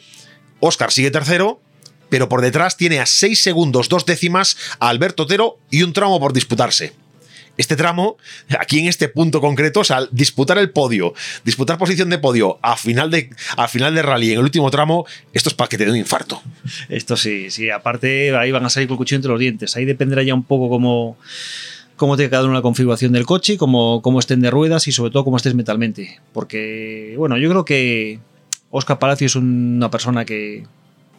Óscar 0.61 0.91
sigue 0.91 1.11
tercero, 1.11 1.61
pero 2.09 2.27
por 2.27 2.41
detrás 2.41 2.77
tiene 2.77 3.01
a 3.01 3.05
6 3.05 3.39
segundos, 3.39 3.87
dos 3.87 4.07
décimas 4.07 4.57
a 4.79 4.89
Alberto 4.89 5.23
Otero 5.23 5.59
y 5.69 5.83
un 5.83 5.93
tramo 5.93 6.19
por 6.19 6.33
disputarse 6.33 6.93
este 7.57 7.75
tramo, 7.75 8.17
aquí 8.59 8.79
en 8.79 8.87
este 8.87 9.07
punto 9.07 9.41
concreto, 9.41 9.81
o 9.81 9.83
sea, 9.83 10.07
disputar 10.11 10.57
el 10.57 10.71
podio, 10.71 11.13
disputar 11.43 11.77
posición 11.77 12.09
de 12.09 12.17
podio 12.17 12.59
a 12.61 12.77
final 12.77 13.11
de, 13.11 13.29
a 13.57 13.67
final 13.67 13.93
de 13.95 14.01
rally 14.01 14.31
en 14.31 14.39
el 14.39 14.43
último 14.43 14.71
tramo, 14.71 15.05
esto 15.33 15.49
es 15.49 15.55
para 15.55 15.67
que 15.67 15.77
te 15.77 15.85
dé 15.85 15.91
un 15.91 15.97
infarto. 15.97 16.41
Esto 16.89 17.17
sí, 17.17 17.49
sí, 17.49 17.69
aparte 17.69 18.35
ahí 18.35 18.51
van 18.51 18.65
a 18.65 18.69
salir 18.69 18.87
con 18.87 18.95
el 18.95 18.97
cuchillo 18.99 19.17
entre 19.17 19.31
los 19.31 19.39
dientes, 19.39 19.75
ahí 19.75 19.85
dependerá 19.85 20.23
ya 20.23 20.33
un 20.33 20.43
poco 20.43 20.69
cómo 20.69 21.17
cómo 22.01 22.17
te 22.17 22.31
cada 22.31 22.45
una 22.45 22.63
configuración 22.63 23.11
del 23.11 23.27
coche, 23.27 23.57
cómo, 23.57 24.01
cómo 24.01 24.19
estén 24.19 24.41
de 24.41 24.49
ruedas 24.49 24.87
y 24.87 24.91
sobre 24.91 25.11
todo 25.11 25.23
cómo 25.23 25.37
estés 25.37 25.53
mentalmente. 25.53 26.19
Porque, 26.33 27.13
bueno, 27.15 27.37
yo 27.37 27.47
creo 27.47 27.63
que 27.63 28.19
Oscar 28.71 28.97
Palacio 28.97 29.27
es 29.27 29.35
una 29.35 29.91
persona 29.91 30.25
que, 30.25 30.63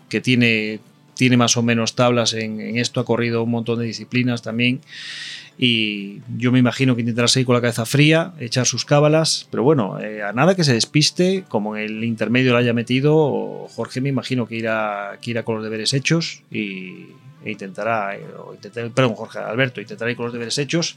que 0.08 0.20
tiene, 0.20 0.80
tiene 1.14 1.36
más 1.36 1.56
o 1.56 1.62
menos 1.62 1.94
tablas 1.94 2.34
en, 2.34 2.76
esto, 2.78 3.00
ha 3.00 3.04
corrido 3.04 3.42
un 3.42 3.50
montón 3.50 3.78
de 3.78 3.86
disciplinas 3.86 4.42
también. 4.42 4.80
Y 5.58 6.20
yo 6.36 6.50
me 6.50 6.58
imagino 6.58 6.94
que 6.94 7.02
intentará 7.02 7.28
seguir 7.28 7.46
con 7.46 7.54
la 7.54 7.60
cabeza 7.60 7.84
fría, 7.84 8.32
echar 8.40 8.66
sus 8.66 8.84
cábalas, 8.84 9.46
pero 9.50 9.62
bueno, 9.62 10.00
eh, 10.00 10.22
a 10.22 10.32
nada 10.32 10.54
que 10.54 10.64
se 10.64 10.72
despiste, 10.72 11.44
como 11.48 11.76
en 11.76 11.82
el 11.84 12.04
intermedio 12.04 12.52
lo 12.52 12.58
haya 12.58 12.72
metido, 12.72 13.68
Jorge 13.74 14.00
me 14.00 14.08
imagino 14.08 14.46
que 14.46 14.56
irá, 14.56 15.18
que 15.20 15.32
irá 15.32 15.42
con 15.44 15.56
los 15.56 15.64
deberes 15.64 15.92
hechos 15.92 16.42
y, 16.50 17.08
e 17.44 17.50
intentará, 17.50 18.16
eh, 18.16 18.24
perdón, 18.94 19.14
Jorge 19.14 19.38
Alberto, 19.38 19.80
intentará 19.80 20.10
ir 20.10 20.16
con 20.16 20.26
los 20.26 20.32
deberes 20.32 20.58
hechos. 20.58 20.96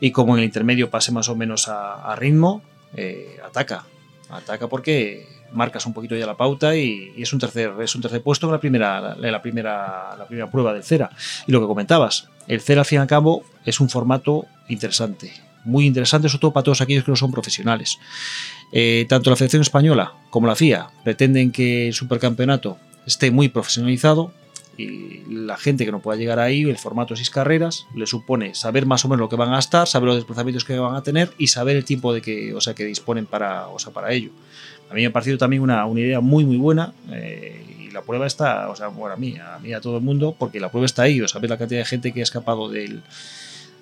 Y 0.00 0.12
como 0.12 0.34
en 0.34 0.40
el 0.40 0.46
intermedio 0.46 0.90
pase 0.90 1.12
más 1.12 1.28
o 1.28 1.36
menos 1.36 1.68
a, 1.68 2.14
ritmo, 2.16 2.62
eh, 2.96 3.38
ataca, 3.44 3.84
ataca 4.30 4.68
porque 4.68 5.26
marcas 5.52 5.86
un 5.86 5.92
poquito 5.92 6.16
ya 6.16 6.26
la 6.26 6.36
pauta 6.36 6.76
y, 6.76 7.12
es, 7.16 7.32
un 7.32 7.38
tercer, 7.38 7.72
es 7.80 7.94
un 7.94 8.02
tercer 8.02 8.22
puesto 8.22 8.46
en 8.46 8.52
la 8.52 8.60
primera, 8.60 9.14
la, 9.16 9.42
primera, 9.42 10.14
la 10.16 10.26
primera 10.26 10.50
prueba 10.50 10.72
del 10.72 10.82
CERA. 10.82 11.10
Y 11.46 11.52
lo 11.52 11.60
que 11.60 11.66
comentabas, 11.66 12.28
el 12.46 12.60
CERA 12.60 12.82
al 12.82 12.86
fin 12.86 12.98
y 12.98 13.00
al 13.02 13.06
cabo 13.06 13.42
es 13.64 13.80
un 13.80 13.88
formato 13.88 14.46
interesante, 14.68 15.32
muy 15.64 15.86
interesante, 15.86 16.28
sobre 16.28 16.40
todo 16.40 16.52
para 16.52 16.64
todos 16.64 16.80
aquellos 16.80 17.04
que 17.04 17.10
no 17.10 17.16
son 17.16 17.30
profesionales. 17.30 17.98
Eh, 18.72 19.06
tanto 19.08 19.30
la 19.30 19.36
Federación 19.36 19.62
Española 19.62 20.14
como 20.30 20.46
la 20.46 20.54
FIA 20.54 20.90
pretenden 21.02 21.50
que 21.50 21.88
el 21.88 21.94
supercampeonato 21.94 22.78
esté 23.06 23.30
muy 23.30 23.48
profesionalizado 23.48 24.32
y 24.76 25.22
la 25.28 25.56
gente 25.56 25.84
que 25.84 25.92
no 25.92 26.00
pueda 26.00 26.18
llegar 26.18 26.38
ahí, 26.38 26.62
el 26.62 26.78
formato 26.78 27.14
de 27.14 27.18
seis 27.18 27.30
carreras, 27.30 27.86
le 27.94 28.06
supone 28.06 28.54
saber 28.54 28.86
más 28.86 29.04
o 29.04 29.08
menos 29.08 29.20
lo 29.20 29.28
que 29.28 29.36
van 29.36 29.50
a 29.50 29.56
gastar, 29.56 29.86
saber 29.86 30.06
los 30.06 30.16
desplazamientos 30.16 30.64
que 30.64 30.78
van 30.78 30.94
a 30.94 31.02
tener 31.02 31.32
y 31.36 31.48
saber 31.48 31.76
el 31.76 31.84
tiempo 31.84 32.14
de 32.14 32.22
que, 32.22 32.54
o 32.54 32.60
sea, 32.60 32.74
que 32.74 32.84
disponen 32.84 33.26
para, 33.26 33.68
o 33.68 33.78
sea, 33.78 33.92
para 33.92 34.12
ello. 34.12 34.30
A 34.90 34.94
mí 34.94 35.02
me 35.02 35.06
ha 35.06 35.12
parecido 35.12 35.38
también 35.38 35.62
una, 35.62 35.86
una 35.86 36.00
idea 36.00 36.20
muy, 36.20 36.44
muy 36.44 36.56
buena. 36.56 36.92
Eh, 37.12 37.64
y 37.86 37.90
la 37.90 38.02
prueba 38.02 38.26
está, 38.26 38.68
o 38.68 38.76
sea, 38.76 38.88
bueno, 38.88 39.14
a 39.14 39.16
mí, 39.16 39.36
a 39.36 39.58
mí, 39.58 39.72
a 39.72 39.80
todo 39.80 39.96
el 39.96 40.02
mundo, 40.02 40.34
porque 40.38 40.60
la 40.60 40.70
prueba 40.70 40.86
está 40.86 41.02
ahí. 41.02 41.20
O 41.20 41.28
sabes 41.28 41.48
la 41.48 41.58
cantidad 41.58 41.80
de 41.80 41.86
gente 41.86 42.12
que 42.12 42.20
ha 42.20 42.24
escapado 42.24 42.68
del. 42.68 43.02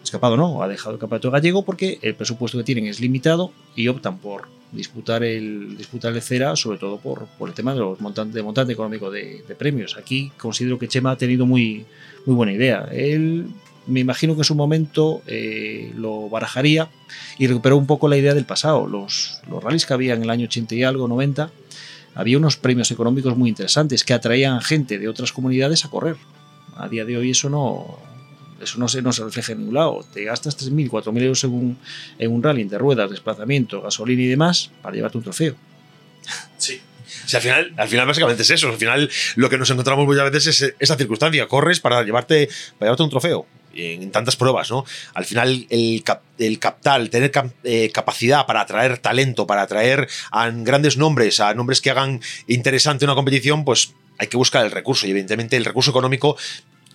Escapado 0.03 0.37
no, 0.37 0.63
ha 0.63 0.69
dejado 0.69 0.93
el 0.93 1.01
campeonato 1.01 1.31
gallego 1.31 1.65
porque 1.65 1.99
el 2.03 2.15
presupuesto 2.15 2.57
que 2.57 2.65
tienen 2.65 2.87
es 2.87 3.01
limitado 3.01 3.53
y 3.75 3.89
optan 3.89 4.19
por 4.19 4.49
disputar 4.71 5.25
el, 5.25 5.77
disputar 5.77 6.15
el 6.15 6.23
CERA, 6.23 6.55
sobre 6.57 6.79
todo 6.79 6.99
por, 6.99 7.27
por 7.39 7.49
el 7.49 7.55
tema 7.55 7.75
de 7.75 7.81
los 7.81 8.01
montantes, 8.01 8.35
de 8.35 8.43
montante 8.43 8.73
económico 8.73 9.11
de, 9.11 9.43
de, 9.47 9.55
premios. 9.55 9.97
Aquí 9.99 10.31
considero 10.39 10.79
que 10.79 10.89
Chema 10.89 11.11
ha 11.11 11.17
tenido 11.17 11.47
muy, 11.47 11.85
muy 12.27 12.37
buena 12.37 12.53
idea. 12.53 12.89
Él 12.93 13.49
me 13.89 14.01
imagino 14.01 14.35
que 14.35 14.41
en 14.41 14.45
su 14.45 14.55
momento 14.55 15.23
eh, 15.27 15.93
lo 15.97 16.29
barajaría 16.29 16.89
y 17.39 17.47
recuperó 17.47 17.77
un 17.77 17.87
poco 17.87 18.09
la 18.09 18.17
idea 18.17 18.35
del 18.35 18.45
pasado. 18.45 18.87
Los, 18.87 19.41
los 19.51 19.63
rallies 19.65 19.87
que 19.87 19.95
había 19.95 20.15
en 20.15 20.23
el 20.23 20.31
año 20.31 20.45
80 20.45 20.75
y 20.75 20.83
algo, 20.85 21.09
90, 21.09 21.51
había 22.15 22.37
unos 22.37 22.57
premios 22.57 22.91
económicos 22.91 23.37
muy 23.37 23.49
interesantes 23.49 24.05
que 24.05 24.13
atraían 24.13 24.61
gente 24.61 24.99
de 24.99 25.09
otras 25.09 25.33
comunidades 25.33 25.85
a 25.85 25.89
correr. 25.89 26.17
A 26.77 26.89
día 26.89 27.05
de 27.05 27.17
hoy 27.17 27.31
eso 27.31 27.49
no, 27.49 27.99
eso 28.63 28.79
no 28.79 28.89
se, 28.89 29.03
no 29.03 29.13
se 29.13 29.25
refleja 29.25 29.53
en 29.53 29.59
ningún 29.59 29.75
lado. 29.75 30.05
Te 30.13 30.25
gastas 30.25 30.59
3.000, 30.59 30.91
4.000 30.91 31.23
euros 31.23 31.45
en 31.45 31.53
un, 31.53 31.79
en 32.19 32.33
un 32.33 32.43
rally 32.43 32.65
de 32.65 32.79
ruedas, 32.79 33.11
desplazamiento, 33.11 33.81
gasolina 33.81 34.23
y 34.23 34.27
demás 34.27 34.71
para 34.83 34.95
llevarte 34.95 35.19
un 35.19 35.25
trofeo. 35.25 35.55
Sí. 36.59 36.81
Si 37.25 37.37
al 37.37 37.43
final, 37.43 37.73
al 37.77 37.89
final 37.89 38.07
básicamente 38.07 38.43
es 38.43 38.51
eso. 38.51 38.69
Al 38.69 38.77
final 38.77 39.09
lo 39.37 39.49
que 39.49 39.57
nos 39.57 39.71
encontramos 39.71 40.07
muchas 40.07 40.31
veces 40.31 40.61
es 40.61 40.75
esa 40.79 40.97
circunstancia. 40.97 41.47
Corres 41.49 41.81
para 41.81 42.03
llevarte, 42.03 42.49
para 42.79 42.89
llevarte 42.89 43.03
un 43.03 43.11
trofeo 43.11 43.47
en 43.79 44.11
tantas 44.11 44.37
pruebas, 44.37 44.71
¿no? 44.71 44.85
Al 45.15 45.25
final 45.25 45.67
el, 45.71 46.03
el 46.39 46.59
captar, 46.59 47.09
tener 47.09 47.33
eh, 47.65 47.91
capacidad 47.93 48.47
para 48.47 48.63
atraer 48.63 48.99
talento, 48.99 49.47
para 49.47 49.63
atraer 49.63 50.09
a 50.31 50.51
grandes 50.51 50.97
nombres, 50.97 51.41
a 51.41 51.55
nombres 51.55 51.81
que 51.81 51.91
hagan 51.91 52.21
interesante 52.47 53.05
una 53.05 53.15
competición, 53.15 53.65
pues 53.65 53.95
hay 54.19 54.27
que 54.27 54.37
buscar 54.37 54.65
el 54.65 54.73
recurso 54.73 55.07
y 55.07 55.11
evidentemente 55.11 55.57
el 55.57 55.65
recurso 55.65 55.91
económico 55.91 56.37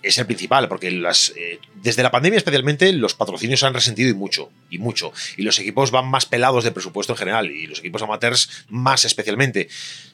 es 0.04 0.18
el 0.18 0.26
principal, 0.26 0.68
porque 0.68 0.88
eh, 0.88 1.58
desde 1.82 2.02
la 2.02 2.10
pandemia 2.10 2.36
especialmente 2.36 2.92
los 2.92 3.14
patrocinios 3.14 3.60
se 3.60 3.66
han 3.66 3.74
resentido 3.74 4.10
y 4.10 4.14
mucho, 4.14 4.50
y 4.70 4.78
mucho. 4.78 5.12
Y 5.36 5.42
los 5.42 5.58
equipos 5.58 5.90
van 5.90 6.06
más 6.06 6.26
pelados 6.26 6.62
de 6.62 6.72
presupuesto 6.72 7.14
en 7.14 7.16
general, 7.16 7.50
y 7.50 7.66
los 7.66 7.78
equipos 7.78 8.02
amateurs 8.02 8.66
más 8.68 9.04
especialmente. 9.06 9.68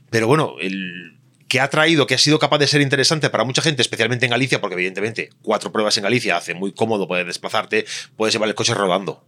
Pero 0.08 0.28
bueno, 0.28 0.54
el, 0.60 1.16
que 1.50 1.58
ha 1.58 1.68
traído, 1.68 2.06
que 2.06 2.14
ha 2.14 2.18
sido 2.18 2.38
capaz 2.38 2.58
de 2.58 2.68
ser 2.68 2.80
interesante 2.80 3.28
para 3.28 3.42
mucha 3.42 3.60
gente, 3.60 3.82
especialmente 3.82 4.24
en 4.24 4.30
Galicia, 4.30 4.60
porque 4.60 4.74
evidentemente 4.74 5.30
cuatro 5.42 5.72
pruebas 5.72 5.96
en 5.96 6.04
Galicia 6.04 6.36
hace 6.36 6.54
muy 6.54 6.72
cómodo 6.72 7.08
poder 7.08 7.26
desplazarte, 7.26 7.84
puedes 8.16 8.32
llevar 8.32 8.48
el 8.48 8.54
coche 8.54 8.72
rodando. 8.72 9.24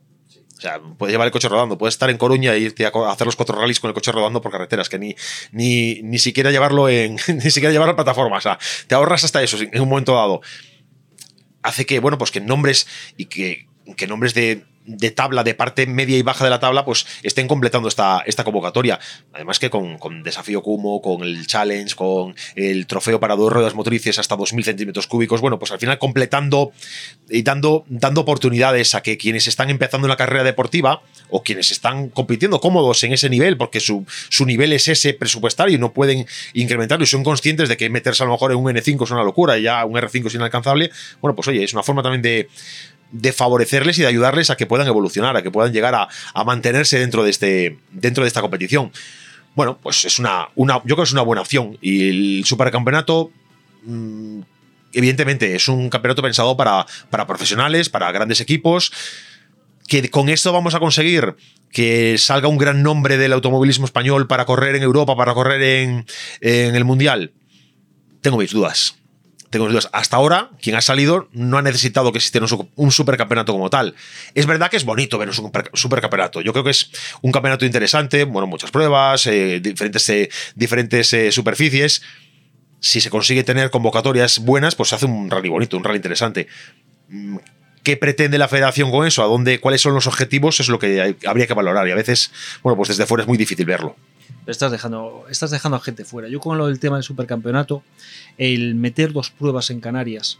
sea, 0.56 0.80
puedes 0.96 1.12
llevar 1.12 1.26
el 1.26 1.32
coche 1.32 1.48
rodando, 1.48 1.76
puedes 1.76 1.96
estar 1.96 2.10
en 2.10 2.18
Coruña 2.18 2.54
e 2.54 2.60
irte 2.60 2.86
a 2.86 2.92
hacer 3.10 3.26
los 3.26 3.34
cuatro 3.34 3.58
rallies 3.58 3.80
con 3.80 3.88
el 3.88 3.94
coche 3.94 4.12
rodando 4.12 4.40
por 4.40 4.52
carreteras, 4.52 4.88
que 4.88 5.00
ni, 5.00 5.16
ni, 5.50 6.00
ni 6.02 6.20
siquiera 6.20 6.52
llevarlo 6.52 6.88
en. 6.88 7.16
ni 7.26 7.50
siquiera 7.50 7.72
llevarlo 7.72 7.94
a 7.94 7.96
plataforma. 7.96 8.36
O 8.36 8.40
sea, 8.40 8.56
te 8.86 8.94
ahorras 8.94 9.24
hasta 9.24 9.42
eso 9.42 9.58
en 9.58 9.80
un 9.80 9.88
momento 9.88 10.14
dado. 10.14 10.42
Hace 11.64 11.86
que, 11.86 11.98
bueno, 11.98 12.18
pues 12.18 12.30
que 12.30 12.40
nombres 12.40 12.86
y 13.16 13.24
que 13.24 13.66
nombres 14.06 14.32
de 14.32 14.64
de 14.84 15.10
tabla, 15.10 15.44
de 15.44 15.54
parte 15.54 15.86
media 15.86 16.16
y 16.18 16.22
baja 16.22 16.44
de 16.44 16.50
la 16.50 16.60
tabla, 16.60 16.84
pues 16.84 17.06
estén 17.22 17.48
completando 17.48 17.88
esta, 17.88 18.22
esta 18.26 18.44
convocatoria. 18.44 18.98
Además 19.32 19.58
que 19.58 19.70
con, 19.70 20.22
Desafío 20.22 20.62
Cumo, 20.62 21.00
con 21.00 21.22
el 21.22 21.46
Challenge, 21.46 21.94
con 21.94 22.34
el 22.56 22.86
trofeo 22.86 23.20
para 23.20 23.36
dos 23.36 23.52
ruedas 23.52 23.74
motrices 23.74 24.18
hasta 24.18 24.36
2.000 24.36 24.64
centímetros 24.64 25.06
cúbicos, 25.06 25.40
bueno, 25.40 25.58
pues 25.58 25.70
al 25.72 25.78
final 25.78 25.98
completando 25.98 26.72
y 27.28 27.42
dando, 27.42 27.84
dando 27.88 28.22
oportunidades 28.22 28.94
a 28.94 29.02
que 29.02 29.16
quienes 29.16 29.46
están 29.46 29.70
empezando 29.70 30.06
una 30.06 30.16
carrera 30.16 30.44
deportiva 30.44 31.02
o 31.30 31.42
quienes 31.42 31.70
están 31.70 32.08
compitiendo 32.08 32.60
cómodos 32.60 33.02
en 33.04 33.12
ese 33.12 33.30
nivel, 33.30 33.56
porque 33.56 33.80
su, 33.80 34.04
su 34.28 34.44
nivel 34.44 34.72
es 34.72 34.88
ese 34.88 35.14
presupuestario 35.14 35.76
y 35.76 35.78
no 35.78 35.92
pueden 35.92 36.26
incrementarlo 36.54 37.04
y 37.04 37.06
son 37.06 37.24
conscientes 37.24 37.68
de 37.68 37.76
que 37.76 37.88
meterse 37.88 38.22
a 38.22 38.26
lo 38.26 38.32
mejor 38.32 38.52
en 38.52 38.58
un 38.58 38.66
N5 38.66 39.04
es 39.04 39.10
una 39.10 39.22
locura 39.22 39.58
y 39.58 39.62
ya 39.62 39.84
un 39.84 39.94
R5 39.94 40.26
es 40.26 40.34
inalcanzable, 40.34 40.90
bueno, 41.20 41.34
pues 41.34 41.48
oye, 41.48 41.64
es 41.64 41.72
una 41.72 41.82
forma 41.82 42.02
también 42.02 42.22
de 42.22 42.48
de 43.12 43.32
favorecerles 43.32 43.98
y 43.98 44.02
de 44.02 44.08
ayudarles 44.08 44.50
a 44.50 44.56
que 44.56 44.66
puedan 44.66 44.86
evolucionar, 44.86 45.36
a 45.36 45.42
que 45.42 45.50
puedan 45.50 45.72
llegar 45.72 45.94
a, 45.94 46.08
mantenerse 46.44 46.98
dentro 46.98 47.22
de, 47.22 47.30
este, 47.30 47.78
dentro 47.90 48.24
de 48.24 48.28
esta 48.28 48.40
competición. 48.40 48.90
Bueno, 49.54 49.78
pues 49.80 50.04
es 50.06 50.18
una, 50.18 50.48
una, 50.54 50.76
yo 50.78 50.96
creo 50.96 50.96
que 50.96 51.02
es 51.04 51.12
una 51.12 51.22
buena 51.22 51.42
opción. 51.42 51.78
Y 51.82 52.08
el 52.08 52.44
supercampeonato, 52.46 53.30
mm, 53.84 54.40
evidentemente, 54.94 55.54
es 55.54 55.68
un 55.68 55.90
campeonato 55.90 56.22
pensado 56.22 56.56
para, 56.56 56.86
para 57.10 57.26
profesionales, 57.26 57.90
para 57.90 58.10
grandes 58.10 58.40
equipos. 58.40 58.92
Que 59.86 60.08
con 60.10 60.30
esto 60.30 60.52
vamos 60.52 60.74
a 60.74 60.80
conseguir 60.80 61.36
que 61.70 62.16
salga 62.16 62.48
un 62.48 62.56
gran 62.56 62.82
nombre 62.82 63.18
del 63.18 63.32
automovilismo 63.34 63.84
español 63.84 64.26
para 64.26 64.46
correr 64.46 64.74
en 64.74 64.82
Europa, 64.82 65.16
para 65.16 65.34
correr 65.34 65.62
en, 65.62 66.06
en 66.40 66.74
el 66.74 66.84
Mundial. 66.84 67.32
Tengo 68.22 68.38
mis 68.38 68.52
dudas 68.52 69.01
tengo 69.52 69.68
dudas. 69.68 69.88
Hasta 69.92 70.16
ahora, 70.16 70.50
quien 70.60 70.74
ha 70.74 70.80
salido 70.80 71.28
no 71.32 71.58
ha 71.58 71.62
necesitado 71.62 72.10
que 72.10 72.18
existiera 72.18 72.44
un, 72.74 72.90
supercampeonato 72.90 73.52
como 73.52 73.70
tal. 73.70 73.94
Es 74.34 74.46
verdad 74.46 74.70
que 74.70 74.76
es 74.76 74.84
bonito 74.84 75.18
ver 75.18 75.28
un 75.28 75.52
supercampeonato. 75.74 76.40
Yo 76.40 76.52
creo 76.52 76.64
que 76.64 76.70
es 76.70 76.90
un 77.20 77.30
campeonato 77.30 77.64
interesante, 77.64 78.24
bueno, 78.24 78.48
muchas 78.48 78.72
pruebas, 78.72 79.26
eh, 79.28 79.60
diferentes, 79.60 80.08
eh, 80.08 80.30
diferentes 80.56 81.12
eh, 81.12 81.30
superficies. 81.30 82.02
Si 82.80 83.00
se 83.00 83.10
consigue 83.10 83.44
tener 83.44 83.70
convocatorias 83.70 84.40
buenas, 84.40 84.74
pues 84.74 84.88
se 84.88 84.96
hace 84.96 85.06
un 85.06 85.30
rally 85.30 85.48
bonito, 85.48 85.76
un 85.76 85.84
rally 85.84 85.98
interesante. 85.98 86.48
Mm, 87.08 87.36
¿Qué 87.84 87.96
pretende 87.96 88.38
la 88.38 88.48
federación 88.48 88.90
con 88.90 89.06
eso? 89.06 89.22
¿A 89.22 89.26
dónde, 89.26 89.60
¿Cuáles 89.60 89.82
son 89.82 89.94
los 89.94 90.06
objetivos? 90.06 90.60
Es 90.60 90.68
lo 90.68 90.78
que 90.78 91.16
habría 91.26 91.46
que 91.46 91.54
valorar. 91.54 91.86
Y 91.86 91.90
a 91.90 91.96
veces, 91.96 92.32
bueno, 92.62 92.76
pues 92.76 92.88
desde 92.88 93.06
fuera 93.06 93.22
es 93.22 93.28
muy 93.28 93.36
difícil 93.36 93.66
verlo 93.66 93.96
estás 94.46 94.72
dejando, 94.72 95.24
estás 95.30 95.50
dejando 95.50 95.76
a 95.76 95.80
gente 95.80 96.04
fuera. 96.04 96.28
Yo 96.28 96.40
con 96.40 96.58
lo 96.58 96.66
del 96.66 96.80
tema 96.80 96.96
del 96.96 97.04
supercampeonato, 97.04 97.82
el 98.38 98.74
meter 98.74 99.12
dos 99.12 99.30
pruebas 99.30 99.70
en 99.70 99.80
Canarias, 99.80 100.38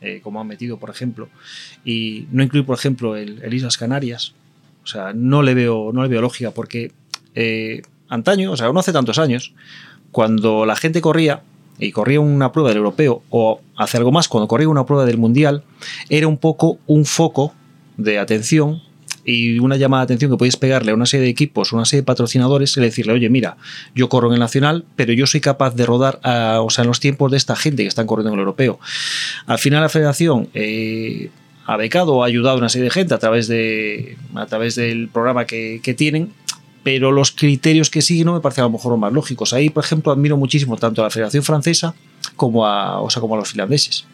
eh, 0.00 0.20
como 0.22 0.40
han 0.40 0.46
metido, 0.46 0.78
por 0.78 0.90
ejemplo, 0.90 1.28
y 1.84 2.26
no 2.30 2.42
incluir, 2.42 2.66
por 2.66 2.76
ejemplo, 2.76 3.16
el, 3.16 3.52
Islas 3.52 3.76
Canarias, 3.78 4.34
o 4.82 4.86
sea, 4.86 5.12
no 5.14 5.42
le 5.42 5.54
veo, 5.54 5.92
no 5.92 6.02
le 6.02 6.08
veo 6.08 6.20
lógica, 6.20 6.50
porque 6.50 6.92
eh, 7.34 7.82
antaño, 8.08 8.52
o 8.52 8.56
sea, 8.56 8.70
no 8.72 8.80
hace 8.80 8.92
tantos 8.92 9.18
años, 9.18 9.54
cuando 10.10 10.66
la 10.66 10.76
gente 10.76 11.00
corría, 11.00 11.42
y 11.78 11.90
corría 11.90 12.20
una 12.20 12.52
prueba 12.52 12.68
del 12.68 12.78
europeo, 12.78 13.22
o 13.30 13.60
hace 13.76 13.96
algo 13.96 14.12
más, 14.12 14.28
cuando 14.28 14.46
corría 14.46 14.68
una 14.68 14.86
prueba 14.86 15.06
del 15.06 15.18
mundial, 15.18 15.64
era 16.08 16.28
un 16.28 16.38
poco 16.38 16.78
un 16.86 17.04
foco 17.04 17.54
de 17.96 18.18
atención 18.18 18.82
y 19.24 19.58
una 19.58 19.76
llamada 19.76 20.02
de 20.02 20.04
atención 20.04 20.30
que 20.30 20.36
podéis 20.36 20.56
pegarle 20.56 20.92
a 20.92 20.94
una 20.94 21.06
serie 21.06 21.24
de 21.24 21.30
equipos, 21.30 21.72
una 21.72 21.84
serie 21.84 22.02
de 22.02 22.06
patrocinadores 22.06 22.76
y 22.76 22.80
decirle, 22.80 23.14
oye, 23.14 23.30
mira, 23.30 23.56
yo 23.94 24.08
corro 24.08 24.28
en 24.28 24.34
el 24.34 24.40
nacional, 24.40 24.84
pero 24.96 25.12
yo 25.12 25.26
soy 25.26 25.40
capaz 25.40 25.74
de 25.74 25.86
rodar 25.86 26.20
o 26.24 26.70
sea, 26.70 26.82
en 26.82 26.88
los 26.88 27.00
tiempos 27.00 27.30
de 27.30 27.36
esta 27.36 27.56
gente 27.56 27.82
que 27.82 27.88
están 27.88 28.06
corriendo 28.06 28.30
en 28.30 28.34
el 28.34 28.40
europeo. 28.40 28.78
Al 29.46 29.58
final 29.58 29.82
la 29.82 29.88
federación 29.88 30.48
eh, 30.54 31.30
ha 31.66 31.76
becado 31.76 32.22
ha 32.22 32.26
ayudado 32.26 32.56
a 32.56 32.58
una 32.58 32.68
serie 32.68 32.84
de 32.84 32.90
gente 32.90 33.14
a 33.14 33.18
través, 33.18 33.48
de, 33.48 34.16
a 34.34 34.46
través 34.46 34.74
del 34.74 35.08
programa 35.08 35.46
que, 35.46 35.94
tienen, 35.96 36.32
pero 36.82 37.12
los 37.12 37.30
criterios 37.30 37.88
que 37.88 38.02
siguen 38.02 38.26
no 38.26 38.34
me 38.34 38.40
parecen 38.40 38.62
a 38.62 38.66
lo 38.66 38.72
mejor 38.72 38.92
los 38.92 39.00
más 39.00 39.12
lógicos. 39.12 39.52
Ahí, 39.52 39.70
por 39.70 39.84
ejemplo, 39.84 40.12
admiro 40.12 40.36
muchísimo 40.36 40.76
tanto 40.76 41.00
a 41.00 41.04
la 41.04 41.10
Federación 41.10 41.42
Francesa 41.42 41.94
como 42.36 42.66
a, 42.66 43.00
o 43.00 43.08
sea, 43.08 43.20
como 43.20 43.34
a 43.34 43.38
los 43.38 43.48
finlandeses, 43.48 44.04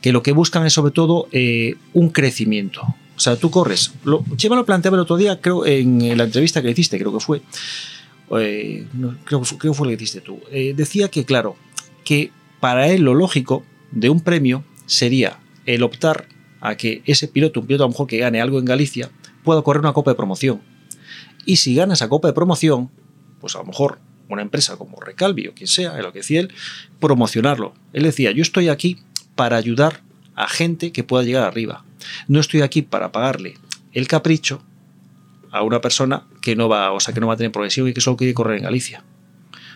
que 0.00 0.12
lo 0.12 0.22
que 0.22 0.32
buscan 0.32 0.66
es 0.66 0.72
sobre 0.72 0.92
todo 0.92 1.28
eh, 1.30 1.76
un 1.92 2.08
crecimiento. 2.08 2.82
O 3.16 3.20
sea, 3.20 3.36
tú 3.36 3.50
corres. 3.50 3.92
Lo, 4.04 4.24
Chema 4.36 4.56
lo 4.56 4.64
planteaba 4.64 4.96
el 4.96 5.02
otro 5.02 5.16
día, 5.16 5.40
creo, 5.40 5.64
en 5.66 6.16
la 6.16 6.24
entrevista 6.24 6.62
que 6.62 6.70
hiciste, 6.70 6.98
creo 6.98 7.12
que 7.12 7.20
fue. 7.20 7.42
Eh, 8.38 8.86
creo, 9.24 9.42
que 9.42 9.72
fue 9.72 9.86
lo 9.86 9.96
que 9.96 10.02
hiciste 10.02 10.20
tú. 10.20 10.40
Eh, 10.50 10.74
decía 10.76 11.08
que, 11.08 11.24
claro, 11.24 11.56
que 12.04 12.32
para 12.60 12.88
él 12.88 13.02
lo 13.02 13.14
lógico 13.14 13.64
de 13.90 14.08
un 14.08 14.20
premio 14.20 14.64
sería 14.86 15.38
el 15.66 15.82
optar 15.82 16.26
a 16.60 16.76
que 16.76 17.02
ese 17.04 17.28
piloto, 17.28 17.60
un 17.60 17.66
piloto 17.66 17.84
a 17.84 17.86
lo 17.86 17.92
mejor 17.92 18.06
que 18.06 18.18
gane 18.18 18.40
algo 18.40 18.58
en 18.58 18.64
Galicia, 18.64 19.10
pueda 19.42 19.62
correr 19.62 19.80
una 19.80 19.92
copa 19.92 20.10
de 20.10 20.16
promoción. 20.16 20.62
Y 21.44 21.56
si 21.56 21.74
gana 21.74 21.94
esa 21.94 22.08
copa 22.08 22.28
de 22.28 22.34
promoción, 22.34 22.90
pues 23.40 23.54
a 23.54 23.58
lo 23.58 23.66
mejor 23.66 23.98
una 24.28 24.42
empresa 24.42 24.76
como 24.76 25.00
Recalvi 25.00 25.48
o 25.48 25.54
quien 25.54 25.68
sea, 25.68 26.00
lo 26.00 26.12
que 26.12 26.20
decía 26.20 26.40
él, 26.40 26.52
promocionarlo. 27.00 27.74
Él 27.92 28.04
decía, 28.04 28.32
yo 28.32 28.42
estoy 28.42 28.68
aquí 28.68 28.98
para 29.34 29.56
ayudar 29.56 30.03
a 30.34 30.48
gente 30.48 30.92
que 30.92 31.04
pueda 31.04 31.24
llegar 31.24 31.44
arriba. 31.44 31.84
No 32.28 32.40
estoy 32.40 32.62
aquí 32.62 32.82
para 32.82 33.12
pagarle 33.12 33.54
el 33.92 34.08
capricho 34.08 34.62
a 35.50 35.62
una 35.62 35.80
persona 35.80 36.24
que 36.42 36.56
no 36.56 36.68
va, 36.68 36.92
o 36.92 37.00
sea, 37.00 37.14
que 37.14 37.20
no 37.20 37.28
va 37.28 37.34
a 37.34 37.36
tener 37.36 37.52
progresión 37.52 37.88
y 37.88 37.94
que 37.94 38.00
solo 38.00 38.16
quiere 38.16 38.34
correr 38.34 38.58
en 38.58 38.64
Galicia. 38.64 39.04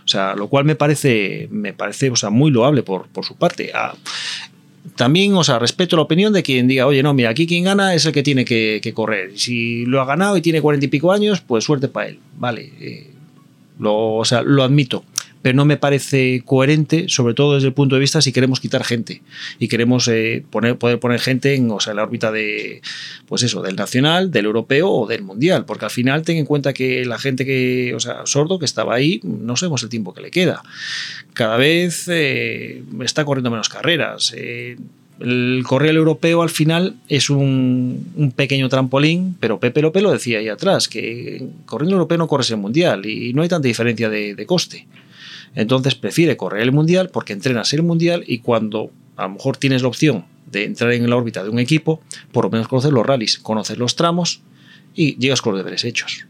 O 0.04 0.08
sea, 0.08 0.34
lo 0.34 0.48
cual 0.48 0.64
me 0.64 0.74
parece, 0.74 1.48
me 1.50 1.72
parece 1.72 2.10
o 2.10 2.16
sea, 2.16 2.30
muy 2.30 2.50
loable 2.50 2.82
por, 2.82 3.08
por 3.08 3.24
su 3.24 3.36
parte. 3.36 3.70
Ah, 3.74 3.94
también, 4.96 5.34
o 5.34 5.44
sea, 5.44 5.58
respeto 5.58 5.96
la 5.96 6.02
opinión 6.02 6.32
de 6.32 6.42
quien 6.42 6.66
diga, 6.66 6.86
oye, 6.86 7.02
no, 7.02 7.14
mira, 7.14 7.30
aquí 7.30 7.46
quien 7.46 7.64
gana 7.64 7.94
es 7.94 8.06
el 8.06 8.12
que 8.12 8.22
tiene 8.22 8.44
que, 8.44 8.92
correr. 8.94 9.38
Si 9.38 9.84
lo 9.86 10.00
ha 10.00 10.06
ganado 10.06 10.36
y 10.36 10.42
tiene 10.42 10.60
cuarenta 10.60 10.86
y 10.86 10.88
pico 10.88 11.12
años, 11.12 11.40
pues 11.40 11.64
suerte 11.64 11.88
para 11.88 12.08
él. 12.08 12.18
Vale, 12.36 12.72
eh, 12.80 13.10
lo, 13.78 14.14
o 14.16 14.24
sea, 14.24 14.42
lo 14.42 14.62
admito 14.62 15.04
pero 15.42 15.56
no 15.56 15.64
me 15.64 15.76
parece 15.76 16.42
coherente, 16.44 17.08
sobre 17.08 17.34
todo 17.34 17.54
desde 17.54 17.68
el 17.68 17.74
punto 17.74 17.94
de 17.94 18.00
vista 18.00 18.20
si 18.20 18.32
queremos 18.32 18.60
quitar 18.60 18.84
gente 18.84 19.22
y 19.58 19.68
queremos 19.68 20.08
eh, 20.08 20.44
poner, 20.50 20.76
poder 20.76 20.98
poner 20.98 21.20
gente 21.20 21.54
en, 21.54 21.70
o 21.70 21.80
sea, 21.80 21.94
la 21.94 22.02
órbita 22.02 22.32
de, 22.32 22.82
pues 23.26 23.42
eso, 23.42 23.62
del 23.62 23.76
nacional, 23.76 24.30
del 24.30 24.46
europeo 24.46 24.90
o 24.90 25.06
del 25.06 25.22
mundial, 25.22 25.64
porque 25.64 25.84
al 25.84 25.90
final 25.90 26.22
ten 26.22 26.36
en 26.36 26.46
cuenta 26.46 26.72
que 26.72 27.04
la 27.04 27.18
gente 27.18 27.44
que, 27.44 27.94
o 27.94 28.00
sea, 28.00 28.26
sordo 28.26 28.58
que 28.58 28.64
estaba 28.64 28.94
ahí, 28.94 29.20
no 29.22 29.56
sabemos 29.56 29.82
el 29.82 29.88
tiempo 29.88 30.12
que 30.12 30.22
le 30.22 30.30
queda. 30.30 30.62
Cada 31.34 31.56
vez 31.56 32.06
eh, 32.08 32.82
está 33.00 33.24
corriendo 33.24 33.50
menos 33.50 33.68
carreras. 33.68 34.34
Eh, 34.36 34.76
el 35.20 35.64
correo 35.66 35.92
europeo 35.92 36.42
al 36.42 36.50
final 36.50 36.94
es 37.08 37.28
un, 37.28 38.32
pequeño 38.36 38.68
trampolín, 38.68 39.36
pero 39.40 39.58
Pepe 39.58 39.82
López 39.82 40.02
lo 40.02 40.12
decía 40.12 40.38
ahí 40.38 40.48
atrás, 40.48 40.88
que 40.88 41.44
corriendo 41.66 41.96
europeo 41.96 42.18
no 42.18 42.28
corres 42.28 42.50
el 42.50 42.58
mundial 42.58 43.04
y 43.06 43.32
no 43.34 43.42
hay 43.42 43.48
tanta 43.48 43.66
diferencia 43.66 44.08
de 44.08 44.46
coste. 44.46 44.86
Entonces 45.54 45.94
prefiere 45.94 46.36
correr 46.36 46.62
el 46.62 46.72
mundial 46.72 47.10
porque 47.10 47.32
entrenas 47.32 47.72
el 47.72 47.82
mundial 47.82 48.24
y 48.26 48.38
cuando 48.38 48.90
a 49.16 49.24
lo 49.24 49.30
mejor 49.30 49.56
tienes 49.56 49.82
la 49.82 49.88
opción 49.88 50.24
de 50.50 50.64
entrar 50.64 50.92
en 50.92 51.08
la 51.08 51.16
órbita 51.16 51.42
de 51.42 51.50
un 51.50 51.58
equipo, 51.58 52.00
por 52.32 52.44
lo 52.44 52.50
menos 52.50 52.68
conocer 52.68 52.92
los 52.92 53.06
rallies, 53.06 53.38
conocer 53.38 53.78
los 53.78 53.96
tramos 53.96 54.42
y 54.94 55.16
llegas 55.16 55.42
con 55.42 55.52
los 55.52 55.60
deberes 55.60 55.84
hechos. 55.84 56.26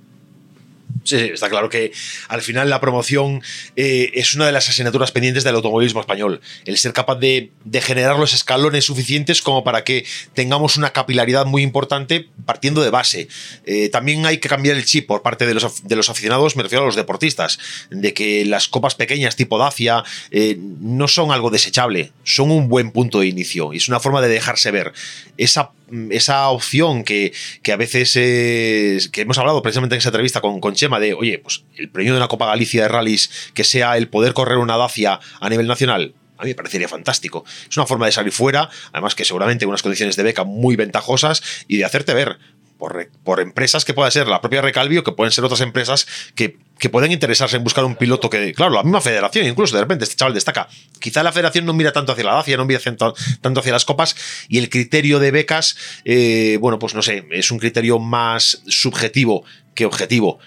Sí, 1.04 1.16
está 1.16 1.48
claro 1.48 1.70
que 1.70 1.92
al 2.28 2.42
final 2.42 2.68
la 2.68 2.80
promoción 2.80 3.42
eh, 3.76 4.10
es 4.14 4.34
una 4.34 4.46
de 4.46 4.52
las 4.52 4.68
asignaturas 4.68 5.10
pendientes 5.10 5.42
del 5.42 5.54
automovilismo 5.54 6.00
español. 6.00 6.40
El 6.66 6.76
ser 6.76 6.92
capaz 6.92 7.16
de, 7.16 7.50
generar 7.80 8.18
los 8.18 8.34
escalones 8.34 8.84
suficientes 8.84 9.40
como 9.40 9.64
para 9.64 9.84
que 9.84 10.04
tengamos 10.34 10.76
una 10.76 10.90
capilaridad 10.90 11.46
muy 11.46 11.62
importante 11.62 12.28
partiendo 12.44 12.82
de 12.82 12.90
base. 12.90 13.28
Eh, 13.64 13.88
también 13.88 14.26
hay 14.26 14.38
que 14.38 14.48
cambiar 14.48 14.76
el 14.76 14.84
chip 14.84 15.06
por 15.06 15.22
parte 15.22 15.46
de 15.46 15.54
los, 15.54 16.10
aficionados, 16.10 16.56
me 16.56 16.62
refiero 16.62 16.82
a 16.82 16.86
los 16.86 16.96
deportistas, 16.96 17.58
de 17.90 18.12
que 18.12 18.44
las 18.44 18.68
copas 18.68 18.94
pequeñas 18.94 19.36
tipo 19.36 19.58
Dacia 19.58 20.04
eh, 20.30 20.58
no 20.58 21.08
son 21.08 21.32
algo 21.32 21.50
desechable, 21.50 22.12
son 22.24 22.50
un 22.50 22.68
buen 22.68 22.90
punto 22.90 23.20
de 23.20 23.28
inicio 23.28 23.72
y 23.72 23.78
es 23.78 23.88
una 23.88 24.00
forma 24.00 24.20
de 24.20 24.28
dejarse 24.28 24.70
ver. 24.70 24.92
Esa 25.38 25.70
esa 26.10 26.48
opción 26.48 27.04
que, 27.04 27.32
a 27.72 27.76
veces 27.76 28.12
que 28.12 29.20
hemos 29.20 29.38
hablado 29.38 29.62
precisamente 29.62 29.94
en 29.94 29.98
esa 29.98 30.08
entrevista 30.08 30.40
con, 30.40 30.60
con 30.60 30.74
Chema 30.74 31.00
de, 31.00 31.14
oye, 31.14 31.38
pues 31.38 31.64
el 31.76 31.88
premio 31.88 32.12
de 32.12 32.18
una 32.18 32.28
Copa 32.28 32.46
Galicia 32.46 32.82
de 32.82 32.88
rallies 32.88 33.50
que 33.54 33.64
sea 33.64 33.96
el 33.96 34.08
poder 34.08 34.32
correr 34.32 34.58
una 34.58 34.76
Dacia 34.76 35.20
a 35.40 35.48
nivel 35.48 35.66
nacional, 35.66 36.14
a 36.38 36.44
mí 36.44 36.50
me 36.50 36.54
parecería 36.54 36.88
fantástico. 36.88 37.44
Es 37.68 37.76
una 37.76 37.86
forma 37.86 38.06
de 38.06 38.12
salir 38.12 38.32
fuera, 38.32 38.70
además 38.92 39.14
que 39.14 39.24
seguramente 39.24 39.64
en 39.64 39.68
unas 39.68 39.82
condiciones 39.82 40.16
de 40.16 40.22
beca 40.22 40.44
muy 40.44 40.76
ventajosas 40.76 41.42
y 41.66 41.76
de 41.78 41.84
hacerte 41.84 42.14
ver. 42.14 42.38
Por, 42.78 43.40
empresas 43.40 43.84
que 43.84 43.92
pueda 43.92 44.10
ser 44.10 44.28
la 44.28 44.40
propia 44.40 44.62
Recalvi 44.62 44.98
o 44.98 45.04
que 45.04 45.12
pueden 45.12 45.32
ser 45.32 45.44
otras 45.44 45.60
empresas 45.60 46.06
que, 46.34 46.56
que 46.78 46.88
pueden 46.88 47.12
interesarse 47.12 47.56
en 47.56 47.64
buscar 47.64 47.84
un 47.84 47.96
piloto 47.96 48.30
que, 48.30 48.54
claro, 48.54 48.72
la 48.74 48.82
misma 48.82 49.00
federación, 49.00 49.46
incluso 49.46 49.74
de 49.74 49.82
repente 49.82 50.04
este 50.04 50.16
chaval 50.16 50.34
destaca. 50.34 50.68
Quizá 51.00 51.22
la 51.22 51.32
federación 51.32 51.66
no 51.66 51.72
mira 51.72 51.92
tanto 51.92 52.12
hacia 52.12 52.24
la 52.24 52.34
DACIA, 52.34 52.56
no 52.56 52.64
mira 52.64 52.80
tanto, 52.80 53.14
tanto 53.40 53.60
hacia 53.60 53.72
las 53.72 53.84
copas 53.84 54.16
y 54.48 54.58
el 54.58 54.70
criterio 54.70 55.18
de 55.18 55.30
becas, 55.30 55.76
eh, 56.04 56.58
bueno, 56.60 56.78
pues 56.78 56.94
no 56.94 57.02
sé, 57.02 57.26
es 57.32 57.50
un 57.50 57.58
criterio 57.58 57.98
más 57.98 58.62
subjetivo 58.66 59.44
que 59.74 59.84
objetivo 59.84 60.38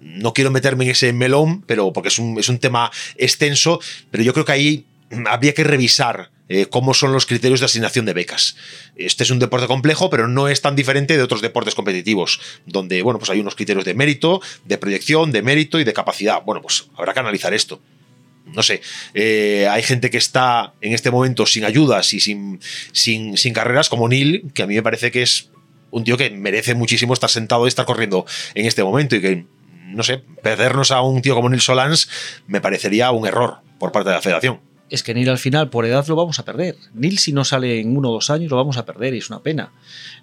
no 0.00 0.32
quiero 0.32 0.50
meterme 0.50 0.84
en 0.84 0.90
ese 0.90 1.12
melón, 1.12 1.62
pero 1.62 1.92
porque 1.92 2.08
es 2.08 2.18
un, 2.18 2.38
es 2.38 2.48
un 2.48 2.58
tema 2.58 2.90
extenso, 3.16 3.80
pero 4.10 4.22
yo 4.22 4.32
creo 4.32 4.44
que 4.44 4.52
ahí 4.52 4.86
habría 5.26 5.54
que 5.54 5.64
revisar 5.64 6.30
eh, 6.48 6.66
cómo 6.66 6.94
son 6.94 7.12
los 7.12 7.26
criterios 7.26 7.60
de 7.60 7.66
asignación 7.66 8.06
de 8.06 8.14
becas. 8.14 8.56
Este 8.96 9.24
es 9.24 9.30
un 9.30 9.38
deporte 9.38 9.66
complejo, 9.66 10.10
pero 10.10 10.28
no 10.28 10.48
es 10.48 10.62
tan 10.62 10.76
diferente 10.76 11.16
de 11.16 11.22
otros 11.22 11.42
deportes 11.42 11.74
competitivos, 11.74 12.40
donde 12.66 13.02
bueno, 13.02 13.18
pues 13.18 13.30
hay 13.30 13.40
unos 13.40 13.54
criterios 13.54 13.84
de 13.84 13.94
mérito, 13.94 14.40
de 14.64 14.78
proyección, 14.78 15.32
de 15.32 15.42
mérito 15.42 15.78
y 15.78 15.84
de 15.84 15.92
capacidad. 15.92 16.42
Bueno, 16.42 16.62
pues 16.62 16.86
habrá 16.96 17.12
que 17.12 17.20
analizar 17.20 17.52
esto. 17.52 17.80
No 18.46 18.62
sé, 18.62 18.80
eh, 19.12 19.68
hay 19.70 19.82
gente 19.82 20.08
que 20.08 20.16
está 20.16 20.72
en 20.80 20.94
este 20.94 21.10
momento 21.10 21.44
sin 21.44 21.64
ayudas 21.64 22.14
y 22.14 22.20
sin, 22.20 22.60
sin, 22.92 23.36
sin 23.36 23.52
carreras, 23.52 23.90
como 23.90 24.08
Neil, 24.08 24.50
que 24.54 24.62
a 24.62 24.66
mí 24.66 24.74
me 24.74 24.82
parece 24.82 25.10
que 25.10 25.20
es 25.20 25.50
un 25.90 26.04
tío 26.04 26.16
que 26.16 26.30
merece 26.30 26.74
muchísimo 26.74 27.12
estar 27.12 27.28
sentado 27.28 27.66
y 27.66 27.68
estar 27.68 27.84
corriendo 27.84 28.24
en 28.54 28.64
este 28.64 28.82
momento 28.82 29.16
y 29.16 29.20
que, 29.20 29.44
no 29.88 30.02
sé, 30.02 30.22
perdernos 30.42 30.92
a 30.92 31.02
un 31.02 31.20
tío 31.20 31.34
como 31.34 31.50
Neil 31.50 31.60
Solans 31.60 32.08
me 32.46 32.62
parecería 32.62 33.10
un 33.10 33.26
error 33.26 33.58
por 33.78 33.92
parte 33.92 34.08
de 34.08 34.16
la 34.16 34.22
federación 34.22 34.67
es 34.90 35.02
que 35.02 35.14
Neil 35.14 35.28
al 35.28 35.38
final, 35.38 35.70
por 35.70 35.84
edad, 35.84 36.06
lo 36.06 36.16
vamos 36.16 36.38
a 36.38 36.44
perder. 36.44 36.76
Neil, 36.94 37.18
si 37.18 37.32
no 37.32 37.44
sale 37.44 37.80
en 37.80 37.96
uno 37.96 38.10
o 38.10 38.12
dos 38.14 38.30
años, 38.30 38.50
lo 38.50 38.56
vamos 38.56 38.76
a 38.76 38.84
perder 38.84 39.14
y 39.14 39.18
es 39.18 39.30
una 39.30 39.40
pena. 39.40 39.70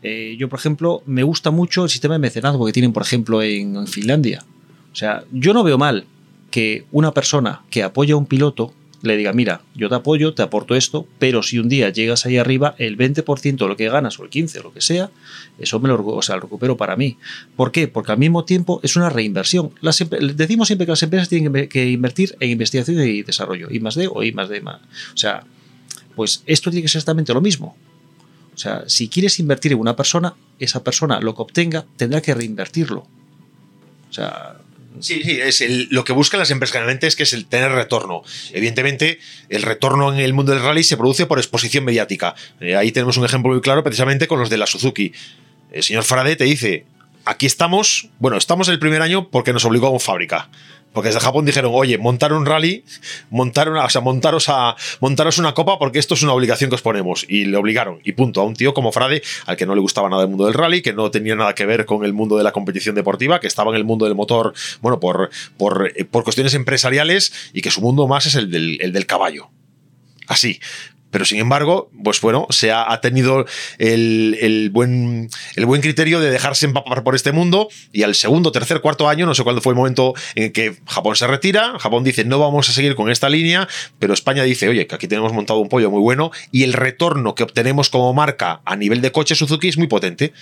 Eh, 0.02 0.36
yo, 0.38 0.50
por 0.50 0.60
ejemplo, 0.60 1.04
me 1.06 1.24
gusta 1.24 1.52
mucho 1.52 1.84
el 1.84 1.90
sistema 1.90 2.16
de 2.16 2.20
mecenazgo 2.20 2.66
que 2.66 2.74
tienen, 2.74 2.94
por 2.94 3.04
ejemplo, 3.04 3.42
en 3.42 3.88
Finlandia. 3.88 4.44
O 4.92 4.96
sea, 4.96 5.24
yo 5.32 5.54
no 5.54 5.64
veo 5.64 5.78
mal 5.78 6.06
que 6.52 6.86
una 6.94 7.12
persona 7.12 7.64
que 7.70 7.84
apoya 7.84 8.14
a 8.14 8.18
un 8.18 8.26
piloto 8.26 8.74
le 9.06 9.18
diga, 9.18 9.34
mira, 9.34 9.62
yo 9.76 9.90
te 9.90 9.96
apoyo, 9.96 10.34
te 10.34 10.42
aporto 10.42 10.76
esto, 10.76 11.08
pero 11.20 11.44
si 11.44 11.60
un 11.60 11.70
día 11.70 11.90
llegas 11.90 12.26
ahí 12.26 12.38
arriba, 12.38 12.76
el 12.78 12.98
20% 12.98 13.58
de 13.58 13.68
lo 13.68 13.78
que 13.78 13.90
ganas 13.90 14.20
o 14.20 14.24
el 14.24 14.30
15% 14.30 14.60
o 14.60 14.64
lo 14.64 14.74
que 14.74 14.82
sea, 14.82 15.12
eso 15.60 15.80
me 15.80 15.90
lo, 15.90 16.06
o 16.06 16.22
sea, 16.22 16.36
lo 16.36 16.42
recupero 16.44 16.78
para 16.78 16.96
mí. 16.96 17.18
¿Por 17.56 17.72
qué? 17.72 17.88
Porque 17.88 18.12
al 18.12 18.18
mismo 18.18 18.46
tiempo 18.46 18.80
es 18.84 18.96
una 18.96 19.10
reinversión. 19.10 19.72
Las, 19.82 20.04
decimos 20.36 20.68
siempre 20.68 20.86
que 20.86 20.92
las 20.92 21.04
empresas 21.04 21.30
tienen 21.30 21.68
que 21.68 21.90
invertir 21.90 22.36
en 22.40 22.50
investigación 22.50 23.00
y 23.08 23.24
desarrollo, 23.24 23.70
I 23.72 23.80
más 23.80 23.96
D 23.96 24.08
o 24.12 24.24
I 24.24 24.32
más 24.32 24.50
D 24.50 24.62
más. 24.62 24.82
O 25.14 25.18
sea, 25.18 25.44
pues 26.16 26.44
esto 26.46 26.72
tiene 26.72 26.84
que 26.84 26.90
ser 26.90 27.00
exactamente 27.00 27.34
lo 27.34 27.42
mismo. 27.42 27.76
O 28.54 28.58
sea, 28.58 28.84
si 28.88 29.10
quieres 29.10 29.40
invertir 29.40 29.74
en 29.74 29.80
una 29.80 29.96
persona, 29.96 30.34
esa 30.60 30.84
persona 30.84 31.20
lo 31.20 31.36
que 31.36 31.42
obtenga 31.42 31.86
tendrá 31.98 32.22
que 32.22 32.34
reinvertirlo. 32.34 33.06
O 34.10 34.14
sea, 34.14 34.58
Sí, 35.00 35.22
sí, 35.24 35.40
es 35.42 35.64
lo 35.90 36.04
que 36.04 36.14
buscan 36.14 36.40
las 36.40 36.52
empresas 36.52 36.74
generalmente 36.74 37.08
es 37.08 37.16
que 37.16 37.24
es 37.24 37.34
el 37.34 37.46
tener 37.46 37.72
retorno. 37.72 38.24
Evidentemente, 38.54 39.20
el 39.50 39.62
retorno 39.62 40.14
en 40.14 40.20
el 40.20 40.34
mundo 40.34 40.54
del 40.54 40.62
rally 40.62 40.84
se 40.84 40.98
produce 40.98 41.26
por 41.26 41.40
exposición 41.40 41.84
mediática. 41.84 42.36
Eh, 42.60 42.76
ahí 42.76 42.92
tenemos 42.92 43.18
un 43.18 43.26
ejemplo 43.26 43.52
muy 43.52 43.62
claro 43.62 43.84
precisamente 43.84 44.28
con 44.28 44.40
los 44.40 44.50
de 44.50 44.58
la 44.58 44.66
Suzuki. 44.66 45.14
El 45.72 45.84
señor 45.84 46.04
Faraday 46.04 46.36
te 46.36 46.46
dice, 46.46 46.86
aquí 47.26 47.46
estamos, 47.46 48.10
bueno, 48.20 48.38
estamos 48.38 48.68
el 48.70 48.80
primer 48.80 49.02
año 49.02 49.30
porque 49.30 49.54
nos 49.54 49.66
obligó 49.66 49.88
a 49.88 49.90
un 49.90 50.00
fábrica. 50.00 50.50
Porque 50.96 51.10
desde 51.10 51.20
Japón 51.20 51.46
dijeron, 51.46 51.72
oye, 51.76 51.98
montar 51.98 52.34
un 52.34 52.46
rally, 52.46 52.84
montar 53.30 53.70
una, 53.70 53.84
o 53.84 53.90
sea, 53.90 54.02
montaros, 54.02 54.48
a, 54.48 54.76
montaros 55.02 55.38
una 55.38 55.54
copa 55.54 55.78
porque 55.78 56.00
esto 56.00 56.14
es 56.14 56.24
una 56.24 56.34
obligación 56.34 56.70
que 56.70 56.76
os 56.76 56.82
ponemos. 56.82 57.26
Y 57.28 57.46
le 57.46 57.58
obligaron. 57.58 58.00
Y 58.04 58.14
punto. 58.14 58.42
A 58.42 58.46
un 58.46 58.56
tío 58.56 58.74
como 58.74 58.92
Frade, 58.92 59.22
al 59.46 59.58
que 59.58 59.66
no 59.66 59.76
le 59.76 59.82
gustaba 59.82 60.10
nada 60.10 60.24
el 60.24 60.30
mundo 60.30 60.46
del 60.46 60.54
rally, 60.54 60.82
que 60.82 60.94
no 60.94 61.12
tenía 61.12 61.36
nada 61.36 61.54
que 61.54 61.66
ver 61.66 61.86
con 61.86 62.06
el 62.06 62.14
mundo 62.14 62.38
de 62.38 62.44
la 62.44 62.54
competición 62.54 62.96
deportiva, 62.96 63.40
que 63.40 63.48
estaba 63.48 63.72
en 63.72 63.76
el 63.76 63.84
mundo 63.84 64.06
del 64.06 64.16
motor, 64.16 64.54
bueno, 64.82 65.00
por, 65.00 65.30
por, 65.58 65.92
por 66.10 66.24
cuestiones 66.24 66.54
empresariales 66.54 67.52
y 67.54 67.62
que 67.62 67.72
su 67.72 67.82
mundo 67.82 68.08
más 68.08 68.26
es 68.26 68.36
el 68.36 68.50
del, 68.50 68.80
el 68.82 68.94
del 68.94 69.06
caballo. 69.06 69.50
Así. 70.28 70.60
Pero 71.16 71.24
sin 71.24 71.40
embargo, 71.40 71.90
pues 72.04 72.20
bueno, 72.20 72.46
se 72.50 72.74
ha, 72.74 73.00
tenido 73.00 73.46
el, 73.78 74.70
buen, 74.74 75.30
el 75.56 75.66
buen 75.66 75.80
criterio 75.80 76.20
de 76.20 76.30
dejarse 76.30 76.66
empapar 76.66 77.06
por 77.06 77.16
este 77.16 77.32
mundo 77.32 77.70
y 77.94 78.04
al 78.04 78.16
segundo, 78.16 78.52
tercer, 78.52 78.82
cuarto 78.82 79.08
año, 79.08 79.26
no 79.26 79.34
sé 79.34 79.46
cuándo 79.46 79.62
fue 79.62 79.72
el 79.72 79.78
momento 79.78 80.14
en 80.36 80.52
que 80.52 80.76
Japón 80.86 81.16
se 81.16 81.26
retira, 81.26 81.80
Japón 81.80 82.04
dice 82.04 82.26
no 82.26 82.38
vamos 82.38 82.68
a 82.68 82.74
seguir 82.74 82.96
con 82.96 83.10
esta 83.10 83.30
línea, 83.30 83.66
pero 83.98 84.14
España 84.14 84.44
dice, 84.44 84.68
oye, 84.68 84.88
que 84.88 84.96
aquí 84.96 85.08
tenemos 85.08 85.32
montado 85.32 85.60
un 85.60 85.70
pollo 85.70 85.90
muy 85.90 86.02
bueno 86.02 86.32
y 86.52 86.64
el 86.64 86.74
retorno 86.74 87.34
que 87.34 87.44
obtenemos 87.44 87.90
como 87.90 88.14
marca 88.14 88.60
a 88.66 88.76
nivel 88.76 89.00
de 89.00 89.14
coche 89.14 89.36
Suzuki 89.36 89.70
es 89.70 89.78
muy 89.78 89.88
potente. 89.88 90.34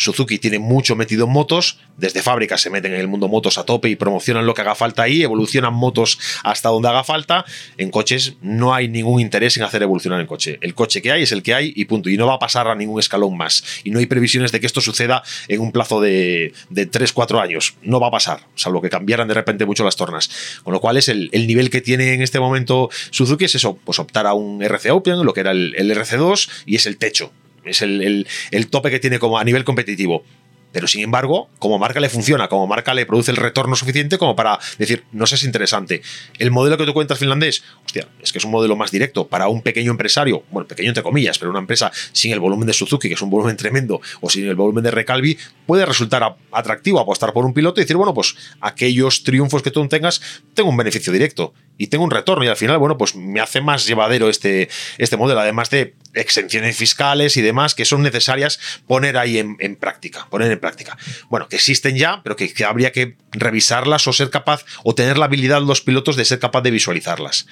Suzuki 0.00 0.38
tiene 0.38 0.58
mucho 0.58 0.96
metido 0.96 1.26
en 1.26 1.32
motos, 1.32 1.78
desde 1.96 2.22
fábrica 2.22 2.56
se 2.56 2.70
meten 2.70 2.94
en 2.94 3.00
el 3.00 3.08
mundo 3.08 3.28
motos 3.28 3.58
a 3.58 3.64
tope 3.64 3.90
y 3.90 3.96
promocionan 3.96 4.46
lo 4.46 4.54
que 4.54 4.62
haga 4.62 4.74
falta 4.74 5.02
ahí, 5.02 5.22
evolucionan 5.22 5.74
motos 5.74 6.18
hasta 6.42 6.70
donde 6.70 6.88
haga 6.88 7.04
falta. 7.04 7.44
En 7.76 7.90
coches 7.90 8.34
no 8.40 8.74
hay 8.74 8.88
ningún 8.88 9.20
interés 9.20 9.56
en 9.58 9.62
hacer 9.62 9.82
evolucionar 9.82 10.20
el 10.20 10.26
coche. 10.26 10.58
El 10.62 10.74
coche 10.74 11.02
que 11.02 11.12
hay 11.12 11.22
es 11.22 11.32
el 11.32 11.42
que 11.42 11.54
hay 11.54 11.72
y 11.76 11.84
punto. 11.84 12.08
Y 12.08 12.16
no 12.16 12.26
va 12.26 12.34
a 12.34 12.38
pasar 12.38 12.68
a 12.68 12.74
ningún 12.74 12.98
escalón 12.98 13.36
más. 13.36 13.62
Y 13.84 13.90
no 13.90 13.98
hay 13.98 14.06
previsiones 14.06 14.52
de 14.52 14.60
que 14.60 14.66
esto 14.66 14.80
suceda 14.80 15.22
en 15.48 15.60
un 15.60 15.72
plazo 15.72 16.00
de, 16.00 16.54
de 16.70 16.90
3-4 16.90 17.40
años. 17.40 17.74
No 17.82 18.00
va 18.00 18.08
a 18.08 18.10
pasar, 18.10 18.46
salvo 18.54 18.80
que 18.80 18.88
cambiaran 18.88 19.28
de 19.28 19.34
repente 19.34 19.66
mucho 19.66 19.84
las 19.84 19.96
tornas. 19.96 20.30
Con 20.64 20.72
lo 20.72 20.80
cual 20.80 20.96
es 20.96 21.08
el, 21.08 21.30
nivel 21.32 21.68
que 21.68 21.80
tiene 21.80 22.14
en 22.14 22.22
este 22.22 22.40
momento 22.40 22.88
Suzuki 23.10 23.44
es 23.44 23.54
eso, 23.54 23.78
pues 23.84 23.98
optar 23.98 24.26
a 24.26 24.34
un 24.34 24.62
RC 24.62 24.90
Open, 24.90 25.24
lo 25.24 25.34
que 25.34 25.40
era 25.40 25.50
el 25.50 25.90
RC2, 25.90 26.48
y 26.64 26.76
es 26.76 26.86
el 26.86 26.96
techo 26.96 27.32
es 27.64 27.82
el, 27.82 28.26
tope 28.70 28.90
que 28.90 29.00
tiene 29.00 29.18
como 29.18 29.38
a 29.38 29.44
nivel 29.44 29.64
competitivo. 29.64 30.24
Pero 30.72 30.86
sin 30.86 31.02
embargo, 31.02 31.48
como 31.58 31.80
marca 31.80 31.98
le 31.98 32.08
funciona, 32.08 32.48
como 32.48 32.68
marca 32.68 32.94
le 32.94 33.04
produce 33.04 33.32
el 33.32 33.36
retorno 33.36 33.74
suficiente 33.74 34.18
como 34.18 34.36
para 34.36 34.58
decir, 34.78 35.04
no 35.10 35.26
sé, 35.26 35.34
es 35.34 35.42
interesante. 35.42 36.00
El 36.38 36.52
modelo 36.52 36.78
que 36.78 36.86
tú 36.86 36.94
cuentas 36.94 37.18
finlandés, 37.18 37.64
hostia, 37.84 38.06
es 38.22 38.30
que 38.30 38.38
es 38.38 38.44
un 38.44 38.52
modelo 38.52 38.76
más 38.76 38.92
directo 38.92 39.26
para 39.26 39.48
un 39.48 39.62
pequeño 39.62 39.90
empresario, 39.90 40.44
bueno, 40.52 40.68
pequeño 40.68 40.90
entre 40.90 41.02
comillas, 41.02 41.40
pero 41.40 41.50
una 41.50 41.58
empresa 41.58 41.90
sin 42.12 42.32
el 42.32 42.38
volumen 42.38 42.68
de 42.68 42.72
Suzuki, 42.72 43.08
que 43.08 43.14
es 43.14 43.22
un 43.22 43.30
volumen 43.30 43.56
tremendo, 43.56 44.00
o 44.20 44.30
sin 44.30 44.46
el 44.46 44.54
volumen 44.54 44.84
de 44.84 44.92
Recalvi, 44.92 45.36
puede 45.66 45.84
resultar 45.84 46.36
atractivo 46.52 47.00
apostar 47.00 47.32
por 47.32 47.44
un 47.44 47.52
piloto 47.52 47.80
y 47.80 47.84
decir, 47.84 47.96
bueno, 47.96 48.14
pues 48.14 48.36
aquellos 48.60 49.24
triunfos 49.24 49.62
que 49.62 49.72
tú 49.72 49.86
tengas, 49.88 50.22
tengo 50.54 50.70
un 50.70 50.76
beneficio 50.76 51.12
directo 51.12 51.52
y 51.80 51.86
tengo 51.86 52.04
un 52.04 52.10
retorno 52.10 52.44
y 52.44 52.48
al 52.48 52.58
final, 52.58 52.76
bueno, 52.76 52.98
pues 52.98 53.16
me 53.16 53.40
hace 53.40 53.62
más 53.62 53.86
llevadero 53.86 54.28
este, 54.28 54.68
este 54.98 55.16
modelo, 55.16 55.40
además 55.40 55.70
de 55.70 55.94
exenciones 56.12 56.76
fiscales 56.76 57.38
y 57.38 57.40
demás 57.40 57.74
que 57.74 57.86
son 57.86 58.02
necesarias 58.02 58.60
poner 58.86 59.16
ahí 59.16 59.38
en, 59.38 59.76
práctica, 59.76 60.26
poner 60.28 60.52
en 60.52 60.60
práctica. 60.60 60.98
Bueno, 61.30 61.48
que 61.48 61.56
existen 61.56 61.96
ya, 61.96 62.20
pero 62.22 62.36
que, 62.36 62.52
habría 62.66 62.92
que 62.92 63.16
revisarlas 63.32 64.06
o 64.06 64.12
ser 64.12 64.28
capaz 64.28 64.66
o 64.84 64.94
tener 64.94 65.16
la 65.16 65.24
habilidad 65.24 65.62
los 65.62 65.80
pilotos 65.80 66.16
de 66.16 66.26
ser 66.26 66.38
capaz 66.38 66.60
de 66.60 66.70
visualizarlas 66.70 67.46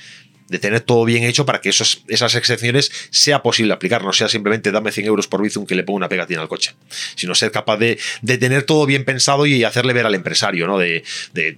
de 0.49 0.59
tener 0.59 0.81
todo 0.81 1.05
bien 1.05 1.25
hecho 1.25 1.47
para 1.47 1.61
que 1.61 1.69
esos, 1.69 2.05
esas 2.09 2.35
excepciones 2.35 2.91
sea 3.11 3.43
posible 3.43 3.73
aplicar, 3.73 4.05
no 4.05 4.13
sea 4.13 4.29
simplemente 4.29 4.73
dame 4.73 4.93
100 4.93 5.07
euros 5.07 5.29
por 5.29 5.43
Bizum 5.43 5.67
que 5.67 5.75
le 5.75 5.85
pongo 5.85 5.99
una 5.99 6.09
pegatina 6.09 6.41
al 6.41 6.49
coche, 6.49 6.75
sino 7.15 7.35
ser 7.35 7.51
capaz 7.51 7.77
de, 7.79 7.99
tener 8.39 8.63
todo 8.63 8.87
bien 8.87 9.05
pensado 9.05 9.47
y 9.47 9.65
hacerle 9.65 9.93
ver 9.93 10.07
al 10.07 10.15
empresario, 10.15 10.67
¿no? 10.67 10.79
De, 10.79 11.03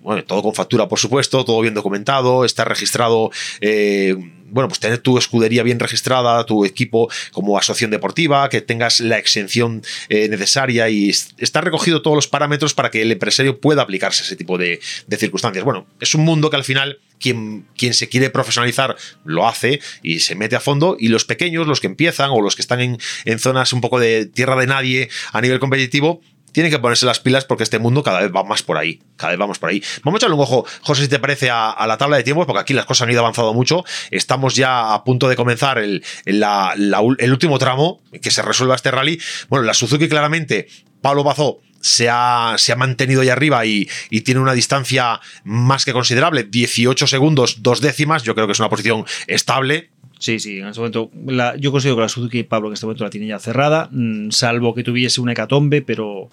bueno, 0.02 0.24
todo 0.24 0.42
con 0.42 0.54
factura, 0.54 0.88
por 0.88 0.98
supuesto, 0.98 1.44
todo 1.44 1.60
bien 1.60 1.74
documentado, 1.74 2.44
estar 2.44 2.68
registrado. 2.68 3.30
Eh, 3.60 4.16
bueno, 4.50 4.68
pues 4.68 4.80
tener 4.80 4.98
tu 4.98 5.18
escudería 5.18 5.62
bien 5.62 5.78
registrada, 5.78 6.44
tu 6.44 6.64
equipo 6.64 7.10
como 7.32 7.58
asociación 7.58 7.90
deportiva, 7.90 8.48
que 8.48 8.60
tengas 8.60 9.00
la 9.00 9.18
exención 9.18 9.82
eh, 10.08 10.28
necesaria 10.28 10.88
y 10.88 11.10
estar 11.10 11.64
recogido 11.64 12.02
todos 12.02 12.16
los 12.16 12.28
parámetros 12.28 12.74
para 12.74 12.90
que 12.90 13.02
el 13.02 13.12
empresario 13.12 13.60
pueda 13.60 13.82
aplicarse 13.82 14.22
a 14.22 14.26
ese 14.26 14.36
tipo 14.36 14.58
de, 14.58 14.80
de 15.06 15.16
circunstancias. 15.16 15.64
Bueno, 15.64 15.86
es 16.00 16.14
un 16.14 16.24
mundo 16.24 16.50
que 16.50 16.56
al 16.56 16.64
final 16.64 16.98
quien, 17.20 17.66
se 17.92 18.08
quiere 18.08 18.30
profesionalizar 18.30 18.96
lo 19.24 19.46
hace 19.46 19.80
y 20.02 20.20
se 20.20 20.34
mete 20.34 20.56
a 20.56 20.60
fondo 20.60 20.96
y 20.98 21.08
los 21.08 21.24
pequeños, 21.24 21.66
los 21.66 21.80
que 21.80 21.86
empiezan 21.86 22.30
o 22.30 22.40
los 22.40 22.56
que 22.56 22.62
están 22.62 22.80
en, 22.80 22.98
en 23.24 23.38
zonas 23.38 23.72
un 23.72 23.80
poco 23.80 24.00
de 24.00 24.26
tierra 24.26 24.56
de 24.56 24.66
nadie 24.66 25.10
a 25.32 25.40
nivel 25.40 25.60
competitivo, 25.60 26.20
tienen 26.52 26.70
que 26.70 26.78
ponerse 26.78 27.06
las 27.06 27.20
pilas 27.20 27.44
porque 27.44 27.64
este 27.64 27.78
mundo 27.78 28.02
cada 28.02 28.20
vez 28.20 28.30
va 28.34 28.44
más 28.44 28.62
por 28.62 28.78
ahí. 28.78 29.00
Cada 29.16 29.30
vez 29.32 29.38
vamos 29.38 29.58
por 29.58 29.70
ahí. 29.70 29.82
Vamos 30.02 30.18
a 30.18 30.20
echarle 30.20 30.36
un 30.36 30.42
ojo, 30.42 30.66
José, 30.82 31.02
si 31.02 31.08
te 31.08 31.18
parece, 31.18 31.50
a, 31.50 31.84
la 31.86 31.98
tabla 31.98 32.16
de 32.16 32.22
tiempos, 32.22 32.46
porque 32.46 32.60
aquí 32.60 32.74
las 32.74 32.86
cosas 32.86 33.06
han 33.06 33.12
ido 33.12 33.20
avanzando 33.20 33.54
mucho. 33.54 33.84
Estamos 34.10 34.54
ya 34.54 34.94
a 34.94 35.04
punto 35.04 35.28
de 35.28 35.36
comenzar 35.36 35.78
el, 35.78 36.04
el 36.24 37.32
último 37.32 37.58
tramo 37.58 38.02
que 38.22 38.30
se 38.30 38.42
resuelva 38.42 38.76
este 38.76 38.90
rally. 38.90 39.20
Bueno, 39.48 39.64
la 39.64 39.74
Suzuki 39.74 40.08
claramente, 40.08 40.68
Pablo 41.00 41.24
Bazó 41.24 41.60
se 41.80 42.08
ha, 42.10 42.54
se 42.58 42.72
ha 42.72 42.76
mantenido 42.76 43.22
ahí 43.22 43.28
arriba 43.28 43.64
y, 43.66 43.88
tiene 44.24 44.40
una 44.40 44.52
distancia 44.52 45.20
más 45.44 45.84
que 45.84 45.92
considerable, 45.92 46.44
18 46.44 47.06
segundos, 47.06 47.62
dos 47.62 47.80
décimas, 47.80 48.22
yo 48.22 48.34
creo 48.34 48.46
que 48.46 48.52
es 48.52 48.60
una 48.60 48.68
posición 48.68 49.06
estable, 49.26 49.90
Sí, 50.20 50.38
sí, 50.38 50.58
en 50.58 50.68
este 50.68 50.80
momento 50.80 51.10
yo 51.58 51.72
considero 51.72 51.96
que 51.96 52.02
la 52.02 52.08
Suzuki 52.10 52.42
Pablo 52.42 52.68
en 52.68 52.74
este 52.74 52.84
momento 52.84 53.04
la 53.04 53.10
tiene 53.10 53.26
ya 53.26 53.38
cerrada, 53.38 53.88
mm, 53.90 54.30
salvo 54.30 54.74
que 54.74 54.84
tuviese 54.84 55.18
una 55.22 55.32
hecatombe, 55.32 55.80
pero 55.80 56.28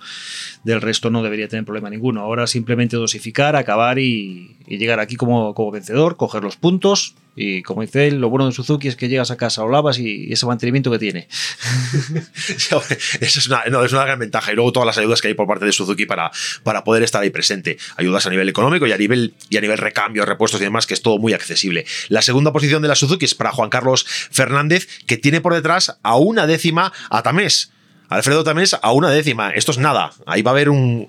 del 0.66 0.82
resto 0.82 1.10
no 1.10 1.24
debería 1.24 1.48
tener 1.48 1.64
problema 1.64 1.90
ninguno. 1.90 2.20
Ahora 2.20 2.48
simplemente 2.48 2.98
dosificar, 2.98 3.56
acabar 3.56 3.98
y, 3.98 4.58
llegar 4.68 5.00
aquí 5.00 5.16
como, 5.16 5.54
como 5.54 5.72
vencedor, 5.72 6.18
coger 6.18 6.44
los 6.44 6.58
puntos 6.58 7.16
Y 7.40 7.62
como 7.62 7.82
dice 7.82 8.08
él, 8.08 8.20
lo 8.20 8.32
bueno 8.32 8.48
de 8.48 8.52
Suzuki 8.52 8.88
es 8.88 8.96
que 8.96 9.10
llegas 9.10 9.30
a 9.30 9.38
casa, 9.38 9.62
lo 9.62 9.70
lavas 9.70 10.00
y 10.00 10.34
ese 10.34 10.48
mantenimiento 10.48 10.90
que 10.90 10.98
tiene. 10.98 11.28
Eso 12.50 12.82
es 13.22 13.46
una, 13.46 13.64
no, 13.66 13.86
es 13.86 13.94
una 13.94 14.06
gran 14.06 14.18
ventaja. 14.18 14.52
Y 14.52 14.56
luego 14.56 14.72
todas 14.72 14.88
las 14.88 14.98
ayudas 14.98 15.22
que 15.22 15.28
hay 15.28 15.36
por 15.36 15.46
parte 15.46 15.64
de 15.64 15.72
Suzuki 15.72 16.08
para, 16.08 16.32
para 16.64 16.84
poder 16.84 17.04
estar 17.04 17.22
ahí 17.22 17.30
presente. 17.30 17.78
Ayudas 17.96 18.26
a 18.26 18.32
nivel 18.32 18.50
económico 18.50 18.88
y 18.88 18.92
a 18.92 18.98
nivel, 18.98 19.36
y 19.50 19.58
a 19.58 19.62
nivel 19.62 19.78
recambio, 19.78 20.26
repuestos 20.26 20.60
y 20.62 20.64
demás, 20.64 20.88
que 20.88 20.96
es 20.96 21.04
todo 21.04 21.20
muy 21.20 21.34
accesible. 21.34 21.86
La 22.10 22.24
segunda 22.24 22.52
posición 22.52 22.82
de 22.82 22.88
la 22.88 22.96
Suzuki 22.96 23.26
es 23.26 23.36
para 23.36 23.52
Juan 23.52 23.70
Carlos 23.70 24.08
Fernández, 24.08 24.88
que 25.06 25.18
tiene 25.18 25.40
por 25.40 25.54
detrás 25.54 26.00
a 26.02 26.16
una 26.18 26.48
décima 26.48 26.92
a 27.12 27.22
Tamés. 27.22 27.72
Alfredo 28.10 28.44
Tamés 28.44 28.76
a 28.82 28.92
una 28.94 29.12
décima. 29.12 29.52
Esto 29.52 29.72
es 29.72 29.78
nada. 29.78 30.12
Ahí 30.26 30.42
va 30.42 30.50
a 30.50 30.54
haber 30.56 30.70
un 30.70 31.08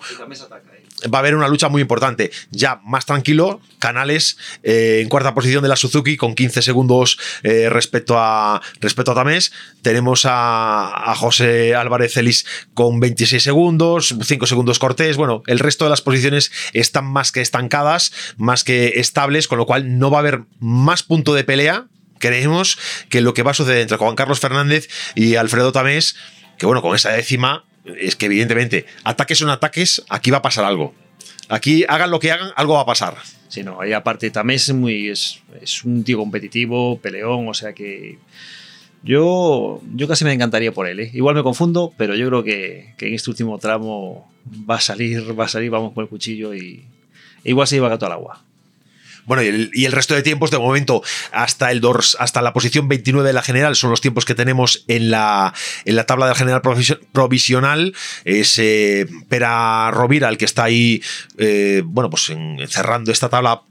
va 1.13 1.19
a 1.19 1.21
haber 1.21 1.35
una 1.35 1.49
lucha 1.49 1.69
muy 1.69 1.83
importante. 1.83 2.31
Ya 2.51 2.81
más 2.85 3.07
tranquilo, 3.07 3.61
Canales 3.79 4.39
eh, 4.63 5.01
en 5.03 5.09
cuarta 5.09 5.35
posición 5.35 5.63
de 5.63 5.69
la 5.69 5.77
Suzuki 5.77 6.17
con 6.17 6.35
15 6.35 6.63
segundos 6.63 7.19
eh, 7.43 7.69
respecto, 7.71 8.19
a, 8.19 8.61
respecto 8.81 9.13
a 9.13 9.15
Tamés. 9.15 9.53
Tenemos 9.83 10.27
a, 10.27 11.11
a, 11.11 11.15
José 11.15 11.75
Álvarez 11.75 12.15
Celis 12.15 12.47
con 12.75 13.01
26 13.01 13.43
segundos, 13.43 14.15
5 14.21 14.47
segundos 14.47 14.79
Cortés. 14.79 15.17
Bueno, 15.17 15.43
el 15.47 15.59
resto 15.59 15.85
de 15.85 15.91
las 15.91 16.03
posiciones 16.03 16.51
están 16.73 17.07
más 17.07 17.33
que 17.33 17.41
estancadas, 17.41 18.13
más 18.37 18.65
que 18.65 18.95
estables, 18.97 19.49
con 19.49 19.59
lo 19.59 19.67
cual 19.67 19.99
no 19.99 20.11
va 20.11 20.19
a 20.19 20.21
haber 20.21 20.43
más 20.59 21.03
punto 21.03 21.35
de 21.35 21.45
pelea. 21.45 21.87
Creemos 22.19 22.79
que 23.09 23.21
lo 23.21 23.33
que 23.33 23.45
va 23.45 23.53
a 23.53 23.55
suceder 23.55 23.81
entre 23.81 23.97
Juan 23.97 24.17
Carlos 24.17 24.41
Fernández 24.41 24.89
y 25.15 25.37
Alfredo 25.37 25.71
Tamés, 25.71 26.17
que 26.59 26.67
bueno, 26.67 26.83
con 26.83 26.97
esa 26.97 27.13
décima 27.13 27.68
es 27.99 28.17
que 28.17 28.27
evidentemente 28.27 28.87
ataques 29.05 29.39
son 29.39 29.51
ataques, 29.51 30.05
aquí 30.09 30.31
va 30.31 30.39
a 30.39 30.43
pasar 30.43 30.65
algo. 30.65 30.95
Aquí 31.49 31.85
hagan 31.89 32.11
lo 32.11 32.19
que 32.21 32.31
hagan, 32.33 32.51
algo 32.57 32.75
va 32.75 32.83
a 32.83 32.87
pasar. 32.87 33.17
Sí, 33.49 33.63
no, 33.63 33.85
y 33.85 33.93
aparte 33.93 34.31
también 34.31 34.57
es 34.57 34.73
muy 34.75 35.09
es, 35.09 35.41
un 35.85 36.05
tío 36.05 36.19
competitivo, 36.19 36.99
peleón, 37.01 37.49
o 37.49 37.55
sea 37.55 37.73
que 37.73 38.19
yo, 39.03 39.81
yo 39.95 40.09
casi 40.09 40.25
me 40.25 40.33
encantaría 40.33 40.73
por 40.73 40.87
él. 40.87 41.01
¿eh? 41.01 41.11
Igual 41.15 41.35
me 41.35 41.43
confundo, 41.43 41.93
pero 41.97 42.15
yo 42.15 42.29
creo 42.29 42.45
que, 42.45 42.95
que, 42.99 43.09
en 43.09 43.15
este 43.15 43.31
último 43.31 43.59
tramo 43.59 44.31
va 44.69 44.77
a 44.77 44.81
salir, 44.81 45.39
va 45.39 45.45
a 45.45 45.49
salir, 45.49 45.71
vamos 45.71 45.95
con 45.95 46.03
el 46.03 46.11
cuchillo 46.11 46.55
y 46.55 46.85
igual 47.45 47.67
se 47.67 47.77
lleva 47.77 47.89
gato 47.89 48.07
al 48.07 48.13
agua. 48.13 48.45
Bueno, 49.29 49.43
y 49.43 49.85
el, 49.85 49.93
resto 49.93 50.15
de 50.15 50.23
tiempos, 50.23 50.51
de 50.51 50.59
momento, 50.59 51.03
hasta, 51.33 51.71
el 51.71 51.81
dors, 51.81 52.17
hasta 52.19 52.43
la 52.43 52.53
posición 52.53 52.89
29 52.89 53.29
de 53.29 53.33
la 53.33 53.43
general, 53.43 53.77
son 53.77 53.91
los 53.91 54.01
tiempos 54.01 54.25
que 54.25 54.35
tenemos 54.35 54.85
en 54.89 55.11
la, 55.11 55.55
en 55.85 55.97
la 55.97 56.07
tabla 56.07 56.27
de 56.27 56.33
la 56.33 56.37
general 56.37 56.63
provisional. 57.13 57.95
Es 58.25 58.61
Pera 59.29 59.91
Rovira 59.91 60.29
el 60.29 60.39
que 60.39 60.47
está 60.47 60.65
ahí, 60.65 61.03
eh, 61.37 61.83
bueno, 61.85 62.11
pues 62.11 62.33
cerrando 62.69 63.13
esta 63.13 63.29
tabla 63.29 63.63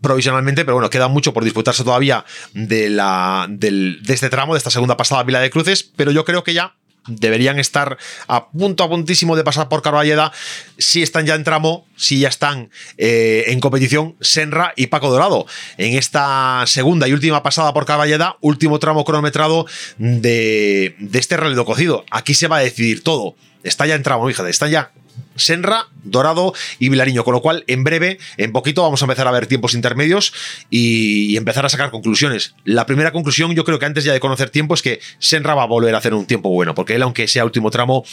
provisionalmente, 0.00 0.64
pero 0.64 0.74
bueno, 0.74 0.90
queda 0.90 1.08
mucho 1.08 1.32
por 1.32 1.44
disputarse 1.44 1.82
todavía 1.82 2.24
de, 2.52 2.90
la, 2.90 3.46
de 3.48 3.98
este 4.06 4.28
tramo, 4.28 4.54
de 4.54 4.58
esta 4.58 4.70
segunda 4.70 4.96
pasada 4.96 5.22
Vila 5.22 5.40
de 5.40 5.50
Cruces, 5.50 5.82
pero 5.82 6.10
yo 6.10 6.24
creo 6.24 6.44
que 6.44 6.54
ya 6.54 6.74
deberían 7.06 7.58
estar 7.58 7.98
a 8.28 8.48
punto 8.50 8.84
a 8.84 8.88
puntísimo 8.88 9.36
de 9.36 9.44
pasar 9.44 9.68
por 9.68 9.82
Carballeda 9.82 10.32
si 10.78 11.02
están 11.02 11.26
ya 11.26 11.34
en 11.34 11.44
tramo, 11.44 11.86
si 11.96 12.20
ya 12.20 12.28
están 12.28 12.70
eh, 12.98 13.44
en 13.48 13.60
competición 13.60 14.16
Senra 14.20 14.72
y 14.76 14.88
Paco 14.88 15.10
Dorado. 15.10 15.46
En 15.78 15.96
esta 15.96 16.64
segunda 16.66 17.08
y 17.08 17.12
última 17.12 17.42
pasada 17.42 17.72
por 17.72 17.86
Carballeda, 17.86 18.36
último 18.40 18.78
tramo 18.78 19.04
cronometrado 19.04 19.66
de, 19.98 20.96
de 20.98 21.18
este 21.18 21.36
rally 21.36 21.54
cocido. 21.64 22.04
Aquí 22.10 22.34
se 22.34 22.48
va 22.48 22.58
a 22.58 22.60
decidir 22.60 23.02
todo. 23.02 23.36
Está 23.62 23.86
ya 23.86 23.94
en 23.94 24.02
tramo, 24.02 24.26
fíjate, 24.26 24.50
están 24.50 24.70
ya 24.70 24.92
Senra, 25.36 25.88
Dorado 26.02 26.52
y 26.78 26.88
Vilariño. 26.88 27.24
Con 27.24 27.34
lo 27.34 27.42
cual, 27.42 27.64
en 27.66 27.84
breve, 27.84 28.18
en 28.36 28.52
poquito, 28.52 28.82
vamos 28.82 29.02
a 29.02 29.04
empezar 29.04 29.26
a 29.26 29.30
ver 29.30 29.46
tiempos 29.46 29.74
intermedios 29.74 30.32
y, 30.70 31.36
empezar 31.36 31.66
a 31.66 31.68
sacar 31.68 31.90
conclusiones. 31.90 32.54
La 32.64 32.86
primera 32.86 33.12
conclusión, 33.12 33.54
yo 33.54 33.64
creo 33.64 33.78
que 33.78 33.86
antes 33.86 34.04
ya 34.04 34.12
de 34.12 34.20
conocer 34.20 34.50
tiempo, 34.50 34.74
es 34.74 34.82
que 34.82 35.00
Senra 35.18 35.54
va 35.54 35.64
a 35.64 35.66
volver 35.66 35.94
a 35.94 35.98
hacer 35.98 36.14
un 36.14 36.26
tiempo 36.26 36.50
bueno, 36.50 36.74
porque 36.74 36.94
él, 36.94 37.02
aunque 37.02 37.28
sea 37.28 37.44
último 37.44 37.70
tramo, 37.70 38.04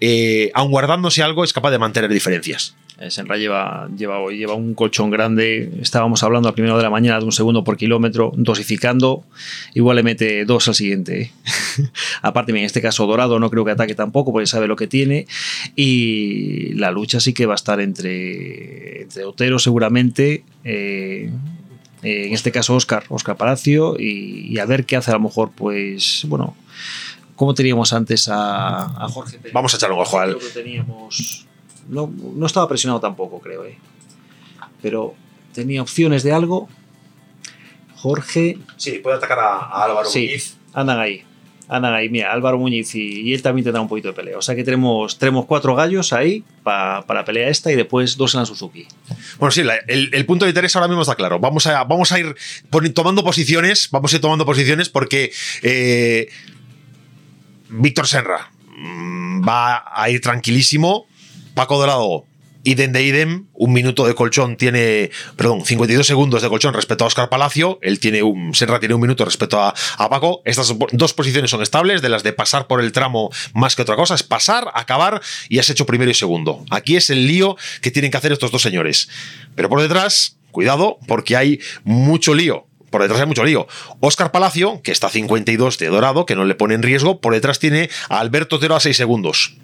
eh, 0.00 0.50
aun 0.54 0.70
guardándose 0.70 1.22
algo, 1.22 1.44
es 1.44 1.52
capaz 1.52 1.70
de 1.70 1.78
mantener 1.78 2.10
diferencias. 2.10 2.74
Eh, 3.00 3.12
Senra 3.12 3.36
lleva, 3.36 3.88
lleva, 3.96 4.28
lleva 4.30 4.54
un 4.54 4.74
colchón 4.74 5.10
grande. 5.10 5.70
Estábamos 5.80 6.24
hablando 6.24 6.48
a 6.48 6.52
primera 6.52 6.76
de 6.76 6.82
la 6.82 6.90
mañana 6.90 7.20
de 7.20 7.24
un 7.24 7.32
segundo 7.32 7.62
por 7.62 7.76
kilómetro, 7.76 8.32
dosificando. 8.34 9.24
Igual 9.74 9.96
le 9.96 10.02
mete 10.02 10.44
dos 10.44 10.66
al 10.66 10.74
siguiente. 10.74 11.30
Aparte, 12.22 12.50
en 12.50 12.58
este 12.58 12.82
caso 12.82 13.06
Dorado 13.06 13.38
no 13.38 13.50
creo 13.50 13.64
que 13.64 13.70
ataque 13.70 13.94
tampoco, 13.94 14.32
porque 14.32 14.46
sabe 14.46 14.66
lo 14.66 14.74
que 14.74 14.88
tiene. 14.88 15.26
Y 15.76 16.72
la 16.74 16.90
lucha 16.90 17.20
sí 17.20 17.32
que 17.32 17.46
va 17.46 17.54
a 17.54 17.56
estar 17.56 17.80
entre, 17.80 19.02
entre 19.02 19.24
Otero 19.24 19.60
seguramente. 19.60 20.42
Eh, 20.64 21.30
en 22.02 22.32
este 22.32 22.50
caso 22.50 22.74
Oscar, 22.74 23.04
Oscar 23.08 23.36
Palacio, 23.36 23.96
y, 23.98 24.58
a 24.58 24.66
ver 24.66 24.84
qué 24.86 24.96
hace 24.96 25.10
a 25.10 25.14
lo 25.14 25.20
mejor, 25.20 25.50
pues, 25.54 26.24
bueno, 26.28 26.56
¿cómo 27.34 27.54
teníamos 27.54 27.92
antes 27.92 28.28
a, 28.30 29.08
Jorge 29.10 29.38
Pérez? 29.38 29.52
Vamos 29.52 29.74
a 29.74 29.76
echar 29.78 29.90
un 29.90 29.98
ojo 29.98 30.18
al... 30.18 30.36
teníamos 30.54 31.47
no, 31.88 32.12
no 32.34 32.46
estaba 32.46 32.68
presionado 32.68 33.00
tampoco, 33.00 33.40
creo, 33.40 33.64
¿eh? 33.64 33.78
Pero 34.82 35.14
tenía 35.52 35.82
opciones 35.82 36.22
de 36.22 36.32
algo. 36.32 36.68
Jorge. 37.96 38.58
Sí, 38.76 39.00
puede 39.02 39.16
atacar 39.16 39.38
a, 39.40 39.84
Álvaro 39.84 40.08
sí, 40.08 40.26
Muñiz. 40.26 40.56
Andan 40.72 41.00
ahí. 41.00 41.24
Andan 41.66 41.94
ahí. 41.94 42.08
Mira, 42.08 42.32
Álvaro 42.32 42.58
Muñiz 42.58 42.94
y, 42.94 43.34
él 43.34 43.42
también 43.42 43.64
tendrá 43.64 43.80
un 43.80 43.88
poquito 43.88 44.08
de 44.08 44.14
pelea. 44.14 44.38
O 44.38 44.42
sea 44.42 44.54
que 44.54 44.62
tenemos, 44.62 45.18
tenemos 45.18 45.46
cuatro 45.46 45.74
gallos 45.74 46.12
ahí 46.12 46.44
para 46.62 47.02
la 47.08 47.24
pelea 47.24 47.48
esta 47.48 47.72
y 47.72 47.76
después 47.76 48.16
dos 48.16 48.34
en 48.34 48.40
la 48.40 48.46
Suzuki. 48.46 48.86
Bueno, 49.38 49.50
sí, 49.50 49.62
el, 49.88 50.26
punto 50.26 50.44
de 50.44 50.50
interés 50.50 50.76
ahora 50.76 50.88
mismo 50.88 51.02
está 51.02 51.16
claro. 51.16 51.40
Vamos 51.40 51.66
a, 51.66 51.82
vamos 51.84 52.12
a 52.12 52.20
ir 52.20 52.36
tomando 52.94 53.24
posiciones. 53.24 53.88
Vamos 53.90 54.12
a 54.12 54.16
ir 54.16 54.22
tomando 54.22 54.46
posiciones 54.46 54.88
porque 54.88 55.32
eh, 55.62 56.28
Víctor 57.68 58.06
Senra 58.06 58.52
mm, 58.76 59.46
va 59.46 59.84
a 59.92 60.08
ir 60.08 60.20
tranquilísimo 60.20 61.08
Paco 61.58 61.76
Dorado, 61.76 62.24
idem 62.62 62.92
de 62.92 63.02
idem, 63.02 63.46
un 63.52 63.72
minuto 63.72 64.06
de 64.06 64.14
colchón 64.14 64.56
tiene, 64.56 65.10
perdón, 65.34 65.64
52 65.64 66.06
segundos 66.06 66.40
de 66.40 66.48
colchón 66.48 66.72
respecto 66.72 67.02
a 67.02 67.08
Oscar 67.08 67.28
Palacio, 67.28 67.80
él 67.82 67.98
tiene 67.98 68.22
un, 68.22 68.54
Serra 68.54 68.78
tiene 68.78 68.94
un 68.94 69.00
minuto 69.00 69.24
respecto 69.24 69.60
a, 69.60 69.74
Paco, 70.08 70.40
estas 70.44 70.72
dos 70.92 71.14
posiciones 71.14 71.50
son 71.50 71.60
estables, 71.60 72.00
de 72.00 72.10
las 72.10 72.22
de 72.22 72.32
pasar 72.32 72.68
por 72.68 72.80
el 72.80 72.92
tramo 72.92 73.32
más 73.54 73.74
que 73.74 73.82
otra 73.82 73.96
cosa, 73.96 74.14
es 74.14 74.22
pasar, 74.22 74.70
acabar 74.72 75.20
y 75.48 75.58
has 75.58 75.68
hecho 75.68 75.84
primero 75.84 76.12
y 76.12 76.14
segundo. 76.14 76.64
Aquí 76.70 76.94
es 76.94 77.10
el 77.10 77.26
lío 77.26 77.56
que 77.82 77.90
tienen 77.90 78.12
que 78.12 78.18
hacer 78.18 78.30
estos 78.30 78.52
dos 78.52 78.62
señores. 78.62 79.08
Pero 79.56 79.68
por 79.68 79.82
detrás, 79.82 80.38
cuidado, 80.52 80.98
porque 81.08 81.36
hay 81.36 81.58
mucho 81.82 82.36
lío 82.36 82.67
por 82.90 83.02
detrás 83.02 83.20
hay 83.20 83.26
mucho 83.26 83.44
lío. 83.44 83.66
Oscar 84.00 84.30
Palacio, 84.30 84.80
que 84.82 84.92
está 84.92 85.08
a 85.08 85.10
52 85.10 85.78
de 85.78 85.86
Dorado, 85.88 86.26
que 86.26 86.34
no 86.34 86.44
le 86.44 86.54
pone 86.54 86.74
en 86.74 86.82
riesgo, 86.82 87.20
por 87.20 87.34
detrás 87.34 87.58
tiene 87.58 87.90
a 88.08 88.20
Alberto 88.20 88.56
Otero 88.56 88.76
a 88.76 88.80
6 88.80 88.96
segundos. 88.96 89.54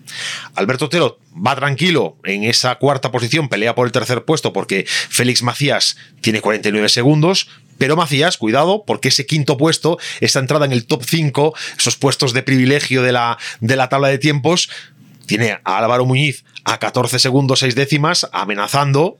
Alberto 0.54 0.86
Otero 0.86 1.18
va 1.34 1.56
tranquilo 1.56 2.16
en 2.24 2.44
esa 2.44 2.74
cuarta 2.76 3.10
posición, 3.10 3.48
pelea 3.48 3.74
por 3.74 3.86
el 3.86 3.92
tercer 3.92 4.24
puesto 4.24 4.52
porque 4.52 4.84
Félix 4.86 5.42
Macías 5.42 5.96
tiene 6.20 6.40
49 6.40 6.88
segundos, 6.88 7.48
pero 7.78 7.96
Macías, 7.96 8.36
cuidado, 8.36 8.84
porque 8.86 9.08
ese 9.08 9.26
quinto 9.26 9.56
puesto, 9.56 9.98
esa 10.20 10.38
entrada 10.38 10.64
en 10.64 10.72
el 10.72 10.86
top 10.86 11.02
5, 11.04 11.54
esos 11.78 11.96
puestos 11.96 12.32
de 12.32 12.42
privilegio 12.42 13.02
de 13.02 13.12
la, 13.12 13.38
de 13.60 13.76
la 13.76 13.88
tabla 13.88 14.08
de 14.08 14.18
tiempos, 14.18 14.70
tiene 15.26 15.58
a 15.64 15.78
Álvaro 15.78 16.04
Muñiz 16.04 16.44
a 16.64 16.78
14 16.78 17.18
segundos 17.18 17.60
6 17.60 17.74
décimas, 17.74 18.28
amenazando. 18.32 19.18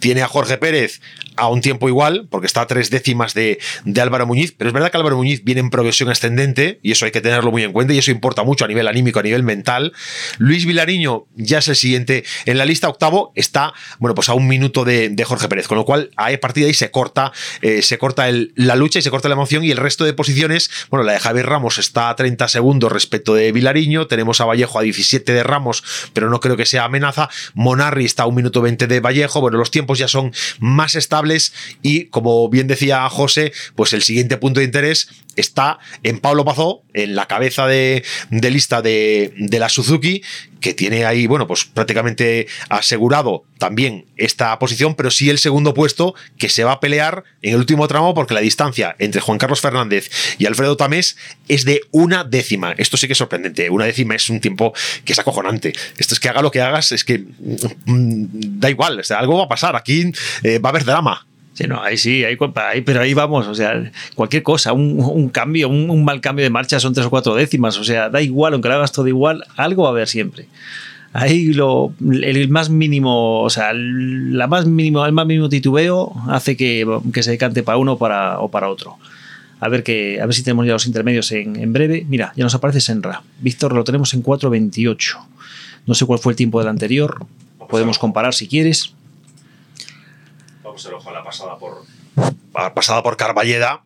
Tiene 0.00 0.22
a 0.22 0.28
Jorge 0.28 0.58
Pérez 0.58 1.00
a 1.36 1.48
un 1.48 1.60
tiempo 1.60 1.88
igual, 1.88 2.26
porque 2.30 2.46
está 2.46 2.62
a 2.62 2.66
tres 2.66 2.90
décimas 2.90 3.34
de, 3.34 3.58
de, 3.84 4.00
Álvaro 4.00 4.26
Muñiz, 4.26 4.54
pero 4.56 4.68
es 4.68 4.74
verdad 4.74 4.90
que 4.90 4.96
Álvaro 4.96 5.16
Muñiz 5.16 5.42
viene 5.44 5.60
en 5.60 5.70
progresión 5.70 6.08
ascendente 6.10 6.78
y 6.82 6.92
eso 6.92 7.04
hay 7.04 7.10
que 7.10 7.20
tenerlo 7.20 7.50
muy 7.50 7.62
en 7.62 7.72
cuenta 7.72 7.94
y 7.94 7.98
eso 7.98 8.10
importa 8.10 8.42
mucho 8.44 8.64
a 8.64 8.68
nivel 8.68 8.86
anímico, 8.86 9.18
a 9.18 9.22
nivel 9.22 9.42
mental. 9.42 9.92
Luis 10.38 10.66
Vilariño 10.66 11.26
ya 11.34 11.58
es 11.58 11.68
el 11.68 11.76
siguiente 11.76 12.24
en 12.46 12.58
la 12.58 12.64
lista, 12.64 12.88
octavo, 12.88 13.32
está, 13.34 13.72
bueno, 13.98 14.14
pues 14.14 14.28
a 14.28 14.34
un 14.34 14.46
minuto 14.46 14.84
de, 14.84 15.14
Jorge 15.24 15.48
Pérez, 15.48 15.66
con 15.66 15.78
lo 15.78 15.84
cual 15.84 16.10
a 16.16 16.30
partir 16.38 16.64
de 16.64 16.68
ahí 16.68 16.74
se 16.74 16.90
corta, 16.90 17.32
eh, 17.62 17.82
se 17.82 17.98
corta 17.98 18.26
la 18.54 18.76
lucha 18.76 18.98
y 18.98 19.02
se 19.02 19.10
corta 19.10 19.28
la 19.28 19.34
emoción 19.34 19.64
y 19.64 19.70
el 19.70 19.78
resto 19.78 20.04
de 20.04 20.12
posiciones, 20.12 20.70
bueno, 20.90 21.04
la 21.04 21.14
de 21.14 21.20
Javier 21.20 21.46
Ramos 21.46 21.78
está 21.78 22.10
a 22.10 22.16
30 22.16 22.48
segundos 22.48 22.92
respecto 22.92 23.34
de 23.34 23.50
Vilariño, 23.52 24.06
tenemos 24.06 24.40
a 24.40 24.44
Vallejo 24.44 24.78
a 24.78 24.82
17 24.82 25.32
de 25.32 25.42
Ramos, 25.42 25.82
pero 26.12 26.28
no 26.28 26.40
creo 26.40 26.56
que 26.56 26.66
sea 26.66 26.84
amenaza, 26.84 27.30
Monarri 27.54 28.04
está 28.04 28.24
a 28.24 28.26
un 28.26 28.34
minuto 28.34 28.60
20 28.60 28.86
de 28.86 29.00
Vallejo, 29.00 29.40
bueno, 29.40 29.58
los 29.58 29.70
tiempos 29.70 29.98
ya 29.98 30.08
son 30.08 30.32
más 30.58 30.94
estables 30.94 31.23
y 31.82 32.06
como 32.06 32.48
bien 32.48 32.66
decía 32.66 33.08
José, 33.08 33.52
pues 33.74 33.92
el 33.92 34.02
siguiente 34.02 34.36
punto 34.36 34.60
de 34.60 34.66
interés 34.66 35.08
está 35.36 35.78
en 36.02 36.20
Pablo 36.20 36.44
Pazó, 36.44 36.82
en 36.92 37.16
la 37.16 37.26
cabeza 37.26 37.66
de, 37.66 38.04
lista 38.30 38.82
de, 38.82 39.32
de, 39.36 39.58
la 39.58 39.68
Suzuki, 39.68 40.22
que 40.60 40.74
tiene 40.74 41.04
ahí, 41.04 41.26
bueno, 41.26 41.46
pues 41.46 41.64
prácticamente 41.64 42.46
asegurado 42.68 43.44
también 43.58 44.06
esta 44.16 44.58
posición, 44.58 44.94
pero 44.94 45.10
sí 45.10 45.28
el 45.30 45.38
segundo 45.38 45.74
puesto 45.74 46.14
que 46.38 46.48
se 46.48 46.64
va 46.64 46.72
a 46.72 46.80
pelear 46.80 47.24
en 47.42 47.54
el 47.54 47.58
último 47.58 47.86
tramo 47.88 48.14
porque 48.14 48.34
la 48.34 48.40
distancia 48.40 48.96
entre 48.98 49.20
Juan 49.20 49.38
Carlos 49.38 49.60
Fernández 49.60 50.10
y 50.38 50.46
Alfredo 50.46 50.76
Tamés 50.76 51.16
es 51.48 51.64
de 51.64 51.82
una 51.90 52.24
décima. 52.24 52.72
Esto 52.78 52.96
sí 52.96 53.06
que 53.06 53.12
es 53.12 53.18
sorprendente. 53.18 53.68
Una 53.70 53.84
décima 53.84 54.14
es 54.14 54.30
un 54.30 54.40
tiempo 54.40 54.72
que 55.04 55.12
es 55.12 55.18
acojonante. 55.18 55.72
Esto 55.98 56.14
es 56.14 56.20
que 56.20 56.28
haga 56.28 56.42
lo 56.42 56.50
que 56.50 56.60
hagas, 56.60 56.92
es 56.92 57.04
que 57.04 57.18
mm, 57.18 58.58
da 58.58 58.70
igual, 58.70 59.00
o 59.00 59.04
sea, 59.04 59.18
algo 59.18 59.36
va 59.36 59.44
a 59.44 59.48
pasar. 59.48 59.76
Aquí 59.76 60.12
eh, 60.42 60.58
va 60.58 60.68
a 60.68 60.72
haber 60.72 60.84
drama 60.84 61.13
Sí, 61.54 61.64
no, 61.68 61.80
ahí 61.80 61.96
sí, 61.96 62.24
ahí, 62.24 62.36
ahí, 62.56 62.80
pero 62.80 63.00
ahí 63.00 63.14
vamos, 63.14 63.46
o 63.46 63.54
sea, 63.54 63.90
cualquier 64.16 64.42
cosa, 64.42 64.72
un, 64.72 64.98
un 64.98 65.28
cambio, 65.28 65.68
un, 65.68 65.88
un, 65.88 66.04
mal 66.04 66.20
cambio 66.20 66.42
de 66.42 66.50
marcha 66.50 66.80
son 66.80 66.92
tres 66.94 67.06
o 67.06 67.10
cuatro 67.10 67.36
décimas, 67.36 67.78
o 67.78 67.84
sea, 67.84 68.10
da 68.10 68.20
igual, 68.20 68.54
aunque 68.54 68.68
lo 68.68 68.74
hagas 68.74 68.90
todo 68.90 69.06
igual, 69.06 69.44
algo 69.56 69.84
va 69.84 69.90
a 69.90 69.92
haber 69.92 70.08
siempre. 70.08 70.48
Ahí 71.12 71.52
lo, 71.52 71.94
el 72.00 72.48
más 72.48 72.70
mínimo, 72.70 73.42
o 73.42 73.50
sea, 73.50 73.70
la 73.72 74.48
más 74.48 74.66
mínimo, 74.66 75.06
el 75.06 75.12
más 75.12 75.26
mínimo 75.26 75.48
titubeo 75.48 76.12
hace 76.28 76.56
que, 76.56 76.84
que 77.12 77.22
se 77.22 77.30
decante 77.30 77.62
para 77.62 77.78
uno 77.78 77.96
para, 77.98 78.40
o 78.40 78.50
para 78.50 78.68
otro. 78.68 78.98
A 79.60 79.68
ver, 79.68 79.84
que, 79.84 80.20
a 80.20 80.26
ver 80.26 80.34
si 80.34 80.42
tenemos 80.42 80.66
ya 80.66 80.72
los 80.72 80.86
intermedios 80.86 81.30
en, 81.30 81.54
en 81.54 81.72
breve. 81.72 82.04
Mira, 82.08 82.32
ya 82.34 82.42
nos 82.42 82.56
aparece 82.56 82.80
Senra. 82.80 83.22
Víctor 83.38 83.74
lo 83.74 83.84
tenemos 83.84 84.12
en 84.12 84.24
4.28. 84.24 85.16
No 85.86 85.94
sé 85.94 86.04
cuál 86.04 86.18
fue 86.18 86.32
el 86.32 86.36
tiempo 86.36 86.58
del 86.58 86.68
anterior. 86.68 87.24
Podemos 87.70 88.00
comparar 88.00 88.34
si 88.34 88.48
quieres. 88.48 88.92
A 90.74 90.88
ver, 90.88 90.94
ojo 90.94 91.10
a 91.10 91.12
la 91.12 91.22
pasada 91.22 91.56
por, 91.58 91.84
pasada 92.74 93.02
por 93.02 93.16
Carballeda. 93.16 93.84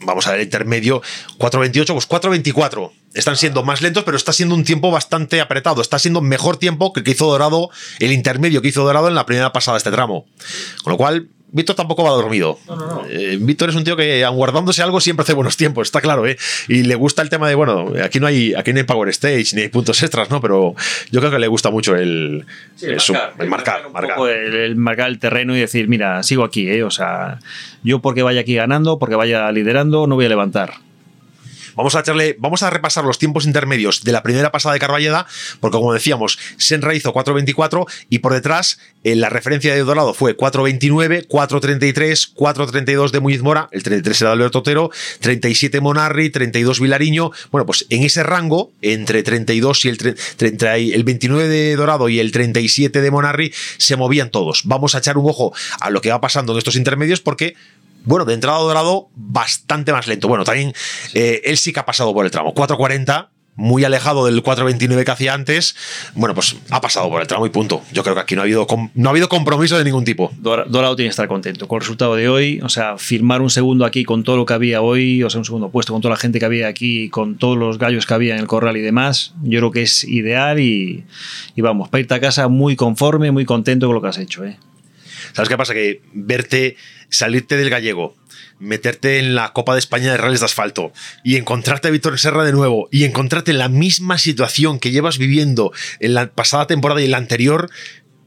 Vamos 0.00 0.26
a 0.26 0.30
ver 0.30 0.40
el 0.40 0.46
intermedio. 0.46 1.02
4.28, 1.38 1.86
pues 1.92 2.08
4.24. 2.08 2.92
Están 3.14 3.36
siendo 3.36 3.64
más 3.64 3.82
lentos, 3.82 4.04
pero 4.04 4.16
está 4.16 4.32
siendo 4.32 4.54
un 4.54 4.64
tiempo 4.64 4.90
bastante 4.90 5.40
apretado. 5.40 5.82
Está 5.82 5.98
siendo 5.98 6.20
mejor 6.20 6.56
tiempo 6.56 6.92
que 6.92 7.00
el 7.00 7.04
que 7.04 7.12
hizo 7.12 7.26
Dorado, 7.26 7.70
el 7.98 8.12
intermedio 8.12 8.62
que 8.62 8.68
hizo 8.68 8.84
Dorado 8.84 9.08
en 9.08 9.14
la 9.14 9.26
primera 9.26 9.52
pasada 9.52 9.74
de 9.74 9.78
este 9.78 9.90
tramo. 9.90 10.26
Con 10.84 10.92
lo 10.92 10.96
cual, 10.96 11.28
Víctor 11.50 11.76
tampoco 11.76 12.04
va 12.04 12.10
dormido. 12.10 12.58
No, 12.66 12.76
no, 12.76 12.86
no. 12.86 13.06
Eh, 13.08 13.38
Víctor 13.40 13.70
es 13.70 13.74
un 13.74 13.84
tío 13.84 13.96
que, 13.96 14.26
guardándose 14.26 14.82
algo, 14.82 15.00
siempre 15.00 15.22
hace 15.22 15.32
buenos 15.32 15.56
tiempos, 15.56 15.88
está 15.88 16.00
claro, 16.00 16.26
¿eh? 16.26 16.36
Y 16.68 16.82
le 16.82 16.94
gusta 16.94 17.22
el 17.22 17.30
tema 17.30 17.48
de, 17.48 17.54
bueno, 17.54 17.92
aquí 18.02 18.20
no 18.20 18.26
hay, 18.26 18.54
aquí 18.54 18.72
no 18.72 18.78
hay 18.78 18.84
Power 18.84 19.08
Stage, 19.08 19.46
ni 19.54 19.62
hay 19.62 19.68
puntos 19.68 20.02
extras, 20.02 20.30
¿no? 20.30 20.40
Pero 20.40 20.74
yo 21.10 21.20
creo 21.20 21.32
que 21.32 21.38
le 21.38 21.48
gusta 21.48 21.70
mucho 21.70 21.96
el, 21.96 22.44
sí, 22.76 22.86
el, 22.86 22.92
el, 22.92 22.98
marcar, 22.98 23.32
el, 23.38 23.48
marcar, 23.48 23.80
el, 23.86 23.92
marcar. 23.92 24.28
El, 24.28 24.54
el, 24.54 24.76
marcar 24.76 25.08
el 25.08 25.18
terreno 25.18 25.56
y 25.56 25.60
decir, 25.60 25.88
mira, 25.88 26.22
sigo 26.22 26.44
aquí, 26.44 26.68
¿eh? 26.68 26.82
O 26.82 26.90
sea, 26.90 27.38
yo 27.82 28.00
porque 28.00 28.22
vaya 28.22 28.42
aquí 28.42 28.54
ganando, 28.54 28.98
porque 28.98 29.14
vaya 29.14 29.50
liderando, 29.50 30.06
no 30.06 30.16
voy 30.16 30.26
a 30.26 30.28
levantar. 30.28 30.87
Vamos 31.78 31.94
a 31.94 32.00
echarle, 32.00 32.34
vamos 32.40 32.64
a 32.64 32.70
repasar 32.70 33.04
los 33.04 33.18
tiempos 33.18 33.46
intermedios 33.46 34.02
de 34.02 34.10
la 34.10 34.24
primera 34.24 34.50
pasada 34.50 34.72
de 34.72 34.80
Carballeda, 34.80 35.28
porque 35.60 35.78
como 35.78 35.92
decíamos, 35.92 36.36
Senra 36.56 36.92
hizo 36.92 37.14
4.24 37.14 37.86
y 38.10 38.18
por 38.18 38.32
detrás 38.32 38.80
en 39.04 39.20
la 39.20 39.28
referencia 39.28 39.72
de 39.72 39.84
Dorado 39.84 40.12
fue 40.12 40.36
4.29, 40.36 41.28
4.33, 41.28 42.34
4.32 42.34 43.12
de 43.12 43.20
Muñiz 43.20 43.42
Mora, 43.42 43.68
el 43.70 43.84
33 43.84 44.22
era 44.22 44.32
Alberto 44.32 44.58
Otero, 44.58 44.90
37 45.20 45.80
Monarri, 45.80 46.30
32 46.30 46.80
Vilariño. 46.80 47.30
Bueno, 47.52 47.64
pues 47.64 47.86
en 47.90 48.02
ese 48.02 48.24
rango, 48.24 48.72
entre 48.82 49.22
32 49.22 49.84
y 49.84 49.88
el, 49.90 49.98
30, 49.98 50.76
el 50.78 51.04
29 51.04 51.46
de 51.46 51.76
Dorado 51.76 52.08
y 52.08 52.18
el 52.18 52.32
37 52.32 53.00
de 53.00 53.10
Monarri, 53.12 53.54
se 53.76 53.94
movían 53.94 54.32
todos. 54.32 54.62
Vamos 54.64 54.96
a 54.96 54.98
echar 54.98 55.16
un 55.16 55.30
ojo 55.30 55.54
a 55.78 55.90
lo 55.90 56.00
que 56.00 56.10
va 56.10 56.20
pasando 56.20 56.54
en 56.54 56.58
estos 56.58 56.74
intermedios 56.74 57.20
porque 57.20 57.54
bueno, 58.08 58.24
de 58.24 58.32
entrada 58.32 58.58
dorado, 58.58 59.10
bastante 59.14 59.92
más 59.92 60.06
lento. 60.06 60.28
Bueno, 60.28 60.42
también 60.42 60.72
eh, 61.12 61.42
él 61.44 61.58
sí 61.58 61.74
que 61.74 61.80
ha 61.80 61.84
pasado 61.84 62.14
por 62.14 62.24
el 62.24 62.30
tramo. 62.30 62.54
4.40, 62.54 63.28
muy 63.54 63.84
alejado 63.84 64.24
del 64.24 64.42
4.29 64.42 65.04
que 65.04 65.10
hacía 65.10 65.34
antes. 65.34 65.76
Bueno, 66.14 66.34
pues 66.34 66.56
ha 66.70 66.80
pasado 66.80 67.10
por 67.10 67.20
el 67.20 67.26
tramo 67.26 67.44
y 67.44 67.50
punto. 67.50 67.82
Yo 67.92 68.02
creo 68.02 68.14
que 68.14 68.22
aquí 68.22 68.34
no 68.34 68.40
ha 68.40 68.44
habido, 68.44 68.66
no 68.94 69.08
ha 69.08 69.12
habido 69.12 69.28
compromiso 69.28 69.76
de 69.76 69.84
ningún 69.84 70.04
tipo. 70.04 70.32
Dorado 70.38 70.96
tiene 70.96 71.08
que 71.08 71.10
estar 71.10 71.28
contento 71.28 71.68
con 71.68 71.76
el 71.76 71.80
resultado 71.80 72.14
de 72.14 72.30
hoy. 72.30 72.60
O 72.62 72.70
sea, 72.70 72.96
firmar 72.96 73.42
un 73.42 73.50
segundo 73.50 73.84
aquí 73.84 74.04
con 74.04 74.24
todo 74.24 74.38
lo 74.38 74.46
que 74.46 74.54
había 74.54 74.80
hoy, 74.80 75.22
o 75.22 75.28
sea, 75.28 75.40
un 75.40 75.44
segundo 75.44 75.68
puesto 75.68 75.92
con 75.92 76.00
toda 76.00 76.14
la 76.14 76.18
gente 76.18 76.38
que 76.38 76.46
había 76.46 76.66
aquí, 76.66 77.10
con 77.10 77.36
todos 77.36 77.58
los 77.58 77.76
gallos 77.76 78.06
que 78.06 78.14
había 78.14 78.36
en 78.36 78.40
el 78.40 78.46
corral 78.46 78.78
y 78.78 78.80
demás, 78.80 79.34
yo 79.42 79.58
creo 79.58 79.70
que 79.70 79.82
es 79.82 80.02
ideal 80.04 80.60
y, 80.60 81.04
y 81.54 81.60
vamos, 81.60 81.90
para 81.90 82.00
irte 82.00 82.14
a 82.14 82.20
casa 82.20 82.48
muy 82.48 82.74
conforme, 82.74 83.32
muy 83.32 83.44
contento 83.44 83.84
con 83.84 83.94
lo 83.94 84.00
que 84.00 84.08
has 84.08 84.18
hecho. 84.18 84.46
¿eh? 84.46 84.56
¿Sabes 85.32 85.48
qué 85.48 85.56
pasa? 85.56 85.74
Que 85.74 86.02
verte 86.12 86.76
salirte 87.08 87.56
del 87.56 87.70
gallego, 87.70 88.16
meterte 88.58 89.18
en 89.18 89.34
la 89.34 89.52
Copa 89.52 89.72
de 89.72 89.78
España 89.78 90.10
de 90.10 90.16
Rallys 90.16 90.40
de 90.40 90.46
Asfalto 90.46 90.92
y 91.24 91.36
encontrarte 91.36 91.88
a 91.88 91.90
Víctor 91.90 92.18
Serra 92.18 92.44
de 92.44 92.52
nuevo 92.52 92.88
y 92.90 93.04
encontrarte 93.04 93.50
en 93.50 93.58
la 93.58 93.68
misma 93.68 94.18
situación 94.18 94.78
que 94.78 94.90
llevas 94.90 95.18
viviendo 95.18 95.72
en 96.00 96.14
la 96.14 96.30
pasada 96.30 96.66
temporada 96.66 97.00
y 97.00 97.06
en 97.06 97.12
la 97.12 97.18
anterior, 97.18 97.70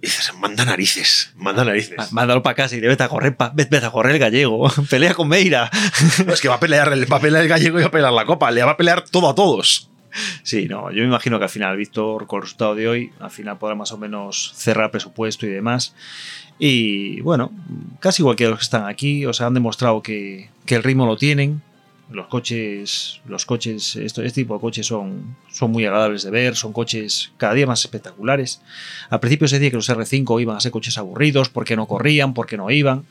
dices, 0.01 0.33
manda 0.39 0.65
narices, 0.65 1.31
manda 1.35 1.63
narices. 1.63 2.11
Mándalo 2.11 2.41
para 2.41 2.55
casa 2.55 2.75
y 2.75 2.79
vete 2.79 3.03
a 3.03 3.09
correr, 3.09 3.35
pa, 3.35 3.51
vete, 3.53 3.77
a 3.77 3.91
correr 3.91 4.13
el 4.13 4.19
gallego, 4.19 4.69
pelea 4.89 5.13
con 5.13 5.27
Meira. 5.27 5.69
No, 6.25 6.33
es 6.33 6.41
que 6.41 6.49
va 6.49 6.55
a 6.55 6.59
pelear, 6.59 6.91
va 7.11 7.17
a 7.17 7.21
pelear 7.21 7.43
el 7.43 7.49
gallego 7.49 7.79
y 7.79 7.83
va 7.83 7.89
a 7.89 7.91
pelear 7.91 8.13
la 8.13 8.25
Copa, 8.25 8.51
le 8.51 8.63
va 8.63 8.71
a 8.71 8.77
pelear 8.77 9.03
todo 9.07 9.29
a 9.29 9.35
todos. 9.35 9.90
Sí, 10.43 10.67
no, 10.67 10.91
yo 10.91 11.01
me 11.01 11.07
imagino 11.07 11.37
que 11.37 11.45
al 11.45 11.49
final, 11.49 11.77
Víctor, 11.77 12.27
con 12.27 12.37
el 12.37 12.43
resultado 12.43 12.75
de 12.75 12.87
hoy, 12.87 13.11
al 13.19 13.31
final 13.31 13.57
podrá 13.57 13.75
más 13.75 13.91
o 13.91 13.97
menos 13.97 14.51
cerrar 14.55 14.91
presupuesto 14.91 15.45
y 15.45 15.49
demás. 15.49 15.95
Y 16.59 17.21
bueno, 17.21 17.51
casi 17.99 18.21
igual 18.21 18.35
que 18.35 18.47
los 18.47 18.59
que 18.59 18.63
están 18.63 18.85
aquí, 18.85 19.25
o 19.25 19.33
sea, 19.33 19.47
han 19.47 19.53
demostrado 19.53 20.01
que, 20.01 20.49
que 20.65 20.75
el 20.75 20.83
ritmo 20.83 21.05
lo 21.05 21.17
tienen. 21.17 21.61
Los 22.11 22.27
coches, 22.27 23.21
los 23.25 23.45
coches, 23.45 23.95
este 23.95 24.29
tipo 24.31 24.55
de 24.55 24.59
coches 24.59 24.85
son, 24.85 25.37
son 25.49 25.71
muy 25.71 25.85
agradables 25.85 26.23
de 26.23 26.29
ver, 26.29 26.57
son 26.57 26.73
coches 26.73 27.31
cada 27.37 27.53
día 27.53 27.65
más 27.65 27.81
espectaculares. 27.85 28.61
Al 29.09 29.21
principio 29.21 29.47
se 29.47 29.55
decía 29.55 29.71
que 29.71 29.77
los 29.77 29.89
R5 29.89 30.41
iban 30.41 30.57
a 30.57 30.59
ser 30.59 30.71
coches 30.71 30.97
aburridos 30.97 31.49
porque 31.49 31.77
no 31.77 31.87
corrían, 31.87 32.33
porque 32.33 32.57
no 32.57 32.69
iban. 32.69 33.05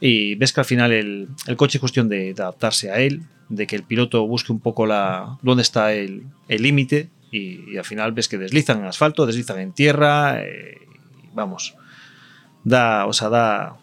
Y 0.00 0.36
ves 0.36 0.52
que 0.52 0.60
al 0.60 0.64
final 0.64 0.92
el, 0.92 1.28
el 1.46 1.56
coche 1.56 1.78
es 1.78 1.80
cuestión 1.80 2.08
de, 2.08 2.32
de, 2.32 2.42
adaptarse 2.42 2.90
a 2.90 3.00
él, 3.00 3.22
de 3.50 3.66
que 3.66 3.76
el 3.76 3.82
piloto 3.82 4.26
busque 4.26 4.52
un 4.52 4.60
poco 4.60 4.86
la 4.86 5.38
dónde 5.42 5.62
está 5.62 5.92
el 5.92 6.24
límite 6.48 7.10
y, 7.30 7.72
y, 7.72 7.76
al 7.76 7.84
final 7.84 8.12
ves 8.12 8.28
que 8.28 8.38
deslizan 8.38 8.80
en 8.80 8.86
asfalto, 8.86 9.26
deslizan 9.26 9.60
en 9.60 9.72
tierra, 9.72 10.42
eh, 10.42 10.78
vamos, 11.32 11.76
da, 12.64 13.06
o 13.06 13.12
sea, 13.12 13.28
da, 13.28 13.76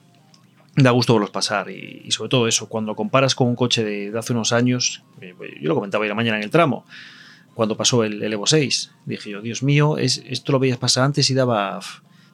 da 0.76 0.92
gusto 0.92 1.14
verlos 1.14 1.32
pasar. 1.32 1.70
Y, 1.70 2.10
sobre 2.12 2.30
todo 2.30 2.48
eso, 2.48 2.68
cuando 2.68 2.96
comparas 2.96 3.36
con 3.36 3.48
un 3.48 3.56
coche 3.56 3.84
de, 3.84 4.12
de 4.12 4.20
hace 4.20 4.34
unos 4.34 4.52
años, 4.52 5.04
eh, 5.22 5.34
yo 5.62 5.70
lo 5.70 5.76
comentaba 5.76 6.02
hoy 6.02 6.10
la 6.10 6.16
mañana 6.16 6.38
en 6.38 6.44
el 6.44 6.50
tramo, 6.50 6.86
cuando 7.54 7.78
pasó 7.78 8.04
el, 8.04 8.22
el, 8.22 8.34
Evo 8.34 8.46
6, 8.46 8.92
dije 9.06 9.32
yo, 9.32 9.42
Dios 9.42 9.64
mío, 9.64 9.98
es, 9.98 10.24
esto 10.28 10.52
lo 10.52 10.60
veías 10.60 10.78
pasar 10.78 11.06
antes 11.06 11.30
y 11.30 11.34
daba, 11.34 11.80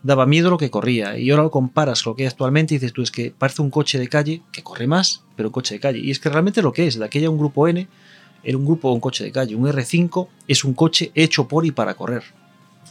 daba 0.04 0.26
miedo 0.26 0.50
lo 0.50 0.58
que 0.58 0.70
corría. 0.70 1.18
Y 1.18 1.32
ahora 1.32 1.44
lo 1.44 1.52
comparas 1.52 2.04
con 2.04 2.12
lo 2.12 2.16
que 2.16 2.24
hay 2.24 2.28
actualmente 2.28 2.76
y 2.76 2.78
dices 2.78 2.94
tú, 2.94 3.02
es 3.02 3.12
que 3.12 3.34
parece 3.36 3.62
un 3.62 3.72
coche 3.72 3.98
de 3.98 4.08
calle 4.08 4.42
que 4.52 4.62
corre 4.62 4.86
más, 4.86 5.24
pero 5.36 5.50
un 5.50 5.54
coche 5.54 5.76
de 5.76 5.80
calle 5.80 6.00
y 6.00 6.12
es 6.12 6.20
que 6.20 6.30
realmente 6.30 6.62
lo 6.62 6.74
que 6.74 6.86
es, 6.86 7.00
de 7.00 7.06
aquella 7.06 7.30
un 7.30 7.38
grupo 7.38 7.68
N 7.68 7.88
era 8.44 8.58
un 8.58 8.66
grupo, 8.66 8.92
un 8.92 9.00
coche 9.00 9.24
de 9.24 9.32
calle, 9.32 9.56
un 9.56 9.66
R5 9.66 10.28
es 10.48 10.64
un 10.66 10.74
coche 10.74 11.12
hecho 11.16 11.48
por 11.48 11.66
y 11.66 11.72
para 11.72 11.96
correr. 11.96 12.24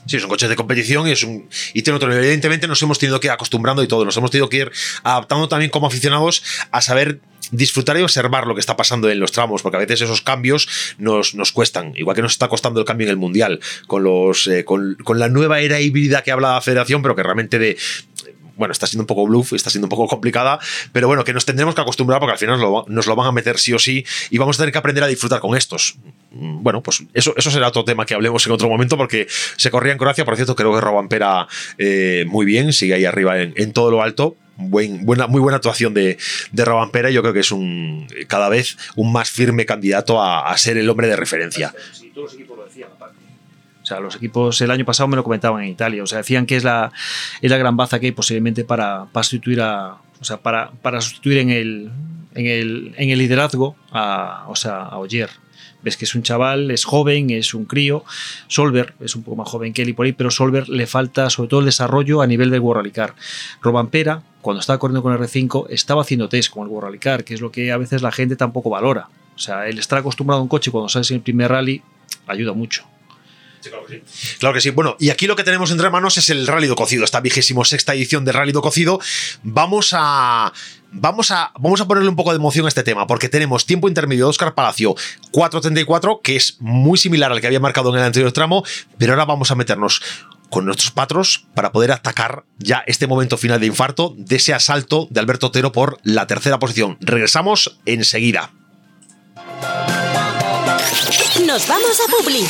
Sí, 0.06 0.18
son 0.18 0.28
coches 0.28 0.48
de 0.48 0.56
competición 0.56 1.06
y, 1.06 1.12
es 1.12 1.22
un, 1.22 1.48
y 1.74 1.88
otro. 1.90 2.12
Evidentemente 2.12 2.66
nos 2.66 2.82
hemos 2.82 2.98
tenido 2.98 3.20
que 3.20 3.28
ir 3.28 3.32
acostumbrando 3.32 3.82
y 3.82 3.88
todo, 3.88 4.04
nos 4.04 4.16
hemos 4.16 4.30
tenido 4.30 4.48
que 4.48 4.58
ir 4.58 4.72
adaptando 5.02 5.48
también 5.48 5.70
como 5.70 5.86
aficionados 5.86 6.42
a 6.70 6.80
saber 6.80 7.20
disfrutar 7.52 7.98
y 7.98 8.02
observar 8.02 8.46
lo 8.46 8.54
que 8.54 8.60
está 8.60 8.76
pasando 8.76 9.10
en 9.10 9.20
los 9.20 9.30
tramos, 9.30 9.62
porque 9.62 9.76
a 9.76 9.80
veces 9.80 10.00
esos 10.00 10.22
cambios 10.22 10.68
nos, 10.98 11.34
nos 11.34 11.52
cuestan, 11.52 11.92
igual 11.96 12.16
que 12.16 12.22
nos 12.22 12.32
está 12.32 12.48
costando 12.48 12.80
el 12.80 12.86
cambio 12.86 13.06
en 13.06 13.10
el 13.10 13.16
Mundial, 13.16 13.60
con, 13.86 14.02
los, 14.02 14.46
eh, 14.46 14.64
con, 14.64 14.96
con 15.04 15.18
la 15.18 15.28
nueva 15.28 15.60
era 15.60 15.80
híbrida 15.80 16.22
que 16.22 16.32
habla 16.32 16.54
la 16.54 16.60
federación, 16.60 17.02
pero 17.02 17.14
que 17.14 17.22
realmente 17.22 17.58
de, 17.58 17.76
bueno, 18.56 18.72
está 18.72 18.86
siendo 18.86 19.02
un 19.02 19.06
poco 19.06 19.26
bluff, 19.26 19.52
está 19.52 19.70
siendo 19.70 19.86
un 19.86 19.90
poco 19.90 20.06
complicada, 20.06 20.58
pero 20.92 21.08
bueno, 21.08 21.24
que 21.24 21.32
nos 21.32 21.44
tendremos 21.44 21.74
que 21.74 21.80
acostumbrar 21.80 22.20
porque 22.20 22.32
al 22.32 22.38
final 22.38 22.58
nos 22.58 22.70
lo, 22.70 22.84
nos 22.88 23.06
lo, 23.06 23.16
van 23.16 23.28
a 23.28 23.32
meter 23.32 23.58
sí 23.58 23.72
o 23.72 23.78
sí 23.78 24.04
y 24.30 24.38
vamos 24.38 24.56
a 24.56 24.62
tener 24.62 24.72
que 24.72 24.78
aprender 24.78 25.04
a 25.04 25.06
disfrutar 25.06 25.40
con 25.40 25.56
estos. 25.56 25.96
Bueno, 26.30 26.82
pues 26.82 27.04
eso, 27.14 27.34
eso 27.36 27.50
será 27.50 27.68
otro 27.68 27.84
tema 27.84 28.06
que 28.06 28.14
hablemos 28.14 28.46
en 28.46 28.52
otro 28.52 28.68
momento 28.68 28.96
porque 28.96 29.26
se 29.56 29.70
corría 29.70 29.92
en 29.92 29.98
Croacia, 29.98 30.24
por 30.24 30.36
cierto, 30.36 30.56
creo 30.56 30.74
que 30.74 30.80
Robampera 30.80 31.46
eh, 31.78 32.24
muy 32.28 32.46
bien, 32.46 32.72
sigue 32.72 32.94
ahí 32.94 33.04
arriba 33.04 33.40
en, 33.40 33.72
todo 33.72 33.90
lo 33.90 34.02
alto. 34.02 34.36
Buen, 34.56 35.06
buena, 35.06 35.26
muy 35.26 35.40
buena 35.40 35.56
actuación 35.56 35.94
de, 35.94 36.18
de 36.52 36.64
Robampera 36.64 37.10
y 37.10 37.14
yo 37.14 37.22
creo 37.22 37.32
que 37.32 37.40
es 37.40 37.52
un 37.52 38.06
cada 38.28 38.48
vez 38.48 38.76
un 38.96 39.10
más 39.10 39.30
firme 39.30 39.64
candidato 39.66 40.20
a, 40.20 40.50
a 40.50 40.58
ser 40.58 40.76
el 40.76 40.88
hombre 40.88 41.08
de 41.08 41.16
referencia. 41.16 41.74
Sí, 41.92 42.12
todos 42.14 42.26
los 42.26 42.34
equipos 42.34 42.58
lo 42.58 42.64
decían. 42.64 42.90
O 43.82 43.86
sea, 43.86 44.00
los 44.00 44.16
equipos 44.16 44.60
el 44.60 44.70
año 44.70 44.84
pasado 44.84 45.08
me 45.08 45.16
lo 45.16 45.24
comentaban 45.24 45.62
en 45.62 45.70
Italia. 45.70 46.02
O 46.02 46.06
sea, 46.06 46.18
decían 46.18 46.46
que 46.46 46.56
es 46.56 46.64
la, 46.64 46.92
es 47.40 47.50
la 47.50 47.56
gran 47.58 47.76
baza 47.76 47.98
que 47.98 48.06
hay 48.06 48.12
posiblemente 48.12 48.64
para, 48.64 49.06
para 49.06 49.24
sustituir 49.24 49.60
a. 49.60 49.96
O 50.20 50.24
sea, 50.24 50.36
para, 50.38 50.70
para 50.82 51.00
sustituir 51.00 51.38
en 51.38 51.50
el, 51.50 51.90
en 52.34 52.46
el, 52.46 52.94
en 52.96 53.10
el 53.10 53.18
liderazgo 53.18 53.74
a, 53.90 54.44
o 54.48 54.56
sea, 54.56 54.82
a 54.82 54.98
Oyer. 54.98 55.30
Ves 55.82 55.96
que 55.96 56.04
es 56.04 56.14
un 56.14 56.22
chaval, 56.22 56.70
es 56.70 56.84
joven, 56.84 57.30
es 57.30 57.54
un 57.54 57.64
crío. 57.64 58.04
Solver 58.46 58.94
es 59.00 59.16
un 59.16 59.24
poco 59.24 59.36
más 59.36 59.48
joven 59.48 59.72
que 59.72 59.82
él 59.82 59.88
y 59.88 59.92
por 59.92 60.06
ahí, 60.06 60.12
pero 60.12 60.30
Solver 60.30 60.68
le 60.68 60.86
falta 60.86 61.28
sobre 61.28 61.48
todo 61.48 61.58
el 61.60 61.66
desarrollo 61.66 62.22
a 62.22 62.26
nivel 62.28 62.50
del 62.50 62.60
World 62.60 62.82
Rally 62.82 62.92
Car. 62.92 63.16
Robampera, 63.60 64.22
cuando 64.42 64.60
estaba 64.60 64.78
corriendo 64.78 65.02
con 65.02 65.12
el 65.12 65.18
R5, 65.18 65.66
estaba 65.70 66.02
haciendo 66.02 66.28
test 66.28 66.50
con 66.50 66.62
el 66.62 66.68
World 66.68 66.86
Rally 66.86 66.98
Car, 67.00 67.24
que 67.24 67.34
es 67.34 67.40
lo 67.40 67.50
que 67.50 67.72
a 67.72 67.78
veces 67.78 68.00
la 68.00 68.12
gente 68.12 68.36
tampoco 68.36 68.70
valora. 68.70 69.08
O 69.34 69.38
sea, 69.38 69.66
el 69.66 69.78
estar 69.78 69.98
acostumbrado 69.98 70.38
a 70.38 70.42
un 70.42 70.48
coche 70.48 70.70
cuando 70.70 70.88
sales 70.88 71.10
en 71.10 71.16
el 71.16 71.22
primer 71.22 71.50
rally 71.50 71.82
ayuda 72.28 72.52
mucho. 72.52 72.84
Claro, 74.38 74.54
que 74.54 74.60
sí. 74.60 74.70
Bueno, 74.70 74.96
y 74.98 75.10
aquí 75.10 75.26
lo 75.26 75.36
que 75.36 75.44
tenemos 75.44 75.70
entre 75.70 75.90
manos 75.90 76.18
es 76.18 76.30
el 76.30 76.46
Rally 76.46 76.66
do 76.66 76.76
Cocido, 76.76 77.04
esta 77.04 77.20
vigésimo 77.20 77.64
sexta 77.64 77.94
edición 77.94 78.24
del 78.24 78.34
Rally 78.34 78.52
do 78.52 78.62
Cocido. 78.62 79.00
Vamos 79.42 79.90
a 79.92 80.52
vamos 80.92 81.30
a, 81.30 81.52
vamos 81.58 81.80
a 81.80 81.88
ponerle 81.88 82.08
un 82.08 82.16
poco 82.16 82.30
de 82.30 82.36
emoción 82.36 82.66
a 82.66 82.68
este 82.68 82.82
tema, 82.82 83.06
porque 83.06 83.28
tenemos 83.28 83.66
tiempo 83.66 83.88
intermedio 83.88 84.26
de 84.26 84.30
Oscar 84.30 84.54
Palacio 84.54 84.94
4.34, 85.32 86.20
que 86.22 86.36
es 86.36 86.56
muy 86.60 86.98
similar 86.98 87.32
al 87.32 87.40
que 87.40 87.46
había 87.46 87.60
marcado 87.60 87.90
en 87.90 87.98
el 87.98 88.04
anterior 88.04 88.32
tramo, 88.32 88.64
pero 88.98 89.12
ahora 89.12 89.24
vamos 89.24 89.50
a 89.50 89.54
meternos 89.54 90.02
con 90.50 90.66
nuestros 90.66 90.90
patros 90.90 91.46
para 91.54 91.72
poder 91.72 91.92
atacar 91.92 92.44
ya 92.58 92.84
este 92.86 93.06
momento 93.06 93.38
final 93.38 93.58
de 93.58 93.66
infarto 93.66 94.14
de 94.18 94.36
ese 94.36 94.52
asalto 94.52 95.08
de 95.10 95.18
Alberto 95.18 95.46
Otero 95.46 95.72
por 95.72 95.98
la 96.02 96.26
tercera 96.26 96.58
posición. 96.58 96.98
Regresamos 97.00 97.78
enseguida. 97.86 98.52
Nos 101.46 101.66
vamos 101.66 102.00
a 102.06 102.10
Publi. 102.10 102.46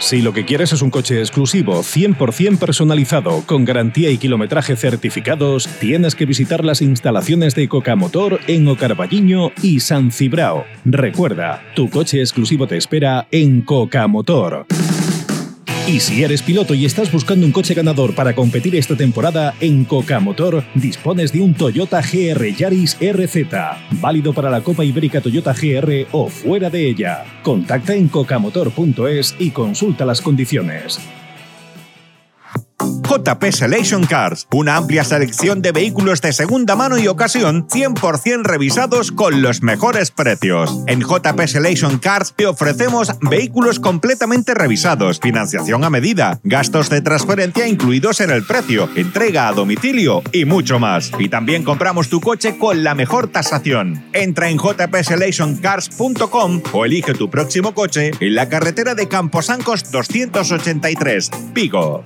Si 0.00 0.22
lo 0.22 0.32
que 0.32 0.44
quieres 0.44 0.72
es 0.72 0.80
un 0.80 0.90
coche 0.90 1.18
exclusivo, 1.18 1.82
100% 1.82 2.58
personalizado, 2.58 3.42
con 3.46 3.64
garantía 3.64 4.10
y 4.10 4.16
kilometraje 4.16 4.76
certificados, 4.76 5.68
tienes 5.80 6.14
que 6.14 6.24
visitar 6.24 6.64
las 6.64 6.80
instalaciones 6.80 7.54
de 7.54 7.68
Coca 7.68 7.96
Motor 7.96 8.40
en 8.46 8.68
Ocarballiño 8.68 9.50
y 9.62 9.80
San 9.80 10.12
Cibrao. 10.12 10.64
Recuerda, 10.84 11.62
tu 11.74 11.90
coche 11.90 12.20
exclusivo 12.20 12.66
te 12.66 12.76
espera 12.76 13.26
en 13.32 13.62
Coca 13.62 14.06
Motor. 14.06 14.66
Y 15.88 16.00
si 16.00 16.22
eres 16.22 16.42
piloto 16.42 16.74
y 16.74 16.84
estás 16.84 17.10
buscando 17.10 17.46
un 17.46 17.52
coche 17.52 17.72
ganador 17.72 18.14
para 18.14 18.34
competir 18.34 18.76
esta 18.76 18.94
temporada, 18.94 19.54
en 19.58 19.86
Coca 19.86 20.20
Motor 20.20 20.62
dispones 20.74 21.32
de 21.32 21.40
un 21.40 21.54
Toyota 21.54 22.02
GR 22.02 22.54
Yaris 22.54 22.98
RZ, 23.00 23.46
válido 23.92 24.34
para 24.34 24.50
la 24.50 24.60
Copa 24.60 24.84
Ibérica 24.84 25.22
Toyota 25.22 25.54
GR 25.54 26.06
o 26.12 26.28
fuera 26.28 26.68
de 26.68 26.86
ella. 26.90 27.24
Contacta 27.42 27.94
en 27.94 28.08
cocamotor.es 28.08 29.36
y 29.38 29.50
consulta 29.50 30.04
las 30.04 30.20
condiciones. 30.20 31.00
JP 33.08 33.52
Selection 33.52 34.04
Cars, 34.04 34.46
una 34.52 34.76
amplia 34.76 35.02
selección 35.02 35.62
de 35.62 35.72
vehículos 35.72 36.20
de 36.20 36.32
segunda 36.32 36.76
mano 36.76 36.98
y 36.98 37.08
ocasión 37.08 37.66
100% 37.66 38.44
revisados 38.44 39.12
con 39.12 39.40
los 39.40 39.62
mejores 39.62 40.10
precios. 40.10 40.84
En 40.86 41.00
JP 41.00 41.40
Selection 41.46 41.98
Cars 41.98 42.34
te 42.36 42.46
ofrecemos 42.46 43.12
vehículos 43.22 43.80
completamente 43.80 44.54
revisados, 44.54 45.20
financiación 45.20 45.84
a 45.84 45.90
medida, 45.90 46.38
gastos 46.44 46.90
de 46.90 47.00
transferencia 47.00 47.66
incluidos 47.66 48.20
en 48.20 48.30
el 48.30 48.44
precio, 48.44 48.90
entrega 48.94 49.48
a 49.48 49.52
domicilio 49.52 50.22
y 50.32 50.44
mucho 50.44 50.78
más. 50.78 51.10
Y 51.18 51.30
también 51.30 51.64
compramos 51.64 52.08
tu 52.08 52.20
coche 52.20 52.58
con 52.58 52.84
la 52.84 52.94
mejor 52.94 53.28
tasación. 53.28 54.04
Entra 54.12 54.50
en 54.50 54.58
jpselectioncars.com 54.58 56.62
o 56.72 56.84
elige 56.84 57.14
tu 57.14 57.30
próximo 57.30 57.74
coche 57.74 58.10
en 58.20 58.34
la 58.34 58.50
carretera 58.50 58.94
de 58.94 59.08
Camposancos 59.08 59.90
283, 59.90 61.30
Vigo. 61.54 62.04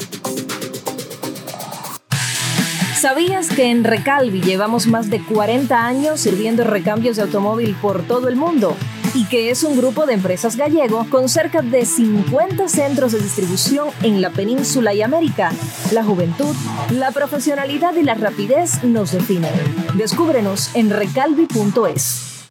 ¿Sabías 3.02 3.48
que 3.48 3.68
en 3.68 3.82
Recalvi 3.82 4.40
llevamos 4.42 4.86
más 4.86 5.10
de 5.10 5.20
40 5.20 5.84
años 5.84 6.20
sirviendo 6.20 6.62
recambios 6.62 7.16
de 7.16 7.22
automóvil 7.22 7.74
por 7.82 8.04
todo 8.04 8.28
el 8.28 8.36
mundo? 8.36 8.76
Y 9.12 9.24
que 9.24 9.50
es 9.50 9.64
un 9.64 9.76
grupo 9.76 10.06
de 10.06 10.14
empresas 10.14 10.54
gallego 10.54 11.04
con 11.10 11.28
cerca 11.28 11.62
de 11.62 11.84
50 11.84 12.68
centros 12.68 13.10
de 13.10 13.18
distribución 13.18 13.88
en 14.04 14.22
la 14.22 14.30
península 14.30 14.94
y 14.94 15.02
América. 15.02 15.50
La 15.90 16.04
juventud, 16.04 16.54
la 16.92 17.10
profesionalidad 17.10 17.96
y 17.96 18.04
la 18.04 18.14
rapidez 18.14 18.84
nos 18.84 19.10
definen. 19.10 19.50
Descúbrenos 19.96 20.70
en 20.76 20.90
recalvi.es. 20.90 22.50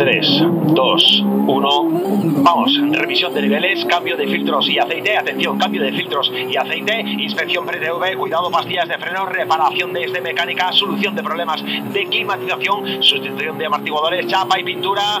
3, 0.00 0.42
2, 0.74 1.24
1. 1.46 1.88
Vamos, 2.42 2.80
revisión 2.92 3.34
de 3.34 3.42
niveles, 3.42 3.84
cambio 3.84 4.16
de 4.16 4.26
filtros 4.28 4.66
y 4.70 4.78
aceite. 4.78 5.14
Atención, 5.14 5.58
cambio 5.58 5.82
de 5.82 5.92
filtros 5.92 6.32
y 6.32 6.56
aceite. 6.56 7.00
Inspección 7.02 7.66
pre-TV, 7.66 8.16
cuidado, 8.16 8.50
pastillas 8.50 8.88
de 8.88 8.96
freno, 8.96 9.26
reparación 9.26 9.92
de 9.92 10.04
este 10.04 10.22
mecánica, 10.22 10.72
solución 10.72 11.14
de 11.14 11.22
problemas 11.22 11.62
de 11.62 12.06
climatización, 12.06 13.02
sustitución 13.02 13.58
de 13.58 13.66
amortiguadores, 13.66 14.26
chapa 14.26 14.58
y 14.58 14.64
pintura. 14.64 15.20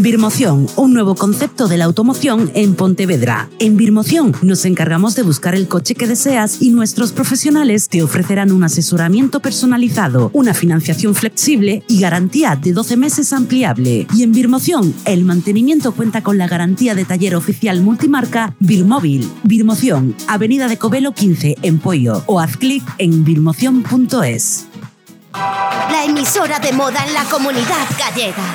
Birmoción, 0.00 0.66
un 0.76 0.94
nuevo 0.94 1.14
concepto 1.14 1.68
de 1.68 1.76
la 1.76 1.84
automoción 1.84 2.50
en 2.54 2.74
Pontevedra. 2.74 3.50
En 3.58 3.76
Birmoción 3.76 4.34
nos 4.40 4.64
encargamos 4.64 5.14
de 5.14 5.22
buscar 5.22 5.54
el 5.54 5.68
coche 5.68 5.94
que 5.94 6.06
deseas 6.06 6.62
y 6.62 6.70
nuestros 6.70 7.12
profesionales 7.12 7.90
te 7.90 8.02
ofrecerán 8.02 8.50
un 8.50 8.64
asesoramiento 8.64 9.40
personalizado, 9.40 10.30
una 10.32 10.54
financiación 10.54 11.14
flexible 11.14 11.82
y 11.86 12.00
garantía 12.00 12.56
de 12.56 12.72
12 12.72 12.96
meses 12.96 13.34
ampliable. 13.34 14.06
Y 14.14 14.22
en 14.22 14.32
Birmoción, 14.32 14.94
el 15.04 15.26
mantenimiento 15.26 15.92
cuenta 15.92 16.22
con 16.22 16.38
la 16.38 16.48
garantía 16.48 16.94
de 16.94 17.04
taller 17.04 17.36
oficial 17.36 17.82
multimarca 17.82 18.54
Birmóvil. 18.58 19.30
Birmoción, 19.42 20.16
Avenida 20.28 20.68
de 20.68 20.78
Covelo 20.78 21.12
15 21.12 21.56
en 21.60 21.78
Pollo 21.78 22.22
o 22.24 22.40
haz 22.40 22.56
clic 22.56 22.82
en 22.96 23.22
birmoción.es. 23.22 24.66
La 25.34 26.06
emisora 26.06 26.58
de 26.58 26.72
moda 26.72 27.04
en 27.06 27.12
la 27.12 27.24
comunidad 27.24 27.86
gallega. 27.98 28.54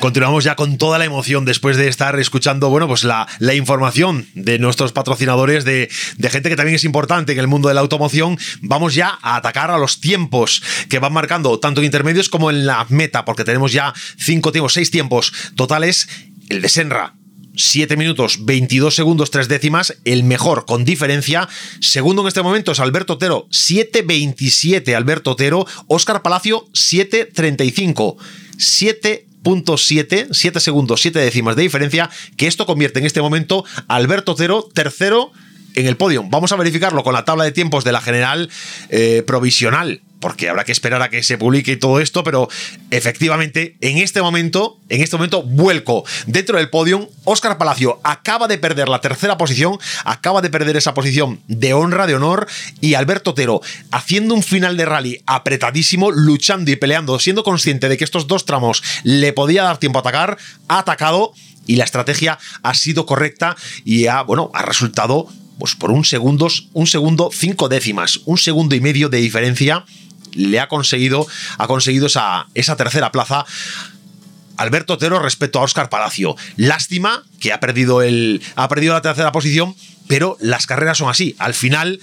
Continuamos 0.00 0.44
ya 0.44 0.54
con 0.54 0.78
toda 0.78 0.98
la 0.98 1.04
emoción 1.04 1.44
después 1.44 1.76
de 1.76 1.88
estar 1.88 2.18
escuchando, 2.20 2.70
bueno, 2.70 2.86
pues 2.86 3.02
la, 3.02 3.26
la 3.40 3.54
información 3.54 4.28
de 4.34 4.60
nuestros 4.60 4.92
patrocinadores, 4.92 5.64
de, 5.64 5.90
de, 6.16 6.30
gente 6.30 6.48
que 6.48 6.56
también 6.56 6.76
es 6.76 6.84
importante 6.84 7.32
en 7.32 7.38
el 7.40 7.48
mundo 7.48 7.68
de 7.68 7.74
la 7.74 7.80
automoción. 7.80 8.38
Vamos 8.60 8.94
ya 8.94 9.18
a 9.20 9.34
atacar 9.34 9.72
a 9.72 9.78
los 9.78 10.00
tiempos 10.00 10.62
que 10.88 11.00
van 11.00 11.12
marcando 11.12 11.58
tanto 11.58 11.80
en 11.80 11.86
intermedios 11.86 12.28
como 12.28 12.50
en 12.50 12.64
la 12.64 12.86
meta, 12.88 13.24
porque 13.24 13.44
tenemos 13.44 13.72
ya 13.72 13.92
cinco 14.16 14.52
tiempos, 14.52 14.74
seis 14.74 14.92
tiempos 14.92 15.32
totales. 15.56 16.08
El 16.48 16.62
de 16.62 16.68
Senra, 16.68 17.14
7 17.56 17.96
minutos 17.96 18.44
22 18.44 18.94
segundos 18.94 19.32
3 19.32 19.48
décimas, 19.48 19.98
el 20.04 20.22
mejor 20.22 20.64
con 20.64 20.84
diferencia. 20.84 21.48
Segundo 21.80 22.22
en 22.22 22.28
este 22.28 22.42
momento 22.42 22.70
es 22.70 22.78
Alberto 22.78 23.14
Otero, 23.14 23.48
7.27 23.50 24.94
Alberto 24.94 25.32
Otero, 25.32 25.66
Óscar 25.88 26.22
Palacio 26.22 26.66
7.35. 26.72 28.16
7 28.56 29.27
7, 29.76 30.28
7 30.30 30.60
segundos, 30.60 31.00
7 31.00 31.18
décimas 31.18 31.56
de 31.56 31.62
diferencia, 31.62 32.10
que 32.36 32.46
esto 32.46 32.66
convierte 32.66 32.98
en 32.98 33.06
este 33.06 33.20
momento 33.20 33.64
a 33.86 33.96
Alberto 33.96 34.32
Otero 34.32 34.68
tercero 34.74 35.32
en 35.74 35.86
el 35.86 35.96
podio. 35.96 36.24
Vamos 36.28 36.52
a 36.52 36.56
verificarlo 36.56 37.02
con 37.02 37.14
la 37.14 37.24
tabla 37.24 37.44
de 37.44 37.52
tiempos 37.52 37.84
de 37.84 37.92
la 37.92 38.00
general 38.00 38.50
eh, 38.90 39.22
provisional 39.26 40.02
porque 40.20 40.48
habrá 40.48 40.64
que 40.64 40.72
esperar 40.72 41.02
a 41.02 41.10
que 41.10 41.22
se 41.22 41.38
publique 41.38 41.76
todo 41.76 42.00
esto, 42.00 42.24
pero 42.24 42.48
efectivamente, 42.90 43.76
en 43.80 43.98
este 43.98 44.20
momento, 44.22 44.78
en 44.88 45.02
este 45.02 45.16
momento, 45.16 45.42
vuelco 45.42 46.04
dentro 46.26 46.58
del 46.58 46.70
podium. 46.70 47.06
Óscar 47.24 47.58
Palacio 47.58 48.00
acaba 48.04 48.48
de 48.48 48.58
perder 48.58 48.88
la 48.88 49.00
tercera 49.00 49.36
posición, 49.36 49.78
acaba 50.04 50.40
de 50.40 50.50
perder 50.50 50.76
esa 50.76 50.94
posición 50.94 51.40
de 51.46 51.74
honra, 51.74 52.06
de 52.06 52.14
honor, 52.14 52.46
y 52.80 52.94
Alberto 52.94 53.30
Otero 53.30 53.60
haciendo 53.90 54.34
un 54.34 54.42
final 54.42 54.76
de 54.76 54.86
rally 54.86 55.22
apretadísimo, 55.26 56.10
luchando 56.10 56.70
y 56.70 56.76
peleando, 56.76 57.18
siendo 57.18 57.44
consciente 57.44 57.88
de 57.88 57.96
que 57.96 58.04
estos 58.04 58.26
dos 58.26 58.44
tramos 58.44 58.82
le 59.04 59.32
podía 59.32 59.62
dar 59.62 59.78
tiempo 59.78 59.98
a 59.98 60.00
atacar, 60.00 60.38
ha 60.68 60.78
atacado 60.78 61.32
y 61.66 61.76
la 61.76 61.84
estrategia 61.84 62.38
ha 62.62 62.74
sido 62.74 63.06
correcta 63.06 63.56
y 63.84 64.06
ha, 64.06 64.22
bueno, 64.22 64.50
ha 64.54 64.62
resultado 64.62 65.28
pues 65.58 65.74
por 65.74 65.90
un 65.90 66.04
segundo, 66.04 66.48
un 66.72 66.86
segundo, 66.86 67.30
cinco 67.32 67.68
décimas, 67.68 68.20
un 68.24 68.38
segundo 68.38 68.74
y 68.74 68.80
medio 68.80 69.08
de 69.08 69.18
diferencia 69.18 69.84
le 70.38 70.60
ha 70.60 70.68
conseguido, 70.68 71.26
ha 71.58 71.66
conseguido 71.66 72.06
esa, 72.06 72.46
esa 72.54 72.76
tercera 72.76 73.12
plaza. 73.12 73.44
Alberto 74.56 74.94
Otero 74.94 75.20
respecto 75.20 75.58
a 75.58 75.62
Óscar 75.62 75.88
Palacio. 75.88 76.36
Lástima 76.56 77.24
que 77.38 77.52
ha 77.52 77.60
perdido, 77.60 78.02
el, 78.02 78.42
ha 78.56 78.68
perdido 78.68 78.94
la 78.94 79.02
tercera 79.02 79.30
posición, 79.30 79.76
pero 80.08 80.36
las 80.40 80.66
carreras 80.66 80.98
son 80.98 81.08
así. 81.08 81.36
Al 81.38 81.54
final 81.54 82.00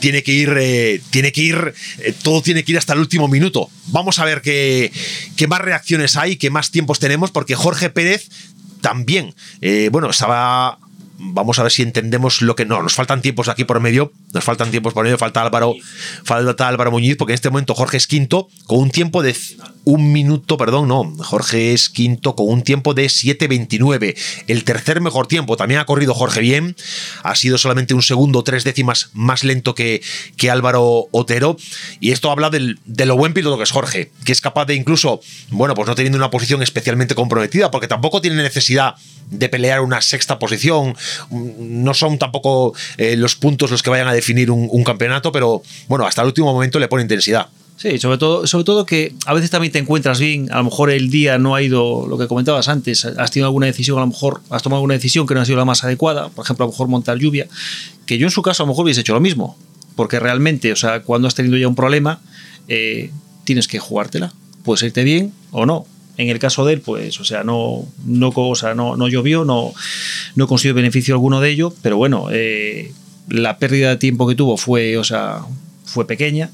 tiene 0.00 0.22
que 0.22 0.32
ir, 0.32 0.54
eh, 0.58 1.00
tiene 1.10 1.30
que 1.30 1.42
ir, 1.42 1.74
eh, 1.98 2.14
todo 2.22 2.42
tiene 2.42 2.64
que 2.64 2.72
ir 2.72 2.78
hasta 2.78 2.94
el 2.94 2.98
último 2.98 3.28
minuto. 3.28 3.70
Vamos 3.88 4.18
a 4.18 4.24
ver 4.24 4.42
qué, 4.42 4.90
qué 5.36 5.46
más 5.46 5.60
reacciones 5.60 6.16
hay, 6.16 6.36
qué 6.36 6.50
más 6.50 6.72
tiempos 6.72 6.98
tenemos, 6.98 7.30
porque 7.30 7.54
Jorge 7.54 7.90
Pérez 7.90 8.28
también, 8.80 9.34
eh, 9.60 9.88
bueno, 9.92 10.10
estaba 10.10 10.78
Vamos 11.32 11.58
a 11.58 11.62
ver 11.62 11.72
si 11.72 11.82
entendemos 11.82 12.42
lo 12.42 12.54
que 12.54 12.66
no. 12.66 12.82
Nos 12.82 12.94
faltan 12.94 13.22
tiempos 13.22 13.48
aquí 13.48 13.64
por 13.64 13.80
medio. 13.80 14.12
Nos 14.32 14.44
faltan 14.44 14.70
tiempos 14.70 14.92
por 14.92 15.04
medio. 15.04 15.18
Falta 15.18 15.42
Álvaro, 15.42 15.74
falta 16.24 16.68
Álvaro 16.68 16.90
Muñiz, 16.90 17.16
porque 17.16 17.32
en 17.32 17.36
este 17.36 17.50
momento 17.50 17.74
Jorge 17.74 17.96
es 17.96 18.06
quinto 18.06 18.48
con 18.66 18.80
un 18.80 18.90
tiempo 18.90 19.22
de 19.22 19.34
un 19.84 20.12
minuto, 20.12 20.56
perdón, 20.56 20.88
no. 20.88 21.12
Jorge 21.18 21.72
es 21.72 21.88
quinto 21.88 22.34
con 22.34 22.48
un 22.48 22.62
tiempo 22.62 22.94
de 22.94 23.06
7.29. 23.06 24.16
El 24.46 24.64
tercer 24.64 25.00
mejor 25.00 25.26
tiempo. 25.26 25.56
También 25.56 25.80
ha 25.80 25.86
corrido 25.86 26.14
Jorge 26.14 26.40
bien. 26.40 26.76
Ha 27.22 27.34
sido 27.36 27.58
solamente 27.58 27.94
un 27.94 28.02
segundo, 28.02 28.42
tres 28.44 28.64
décimas 28.64 29.10
más 29.12 29.44
lento 29.44 29.74
que, 29.74 30.02
que 30.36 30.50
Álvaro 30.50 31.08
Otero. 31.10 31.56
Y 32.00 32.12
esto 32.12 32.30
habla 32.30 32.50
del, 32.50 32.78
de 32.84 33.06
lo 33.06 33.16
buen 33.16 33.34
piloto 33.34 33.56
que 33.56 33.64
es 33.64 33.70
Jorge, 33.70 34.10
que 34.24 34.32
es 34.32 34.40
capaz 34.40 34.64
de 34.66 34.74
incluso, 34.74 35.20
bueno, 35.50 35.74
pues 35.74 35.86
no 35.86 35.94
teniendo 35.94 36.18
una 36.18 36.30
posición 36.30 36.62
especialmente 36.62 37.14
comprometida, 37.14 37.70
porque 37.70 37.88
tampoco 37.88 38.20
tiene 38.20 38.42
necesidad 38.42 38.94
de 39.30 39.48
pelear 39.48 39.80
una 39.80 40.00
sexta 40.00 40.38
posición. 40.38 40.96
No 41.30 41.94
son 41.94 42.18
tampoco 42.18 42.74
eh, 42.96 43.16
los 43.16 43.36
puntos 43.36 43.70
los 43.70 43.82
que 43.82 43.90
vayan 43.90 44.08
a 44.08 44.12
definir 44.12 44.50
un, 44.50 44.84
campeonato, 44.84 45.32
pero 45.32 45.62
bueno, 45.88 46.06
hasta 46.06 46.22
el 46.22 46.28
último 46.28 46.52
momento 46.52 46.78
le 46.78 46.88
pone 46.88 47.02
intensidad. 47.02 47.48
Sí, 47.76 47.98
sobre 47.98 48.18
todo, 48.18 48.46
sobre 48.46 48.64
todo 48.64 48.86
que 48.86 49.14
a 49.26 49.34
veces 49.34 49.50
también 49.50 49.72
te 49.72 49.78
encuentras 49.78 50.20
bien, 50.20 50.52
a 50.52 50.58
lo 50.58 50.64
mejor 50.64 50.90
el 50.90 51.10
día 51.10 51.38
no 51.38 51.54
ha 51.54 51.62
ido 51.62 52.06
lo 52.06 52.16
que 52.18 52.28
comentabas 52.28 52.68
antes, 52.68 53.04
has 53.04 53.30
tenido 53.30 53.46
alguna 53.46 53.66
decisión, 53.66 53.98
a 53.98 54.02
lo 54.02 54.06
mejor 54.08 54.42
has 54.50 54.62
tomado 54.62 54.78
alguna 54.78 54.94
decisión 54.94 55.26
que 55.26 55.34
no 55.34 55.40
ha 55.40 55.44
sido 55.44 55.58
la 55.58 55.64
más 55.64 55.82
adecuada, 55.82 56.28
por 56.28 56.44
ejemplo, 56.44 56.64
a 56.64 56.68
lo 56.68 56.72
mejor 56.72 56.88
montar 56.88 57.18
lluvia, 57.18 57.48
que 58.06 58.16
yo 58.16 58.26
en 58.26 58.30
su 58.30 58.42
caso 58.42 58.62
a 58.62 58.66
lo 58.66 58.72
mejor 58.72 58.84
hubiese 58.84 59.00
hecho 59.00 59.14
lo 59.14 59.20
mismo, 59.20 59.56
porque 59.96 60.20
realmente, 60.20 60.70
o 60.72 60.76
sea, 60.76 61.02
cuando 61.02 61.26
has 61.26 61.34
tenido 61.34 61.56
ya 61.56 61.66
un 61.66 61.74
problema, 61.74 62.20
eh, 62.68 63.10
tienes 63.44 63.68
que 63.68 63.78
jugártela. 63.78 64.32
Puedes 64.64 64.82
irte 64.82 65.04
bien 65.04 65.32
o 65.50 65.66
no. 65.66 65.86
En 66.16 66.28
el 66.28 66.38
caso 66.38 66.64
de 66.64 66.74
él, 66.74 66.80
pues, 66.80 67.18
o 67.20 67.24
sea, 67.24 67.42
no, 67.42 67.84
no, 68.04 68.32
o 68.34 68.54
sea, 68.54 68.74
no, 68.74 68.96
no 68.96 69.08
llovió, 69.08 69.44
no, 69.44 69.72
no 70.36 70.46
consiguió 70.46 70.74
beneficio 70.74 71.14
alguno 71.14 71.40
de 71.40 71.50
ello, 71.50 71.74
pero 71.82 71.96
bueno, 71.96 72.28
eh, 72.30 72.92
la 73.28 73.58
pérdida 73.58 73.90
de 73.90 73.96
tiempo 73.96 74.28
que 74.28 74.34
tuvo 74.34 74.56
fue, 74.56 74.96
o 74.96 75.04
sea, 75.04 75.40
fue 75.84 76.06
pequeña 76.06 76.50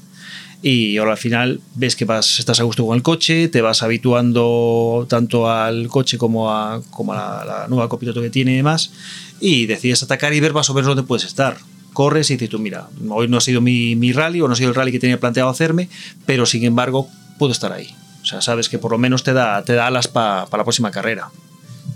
y 0.61 0.97
ahora 0.97 1.13
al 1.13 1.17
final 1.17 1.59
ves 1.75 1.95
que 1.95 2.05
vas, 2.05 2.39
estás 2.39 2.59
a 2.59 2.63
gusto 2.63 2.85
con 2.85 2.95
el 2.95 3.01
coche, 3.01 3.47
te 3.47 3.61
vas 3.61 3.81
habituando 3.81 5.07
tanto 5.09 5.49
al 5.49 5.87
coche 5.87 6.17
como 6.17 6.51
a, 6.51 6.81
como 6.91 7.13
a 7.13 7.43
la, 7.45 7.65
nueva 7.67 7.89
copiloto 7.89 8.21
que 8.21 8.29
tiene 8.29 8.53
y 8.53 8.57
demás, 8.57 8.91
y 9.39 9.65
decides 9.65 10.03
atacar 10.03 10.33
y 10.33 10.39
ver 10.39 10.53
más 10.53 10.69
o 10.69 10.73
menos 10.73 10.87
dónde 10.87 11.03
puedes 11.03 11.25
estar. 11.25 11.57
Corres 11.93 12.29
y 12.29 12.35
dices 12.35 12.49
tú, 12.49 12.59
mira, 12.59 12.87
hoy 13.09 13.27
no 13.27 13.37
ha 13.37 13.41
sido 13.41 13.59
mi, 13.59 13.95
mi 13.95 14.13
rally 14.13 14.39
o 14.39 14.47
no 14.47 14.53
ha 14.53 14.55
sido 14.55 14.69
el 14.69 14.75
rally 14.75 14.91
que 14.91 14.99
tenía 14.99 15.19
planteado 15.19 15.49
hacerme, 15.49 15.89
pero 16.25 16.45
sin 16.45 16.63
embargo 16.63 17.09
puedo 17.39 17.51
estar 17.51 17.73
ahí. 17.73 17.93
O 18.21 18.25
sea, 18.25 18.41
sabes 18.41 18.69
que 18.69 18.77
por 18.77 18.91
lo 18.91 18.97
menos 18.97 19.23
te 19.23 19.33
da, 19.33 19.63
te 19.63 19.73
da 19.73 19.87
alas 19.87 20.07
para 20.07 20.45
la 20.51 20.63
próxima 20.63 20.91
carrera. 20.91 21.29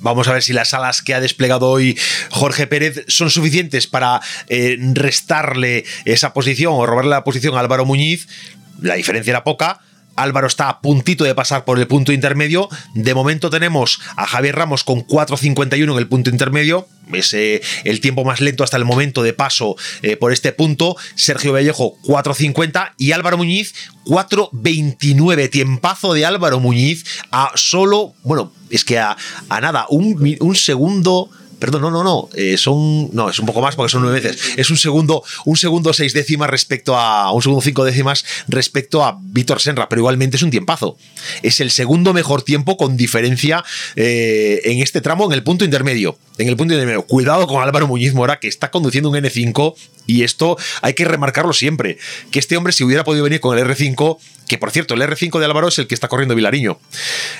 Vamos 0.02 0.28
a 0.28 0.34
ver 0.34 0.44
si 0.44 0.54
las 0.54 0.74
alas 0.74 1.02
que 1.02 1.14
ha 1.14 1.20
desplegado 1.20 1.68
hoy 1.68 1.98
Jorge 2.30 2.68
Pérez 2.68 3.06
son 3.08 3.32
suficientes 3.32 3.88
para 3.88 4.22
eh, 4.48 4.78
restarle 4.94 5.84
esa 6.06 6.34
posición 6.34 6.74
o 6.76 6.86
robarle 6.86 7.10
la 7.10 7.24
posición 7.24 7.56
a 7.56 7.60
Álvaro 7.60 7.86
Muñiz. 7.86 8.28
La 8.82 8.96
diferencia 8.96 9.32
era 9.32 9.44
poca, 9.44 9.80
Álvaro 10.16 10.48
está 10.48 10.70
a 10.70 10.82
puntito 10.82 11.24
de 11.24 11.36
pasar 11.36 11.66
por 11.66 11.80
el 11.80 11.88
punto 11.88 12.12
intermedio. 12.12 12.70
De 12.94 13.14
momento 13.14 13.50
tenemos 13.50 14.00
a 14.16 14.26
Javier 14.26 14.56
Ramos 14.56 14.84
con 14.84 15.06
4.51 15.06 15.92
en 15.92 15.98
el 15.98 16.08
punto 16.08 16.30
intermedio. 16.30 16.88
Es 17.14 17.34
eh, 17.34 17.62
el 17.84 18.02
tiempo 18.02 18.24
más 18.24 18.42
lento 18.42 18.64
hasta 18.64 18.78
el 18.78 18.86
momento 18.86 19.22
de 19.24 19.34
paso 19.34 19.76
eh, 20.02 20.16
por 20.16 20.32
este 20.32 20.52
punto. 20.52 20.96
Sergio 21.16 21.54
Vallejo 21.54 21.98
4.50 22.04 22.94
y 22.98 23.12
Álvaro 23.12 23.38
Muñiz 23.38 23.74
4.29. 24.06 25.50
Tiempazo 25.50 26.14
de 26.14 26.26
Álvaro 26.26 26.60
Muñiz 26.60 27.06
a 27.32 27.52
solo, 27.56 28.14
bueno, 28.24 28.52
es 28.70 28.84
que 28.84 29.00
a, 29.00 29.18
nada, 29.50 29.86
un, 29.90 30.38
un 30.40 30.56
segundo 30.56 31.30
Perdón, 31.60 31.82
no, 31.82 31.92
no, 31.92 32.04
no. 32.04 32.30
Eh, 32.34 32.58
son. 32.58 33.10
No, 33.14 33.30
es 33.30 33.40
un 33.40 33.46
poco 33.46 33.62
más 33.62 33.76
porque 33.76 33.92
son 33.92 34.02
nueve 34.02 34.20
veces. 34.20 34.54
Es 34.58 34.70
un 34.70 34.78
segundo, 34.78 35.24
un 35.46 35.58
segundo 35.58 35.94
seis 35.94 36.14
décimas 36.14 36.50
respecto 36.50 36.98
a. 36.98 37.32
Un 37.32 37.42
segundo 37.42 37.62
cinco 37.62 37.86
décimas 37.86 38.26
respecto 38.48 39.04
a 39.04 39.18
Víctor 39.22 39.62
Senra, 39.62 39.90
pero 39.90 40.02
igualmente 40.02 40.38
es 40.38 40.44
un 40.44 40.52
tiempazo. 40.52 40.98
Es 41.44 41.60
el 41.60 41.72
segundo 41.72 42.14
mejor 42.14 42.42
tiempo 42.42 42.78
con 42.78 42.98
diferencia 42.98 43.64
eh, 43.96 44.62
en 44.66 44.82
este 44.82 45.02
tramo, 45.02 45.26
en 45.26 45.34
el 45.34 45.44
punto 45.44 45.66
intermedio. 45.66 46.18
En 46.38 46.50
el 46.50 46.58
punto 46.58 46.74
intermedio. 46.74 47.04
Cuidado 47.04 47.48
con 47.48 47.62
Álvaro 47.62 47.88
Muñiz 47.88 48.14
Mora, 48.14 48.40
que 48.40 48.48
está 48.48 48.72
conduciendo 48.72 49.10
un 49.10 49.16
N5 49.16 49.76
y 50.08 50.24
esto 50.24 50.58
hay 50.82 50.94
que 50.94 51.06
remarcarlo 51.06 51.54
siempre. 51.54 51.98
Que 52.32 52.40
este 52.40 52.58
hombre, 52.58 52.74
si 52.74 52.84
hubiera 52.84 53.04
podido 53.04 53.24
venir 53.24 53.40
con 53.40 53.58
el 53.58 53.66
R5, 53.66 54.18
que 54.48 54.58
por 54.58 54.72
cierto, 54.72 54.94
el 54.94 55.02
R5 55.02 55.40
de 55.40 55.46
Álvaro 55.46 55.68
es 55.68 55.80
el 55.80 55.88
que 55.88 55.96
está 55.96 56.08
corriendo 56.08 56.36
Vilariño. 56.36 56.80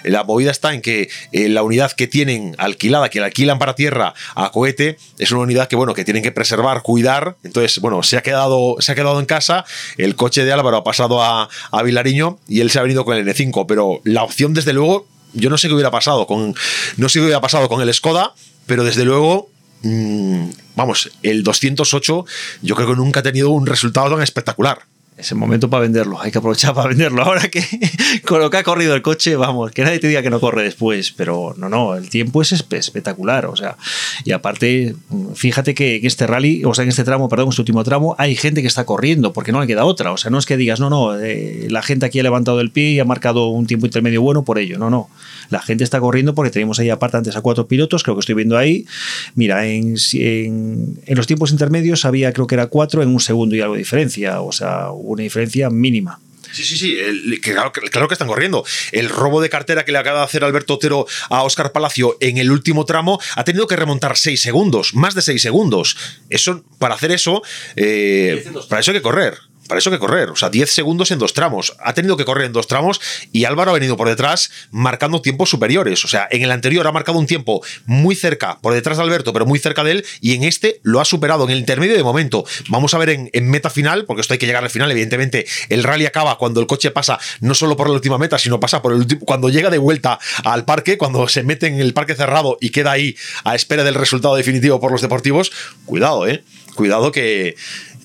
La 0.04 0.24
movida 0.24 0.52
está 0.52 0.74
en 0.74 0.82
que 0.82 1.10
eh, 1.32 1.50
la 1.50 1.64
unidad 1.64 1.92
que 1.92 2.08
tienen 2.08 2.56
alquilada, 2.58 3.10
que 3.10 3.20
la 3.20 3.28
alquilan 3.28 3.60
para 3.60 3.76
tierra 3.76 4.14
a 4.36 4.52
cohete, 4.52 4.98
es 5.20 5.32
una 5.32 5.42
unidad 5.42 5.68
que, 5.68 5.76
bueno, 5.76 5.94
que 5.94 6.04
tienen 6.04 6.24
que 6.24 6.32
preservar, 6.32 6.82
cuidar. 6.82 7.38
Entonces, 7.44 7.80
bueno, 7.80 8.02
se 8.04 8.18
ha 8.18 8.24
quedado, 8.24 8.78
se 8.80 8.92
ha 8.92 8.96
quedado 8.96 9.20
en 9.20 9.26
casa. 9.26 9.66
El 9.98 10.16
coche 10.16 10.46
de 10.46 10.52
Álvaro 10.52 10.78
ha 10.78 10.84
pasado 10.84 11.22
a, 11.22 11.50
a 11.72 11.84
Vilariño 11.84 12.40
y 12.48 12.62
él 12.62 12.72
se 12.72 12.80
ha 12.80 12.82
venido 12.82 13.06
con 13.06 13.16
el 13.18 13.28
N5. 13.28 13.66
Pero 13.68 14.02
la 14.04 14.24
opción, 14.24 14.54
desde 14.54 14.74
luego, 14.74 15.08
yo 15.34 15.50
no 15.50 15.58
sé 15.58 15.68
qué 15.68 15.74
hubiera 15.74 15.92
pasado 15.92 16.26
con. 16.26 16.56
No 16.98 17.10
sé 17.10 17.20
qué 17.20 17.26
hubiera 17.26 17.42
pasado 17.42 17.70
con 17.70 17.82
el 17.82 17.94
Skoda, 17.94 18.34
pero 18.66 18.84
desde 18.84 19.06
luego 19.06 19.50
mm, 19.84 20.50
vamos, 20.76 21.12
el 21.22 21.44
208 21.44 22.26
yo 22.62 22.76
creo 22.76 22.88
que 22.88 22.96
nunca 22.96 23.20
ha 23.20 23.24
tenido 23.24 23.52
un 23.52 23.68
resultado 23.68 24.10
tan 24.10 24.24
espectacular 24.24 24.80
es 25.18 25.32
el 25.32 25.38
momento 25.38 25.70
para 25.70 25.84
venderlo, 25.84 26.20
hay 26.20 26.30
que 26.30 26.40
aprovechar 26.40 26.74
para 26.74 26.90
venderlo. 26.90 27.24
Ahora 27.24 27.48
que 27.48 27.64
con 28.26 28.40
lo 28.40 28.50
que 28.50 28.58
ha 28.58 28.64
corrido 28.64 28.96
el 28.96 29.02
coche, 29.02 29.36
vamos, 29.38 29.72
que 29.72 29.84
nadie 29.84 30.00
te 30.00 30.08
diga 30.10 30.22
que 30.22 30.30
no 30.30 30.42
corre 30.42 30.64
después, 30.64 31.12
pero 31.12 31.56
no, 31.58 31.70
no, 31.70 31.96
el 31.96 32.10
tiempo 32.10 32.42
es 32.42 32.52
espectacular, 32.52 33.46
o 33.46 33.56
sea, 33.56 33.78
y 34.26 34.32
aparte, 34.32 34.96
fíjate 35.36 35.74
que 35.74 35.98
en 35.98 36.06
este 36.06 36.28
rally, 36.28 36.64
o 36.66 36.74
sea, 36.74 36.84
en 36.84 36.90
este 36.90 37.06
tramo, 37.06 37.30
perdón, 37.30 37.46
en 37.46 37.50
este 37.52 37.62
último 37.62 37.84
tramo, 37.84 38.16
hay 38.18 38.36
gente 38.36 38.62
que 38.62 38.68
está 38.68 38.86
corriendo, 38.86 39.32
porque 39.32 39.54
no 39.54 39.62
le 39.62 39.68
queda 39.68 39.86
otra, 39.86 40.12
o 40.12 40.18
sea, 40.18 40.32
no 40.32 40.38
es 40.38 40.46
que 40.46 40.58
digas, 40.58 40.82
no, 40.82 40.90
no, 40.90 41.18
eh, 41.18 41.68
la 41.70 41.82
gente 41.82 42.06
aquí 42.06 42.20
ha 42.20 42.24
levantado 42.24 42.60
el 42.60 42.72
pie 42.72 42.92
y 42.92 43.00
ha 43.00 43.06
marcado 43.06 43.48
un 43.48 43.68
tiempo 43.68 43.86
intermedio 43.86 44.22
bueno 44.22 44.44
por 44.44 44.60
ello, 44.60 44.78
no, 44.78 44.90
no, 44.90 45.10
la 45.50 45.62
gente 45.62 45.86
está 45.86 46.02
corriendo 46.02 46.36
porque 46.36 46.52
tenemos 46.52 46.80
ahí 46.80 46.90
aparte 46.90 47.18
antes 47.18 47.38
a 47.38 47.42
cuatro 47.42 47.68
pilotos, 47.68 48.04
creo 48.04 48.16
que 48.16 48.20
estoy 48.20 48.36
viendo 48.36 48.58
ahí, 48.58 48.86
mira, 49.34 49.66
en, 49.66 49.96
en, 50.14 51.00
en 51.06 51.16
los 51.16 51.26
tiempos 51.26 51.52
intermedios 51.52 52.04
había, 52.04 52.34
creo 52.34 52.48
que 52.48 52.56
era 52.56 52.68
cuatro 52.68 53.02
en 53.02 53.10
un 53.10 53.22
segundo 53.22 53.56
y 53.56 53.62
algo 53.62 53.76
de 53.76 53.80
diferencia, 53.80 54.42
o 54.42 54.52
sea, 54.52 54.90
una 55.12 55.24
diferencia 55.24 55.70
mínima. 55.70 56.20
Sí, 56.56 56.64
sí, 56.64 56.78
sí, 56.78 57.42
claro, 57.42 57.74
claro, 57.74 58.08
que 58.08 58.14
están 58.14 58.30
corriendo. 58.30 58.64
El 58.94 59.10
robo 59.10 59.42
de 59.42 59.50
cartera 59.50 59.84
que 59.84 59.92
le 59.92 59.98
acaba 59.98 60.20
de 60.20 60.26
hacer 60.26 60.44
Alberto 60.44 60.76
Otero 60.76 61.06
a 61.30 61.44
Oscar 61.44 61.74
Palacio 61.74 62.16
en 62.22 62.38
el 62.38 62.50
último 62.50 62.86
tramo 62.86 63.20
ha 63.36 63.44
tenido 63.44 63.68
que 63.68 63.76
remontar 63.76 64.16
seis 64.16 64.40
segundos, 64.42 64.96
más 64.96 65.16
de 65.16 65.22
seis 65.22 65.42
segundos. 65.42 65.98
Eso, 66.30 66.64
para 66.80 66.96
hacer 66.96 67.12
eso, 67.12 67.42
eh, 67.76 68.46
para 68.70 68.80
eso 68.80 68.92
hay 68.92 68.98
que 68.98 69.02
correr. 69.02 69.38
Para 69.68 69.80
eso 69.80 69.90
hay 69.90 69.96
que 69.96 70.00
correr, 70.00 70.30
o 70.30 70.36
sea, 70.36 70.50
10 70.50 70.70
segundos 70.70 71.12
en 71.12 71.20
dos 71.20 71.34
tramos. 71.34 71.76
Ha 71.80 71.94
tenido 71.94 72.18
que 72.18 72.26
correr 72.26 72.46
en 72.46 72.54
dos 72.54 72.68
tramos 72.68 73.02
y 73.32 73.46
Álvaro 73.46 73.72
ha 73.72 73.74
venido 73.74 73.98
por 73.98 74.08
detrás 74.08 74.52
marcando 74.72 75.22
tiempos 75.22 75.50
superiores. 75.50 76.06
O 76.06 76.08
sea, 76.08 76.28
en 76.30 76.44
el 76.44 76.52
anterior 76.52 76.86
ha 76.88 76.92
marcado 76.92 77.18
un 77.18 77.26
tiempo 77.26 77.64
muy 77.86 78.16
cerca, 78.16 78.60
por 78.62 78.74
detrás 78.74 78.98
de 78.98 79.04
Alberto, 79.04 79.34
pero 79.34 79.46
muy 79.46 79.60
cerca 79.60 79.84
de 79.84 79.92
él, 79.92 80.06
y 80.22 80.34
en 80.34 80.44
este 80.44 80.80
lo 80.84 81.02
ha 81.02 81.06
superado 81.06 81.46
en 81.46 81.52
el 81.52 81.60
intermedio 81.60 81.96
de 81.96 82.04
momento. 82.04 82.46
Vamos 82.70 82.94
a 82.94 82.98
ver 82.98 83.10
en, 83.10 83.50
meta 83.50 83.70
final, 83.70 84.06
porque 84.06 84.22
esto 84.22 84.34
hay 84.34 84.40
que 84.40 84.46
llegar 84.46 84.64
al 84.64 84.70
final. 84.70 84.92
Evidentemente, 84.92 85.46
el 85.70 85.84
rally 85.84 86.06
acaba 86.06 86.38
cuando 86.38 86.60
el 86.60 86.68
coche 86.68 86.92
pasa 86.92 87.20
no 87.40 87.56
solo 87.56 87.76
por 87.76 87.88
la 87.88 87.94
última 87.94 88.18
meta, 88.18 88.38
sino 88.38 88.60
pasa 88.60 88.82
por 88.82 88.92
el 88.92 89.00
último. 89.00 89.22
Cuando 89.26 89.50
llega 89.50 89.70
de 89.70 89.78
vuelta 89.78 90.20
al 90.44 90.66
parque, 90.66 90.98
cuando 90.98 91.28
se 91.28 91.44
mete 91.44 91.68
en 91.68 91.80
el 91.80 91.94
parque 91.94 92.16
cerrado 92.16 92.58
y 92.62 92.70
queda 92.70 92.92
ahí 92.92 93.16
a 93.44 93.56
espera 93.56 93.84
del 93.84 93.96
resultado 93.96 94.36
definitivo 94.36 94.80
por 94.80 94.92
los 94.92 95.02
deportivos, 95.02 95.52
cuidado, 95.86 96.28
eh. 96.28 96.44
Cuidado 96.76 97.14
que 97.14 97.56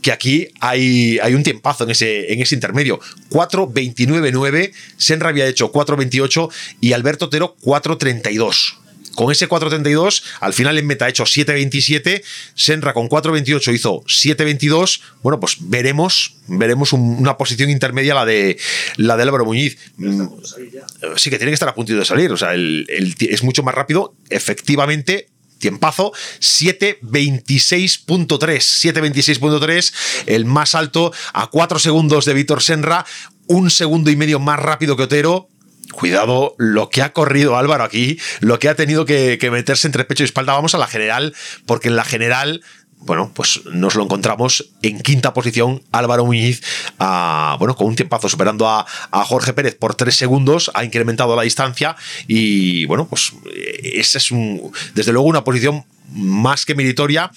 que 0.02 0.12
aquí 0.12 0.48
hay, 0.60 1.18
hay 1.22 1.34
un 1.34 1.42
tiempazo 1.42 1.84
en 1.84 1.90
ese, 1.90 2.32
en 2.32 2.40
ese 2.40 2.54
intermedio. 2.54 3.00
4.29.9, 3.30 4.72
Senra 4.96 5.28
había 5.30 5.46
hecho 5.46 5.72
4.28 5.72 6.50
y 6.80 6.92
Alberto 6.92 7.26
Otero 7.26 7.56
4.32. 7.62 8.80
Con 9.14 9.32
ese 9.32 9.48
4.32, 9.48 10.22
al 10.40 10.52
final 10.52 10.78
en 10.78 10.86
meta 10.86 11.06
ha 11.06 11.08
hecho 11.08 11.24
7.27, 11.24 12.22
Senra 12.54 12.94
con 12.94 13.08
4.28 13.08 13.74
hizo 13.74 14.02
7.22. 14.04 15.00
Bueno, 15.22 15.40
pues 15.40 15.56
veremos, 15.60 16.36
veremos 16.46 16.92
una 16.92 17.36
posición 17.36 17.70
intermedia 17.70 18.14
la 18.14 18.24
de 18.24 18.56
la 18.96 19.16
de 19.16 19.22
Álvaro 19.24 19.44
Muñiz. 19.44 19.78
Sí 21.16 21.30
que 21.30 21.38
tiene 21.38 21.50
que 21.50 21.54
estar 21.54 21.68
a 21.68 21.74
punto 21.74 21.92
de 21.92 22.04
salir, 22.04 22.30
o 22.30 22.36
sea, 22.36 22.54
es 22.54 23.42
mucho 23.42 23.62
más 23.62 23.74
rápido. 23.74 24.14
Efectivamente, 24.30 25.28
tiempazo, 25.60 26.12
7.26.3, 26.40 28.18
7.26.3, 28.18 30.24
el 30.26 30.46
más 30.46 30.74
alto 30.74 31.12
a 31.32 31.46
4 31.46 31.78
segundos 31.78 32.24
de 32.24 32.34
Víctor 32.34 32.60
Senra, 32.62 33.06
un 33.46 33.70
segundo 33.70 34.10
y 34.10 34.16
medio 34.16 34.40
más 34.40 34.58
rápido 34.58 34.96
que 34.96 35.04
Otero. 35.04 35.46
Cuidado 35.92 36.54
lo 36.56 36.88
que 36.88 37.02
ha 37.02 37.12
corrido 37.12 37.56
Álvaro 37.56 37.82
aquí, 37.82 38.16
lo 38.38 38.60
que 38.60 38.68
ha 38.68 38.76
tenido 38.76 39.04
que, 39.04 39.38
que 39.40 39.50
meterse 39.50 39.88
entre 39.88 40.04
pecho 40.04 40.22
y 40.22 40.26
espalda. 40.26 40.52
Vamos 40.52 40.76
a 40.76 40.78
la 40.78 40.86
general, 40.86 41.34
porque 41.66 41.88
en 41.88 41.96
la 41.96 42.04
general 42.04 42.62
bueno, 43.00 43.30
pues 43.34 43.62
nos 43.72 43.94
lo 43.94 44.04
encontramos 44.04 44.70
en 44.82 45.00
quinta 45.00 45.32
posición 45.32 45.82
Álvaro 45.90 46.24
Muñiz, 46.24 46.62
bueno, 46.98 47.74
con 47.76 47.88
un 47.88 47.96
tiempazo 47.96 48.28
superando 48.28 48.68
a, 48.68 48.86
Jorge 49.24 49.52
Pérez 49.52 49.76
por 49.76 49.94
tres 49.94 50.16
segundos, 50.16 50.70
ha 50.74 50.84
incrementado 50.84 51.36
la 51.36 51.42
distancia 51.42 51.96
y 52.26 52.84
bueno, 52.86 53.06
pues 53.08 53.32
esa 53.82 54.18
es 54.18 54.30
un, 54.30 54.72
desde 54.94 55.12
luego 55.12 55.28
una 55.28 55.44
posición 55.44 55.84
más 56.12 56.66
que 56.66 56.74
meritoria 56.74 57.30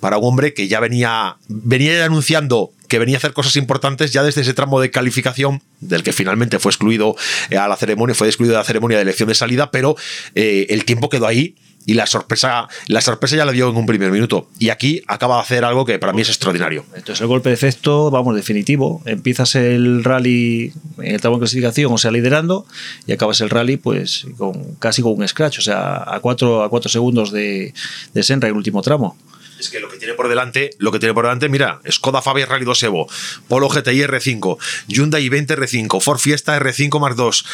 para 0.00 0.18
un 0.18 0.24
hombre 0.24 0.54
que 0.54 0.68
ya 0.68 0.80
venía, 0.80 1.36
venía 1.48 2.04
anunciando 2.04 2.70
que 2.88 2.98
venía 2.98 3.16
a 3.16 3.18
hacer 3.18 3.32
cosas 3.32 3.56
importantes 3.56 4.12
ya 4.12 4.22
desde 4.22 4.42
ese 4.42 4.52
tramo 4.52 4.78
de 4.78 4.90
calificación 4.90 5.62
del 5.80 6.02
que 6.02 6.12
finalmente 6.12 6.58
fue 6.58 6.70
excluido 6.70 7.16
eh, 7.48 7.56
a 7.56 7.66
la 7.66 7.76
ceremonia, 7.76 8.14
fue 8.14 8.28
excluido 8.28 8.52
de 8.52 8.58
la 8.58 8.64
ceremonia 8.64 8.98
de 8.98 9.02
elección 9.02 9.30
de 9.30 9.34
salida, 9.34 9.70
pero 9.70 9.96
eh, 10.34 10.66
el 10.68 10.84
tiempo 10.84 11.08
quedó 11.08 11.26
ahí 11.26 11.56
y 11.84 11.94
la 11.94 12.06
sorpresa, 12.06 12.68
la 12.86 13.00
sorpresa 13.00 13.36
ya 13.36 13.44
la 13.44 13.52
dio 13.52 13.68
en 13.68 13.76
un 13.76 13.86
primer 13.86 14.10
minuto. 14.10 14.48
Y 14.58 14.70
aquí 14.70 15.02
acaba 15.06 15.36
de 15.36 15.42
hacer 15.42 15.64
algo 15.64 15.84
que 15.84 15.98
para 15.98 16.12
mí 16.12 16.22
es 16.22 16.28
extraordinario. 16.28 16.84
Entonces 16.94 17.20
el 17.20 17.26
golpe 17.26 17.48
de 17.48 17.54
efecto, 17.54 18.10
vamos, 18.10 18.36
definitivo. 18.36 19.02
Empiezas 19.04 19.54
el 19.54 20.04
rally 20.04 20.72
en 20.98 21.14
el 21.14 21.20
tramo 21.20 21.36
de 21.36 21.40
clasificación, 21.40 21.92
o 21.92 21.98
sea, 21.98 22.10
liderando, 22.10 22.66
y 23.06 23.12
acabas 23.12 23.40
el 23.40 23.50
rally 23.50 23.76
pues 23.76 24.26
con 24.36 24.74
casi 24.76 25.02
con 25.02 25.12
un 25.12 25.26
scratch, 25.26 25.58
o 25.58 25.62
sea, 25.62 26.02
a 26.06 26.20
cuatro, 26.20 26.62
a 26.62 26.68
cuatro 26.68 26.88
segundos 26.88 27.32
de, 27.32 27.74
de 28.14 28.22
Senra 28.22 28.48
en 28.48 28.52
el 28.52 28.56
último 28.56 28.82
tramo. 28.82 29.16
Es 29.58 29.70
que 29.70 29.78
lo 29.78 29.88
que 29.88 29.96
tiene 29.96 30.14
por 30.14 30.28
delante, 30.28 30.70
lo 30.78 30.90
que 30.90 30.98
tiene 30.98 31.14
por 31.14 31.24
delante, 31.24 31.48
mira, 31.48 31.80
Skoda 31.88 32.20
Fabia 32.20 32.46
Rally 32.46 32.64
2 32.64 32.82
Evo, 32.82 33.06
Polo 33.46 33.68
GTI 33.68 34.02
R5, 34.02 34.58
Hyundai 34.88 35.28
i20 35.28 35.56
R5, 35.56 36.00
Ford 36.00 36.18
Fiesta 36.18 36.58
R5 36.58 36.98
más 36.98 37.14
2, 37.14 37.44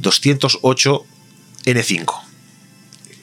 208 0.00 1.04
N5 1.66 2.33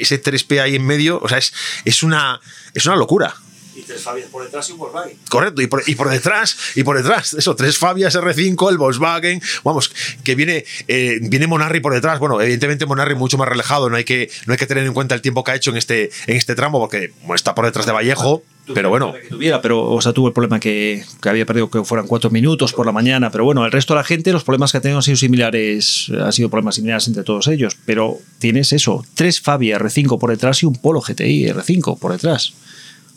ese 0.01 0.21
3P 0.21 0.61
ahí 0.61 0.75
en 0.75 0.85
medio, 0.85 1.19
o 1.21 1.27
sea, 1.27 1.37
es, 1.37 1.53
es, 1.85 2.03
una, 2.03 2.39
es 2.73 2.85
una 2.85 2.95
locura. 2.95 3.35
Y 3.73 3.83
tres 3.83 4.01
Fabias 4.01 4.27
por 4.29 4.43
detrás 4.43 4.67
y 4.69 4.73
un 4.73 4.79
Volkswagen. 4.79 5.17
Correcto, 5.29 5.61
y 5.61 5.67
por, 5.67 5.81
y 5.87 5.95
por, 5.95 6.09
detrás, 6.09 6.57
y 6.75 6.83
por 6.83 6.97
detrás, 6.97 7.33
eso, 7.33 7.55
tres 7.55 7.77
Fabias 7.77 8.15
R5, 8.15 8.69
el 8.69 8.77
Volkswagen, 8.77 9.41
vamos, 9.63 9.93
que 10.23 10.35
viene, 10.35 10.65
eh, 10.87 11.19
viene 11.21 11.47
Monarri 11.47 11.79
por 11.79 11.93
detrás. 11.93 12.19
Bueno, 12.19 12.41
evidentemente 12.41 12.85
Monarri 12.85 13.15
mucho 13.15 13.37
más 13.37 13.47
relajado, 13.47 13.89
no 13.89 13.95
hay, 13.95 14.03
que, 14.03 14.29
no 14.45 14.53
hay 14.53 14.59
que 14.59 14.67
tener 14.67 14.85
en 14.85 14.93
cuenta 14.93 15.15
el 15.15 15.21
tiempo 15.21 15.43
que 15.43 15.51
ha 15.51 15.55
hecho 15.55 15.71
en 15.71 15.77
este, 15.77 16.11
en 16.27 16.35
este 16.35 16.53
tramo, 16.53 16.79
porque 16.79 17.13
está 17.33 17.55
por 17.55 17.65
detrás 17.65 17.85
de 17.85 17.93
Vallejo. 17.93 18.43
Pero 18.73 18.89
bueno. 18.89 19.13
tuviera, 19.29 19.61
pero, 19.61 19.83
o 19.83 20.01
sea, 20.01 20.13
tuvo 20.13 20.27
el 20.27 20.33
problema 20.33 20.59
que, 20.59 21.03
que, 21.21 21.29
había 21.29 21.45
perdido 21.45 21.69
que 21.69 21.83
fueran 21.83 22.07
cuatro 22.07 22.29
minutos 22.29 22.73
por 22.73 22.85
la 22.85 22.91
mañana. 22.91 23.31
Pero 23.31 23.43
bueno, 23.43 23.65
el 23.65 23.71
resto 23.71 23.93
de 23.93 23.99
la 23.99 24.03
gente, 24.03 24.31
los 24.31 24.43
problemas 24.43 24.71
que 24.71 24.77
ha 24.77 24.81
tenido 24.81 24.97
han 24.97 25.03
sido 25.03 25.17
similares, 25.17 26.11
han 26.19 26.33
sido 26.33 26.49
problemas 26.49 26.75
similares 26.75 27.07
entre 27.07 27.23
todos 27.23 27.47
ellos. 27.47 27.77
Pero 27.85 28.17
tienes 28.39 28.73
eso: 28.73 29.03
tres 29.15 29.41
Fabia 29.41 29.77
R5 29.79 30.19
por 30.19 30.29
detrás 30.29 30.63
y 30.63 30.65
un 30.65 30.75
Polo 30.75 31.01
GTI 31.01 31.47
R5 31.47 31.99
por 31.99 32.11
detrás. 32.11 32.53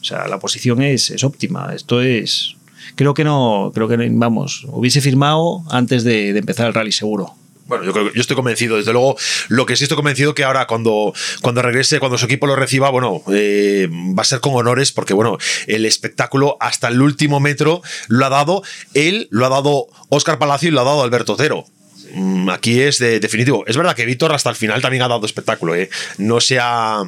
O 0.00 0.04
sea, 0.04 0.28
la 0.28 0.38
posición 0.38 0.82
es, 0.82 1.10
es 1.10 1.24
óptima. 1.24 1.72
Esto 1.74 2.02
es. 2.02 2.56
Creo 2.96 3.14
que 3.14 3.24
no, 3.24 3.72
creo 3.74 3.88
que 3.88 3.96
vamos, 4.12 4.66
hubiese 4.68 5.00
firmado 5.00 5.62
antes 5.70 6.04
de, 6.04 6.34
de 6.34 6.38
empezar 6.38 6.66
el 6.66 6.74
rally 6.74 6.92
seguro. 6.92 7.34
Bueno, 7.66 7.84
yo, 7.84 7.92
creo, 7.92 8.12
yo 8.12 8.20
estoy 8.20 8.36
convencido, 8.36 8.76
desde 8.76 8.92
luego. 8.92 9.16
Lo 9.48 9.66
que 9.66 9.76
sí 9.76 9.84
estoy 9.84 9.96
convencido 9.96 10.34
que 10.34 10.44
ahora, 10.44 10.66
cuando, 10.66 11.14
cuando 11.40 11.62
regrese, 11.62 11.98
cuando 11.98 12.18
su 12.18 12.26
equipo 12.26 12.46
lo 12.46 12.56
reciba, 12.56 12.90
bueno, 12.90 13.22
eh, 13.32 13.88
va 13.90 14.22
a 14.22 14.24
ser 14.24 14.40
con 14.40 14.54
honores, 14.54 14.92
porque 14.92 15.14
bueno, 15.14 15.38
el 15.66 15.86
espectáculo 15.86 16.56
hasta 16.60 16.88
el 16.88 17.00
último 17.00 17.40
metro 17.40 17.82
lo 18.08 18.26
ha 18.26 18.28
dado 18.28 18.62
él, 18.92 19.28
lo 19.30 19.46
ha 19.46 19.48
dado 19.48 19.86
Óscar 20.10 20.38
Palacio 20.38 20.68
y 20.68 20.72
lo 20.72 20.82
ha 20.82 20.84
dado 20.84 21.02
Alberto 21.02 21.34
Otero. 21.34 21.64
Mm, 22.12 22.50
aquí 22.50 22.80
es 22.80 22.98
de, 22.98 23.18
definitivo. 23.18 23.64
Es 23.66 23.76
verdad 23.76 23.96
que 23.96 24.04
Víctor 24.04 24.32
hasta 24.32 24.50
el 24.50 24.56
final 24.56 24.82
también 24.82 25.02
ha 25.02 25.08
dado 25.08 25.24
espectáculo, 25.24 25.74
¿eh? 25.74 25.88
No 26.18 26.40
se 26.40 26.58
ha 26.60 27.02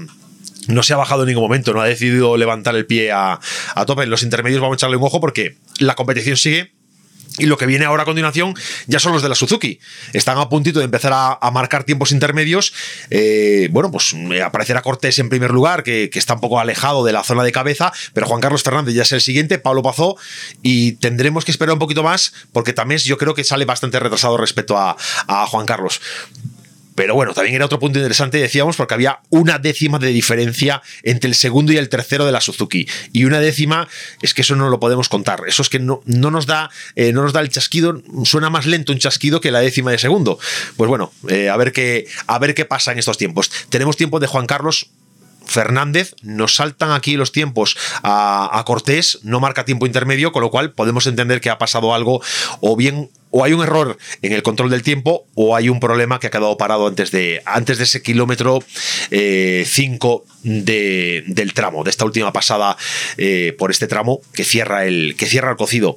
no 0.68 0.82
se 0.82 0.94
ha 0.94 0.96
bajado 0.96 1.22
en 1.22 1.28
ningún 1.28 1.44
momento, 1.44 1.72
no 1.72 1.80
ha 1.80 1.86
decidido 1.86 2.36
levantar 2.36 2.74
el 2.74 2.86
pie 2.86 3.12
a, 3.12 3.38
a, 3.74 3.86
tope. 3.86 4.02
En 4.02 4.10
los 4.10 4.24
intermedios 4.24 4.60
vamos 4.60 4.74
a 4.74 4.78
echarle 4.78 4.96
un 4.96 5.04
ojo 5.04 5.20
porque 5.20 5.56
la 5.78 5.94
competición 5.94 6.36
sigue. 6.36 6.72
Y 7.38 7.46
lo 7.46 7.56
que 7.56 7.66
viene 7.66 7.84
ahora 7.84 8.02
a 8.02 8.06
continuación 8.06 8.54
ya 8.86 8.98
son 8.98 9.12
los 9.12 9.22
de 9.22 9.28
la 9.28 9.34
Suzuki. 9.34 9.78
Están 10.12 10.38
a 10.38 10.48
puntito 10.48 10.78
de 10.78 10.84
empezar 10.84 11.12
a, 11.14 11.50
marcar 11.50 11.84
tiempos 11.84 12.12
intermedios. 12.12 12.72
Eh, 13.10 13.68
bueno, 13.70 13.90
pues 13.90 14.14
aparecerá 14.44 14.82
Cortés 14.82 15.18
en 15.18 15.28
primer 15.28 15.50
lugar, 15.50 15.82
que, 15.82 16.10
está 16.12 16.34
un 16.34 16.40
poco 16.40 16.58
alejado 16.60 17.04
de 17.04 17.12
la 17.12 17.22
zona 17.22 17.44
de 17.44 17.52
cabeza, 17.52 17.92
pero 18.12 18.26
Juan 18.26 18.40
Carlos 18.40 18.62
Fernández 18.62 18.94
ya 18.94 19.02
es 19.02 19.12
el 19.12 19.20
siguiente, 19.20 19.58
Pablo 19.58 19.82
Pazó, 19.82 20.16
y 20.62 20.92
tendremos 20.92 21.44
que 21.44 21.50
esperar 21.50 21.74
un 21.74 21.78
poquito 21.78 22.02
más, 22.02 22.32
porque 22.52 22.72
también 22.72 23.00
yo 23.00 23.16
creo 23.18 23.34
que 23.34 23.44
sale 23.44 23.64
bastante 23.64 24.00
retrasado 24.00 24.36
respecto 24.36 24.76
a 24.76 25.46
Juan 25.46 25.66
Carlos. 25.66 26.00
Pero 26.97 27.14
bueno, 27.14 27.35
también 27.35 27.55
era 27.55 27.66
otro 27.66 27.78
punto 27.78 27.98
interesante, 27.98 28.39
decíamos, 28.39 28.77
porque 28.77 28.94
había 28.94 29.20
una 29.28 29.59
décima 29.59 29.98
de 29.98 30.09
diferencia 30.09 30.82
entre 31.02 31.28
el 31.28 31.35
segundo 31.35 31.73
y 31.73 31.77
el 31.77 31.89
tercero 31.89 32.27
de 32.27 32.32
la 32.32 32.40
Suzuki. 32.40 32.89
Y 33.12 33.24
una 33.24 33.39
décima 33.39 33.86
es 34.23 34.35
que 34.35 34.40
eso 34.43 34.56
no 34.56 34.68
lo 34.70 34.81
podemos 34.81 35.09
contar. 35.09 35.43
Eso 35.47 35.62
es 35.62 35.68
que 35.68 35.78
no, 35.78 36.02
no 36.06 36.31
nos, 36.31 36.47
da, 36.47 36.70
eh, 36.97 37.12
no 37.12 37.23
nos 37.23 37.35
da 37.35 37.40
el 37.40 37.51
chasquido, 37.51 38.02
suena 38.24 38.51
más 38.51 38.66
lento 38.66 38.93
un 38.93 38.98
chasquido 38.98 39.40
que 39.40 39.51
la 39.51 39.60
décima 39.60 39.90
de 39.90 39.98
segundo. 39.98 40.39
Pues 40.77 40.89
bueno, 40.89 41.12
eh, 41.28 41.51
a, 41.51 41.56
ver 41.56 41.73
qué, 41.73 42.06
a 42.27 42.39
ver 42.39 42.55
qué 42.55 42.64
pasa 42.64 42.93
en 42.93 42.98
estos 42.98 43.18
tiempos. 43.18 43.51
Tenemos 43.68 43.97
tiempo 43.97 44.18
de 44.18 44.27
Juan 44.27 44.47
Carlos 44.47 44.89
Fernández, 45.44 46.14
nos 46.23 46.56
saltan 46.56 46.90
aquí 46.90 47.16
los 47.16 47.31
tiempos 47.31 47.77
a, 48.02 48.59
a, 48.59 48.64
Cortés, 48.64 49.20
no 49.23 49.39
marca 49.39 49.64
tiempo 49.64 49.86
intermedio, 49.86 50.32
con 50.32 50.43
lo 50.43 50.51
cual 50.51 50.73
podemos 50.73 51.06
entender 51.06 51.40
que 51.40 51.51
ha 51.51 51.59
pasado 51.59 51.94
algo 51.94 52.20
o 52.60 52.74
bien 52.74 53.10
o 53.36 53.44
hay 53.44 53.52
un 53.52 53.62
error 53.62 53.98
en 54.22 54.32
el 54.32 54.42
control 54.42 54.70
del 54.70 54.82
tiempo 54.82 55.26
o 55.34 55.54
hay 55.54 55.68
un 55.68 55.78
problema 55.78 56.18
que 56.18 56.28
ha 56.28 56.30
quedado 56.30 56.56
parado 56.56 56.86
antes 56.86 57.10
de, 57.10 57.42
antes 57.44 57.76
de 57.76 57.84
ese 57.84 58.00
kilómetro 58.00 58.60
5 59.10 59.10
eh, 59.10 59.66
de, 60.42 61.22
del 61.26 61.52
tramo, 61.52 61.84
de 61.84 61.90
esta 61.90 62.06
última 62.06 62.32
pasada 62.32 62.78
eh, 63.18 63.54
por 63.58 63.70
este 63.70 63.88
tramo 63.88 64.22
que 64.32 64.42
cierra 64.42 64.86
el, 64.86 65.16
que 65.18 65.26
cierra 65.26 65.50
el 65.50 65.58
cocido 65.58 65.96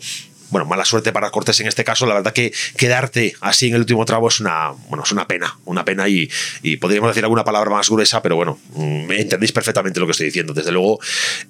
bueno, 0.50 0.66
mala 0.66 0.84
suerte 0.84 1.14
para 1.14 1.30
Cortés 1.30 1.60
en 1.60 1.68
este 1.68 1.84
caso. 1.84 2.08
La 2.08 2.16
verdad 2.16 2.34
que 2.34 2.52
quedarte 2.76 3.36
así 3.40 3.68
en 3.68 3.76
el 3.76 3.82
último 3.82 4.04
tramo 4.04 4.28
es 4.28 4.40
una, 4.40 4.72
bueno, 4.90 5.04
es 5.04 5.12
una 5.12 5.28
pena, 5.28 5.60
una 5.64 5.86
pena 5.86 6.10
y, 6.10 6.28
y 6.64 6.78
podríamos 6.78 7.12
decir 7.12 7.24
alguna 7.24 7.44
palabra 7.44 7.70
más 7.70 7.88
gruesa, 7.88 8.24
pero 8.24 8.36
bueno, 8.36 8.60
mm, 8.74 9.12
entendéis 9.12 9.52
perfectamente 9.52 10.00
lo 10.00 10.08
que 10.08 10.14
estoy 10.14 10.26
diciendo. 10.26 10.54
Desde 10.54 10.72
luego, 10.72 11.00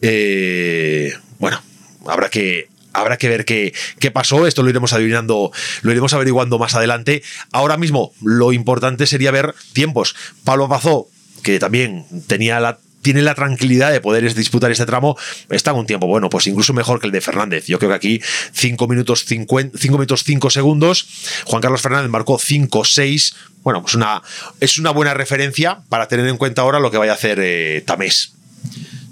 eh, 0.02 1.14
bueno, 1.40 1.62
habrá 2.06 2.30
que, 2.30 2.68
habrá 2.94 3.18
que 3.18 3.30
ver 3.30 3.46
qué, 3.46 3.74
qué, 4.00 4.12
pasó. 4.12 4.48
Esto 4.48 4.64
lo 4.64 4.70
iremos 4.70 4.94
adivinando, 4.94 5.52
lo 5.82 5.92
iremos 5.92 6.14
averiguando 6.14 6.60
más 6.60 6.76
adelante. 6.76 7.24
Ahora 7.52 7.78
mismo, 7.78 8.14
lo 8.22 8.54
importante 8.54 9.08
sería 9.08 9.32
ver 9.32 9.54
tiempos. 9.74 10.16
Pablo 10.44 10.68
Pazó, 10.70 11.08
que 11.44 11.60
también 11.60 12.06
tenía 12.28 12.60
la 12.60 12.80
tiene 13.02 13.22
la 13.22 13.36
tranquilidad 13.36 13.92
de 13.92 14.02
poder 14.02 14.34
disputar 14.34 14.72
este 14.72 14.86
tramo, 14.86 15.18
está 15.50 15.72
en 15.72 15.78
un 15.78 15.86
tiempo 15.86 16.08
bueno, 16.08 16.30
pues 16.30 16.48
incluso 16.48 16.74
mejor 16.74 17.00
que 17.00 17.08
el 17.08 17.14
de 17.14 17.22
Fernández. 17.22 17.66
Yo 17.68 17.80
creo 17.80 17.90
que 17.92 17.96
aquí 17.96 18.22
5 18.54 18.88
minutos 18.88 19.26
5 19.26 19.72
minutos 19.84 20.24
5 20.24 20.50
segundos. 20.50 21.08
Juan 21.46 21.62
Carlos 21.62 21.82
Fernández 21.82 22.10
marcó 22.10 22.38
5 22.38 22.86
6. 22.86 23.36
Bueno, 23.64 23.82
pues 23.82 23.96
una, 23.96 24.22
es 24.60 24.78
una 24.78 24.92
buena 24.92 25.14
referencia 25.14 25.80
para 25.90 26.08
tener 26.08 26.28
en 26.28 26.38
cuenta 26.38 26.62
ahora 26.62 26.80
lo 26.80 26.92
que 26.92 26.98
vaya 26.98 27.14
a 27.14 27.16
hacer 27.16 27.40
eh, 27.42 27.84
Tamés. 27.86 28.34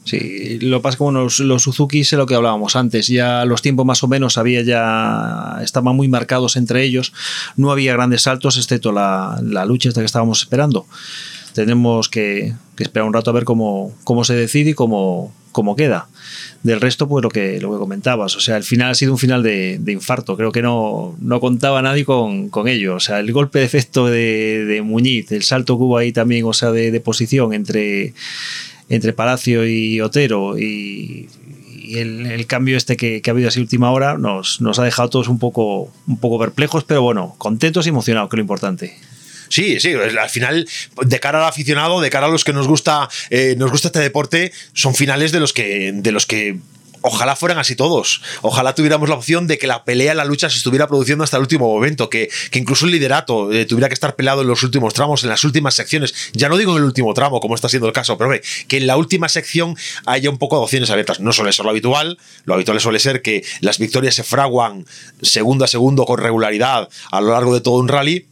Sí, 0.08 0.60
lo 0.62 0.82
pasa 0.82 0.98
bueno, 1.00 1.24
los, 1.24 1.40
los, 1.40 1.64
Suzuki 1.64 2.00
es 2.00 2.14
lo 2.14 2.26
que 2.26 2.36
hablábamos 2.36 2.78
antes, 2.78 3.08
ya 3.08 3.44
los 3.44 3.62
tiempos 3.62 3.86
más 3.86 4.02
o 4.04 4.08
menos 4.08 4.38
había 4.38 4.62
ya 4.62 5.60
estaban 5.62 5.96
muy 5.96 6.08
marcados 6.08 6.56
entre 6.56 6.84
ellos, 6.84 7.12
no 7.58 7.72
había 7.72 7.92
grandes 7.94 8.22
saltos 8.22 8.58
excepto 8.58 8.94
la, 8.94 9.40
la 9.44 9.66
lucha 9.66 9.90
esta 9.90 10.02
que 10.02 10.06
estábamos 10.06 10.42
esperando. 10.42 10.88
Tenemos 11.58 12.08
que, 12.08 12.54
esperar 12.78 13.08
un 13.08 13.14
rato 13.16 13.32
a 13.32 13.34
ver 13.34 13.44
cómo, 13.44 13.92
cómo 14.04 14.24
se 14.24 14.36
decide 14.36 14.70
y 14.70 14.74
cómo, 14.76 15.34
cómo 15.52 15.76
queda. 15.76 16.08
Del 16.62 16.80
resto, 16.80 17.08
pues 17.08 17.24
lo 17.24 17.30
que, 17.30 17.60
lo 17.60 17.72
que 17.72 17.80
comentabas. 17.80 18.36
O 18.36 18.40
sea, 18.40 18.58
el 18.58 18.64
final 18.64 18.92
ha 18.92 18.94
sido 18.94 19.14
un 19.14 19.18
final 19.18 19.42
de, 19.42 19.82
infarto. 19.88 20.38
Creo 20.38 20.52
que 20.52 20.62
no, 20.62 21.16
no 21.20 21.40
contaba 21.40 21.82
nadie 21.82 22.06
con, 22.06 22.50
con, 22.50 22.68
ello. 22.68 22.94
O 22.94 23.00
sea, 23.00 23.20
el 23.20 23.32
golpe 23.32 23.58
de 23.58 23.66
efecto 23.66 24.06
de, 24.06 24.66
de 24.66 24.84
Muñiz, 24.84 25.32
el 25.32 25.42
salto 25.42 25.78
que 25.80 25.84
hubo 25.84 25.98
ahí 25.98 26.12
también, 26.12 26.46
o 26.46 26.54
sea, 26.54 26.72
de, 26.72 26.92
de 26.92 27.00
posición 27.00 27.54
entre, 27.54 28.14
entre 28.90 29.14
Palacio 29.14 29.68
y 29.68 30.02
Otero 30.02 30.58
y, 30.58 31.30
el, 31.96 32.46
cambio 32.48 32.76
este 32.76 32.98
que, 32.98 33.22
que, 33.22 33.30
ha 33.30 33.34
habido 33.34 33.48
así 33.48 33.62
última 33.62 33.92
hora 33.92 34.18
nos, 34.18 34.60
nos 34.60 34.78
ha 34.78 34.84
dejado 34.84 35.10
todos 35.10 35.30
un 35.30 35.40
poco, 35.40 35.90
un 36.06 36.20
poco 36.20 36.38
perplejos, 36.38 36.84
pero 36.84 37.02
bueno, 37.02 37.36
contentos 37.38 37.86
y 37.86 37.90
emocionados, 37.90 38.30
que 38.30 38.36
es 38.36 38.38
lo 38.38 38.42
importante. 38.42 38.98
Sí, 39.50 39.80
sí, 39.80 39.94
al 39.94 40.30
final, 40.30 40.68
de 41.06 41.20
cara 41.20 41.40
al 41.40 41.48
aficionado, 41.48 42.02
de 42.02 42.10
cara 42.10 42.28
a 42.28 42.30
los 42.30 42.44
que 42.44 42.54
nos 42.54 42.68
gusta, 42.68 43.10
eh, 43.30 43.56
nos 43.58 43.72
gusta 43.72 43.88
este 43.88 44.00
deporte, 44.00 44.52
son 44.74 44.96
finales 44.96 45.32
de 45.32 45.40
los 45.40 45.54
que, 45.54 45.92
de 45.94 46.12
los 46.12 46.26
que 46.26 46.58
ojalá 47.08 47.36
fueran 47.36 47.58
así 47.58 47.76
todos. 47.76 48.22
Ojalá 48.42 48.76
tuviéramos 48.76 49.10
la 49.10 49.16
opción 49.16 49.48
de 49.48 49.58
que 49.58 49.68
la 49.68 49.84
pelea, 49.84 50.14
la 50.14 50.26
lucha 50.26 50.50
se 50.50 50.58
estuviera 50.58 50.88
produciendo 50.88 51.24
hasta 51.24 51.38
el 51.38 51.42
último 51.42 51.68
momento, 51.68 52.10
que, 52.10 52.30
que 52.52 52.60
incluso 52.60 52.86
el 52.86 52.92
liderato 52.92 53.52
eh, 53.52 53.66
tuviera 53.66 53.88
que 53.88 53.94
estar 53.94 54.16
peleado 54.16 54.42
en 54.42 54.48
los 54.48 54.64
últimos 54.64 54.94
tramos, 54.94 55.24
en 55.24 55.30
las 55.30 55.44
últimas 55.44 55.76
secciones. 55.76 56.14
Ya 56.34 56.50
no 56.50 56.58
digo 56.58 56.74
en 56.74 56.80
el 56.80 56.84
último 56.84 57.14
tramo, 57.14 57.40
como 57.40 57.56
está 57.56 57.70
siendo 57.70 57.88
el 57.88 57.94
caso, 57.94 58.18
pero 58.18 58.30
ve, 58.30 58.42
que 58.68 58.78
en 58.78 58.88
la 58.88 58.98
última 58.98 59.30
sección 59.30 59.76
haya 60.06 60.30
un 60.30 60.38
poco 60.38 60.58
de 60.58 60.64
opciones 60.64 60.90
abiertas. 60.90 61.20
No 61.20 61.34
suele 61.34 61.54
ser 61.54 61.66
lo 61.66 61.72
habitual. 61.72 62.18
Lo 62.46 62.54
habitual 62.54 62.80
suele 62.80 63.00
ser 63.00 63.22
que 63.22 63.44
las 63.62 63.80
victorias 63.80 64.16
se 64.16 64.24
fraguan 64.24 64.86
segundo 65.22 65.66
a 65.66 65.68
segundo 65.68 66.06
con 66.06 66.20
regularidad 66.20 66.90
a 67.12 67.22
lo 67.22 67.32
largo 67.32 67.54
de 67.54 67.62
todo 67.62 67.76
un 67.76 67.88
rally 67.88 68.26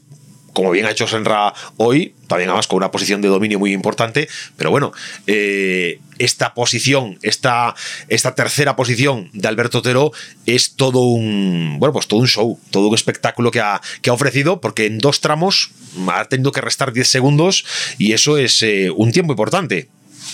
como 0.56 0.72
bien 0.72 0.86
ha 0.86 0.91
hecho 0.91 1.06
Senra 1.06 1.53
hoy, 1.77 2.15
también 2.27 2.49
además 2.49 2.65
con 2.65 2.77
una 2.77 2.90
posición 2.90 3.22
de 3.22 3.27
dominio 3.27 3.60
muy 3.60 3.73
importante, 3.73 4.27
pero 4.56 4.72
bueno, 4.72 4.94
eh, 5.27 5.99
esta 6.18 6.53
posición, 6.53 7.19
esta, 7.22 7.76
esta 8.07 8.34
tercera 8.34 8.76
posición 8.76 9.30
de 9.34 9.48
Alberto 9.48 9.80
Otero 9.80 10.11
es 10.45 10.76
todo 10.76 11.02
un, 11.02 11.76
bueno, 11.77 11.94
pues 11.94 12.07
todo 12.07 12.22
un 12.22 12.27
show, 12.27 12.57
todo 12.72 12.88
un 12.88 12.95
espectáculo 12.95 13.52
que 13.52 13.60
ha, 13.60 13.82
que 14.02 14.10
ha 14.10 14.14
ofrecido, 14.14 14.61
porque 14.61 14.86
en 14.86 14.98
dos 14.98 15.19
tramos 15.19 15.72
ha 16.07 16.26
tenido 16.26 16.52
que 16.52 16.61
restar 16.61 16.94
10 16.94 17.07
segundos 17.07 17.65
y 17.98 18.14
eso 18.14 18.38
es 18.38 18.64
eh, 18.64 18.90
un 18.95 19.11
tiempo 19.11 19.34
importante. 19.34 19.90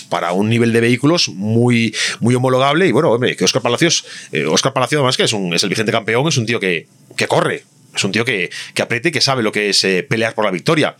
para 0.08 0.32
un 0.32 0.48
nivel 0.48 0.72
de 0.72 0.80
vehículos 0.80 1.28
muy, 1.28 1.94
muy 2.20 2.34
homologable. 2.34 2.86
Y 2.86 2.92
bueno, 2.92 3.10
hombre, 3.10 3.34
que 3.34 3.44
Oscar 3.44 3.62
Palacios, 3.62 4.04
eh, 4.30 4.44
Oscar 4.44 4.72
Palacios 4.72 4.98
además 4.98 5.16
que 5.16 5.24
es, 5.24 5.32
un, 5.32 5.54
es 5.54 5.62
el 5.62 5.70
vigente 5.70 5.92
campeón, 5.92 6.28
es 6.28 6.36
un 6.36 6.46
tío 6.46 6.60
que, 6.60 6.86
que 7.16 7.26
corre, 7.26 7.64
es 7.94 8.04
un 8.04 8.12
tío 8.12 8.24
que, 8.24 8.50
que 8.74 8.82
apriete 8.82 9.10
y 9.10 9.12
que 9.12 9.20
sabe 9.20 9.42
lo 9.42 9.52
que 9.52 9.70
es 9.70 9.84
eh, 9.84 10.02
pelear 10.02 10.34
por 10.34 10.44
la 10.44 10.50
victoria. 10.50 10.96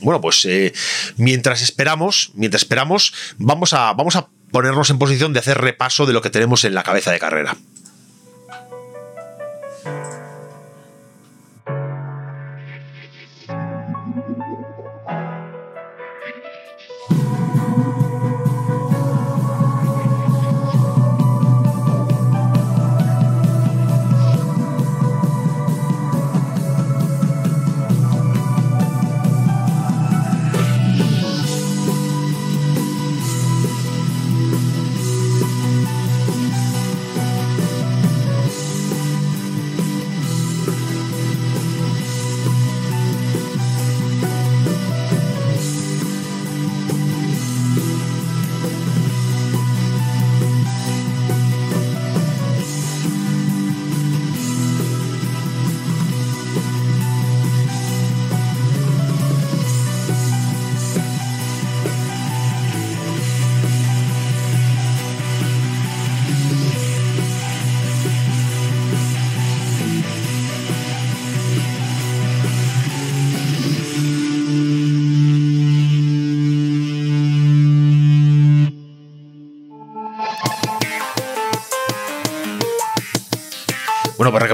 Bueno, 0.00 0.20
pues 0.20 0.44
eh, 0.46 0.72
mientras 1.16 1.62
esperamos, 1.62 2.30
mientras 2.34 2.62
esperamos, 2.62 3.14
vamos 3.38 3.72
a, 3.72 3.92
vamos 3.92 4.16
a 4.16 4.28
ponernos 4.50 4.90
en 4.90 4.98
posición 4.98 5.32
de 5.32 5.40
hacer 5.40 5.58
repaso 5.58 6.06
de 6.06 6.12
lo 6.12 6.22
que 6.22 6.30
tenemos 6.30 6.64
en 6.64 6.74
la 6.74 6.82
cabeza 6.82 7.12
de 7.12 7.18
carrera. 7.18 7.56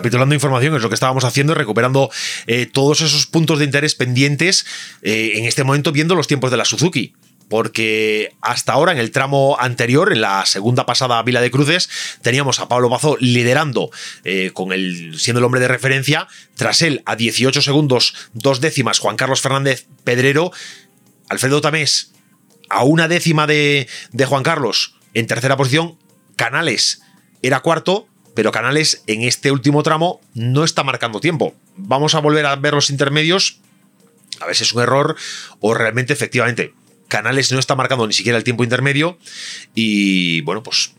Recapitulando 0.08 0.34
información, 0.34 0.74
es 0.74 0.82
lo 0.82 0.88
que 0.88 0.94
estábamos 0.94 1.24
haciendo, 1.24 1.54
recuperando 1.54 2.10
eh, 2.46 2.66
todos 2.66 3.02
esos 3.02 3.26
puntos 3.26 3.58
de 3.58 3.66
interés 3.66 3.94
pendientes, 3.94 4.64
eh, 5.02 5.32
en 5.34 5.44
este 5.44 5.64
momento 5.64 5.92
viendo 5.92 6.14
los 6.14 6.26
tiempos 6.26 6.50
de 6.50 6.56
la 6.56 6.64
Suzuki. 6.64 7.14
Porque 7.50 8.34
hasta 8.42 8.74
ahora 8.74 8.92
en 8.92 8.98
el 8.98 9.10
tramo 9.10 9.56
anterior, 9.58 10.12
en 10.12 10.20
la 10.20 10.44
segunda 10.44 10.84
pasada 10.84 11.22
Vila 11.22 11.40
de 11.40 11.50
Cruces, 11.50 11.88
teníamos 12.20 12.60
a 12.60 12.68
Pablo 12.68 12.90
Bazo 12.90 13.16
liderando, 13.20 13.90
eh, 14.24 14.50
con 14.52 14.72
el, 14.72 15.18
siendo 15.18 15.38
el 15.38 15.44
hombre 15.44 15.60
de 15.60 15.68
referencia, 15.68 16.26
tras 16.56 16.82
él 16.82 17.02
a 17.06 17.16
18 17.16 17.62
segundos, 17.62 18.14
dos 18.34 18.60
décimas, 18.60 18.98
Juan 18.98 19.16
Carlos 19.16 19.40
Fernández 19.40 19.86
Pedrero, 20.04 20.52
Alfredo 21.28 21.60
Tamés 21.60 22.12
a 22.70 22.84
una 22.84 23.08
décima 23.08 23.46
de, 23.46 23.88
de 24.12 24.26
Juan 24.26 24.42
Carlos 24.42 24.94
en 25.14 25.26
tercera 25.26 25.56
posición, 25.56 25.96
Canales 26.36 27.00
era 27.40 27.60
cuarto, 27.60 28.08
pero 28.38 28.52
Canales 28.52 29.02
en 29.08 29.22
este 29.22 29.50
último 29.50 29.82
tramo 29.82 30.20
no 30.32 30.62
está 30.62 30.84
marcando 30.84 31.18
tiempo. 31.18 31.56
Vamos 31.76 32.14
a 32.14 32.20
volver 32.20 32.46
a 32.46 32.54
ver 32.54 32.72
los 32.72 32.88
intermedios, 32.88 33.58
a 34.38 34.46
ver 34.46 34.54
si 34.54 34.62
es 34.62 34.72
un 34.72 34.80
error 34.80 35.16
o 35.58 35.74
realmente 35.74 36.12
efectivamente 36.12 36.72
Canales 37.08 37.50
no 37.50 37.58
está 37.58 37.74
marcando 37.74 38.06
ni 38.06 38.12
siquiera 38.12 38.38
el 38.38 38.44
tiempo 38.44 38.62
intermedio 38.62 39.18
y 39.74 40.42
bueno, 40.42 40.62
pues 40.62 40.92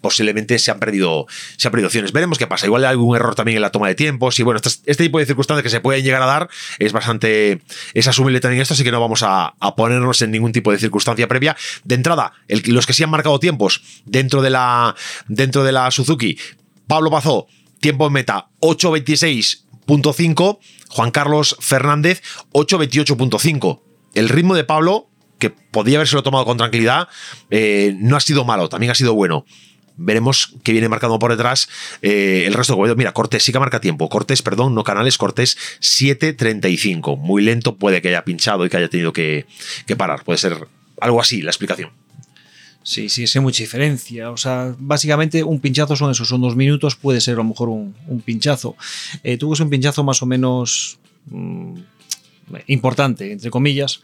posiblemente 0.00 0.58
se 0.58 0.70
han 0.70 0.78
perdido 0.78 1.26
se 1.56 1.68
han 1.68 1.72
perdido 1.72 1.88
opciones. 1.88 2.12
Veremos 2.12 2.38
qué 2.38 2.46
pasa. 2.46 2.66
Igual 2.66 2.84
hay 2.84 2.90
algún 2.90 3.16
error 3.16 3.34
también 3.34 3.56
en 3.56 3.62
la 3.62 3.70
toma 3.70 3.88
de 3.88 3.94
tiempos 3.94 4.38
y 4.38 4.42
bueno, 4.42 4.60
este, 4.64 4.94
tipo 4.94 5.18
de 5.18 5.26
circunstancias 5.26 5.62
que 5.62 5.70
se 5.70 5.80
pueden 5.80 6.04
llegar 6.04 6.22
a 6.22 6.26
dar 6.26 6.48
es 6.78 6.92
bastante 6.92 7.60
es 7.94 8.08
asumible 8.08 8.40
también 8.40 8.62
esto, 8.62 8.74
así 8.74 8.84
que 8.84 8.90
no 8.90 9.00
vamos 9.00 9.22
a, 9.22 9.54
ponernos 9.76 10.22
en 10.22 10.30
ningún 10.30 10.52
tipo 10.52 10.70
de 10.72 10.78
circunstancia 10.78 11.26
previa. 11.28 11.56
De 11.84 11.94
entrada, 11.94 12.32
los 12.48 12.86
que 12.86 12.92
sí 12.92 13.02
han 13.02 13.10
marcado 13.10 13.38
tiempos 13.38 13.82
dentro 14.04 14.42
de 14.42 14.50
la 14.50 14.94
dentro 15.28 15.64
de 15.64 15.72
la 15.72 15.90
Suzuki, 15.90 16.38
Pablo 16.86 17.10
Pazó, 17.10 17.48
tiempo 17.80 18.06
en 18.06 18.12
meta 18.12 18.48
8.26.5, 18.60 20.58
Juan 20.88 21.10
Carlos 21.10 21.56
Fernández 21.60 22.22
8.28.5. 22.52 23.80
El 24.14 24.28
ritmo 24.28 24.54
de 24.54 24.64
Pablo 24.64 25.10
que 25.38 25.50
podía 25.50 25.98
haberse 25.98 26.20
tomado 26.22 26.44
con 26.44 26.56
tranquilidad, 26.56 27.08
eh, 27.50 27.96
no 27.98 28.16
ha 28.16 28.20
sido 28.20 28.44
malo, 28.44 28.68
también 28.68 28.92
ha 28.92 28.94
sido 28.94 29.14
bueno. 29.14 29.44
Veremos 29.96 30.54
que 30.64 30.72
viene 30.72 30.88
marcando 30.88 31.20
por 31.20 31.30
detrás 31.30 31.68
eh, 32.02 32.44
el 32.46 32.54
resto. 32.54 32.76
Mira, 32.96 33.12
Cortés 33.12 33.44
sí 33.44 33.52
que 33.52 33.60
marca 33.60 33.80
tiempo. 33.80 34.08
Cortés, 34.08 34.42
perdón, 34.42 34.74
no 34.74 34.82
Canales, 34.82 35.18
Cortés 35.18 35.56
7.35. 35.80 37.16
Muy 37.16 37.42
lento, 37.42 37.76
puede 37.76 38.02
que 38.02 38.08
haya 38.08 38.24
pinchado 38.24 38.66
y 38.66 38.70
que 38.70 38.76
haya 38.76 38.88
tenido 38.88 39.12
que, 39.12 39.46
que 39.86 39.94
parar. 39.94 40.24
Puede 40.24 40.38
ser 40.38 40.66
algo 41.00 41.20
así 41.20 41.42
la 41.42 41.50
explicación. 41.50 41.90
Sí, 42.84 43.08
sí, 43.08 43.22
es 43.22 43.36
mucha 43.36 43.62
diferencia. 43.62 44.30
O 44.30 44.36
sea, 44.36 44.74
básicamente 44.78 45.42
un 45.42 45.58
pinchazo 45.58 45.96
son 45.96 46.10
esos, 46.10 46.28
son 46.28 46.42
dos 46.42 46.54
minutos, 46.54 46.96
puede 46.96 47.20
ser 47.20 47.34
a 47.34 47.36
lo 47.38 47.44
mejor 47.44 47.70
un, 47.70 47.94
un 48.06 48.20
pinchazo. 48.20 48.76
Eh, 49.22 49.38
tuvo 49.38 49.54
un 49.58 49.70
pinchazo 49.70 50.04
más 50.04 50.22
o 50.22 50.26
menos 50.26 50.98
mmm, 51.26 51.78
importante, 52.66 53.32
entre 53.32 53.50
comillas, 53.50 54.02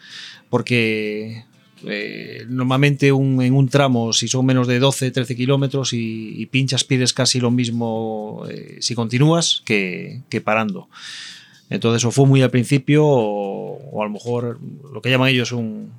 porque 0.50 1.44
eh, 1.86 2.44
normalmente 2.48 3.10
un, 3.12 3.40
en 3.40 3.54
un 3.54 3.68
tramo, 3.68 4.12
si 4.12 4.28
son 4.28 4.44
menos 4.44 4.66
de 4.66 4.78
12, 4.78 5.10
13 5.10 5.34
kilómetros 5.36 5.92
y, 5.92 6.34
y, 6.36 6.46
pinchas, 6.46 6.84
pides 6.84 7.14
casi 7.14 7.40
lo 7.40 7.50
mismo 7.50 8.44
eh, 8.50 8.76
si 8.80 8.94
continúas 8.94 9.62
que, 9.64 10.20
que, 10.28 10.40
parando. 10.40 10.88
Entonces, 11.70 12.04
o 12.04 12.10
fue 12.10 12.26
muy 12.26 12.42
al 12.42 12.50
principio, 12.50 13.06
o, 13.06 13.78
o, 13.92 14.02
a 14.02 14.04
lo 14.04 14.10
mejor 14.10 14.58
lo 14.92 15.00
que 15.00 15.08
llaman 15.08 15.28
ellos 15.28 15.52
un. 15.52 15.92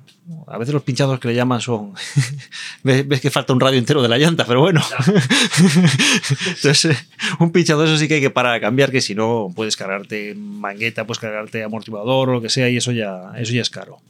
A 0.46 0.56
veces 0.56 0.72
los 0.72 0.84
pinchazos 0.84 1.18
que 1.18 1.28
le 1.28 1.34
llaman 1.34 1.60
son. 1.60 1.94
ves, 2.84 3.08
ves, 3.08 3.20
que 3.20 3.30
falta 3.30 3.52
un 3.52 3.58
radio 3.58 3.78
entero 3.78 4.02
de 4.02 4.08
la 4.08 4.18
llanta, 4.18 4.44
pero 4.44 4.60
bueno. 4.60 4.82
Entonces, 6.46 6.96
un 7.40 7.50
pinchazo, 7.50 7.84
eso 7.84 7.96
sí 7.96 8.06
que 8.06 8.14
hay 8.14 8.20
que 8.20 8.30
parar 8.30 8.54
a 8.54 8.60
cambiar, 8.60 8.92
que 8.92 9.00
si 9.00 9.16
no, 9.16 9.50
puedes 9.56 9.76
cargarte 9.76 10.34
mangueta, 10.36 11.06
puedes 11.06 11.18
cargarte 11.18 11.64
amortiguador 11.64 12.28
o 12.28 12.32
lo 12.34 12.42
que 12.42 12.50
sea, 12.50 12.68
y 12.68 12.76
eso 12.76 12.92
ya, 12.92 13.32
eso 13.36 13.52
ya 13.52 13.62
es 13.62 13.70
caro. 13.70 14.00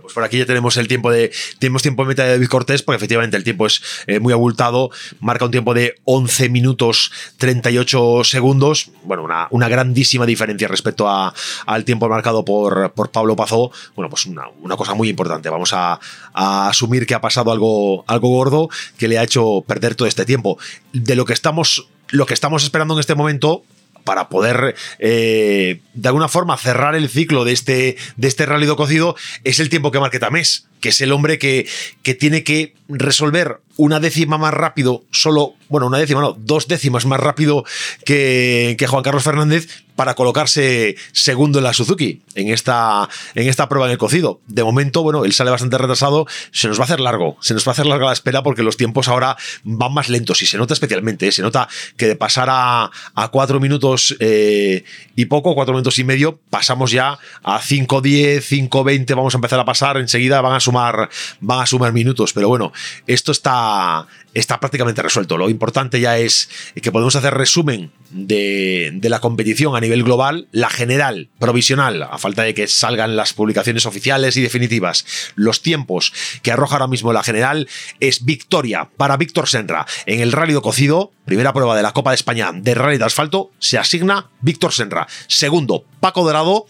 Pues 0.00 0.14
por 0.14 0.24
aquí 0.24 0.38
ya 0.38 0.46
tenemos 0.46 0.76
el 0.76 0.88
tiempo 0.88 1.10
de 1.10 1.30
tenemos 1.58 1.82
tiempo 1.82 2.02
de 2.02 2.08
meta 2.08 2.24
de 2.24 2.30
David 2.32 2.48
Cortés, 2.48 2.82
porque 2.82 2.96
efectivamente 2.96 3.36
el 3.36 3.44
tiempo 3.44 3.66
es 3.66 3.82
eh, 4.06 4.20
muy 4.20 4.32
abultado, 4.32 4.90
marca 5.20 5.44
un 5.44 5.50
tiempo 5.50 5.74
de 5.74 5.96
11 6.04 6.48
minutos 6.48 7.12
38 7.38 8.24
segundos, 8.24 8.90
bueno, 9.04 9.24
una, 9.24 9.48
una 9.50 9.68
grandísima 9.68 10.26
diferencia 10.26 10.68
respecto 10.68 11.08
a, 11.08 11.34
al 11.66 11.84
tiempo 11.84 12.08
marcado 12.08 12.44
por, 12.44 12.92
por 12.92 13.10
Pablo 13.10 13.36
Pazó, 13.36 13.70
bueno, 13.94 14.10
pues 14.10 14.26
una, 14.26 14.44
una 14.60 14.76
cosa 14.76 14.94
muy 14.94 15.08
importante, 15.08 15.48
vamos 15.48 15.72
a, 15.72 16.00
a, 16.32 16.68
asumir 16.68 17.06
que 17.06 17.14
ha 17.14 17.20
pasado 17.20 17.52
algo, 17.52 18.04
algo 18.06 18.28
gordo 18.28 18.68
que 18.98 19.08
le 19.08 19.18
ha 19.18 19.22
hecho 19.22 19.64
perder 19.66 19.94
todo 19.94 20.08
este 20.08 20.24
tiempo. 20.24 20.58
De 20.92 21.14
lo 21.14 21.24
que 21.24 21.32
estamos, 21.32 21.88
lo 22.08 22.26
que 22.26 22.34
estamos 22.34 22.62
esperando 22.64 22.94
en 22.94 23.00
este 23.00 23.14
momento 23.14 23.64
para 24.04 24.28
poder 24.28 24.74
eh, 24.98 25.80
de 25.94 26.08
alguna 26.08 26.28
forma 26.28 26.56
cerrar 26.56 26.94
el 26.94 27.08
ciclo 27.08 27.44
de 27.44 27.52
este, 27.52 27.96
de 28.16 28.28
este 28.28 28.46
rálido 28.46 28.76
cocido 28.76 29.16
es 29.44 29.60
el 29.60 29.68
tiempo 29.68 29.90
que 29.90 30.00
marque 30.00 30.18
Tamés, 30.18 30.66
que 30.80 30.90
es 30.90 31.00
el 31.00 31.12
hombre 31.12 31.38
que, 31.38 31.66
que 32.02 32.14
tiene 32.14 32.44
que 32.44 32.74
resolver 32.88 33.60
una 33.76 34.00
décima 34.00 34.36
más 34.36 34.52
rápido, 34.52 35.04
solo, 35.10 35.54
bueno, 35.70 35.86
una 35.86 35.98
décima, 35.98 36.20
no, 36.20 36.36
dos 36.38 36.68
décimas 36.68 37.06
más 37.06 37.18
rápido 37.18 37.64
que, 38.04 38.76
que 38.78 38.86
Juan 38.86 39.02
Carlos 39.02 39.22
Fernández 39.22 39.68
para 39.96 40.14
colocarse 40.14 40.96
segundo 41.12 41.58
en 41.58 41.64
la 41.64 41.72
Suzuki 41.72 42.22
en 42.34 42.48
esta, 42.48 43.08
en 43.34 43.48
esta 43.48 43.68
prueba 43.68 43.86
en 43.86 43.92
el 43.92 43.98
cocido. 43.98 44.40
De 44.46 44.64
momento, 44.64 45.02
bueno, 45.02 45.24
él 45.24 45.32
sale 45.32 45.50
bastante 45.50 45.78
retrasado, 45.78 46.26
se 46.52 46.68
nos 46.68 46.78
va 46.78 46.82
a 46.82 46.84
hacer 46.84 47.00
largo, 47.00 47.36
se 47.40 47.54
nos 47.54 47.66
va 47.66 47.70
a 47.70 47.72
hacer 47.72 47.86
larga 47.86 48.06
la 48.06 48.12
espera 48.12 48.42
porque 48.42 48.62
los 48.62 48.76
tiempos 48.76 49.08
ahora 49.08 49.36
van 49.62 49.94
más 49.94 50.08
lentos 50.08 50.42
y 50.42 50.46
se 50.46 50.58
nota 50.58 50.74
especialmente, 50.74 51.28
¿eh? 51.28 51.32
se 51.32 51.42
nota 51.42 51.68
que 51.96 52.06
de 52.06 52.16
pasar 52.16 52.48
a, 52.50 52.90
a 53.14 53.28
cuatro 53.28 53.60
minutos 53.60 54.16
eh, 54.20 54.84
y 55.16 55.26
poco, 55.26 55.54
cuatro 55.54 55.74
minutos 55.74 55.98
y 55.98 56.04
medio, 56.04 56.38
pasamos 56.50 56.90
ya 56.90 57.18
a 57.42 57.60
5.10, 57.60 58.68
5.20, 58.70 59.14
vamos 59.14 59.34
a 59.34 59.38
empezar 59.38 59.60
a 59.60 59.64
pasar, 59.64 59.98
enseguida 59.98 60.40
van 60.40 60.54
a 60.54 60.60
sumar, 60.70 61.10
a 61.48 61.66
sumar 61.66 61.92
minutos, 61.92 62.32
pero 62.32 62.48
bueno, 62.48 62.72
esto 63.06 63.32
está, 63.32 64.06
está 64.34 64.60
prácticamente 64.60 65.02
resuelto. 65.02 65.36
Lo 65.36 65.50
importante 65.50 66.00
ya 66.00 66.18
es 66.18 66.48
que 66.80 66.92
podemos 66.92 67.16
hacer 67.16 67.34
resumen 67.34 67.90
de, 68.10 68.90
de, 68.94 69.08
la 69.08 69.20
competición 69.20 69.76
a 69.76 69.80
nivel 69.80 70.04
global, 70.04 70.48
la 70.52 70.70
general, 70.70 71.28
provisional, 71.38 72.02
a 72.02 72.18
falta 72.18 72.42
de 72.42 72.54
que 72.54 72.68
salgan 72.68 73.16
las 73.16 73.32
publicaciones 73.32 73.86
oficiales 73.86 74.36
y 74.36 74.42
definitivas. 74.42 75.04
Los 75.34 75.62
tiempos 75.62 76.12
que 76.42 76.52
arroja 76.52 76.76
ahora 76.76 76.86
mismo 76.86 77.12
la 77.12 77.22
general 77.22 77.68
es 77.98 78.24
victoria 78.24 78.88
para 78.96 79.16
Víctor 79.16 79.48
Senra 79.48 79.86
en 80.06 80.20
el 80.20 80.32
Rally 80.32 80.54
de 80.54 80.60
Cocido, 80.60 81.12
primera 81.24 81.52
prueba 81.52 81.76
de 81.76 81.82
la 81.82 81.92
Copa 81.92 82.10
de 82.10 82.16
España 82.16 82.50
de 82.54 82.74
Rally 82.74 82.98
de 82.98 83.04
Asfalto, 83.04 83.50
se 83.58 83.78
asigna 83.78 84.30
Víctor 84.40 84.72
Senra. 84.72 85.06
Segundo, 85.26 85.84
Paco 86.00 86.24
Dorado 86.24 86.66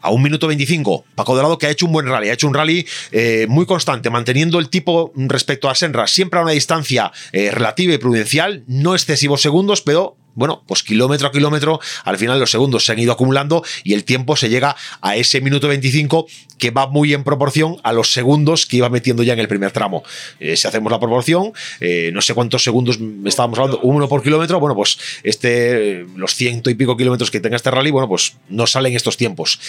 a 0.00 0.10
un 0.10 0.22
minuto 0.22 0.46
25. 0.46 1.04
Paco 1.14 1.34
Dorado 1.34 1.58
que 1.58 1.66
ha 1.66 1.70
hecho 1.70 1.86
un 1.86 1.92
buen 1.92 2.06
rally, 2.06 2.28
ha 2.28 2.32
hecho 2.32 2.48
un 2.48 2.54
rally 2.54 2.86
eh, 3.12 3.46
muy 3.48 3.66
constante, 3.66 4.10
manteniendo 4.10 4.58
el 4.58 4.68
tipo 4.68 5.12
respecto 5.16 5.68
a 5.68 5.74
Senra, 5.74 6.06
siempre 6.06 6.40
a 6.40 6.42
una 6.42 6.52
distancia 6.52 7.12
eh, 7.32 7.50
relativa 7.50 7.94
y 7.94 7.98
prudencial, 7.98 8.64
no 8.66 8.94
excesivos 8.94 9.42
segundos, 9.42 9.82
pero 9.82 10.16
bueno, 10.40 10.64
pues 10.66 10.82
kilómetro 10.82 11.28
a 11.28 11.32
kilómetro, 11.32 11.78
al 12.04 12.18
final 12.18 12.40
los 12.40 12.50
segundos 12.50 12.84
se 12.84 12.90
han 12.90 12.98
ido 12.98 13.12
acumulando 13.12 13.62
y 13.84 13.94
el 13.94 14.04
tiempo 14.04 14.34
se 14.34 14.48
llega 14.48 14.74
a 15.00 15.14
ese 15.14 15.40
minuto 15.40 15.68
25 15.68 16.26
que 16.58 16.72
va 16.72 16.88
muy 16.88 17.14
en 17.14 17.22
proporción 17.22 17.76
a 17.84 17.92
los 17.92 18.12
segundos 18.12 18.66
que 18.66 18.78
iba 18.78 18.88
metiendo 18.88 19.22
ya 19.22 19.34
en 19.34 19.38
el 19.38 19.48
primer 19.48 19.70
tramo. 19.70 20.02
Eh, 20.40 20.56
si 20.56 20.66
hacemos 20.66 20.90
la 20.90 20.98
proporción, 20.98 21.52
no 22.12 22.22
sé 22.22 22.34
cuántos 22.34 22.64
segundos 22.64 22.98
estábamos 23.24 23.58
hablando, 23.58 23.80
uno 23.82 24.08
por 24.08 24.22
kilómetro, 24.22 24.58
bueno, 24.58 24.74
pues 24.74 24.98
este, 25.22 26.06
los 26.16 26.34
ciento 26.34 26.70
y 26.70 26.74
pico 26.74 26.96
kilómetros 26.96 27.30
que 27.30 27.40
tenga 27.40 27.56
este 27.56 27.70
rally, 27.70 27.90
bueno, 27.90 28.08
pues 28.08 28.36
no 28.48 28.66
salen 28.66 28.96
estos 28.96 29.16
tiempos. 29.16 29.60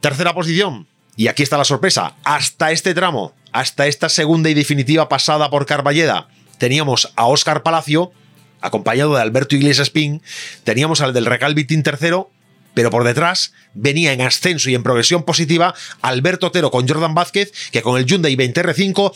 Tercera 0.00 0.34
posición, 0.34 0.86
y 1.16 1.28
aquí 1.28 1.42
está 1.42 1.58
la 1.58 1.64
sorpresa, 1.64 2.14
hasta 2.24 2.72
este 2.72 2.94
tramo, 2.94 3.34
hasta 3.52 3.86
esta 3.86 4.08
segunda 4.08 4.48
y 4.48 4.54
definitiva 4.54 5.08
pasada 5.08 5.50
por 5.50 5.66
Carballeda, 5.66 6.28
teníamos 6.58 7.12
a 7.16 7.26
Óscar 7.26 7.62
Palacio, 7.62 8.12
acompañado 8.60 9.14
de 9.14 9.22
Alberto 9.22 9.56
Iglesias 9.56 9.90
Pin, 9.90 10.22
teníamos 10.64 11.00
al 11.00 11.12
del 11.12 11.26
Recalvitín 11.26 11.82
tercero, 11.82 12.30
pero 12.74 12.90
por 12.90 13.04
detrás 13.04 13.52
venía 13.74 14.12
en 14.12 14.20
ascenso 14.20 14.70
y 14.70 14.74
en 14.74 14.82
progresión 14.82 15.24
positiva 15.24 15.74
Alberto 16.02 16.48
Otero 16.48 16.70
con 16.70 16.88
Jordan 16.88 17.14
Vázquez, 17.14 17.52
que 17.72 17.82
con 17.82 17.98
el 17.98 18.06
Hyundai 18.06 18.36
20R5 18.36 19.12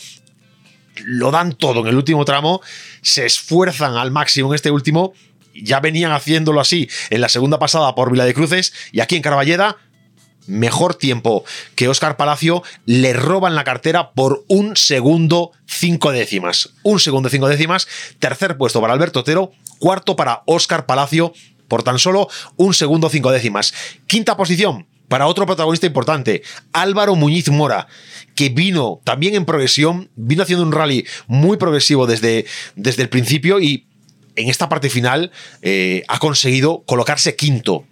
lo 1.03 1.31
dan 1.31 1.53
todo 1.53 1.81
en 1.81 1.87
el 1.87 1.95
último 1.95 2.25
tramo, 2.25 2.61
se 3.01 3.25
esfuerzan 3.25 3.95
al 3.95 4.11
máximo 4.11 4.49
en 4.49 4.55
este 4.55 4.71
último, 4.71 5.13
ya 5.53 5.79
venían 5.79 6.11
haciéndolo 6.11 6.59
así 6.59 6.89
en 7.09 7.21
la 7.21 7.29
segunda 7.29 7.59
pasada 7.59 7.95
por 7.95 8.11
Vila 8.11 8.25
de 8.25 8.33
Cruces, 8.33 8.73
y 8.91 8.99
aquí 8.99 9.15
en 9.15 9.21
Carballeda 9.21 9.77
mejor 10.47 10.95
tiempo 10.95 11.43
que 11.75 11.87
Oscar 11.87 12.17
Palacio, 12.17 12.63
le 12.85 13.13
roban 13.13 13.55
la 13.55 13.63
cartera 13.63 14.11
por 14.11 14.43
un 14.47 14.75
segundo 14.75 15.51
cinco 15.65 16.11
décimas. 16.11 16.69
Un 16.83 16.99
segundo 16.99 17.29
cinco 17.29 17.47
décimas. 17.47 17.87
Tercer 18.19 18.57
puesto 18.57 18.81
para 18.81 18.93
Alberto 18.93 19.21
Otero. 19.21 19.51
Cuarto 19.79 20.15
para 20.15 20.43
Oscar 20.45 20.85
Palacio 20.85 21.33
por 21.67 21.83
tan 21.83 21.99
solo 21.99 22.29
un 22.55 22.73
segundo 22.73 23.09
cinco 23.09 23.31
décimas. 23.31 23.73
Quinta 24.07 24.37
posición 24.37 24.87
para 25.07 25.27
otro 25.27 25.45
protagonista 25.45 25.85
importante, 25.85 26.41
Álvaro 26.73 27.15
Muñiz 27.15 27.49
Mora, 27.49 27.87
que 28.33 28.49
vino 28.49 29.01
también 29.03 29.35
en 29.35 29.45
progresión, 29.45 30.09
vino 30.15 30.43
haciendo 30.43 30.65
un 30.65 30.71
rally 30.71 31.05
muy 31.27 31.57
progresivo 31.57 32.07
desde, 32.07 32.45
desde 32.75 33.03
el 33.03 33.09
principio 33.09 33.59
y 33.59 33.87
en 34.35 34.49
esta 34.49 34.67
parte 34.67 34.89
final 34.89 35.31
eh, 35.61 36.03
ha 36.07 36.19
conseguido 36.19 36.83
colocarse 36.85 37.35
quinto 37.35 37.85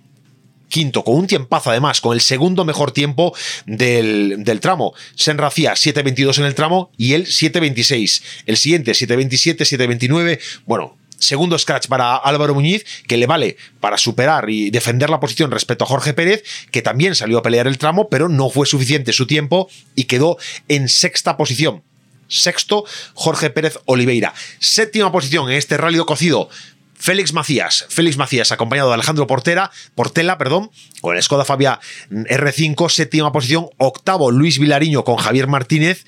quinto, 0.74 1.04
con 1.04 1.16
un 1.16 1.28
tiempazo 1.28 1.70
además, 1.70 2.02
con 2.02 2.14
el 2.14 2.20
segundo 2.20 2.66
mejor 2.66 2.92
tiempo 2.92 3.36
del, 3.68 4.44
tramo. 4.60 4.96
Senra 5.16 5.46
hacía 5.46 5.74
7.22 5.74 6.40
en 6.40 6.46
el 6.46 6.56
tramo 6.56 6.90
y 6.98 7.14
él 7.14 7.28
7.26. 7.28 8.24
El 8.48 8.58
siguiente 8.58 8.94
7.27, 8.94 9.58
7.29. 9.60 10.40
Bueno, 10.66 10.98
segundo 11.20 11.60
scratch 11.60 11.86
para 11.86 12.16
Álvaro 12.16 12.56
Muñiz, 12.56 12.86
que 13.08 13.18
le 13.18 13.28
vale 13.28 13.56
para 13.80 14.00
superar 14.00 14.50
y 14.50 14.72
defender 14.72 15.12
la 15.12 15.20
posición 15.20 15.52
respecto 15.52 15.84
a 15.84 15.88
Jorge 15.88 16.16
Pérez, 16.16 16.44
que 16.72 16.82
también 16.82 17.14
salió 17.14 17.38
a 17.38 17.44
pelear 17.44 17.68
el 17.68 17.78
tramo, 17.78 18.10
pero 18.10 18.28
no 18.28 18.50
fue 18.50 18.66
suficiente 18.66 19.14
su 19.14 19.28
tiempo 19.28 19.70
y 19.94 20.06
quedó 20.06 20.38
en 20.70 20.90
sexta 20.90 21.38
posición. 21.38 21.84
Sexto, 22.28 22.84
Jorge 23.14 23.52
Pérez 23.52 23.78
Oliveira. 23.86 24.34
Séptima 24.60 25.12
posición 25.12 25.52
en 25.52 25.58
este 25.58 25.78
rally 25.78 26.00
cocido, 26.00 26.50
Félix 27.04 27.34
Macías, 27.34 27.86
Félix 27.90 28.16
Macías, 28.16 28.54
acompañado 28.54 28.88
de 28.88 28.94
Alejandro 28.94 29.28
Portera, 29.28 29.72
Portela, 29.94 30.38
perdón, 30.38 30.72
con 31.02 31.18
el 31.18 31.22
Skoda 31.22 31.44
Fabia 31.44 31.82
R5, 32.10 32.90
séptima 32.90 33.34
posición, 33.34 33.68
octavo 33.78 34.32
Luis 34.32 34.58
Vilariño 34.58 35.04
con 35.04 35.18
Javier 35.18 35.48
Martínez, 35.48 36.06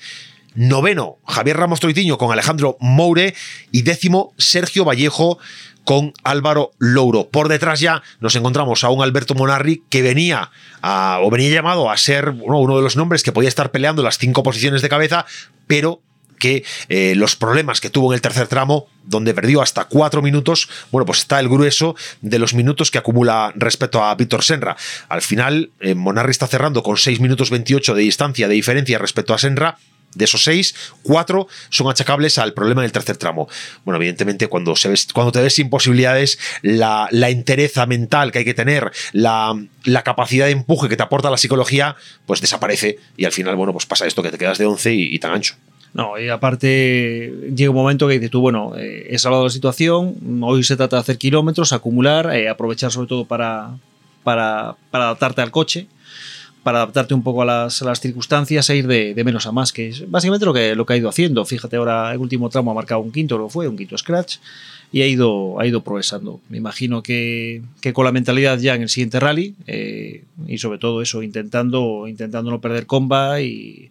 noveno 0.54 1.18
Javier 1.26 1.58
Ramos 1.58 1.80
Troitiño 1.80 2.16
con 2.16 2.32
Alejandro 2.32 2.78
Moure 2.80 3.34
y 3.72 3.82
décimo 3.82 4.32
Sergio 4.38 4.86
Vallejo 4.86 5.38
con 5.84 6.14
Álvaro 6.24 6.70
Louro. 6.78 7.28
Por 7.28 7.48
detrás 7.48 7.80
ya 7.80 8.02
nos 8.20 8.34
encontramos 8.34 8.82
a 8.82 8.88
un 8.88 9.02
Alberto 9.02 9.34
Monarri 9.34 9.82
que 9.90 10.00
venía 10.00 10.50
o 10.82 11.30
venía 11.30 11.50
llamado 11.50 11.90
a 11.90 11.96
ser 11.98 12.30
uno 12.30 12.74
de 12.74 12.82
los 12.82 12.96
nombres 12.96 13.22
que 13.22 13.32
podía 13.32 13.50
estar 13.50 13.70
peleando 13.70 14.02
las 14.02 14.16
cinco 14.16 14.42
posiciones 14.42 14.80
de 14.80 14.88
cabeza, 14.88 15.26
pero 15.66 16.00
que 16.38 16.64
eh, 16.88 17.14
los 17.16 17.36
problemas 17.36 17.80
que 17.80 17.90
tuvo 17.90 18.12
en 18.12 18.14
el 18.14 18.20
tercer 18.20 18.48
tramo, 18.48 18.88
donde 19.04 19.34
perdió 19.34 19.62
hasta 19.62 19.84
cuatro 19.84 20.22
minutos, 20.22 20.68
bueno, 20.90 21.06
pues 21.06 21.18
está 21.18 21.40
el 21.40 21.48
grueso 21.48 21.96
de 22.20 22.38
los 22.38 22.54
minutos 22.54 22.90
que 22.90 22.98
acumula 22.98 23.52
respecto 23.56 24.02
a 24.02 24.14
Víctor 24.14 24.42
Senra. 24.42 24.76
Al 25.08 25.22
final, 25.22 25.70
eh, 25.80 25.94
Monarri 25.94 26.30
está 26.30 26.46
cerrando 26.46 26.82
con 26.82 26.96
6 26.96 27.20
minutos 27.20 27.50
28 27.50 27.94
de 27.94 28.02
distancia 28.02 28.48
de 28.48 28.54
diferencia 28.54 28.98
respecto 28.98 29.34
a 29.34 29.38
Senra. 29.38 29.78
De 30.14 30.24
esos 30.24 30.44
seis, 30.44 30.74
cuatro 31.02 31.46
son 31.68 31.90
achacables 31.90 32.38
al 32.38 32.54
problema 32.54 32.80
del 32.80 32.92
tercer 32.92 33.18
tramo. 33.18 33.48
Bueno, 33.84 33.96
evidentemente, 33.98 34.48
cuando, 34.48 34.74
se 34.74 34.94
cuando 35.12 35.30
te 35.30 35.42
ves 35.42 35.54
sin 35.54 35.68
posibilidades, 35.68 36.38
la, 36.62 37.06
la 37.10 37.28
entereza 37.28 37.84
mental 37.84 38.32
que 38.32 38.38
hay 38.38 38.44
que 38.46 38.54
tener, 38.54 38.90
la, 39.12 39.54
la, 39.84 40.04
capacidad 40.04 40.46
de 40.46 40.52
empuje 40.52 40.88
que 40.88 40.96
te 40.96 41.02
aporta 41.02 41.28
la 41.28 41.36
psicología, 41.36 41.96
pues 42.24 42.40
desaparece. 42.40 42.98
Y 43.18 43.26
al 43.26 43.32
final, 43.32 43.56
bueno, 43.56 43.74
pues 43.74 43.84
pasa 43.84 44.06
esto 44.06 44.22
que 44.22 44.30
te 44.30 44.38
quedas 44.38 44.56
de 44.56 44.64
11 44.64 44.94
y 44.94 45.18
tan 45.18 45.32
ancho. 45.32 45.56
No, 45.96 46.20
y 46.20 46.28
aparte 46.28 47.32
llega 47.56 47.70
un 47.70 47.76
momento 47.76 48.06
que 48.06 48.14
dices 48.14 48.30
tú, 48.30 48.42
bueno, 48.42 48.74
eh, 48.76 49.06
he 49.08 49.18
salvado 49.18 49.44
la 49.44 49.50
situación, 49.50 50.14
hoy 50.42 50.62
se 50.62 50.76
trata 50.76 50.96
de 50.96 51.00
hacer 51.00 51.16
kilómetros, 51.16 51.72
acumular, 51.72 52.36
eh, 52.36 52.50
aprovechar 52.50 52.92
sobre 52.92 53.08
todo 53.08 53.24
para, 53.24 53.78
para, 54.22 54.76
adaptarte 54.92 55.40
al 55.40 55.50
coche, 55.50 55.86
para 56.62 56.82
adaptarte 56.82 57.14
un 57.14 57.22
poco 57.22 57.40
a 57.40 57.46
las, 57.46 57.82
circunstancias 57.98 58.68
e 58.68 58.76
ir 58.76 58.86
de, 58.86 59.22
menos 59.24 59.46
a 59.46 59.52
más, 59.52 59.72
que 59.72 59.88
es 59.88 60.10
básicamente 60.10 60.44
lo 60.44 60.52
que, 60.52 60.74
lo 60.74 60.84
que 60.84 60.92
ha 60.92 60.96
ido 60.98 61.08
haciendo. 61.08 61.46
Fíjate, 61.46 61.76
ahora 61.76 62.12
el 62.12 62.18
último 62.18 62.50
tramo 62.50 62.72
ha 62.72 62.74
marcado 62.74 63.00
un 63.00 63.10
quinto, 63.10 63.38
lo 63.38 63.48
fue, 63.48 63.66
un 63.66 63.78
quinto 63.78 63.96
scratch, 63.96 64.36
y 64.92 65.00
ha 65.00 65.06
ido, 65.06 65.58
ha 65.58 65.66
ido 65.66 65.82
progresando. 65.82 66.42
Me 66.50 66.58
imagino 66.58 67.02
que, 67.02 67.62
con 67.94 68.04
la 68.04 68.12
mentalidad 68.12 68.58
ya 68.58 68.74
en 68.74 68.82
el 68.82 68.90
siguiente 68.90 69.18
rally, 69.18 69.54
eh, 69.66 70.24
y 70.46 70.58
sobre 70.58 70.78
todo 70.78 71.00
eso, 71.00 71.22
intentando, 71.22 72.06
intentando 72.06 72.50
no 72.50 72.60
perder 72.60 72.84
comba 72.84 73.40
y 73.40 73.90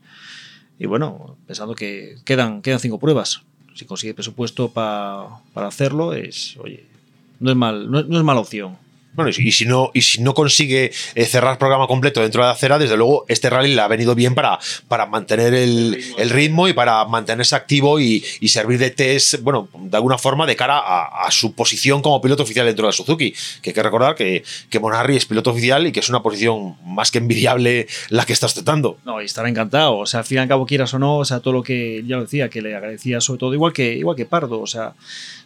y 0.79 0.85
bueno, 0.85 1.37
pensando 1.47 1.75
que 1.75 2.17
quedan, 2.25 2.61
quedan 2.61 2.79
cinco 2.79 2.99
pruebas. 2.99 3.41
Si 3.73 3.85
consigue 3.85 4.13
presupuesto 4.13 4.69
para 4.69 5.41
hacerlo, 5.55 6.13
es, 6.13 6.57
oye, 6.57 6.85
no 7.39 7.51
es, 7.51 7.57
mal, 7.57 7.91
no 7.91 7.99
es 7.99 8.23
mala 8.23 8.39
opción. 8.39 8.77
Bueno, 9.15 9.31
y 9.35 9.51
si 9.51 9.65
no, 9.65 9.91
y 9.93 10.01
si 10.01 10.21
no 10.21 10.33
consigue 10.33 10.91
eh, 11.15 11.25
cerrar 11.25 11.57
programa 11.57 11.87
completo 11.87 12.21
dentro 12.21 12.41
de 12.41 12.47
la 12.47 12.53
acera, 12.53 12.77
desde 12.77 12.97
luego 12.97 13.25
este 13.27 13.49
rally 13.49 13.73
le 13.73 13.81
ha 13.81 13.87
venido 13.87 14.13
bien 14.13 14.35
para, 14.35 14.59
para 14.87 15.05
mantener 15.05 15.53
el, 15.53 16.03
ritmo 16.29 16.67
y 16.67 16.73
para 16.73 17.05
mantenerse 17.05 17.55
activo 17.55 17.99
y, 17.99 18.23
servir 18.55 18.79
de 18.79 18.89
test, 18.89 19.41
bueno, 19.41 19.67
de 19.73 19.97
alguna 19.97 20.17
forma 20.17 20.45
de 20.45 20.55
cara 20.55 20.79
a, 20.79 21.29
su 21.31 21.53
posición 21.53 22.01
como 22.01 22.21
piloto 22.21 22.43
oficial 22.43 22.65
dentro 22.65 22.87
de 22.87 22.93
Suzuki. 22.93 23.33
Que 23.61 23.71
hay 23.71 23.73
que 23.73 23.83
recordar 23.83 24.15
que, 24.15 24.43
que 24.69 24.79
Monarri 24.79 25.17
es 25.17 25.25
piloto 25.25 25.51
oficial 25.51 25.85
y 25.87 25.91
que 25.91 25.99
es 25.99 26.07
una 26.07 26.23
posición 26.23 26.77
más 26.85 27.11
que 27.11 27.17
envidiable 27.17 27.87
la 28.09 28.25
que 28.25 28.31
estás 28.31 28.53
tratando. 28.53 28.97
No, 29.03 29.21
y 29.21 29.25
estará 29.25 29.49
encantado. 29.49 29.97
O 29.97 30.05
sea, 30.05 30.21
al 30.21 30.25
fin 30.25 30.37
y 30.37 30.41
al 30.41 30.47
cabo, 30.47 30.65
quieras 30.65 30.93
o 30.93 30.99
no, 30.99 31.17
o 31.17 31.25
sea, 31.25 31.41
todo 31.41 31.53
lo 31.53 31.63
que 31.63 32.03
ya 32.05 32.15
lo 32.15 32.23
decía, 32.23 32.49
que 32.49 32.61
le 32.61 32.75
agradecía 32.75 33.19
sobre 33.19 33.39
todo, 33.39 33.53
igual 33.53 33.73
que, 33.73 33.93
igual 33.93 34.15
que 34.15 34.25
Pardo. 34.25 34.61
O 34.61 34.67
sea, 34.67 34.93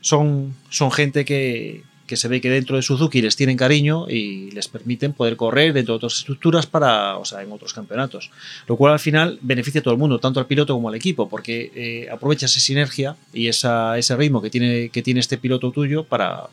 son, 0.01 0.55
son 0.69 0.91
gente 0.91 1.25
que 1.25 1.83
que 2.09 2.17
se 2.17 2.27
ve 2.27 2.41
que 2.41 2.49
dentro 2.49 2.75
de 2.75 2.81
Suzuki 2.81 3.21
les 3.21 3.35
tienen 3.35 3.55
cariño 3.55 4.09
y 4.09 4.49
les 4.49 4.67
permiten 4.67 5.13
poder 5.13 5.35
correr 5.35 5.73
dentro 5.73 5.93
de 5.93 5.97
otras 5.97 6.17
estructuras 6.17 6.65
para, 6.65 7.17
o 7.17 7.23
sea, 7.23 7.43
en 7.43 7.51
otros 7.51 7.71
campeonatos. 7.71 8.31
Lo 8.65 8.77
cual 8.77 8.93
al 8.93 8.99
final 8.99 9.37
beneficia 9.43 9.81
a 9.81 9.83
todo 9.83 9.93
el 9.93 9.99
mundo, 9.99 10.17
tanto 10.17 10.39
al 10.39 10.47
piloto 10.47 10.73
como 10.73 10.89
al 10.89 10.95
equipo, 10.95 11.29
porque 11.29 11.71
eh, 11.75 12.09
aprovecha 12.11 12.47
esa 12.47 12.59
sinergia 12.59 13.15
y 13.31 13.47
esa, 13.47 13.95
ese 13.99 14.15
ritmo 14.15 14.41
que 14.41 14.49
tiene, 14.49 14.89
que 14.89 15.03
tiene 15.03 15.19
este 15.19 15.37
piloto 15.37 15.69
tuyo 15.69 16.03
para, 16.03 16.47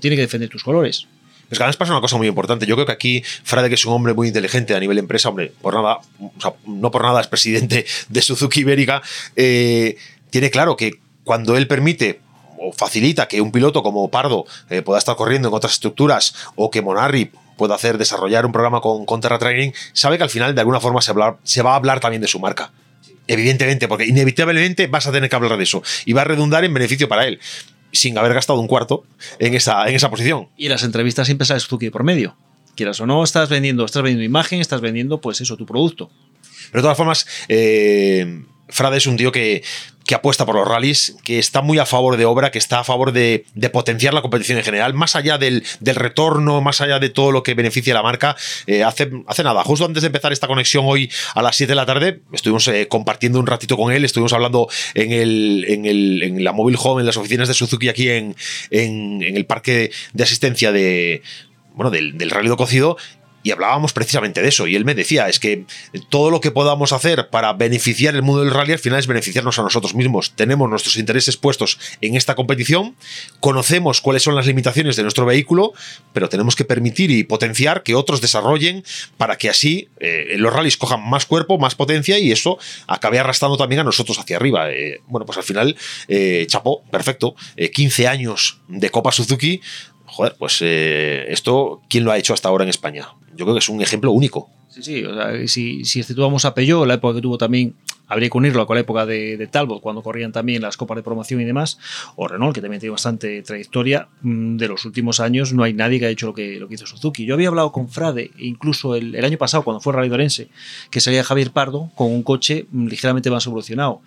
tiene 0.00 0.16
que 0.16 0.22
defender 0.22 0.48
tus 0.48 0.64
colores. 0.64 1.06
Es 1.48 1.58
que 1.58 1.62
además 1.62 1.76
pasa 1.76 1.92
una 1.92 2.00
cosa 2.00 2.16
muy 2.16 2.26
importante. 2.26 2.66
Yo 2.66 2.74
creo 2.74 2.86
que 2.86 2.92
aquí 2.92 3.22
Frade, 3.44 3.68
que 3.68 3.76
es 3.76 3.86
un 3.86 3.92
hombre 3.92 4.14
muy 4.14 4.26
inteligente 4.26 4.74
a 4.74 4.80
nivel 4.80 4.98
empresa, 4.98 5.28
hombre, 5.28 5.52
por 5.62 5.74
nada, 5.74 6.00
no 6.66 6.90
por 6.90 7.02
nada 7.02 7.20
es 7.20 7.28
presidente 7.28 7.86
de 8.08 8.22
Suzuki 8.22 8.60
Ibérica, 8.60 9.00
eh, 9.36 9.96
tiene 10.30 10.50
claro 10.50 10.76
que 10.76 10.94
cuando 11.22 11.56
él 11.56 11.68
permite 11.68 12.20
o 12.62 12.72
facilita 12.72 13.26
que 13.28 13.40
un 13.40 13.50
piloto 13.52 13.82
como 13.82 14.10
Pardo 14.10 14.44
eh, 14.70 14.82
pueda 14.82 14.98
estar 14.98 15.16
corriendo 15.16 15.48
en 15.48 15.54
otras 15.54 15.72
estructuras 15.74 16.34
o 16.54 16.70
que 16.70 16.80
Monarri 16.82 17.30
pueda 17.56 17.74
hacer, 17.74 17.98
desarrollar 17.98 18.46
un 18.46 18.52
programa 18.52 18.80
con, 18.80 19.04
con 19.04 19.20
Terra 19.20 19.38
Training, 19.38 19.72
sabe 19.92 20.16
que 20.16 20.24
al 20.24 20.30
final 20.30 20.54
de 20.54 20.60
alguna 20.60 20.80
forma 20.80 21.00
se, 21.02 21.10
hablar- 21.10 21.36
se 21.44 21.62
va 21.62 21.72
a 21.72 21.76
hablar 21.76 22.00
también 22.00 22.22
de 22.22 22.28
su 22.28 22.40
marca. 22.40 22.72
Evidentemente, 23.28 23.86
porque 23.88 24.04
inevitablemente 24.06 24.86
vas 24.88 25.06
a 25.06 25.12
tener 25.12 25.28
que 25.30 25.36
hablar 25.36 25.56
de 25.56 25.62
eso 25.62 25.82
y 26.04 26.12
va 26.12 26.22
a 26.22 26.24
redundar 26.24 26.64
en 26.64 26.74
beneficio 26.74 27.08
para 27.08 27.26
él, 27.26 27.38
sin 27.92 28.18
haber 28.18 28.34
gastado 28.34 28.58
un 28.58 28.66
cuarto 28.66 29.04
en 29.38 29.54
esa, 29.54 29.86
en 29.88 29.94
esa 29.94 30.10
posición. 30.10 30.48
Y 30.56 30.68
las 30.68 30.82
entrevistas 30.82 31.26
siempre 31.26 31.46
sale 31.46 31.60
Suzuki 31.60 31.90
por 31.90 32.02
medio. 32.04 32.36
Quieras 32.74 33.00
o 33.00 33.06
no, 33.06 33.22
estás 33.22 33.48
vendiendo, 33.48 33.84
estás 33.84 34.02
vendiendo 34.02 34.24
imagen, 34.24 34.60
estás 34.60 34.80
vendiendo, 34.80 35.20
pues 35.20 35.40
eso, 35.40 35.56
tu 35.56 35.66
producto. 35.66 36.10
Pero 36.70 36.80
de 36.80 36.82
todas 36.82 36.96
formas, 36.96 37.26
eh, 37.48 38.42
Frade 38.68 38.96
es 38.96 39.06
un 39.06 39.16
tío 39.18 39.30
que, 39.30 39.62
que 40.06 40.14
apuesta 40.14 40.46
por 40.46 40.54
los 40.54 40.66
rallies, 40.66 41.16
que 41.24 41.38
está 41.38 41.62
muy 41.62 41.78
a 41.78 41.86
favor 41.86 42.16
de 42.16 42.24
obra, 42.24 42.50
que 42.50 42.58
está 42.58 42.80
a 42.80 42.84
favor 42.84 43.12
de, 43.12 43.44
potenciar 43.72 44.14
la 44.14 44.22
competición 44.22 44.58
en 44.58 44.64
general, 44.64 44.94
más 44.94 45.16
allá 45.16 45.38
del, 45.38 45.64
retorno, 45.80 46.60
más 46.60 46.80
allá 46.80 46.98
de 46.98 47.10
todo 47.10 47.32
lo 47.32 47.42
que 47.42 47.54
beneficia 47.54 47.92
a 47.94 47.96
la 47.96 48.02
marca. 48.02 48.36
Eh, 48.66 48.82
hace, 48.82 49.10
hace 49.26 49.42
nada, 49.42 49.62
justo 49.64 49.84
antes 49.84 50.02
de 50.02 50.08
empezar 50.08 50.32
esta 50.32 50.46
conexión 50.46 50.84
hoy 50.86 51.10
a 51.34 51.42
las 51.42 51.56
7 51.56 51.70
de 51.70 51.76
la 51.76 51.86
tarde, 51.86 52.20
estuvimos 52.32 52.66
eh, 52.68 52.88
compartiendo 52.88 53.38
un 53.38 53.46
ratito 53.46 53.76
con 53.76 53.92
él, 53.92 54.04
estuvimos 54.04 54.32
hablando 54.32 54.68
en, 54.94 55.12
el, 55.12 55.64
en, 55.68 55.86
el, 55.86 56.22
en 56.22 56.44
la 56.44 56.52
Mobile 56.52 56.78
Home, 56.82 57.00
en 57.00 57.06
las 57.06 57.16
oficinas 57.16 57.48
de 57.48 57.54
Suzuki 57.54 57.88
aquí 57.88 58.08
en, 58.08 58.36
en, 58.70 59.22
en 59.22 59.36
el 59.36 59.46
parque 59.46 59.90
de 60.12 60.24
asistencia 60.24 60.72
de, 60.72 61.22
bueno, 61.74 61.90
del, 61.90 62.18
del 62.18 62.30
rally 62.30 62.48
de 62.48 62.56
cocido 62.56 62.96
y 63.42 63.50
hablábamos 63.50 63.92
precisamente 63.92 64.42
de 64.42 64.48
eso. 64.48 64.66
Y 64.66 64.76
él 64.76 64.84
me 64.84 64.94
decía, 64.94 65.28
es 65.28 65.38
que 65.40 65.64
todo 66.08 66.30
lo 66.30 66.40
que 66.40 66.50
podamos 66.50 66.92
hacer 66.92 67.28
para 67.28 67.52
beneficiar 67.52 68.14
el 68.14 68.22
mundo 68.22 68.42
del 68.42 68.52
rally 68.52 68.72
al 68.72 68.78
final 68.78 68.98
es 68.98 69.06
beneficiarnos 69.06 69.58
a 69.58 69.62
nosotros 69.62 69.94
mismos. 69.94 70.32
Tenemos 70.36 70.68
nuestros 70.68 70.96
intereses 70.96 71.36
puestos 71.36 71.78
en 72.00 72.16
esta 72.16 72.34
competición, 72.34 72.96
conocemos 73.40 74.00
cuáles 74.00 74.22
son 74.22 74.34
las 74.34 74.46
limitaciones 74.46 74.96
de 74.96 75.02
nuestro 75.02 75.26
vehículo, 75.26 75.72
pero 76.12 76.28
tenemos 76.28 76.56
que 76.56 76.64
permitir 76.64 77.10
y 77.10 77.24
potenciar 77.24 77.82
que 77.82 77.94
otros 77.94 78.20
desarrollen 78.20 78.84
para 79.16 79.36
que 79.36 79.48
así 79.48 79.88
eh, 80.00 80.34
los 80.36 80.52
rallies 80.52 80.76
cojan 80.76 81.08
más 81.08 81.26
cuerpo, 81.26 81.58
más 81.58 81.74
potencia 81.74 82.18
y 82.18 82.32
eso 82.32 82.58
acabe 82.86 83.18
arrastrando 83.18 83.56
también 83.56 83.80
a 83.80 83.84
nosotros 83.84 84.18
hacia 84.18 84.36
arriba. 84.36 84.70
Eh, 84.70 85.00
bueno, 85.06 85.26
pues 85.26 85.38
al 85.38 85.44
final, 85.44 85.76
eh, 86.08 86.44
chapó, 86.48 86.82
perfecto. 86.90 87.34
Eh, 87.56 87.70
15 87.70 88.08
años 88.08 88.60
de 88.68 88.90
Copa 88.90 89.12
Suzuki. 89.12 89.60
Joder, 90.06 90.36
pues 90.38 90.58
eh, 90.60 91.24
esto, 91.28 91.80
¿quién 91.88 92.04
lo 92.04 92.12
ha 92.12 92.18
hecho 92.18 92.34
hasta 92.34 92.48
ahora 92.48 92.64
en 92.64 92.70
España? 92.70 93.08
Yo 93.42 93.46
creo 93.46 93.54
que 93.56 93.58
es 93.58 93.68
un 93.68 93.82
ejemplo 93.82 94.12
único. 94.12 94.48
Sí, 94.68 94.84
sí, 94.84 95.04
o 95.04 95.12
sea, 95.16 95.48
si, 95.48 95.84
si 95.84 95.98
exceptuamos 95.98 96.44
a 96.44 96.54
Peugeot, 96.54 96.86
la 96.86 96.94
época 96.94 97.16
que 97.16 97.20
tuvo 97.20 97.36
también, 97.36 97.74
habría 98.06 98.30
que 98.30 98.38
unirlo 98.38 98.64
con 98.68 98.76
la 98.76 98.82
época 98.82 99.04
de, 99.04 99.36
de 99.36 99.48
Talbot, 99.48 99.80
cuando 99.82 100.00
corrían 100.00 100.30
también 100.30 100.62
las 100.62 100.76
copas 100.76 100.94
de 100.94 101.02
promoción 101.02 101.40
y 101.40 101.44
demás, 101.44 101.80
o 102.14 102.28
Renault, 102.28 102.54
que 102.54 102.60
también 102.60 102.78
tiene 102.78 102.92
bastante 102.92 103.42
trayectoria, 103.42 104.06
mm, 104.20 104.58
de 104.58 104.68
los 104.68 104.84
últimos 104.84 105.18
años 105.18 105.52
no 105.52 105.64
hay 105.64 105.72
nadie 105.72 105.98
que 105.98 106.04
haya 106.04 106.12
hecho 106.12 106.26
lo 106.26 106.34
que, 106.34 106.60
lo 106.60 106.68
que 106.68 106.74
hizo 106.74 106.86
Suzuki. 106.86 107.24
Yo 107.24 107.34
había 107.34 107.48
hablado 107.48 107.72
con 107.72 107.88
Frade, 107.88 108.30
incluso 108.38 108.94
el, 108.94 109.16
el 109.16 109.24
año 109.24 109.38
pasado, 109.38 109.64
cuando 109.64 109.80
fue 109.80 109.92
Rally 109.92 110.08
de 110.08 110.14
Orense, 110.14 110.48
que 110.92 111.00
salía 111.00 111.24
Javier 111.24 111.50
Pardo 111.50 111.90
con 111.96 112.12
un 112.12 112.22
coche 112.22 112.66
mm, 112.70 112.86
ligeramente 112.86 113.28
más 113.28 113.44
evolucionado. 113.44 114.02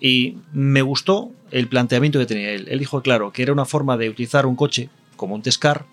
Y 0.00 0.38
me 0.54 0.80
gustó 0.80 1.30
el 1.50 1.68
planteamiento 1.68 2.18
que 2.18 2.24
tenía 2.24 2.52
él. 2.52 2.68
Él 2.70 2.78
dijo, 2.78 3.02
claro, 3.02 3.32
que 3.32 3.42
era 3.42 3.52
una 3.52 3.66
forma 3.66 3.98
de 3.98 4.08
utilizar 4.08 4.46
un 4.46 4.56
coche 4.56 4.88
como 5.16 5.34
un 5.34 5.42
Tescar 5.42 5.84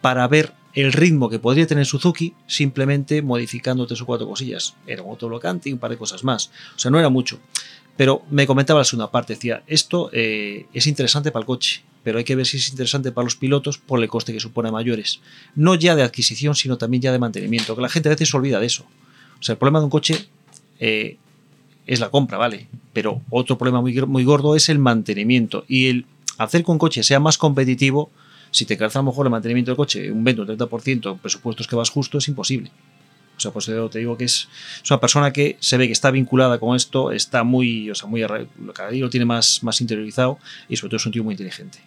para 0.00 0.26
ver 0.28 0.52
el 0.76 0.92
ritmo 0.92 1.30
que 1.30 1.38
podría 1.38 1.66
tener 1.66 1.86
Suzuki 1.86 2.34
simplemente 2.46 3.22
modificando 3.22 3.86
tres 3.86 4.02
o 4.02 4.06
cuatro 4.06 4.28
cosillas. 4.28 4.76
Era 4.86 5.02
un 5.02 5.08
autoblocante 5.10 5.70
y 5.70 5.72
un 5.72 5.78
par 5.78 5.90
de 5.90 5.96
cosas 5.96 6.22
más. 6.22 6.50
O 6.76 6.78
sea, 6.78 6.90
no 6.90 6.98
era 6.98 7.08
mucho. 7.08 7.40
Pero 7.96 8.22
me 8.30 8.46
comentaba 8.46 8.80
la 8.80 8.84
segunda 8.84 9.10
parte, 9.10 9.32
decía, 9.32 9.62
esto 9.66 10.10
eh, 10.12 10.66
es 10.74 10.86
interesante 10.86 11.32
para 11.32 11.40
el 11.40 11.46
coche, 11.46 11.82
pero 12.04 12.18
hay 12.18 12.24
que 12.24 12.36
ver 12.36 12.44
si 12.44 12.58
es 12.58 12.68
interesante 12.68 13.10
para 13.10 13.24
los 13.24 13.36
pilotos 13.36 13.78
por 13.78 14.02
el 14.02 14.08
coste 14.08 14.34
que 14.34 14.40
supone 14.40 14.68
a 14.68 14.72
mayores. 14.72 15.20
No 15.54 15.74
ya 15.74 15.96
de 15.96 16.02
adquisición, 16.02 16.54
sino 16.54 16.76
también 16.76 17.00
ya 17.00 17.10
de 17.10 17.18
mantenimiento, 17.18 17.74
que 17.74 17.80
la 17.80 17.88
gente 17.88 18.10
a 18.10 18.12
veces 18.12 18.28
se 18.28 18.36
olvida 18.36 18.60
de 18.60 18.66
eso. 18.66 18.84
O 19.40 19.42
sea, 19.42 19.54
el 19.54 19.58
problema 19.58 19.78
de 19.78 19.86
un 19.86 19.90
coche 19.90 20.28
eh, 20.78 21.16
es 21.86 22.00
la 22.00 22.10
compra, 22.10 22.36
¿vale? 22.36 22.68
Pero 22.92 23.22
otro 23.30 23.56
problema 23.56 23.80
muy, 23.80 23.98
muy 24.02 24.24
gordo 24.24 24.56
es 24.56 24.68
el 24.68 24.78
mantenimiento. 24.78 25.64
Y 25.66 25.88
el 25.88 26.06
hacer 26.36 26.64
que 26.64 26.70
un 26.70 26.78
coche 26.78 27.02
sea 27.02 27.18
más 27.18 27.38
competitivo, 27.38 28.10
si 28.56 28.64
te 28.64 28.78
calza 28.78 29.00
a 29.00 29.02
lo 29.02 29.10
mejor 29.10 29.26
el 29.26 29.30
mantenimiento 29.30 29.70
del 29.70 29.76
coche 29.76 30.10
un 30.10 30.24
20 30.24 30.42
o 30.42 30.46
30%, 30.46 31.18
presupuestos 31.18 31.66
que 31.66 31.76
vas 31.76 31.90
justo, 31.90 32.16
es 32.16 32.28
imposible. 32.28 32.70
O 33.36 33.40
sea, 33.40 33.50
pues 33.50 33.66
te 33.66 33.98
digo 33.98 34.16
que 34.16 34.24
es, 34.24 34.48
es 34.82 34.90
una 34.90 34.98
persona 34.98 35.30
que 35.30 35.58
se 35.60 35.76
ve 35.76 35.86
que 35.86 35.92
está 35.92 36.10
vinculada 36.10 36.58
con 36.58 36.74
esto, 36.74 37.12
está 37.12 37.44
muy, 37.44 37.90
o 37.90 37.94
sea, 37.94 38.08
muy 38.08 38.24
cada 38.72 38.88
día 38.88 39.02
lo 39.02 39.10
tiene 39.10 39.26
más, 39.26 39.62
más 39.62 39.82
interiorizado 39.82 40.38
y 40.70 40.76
sobre 40.76 40.90
todo 40.90 40.96
es 40.96 41.06
un 41.06 41.12
tío 41.12 41.22
muy 41.22 41.34
inteligente. 41.34 41.78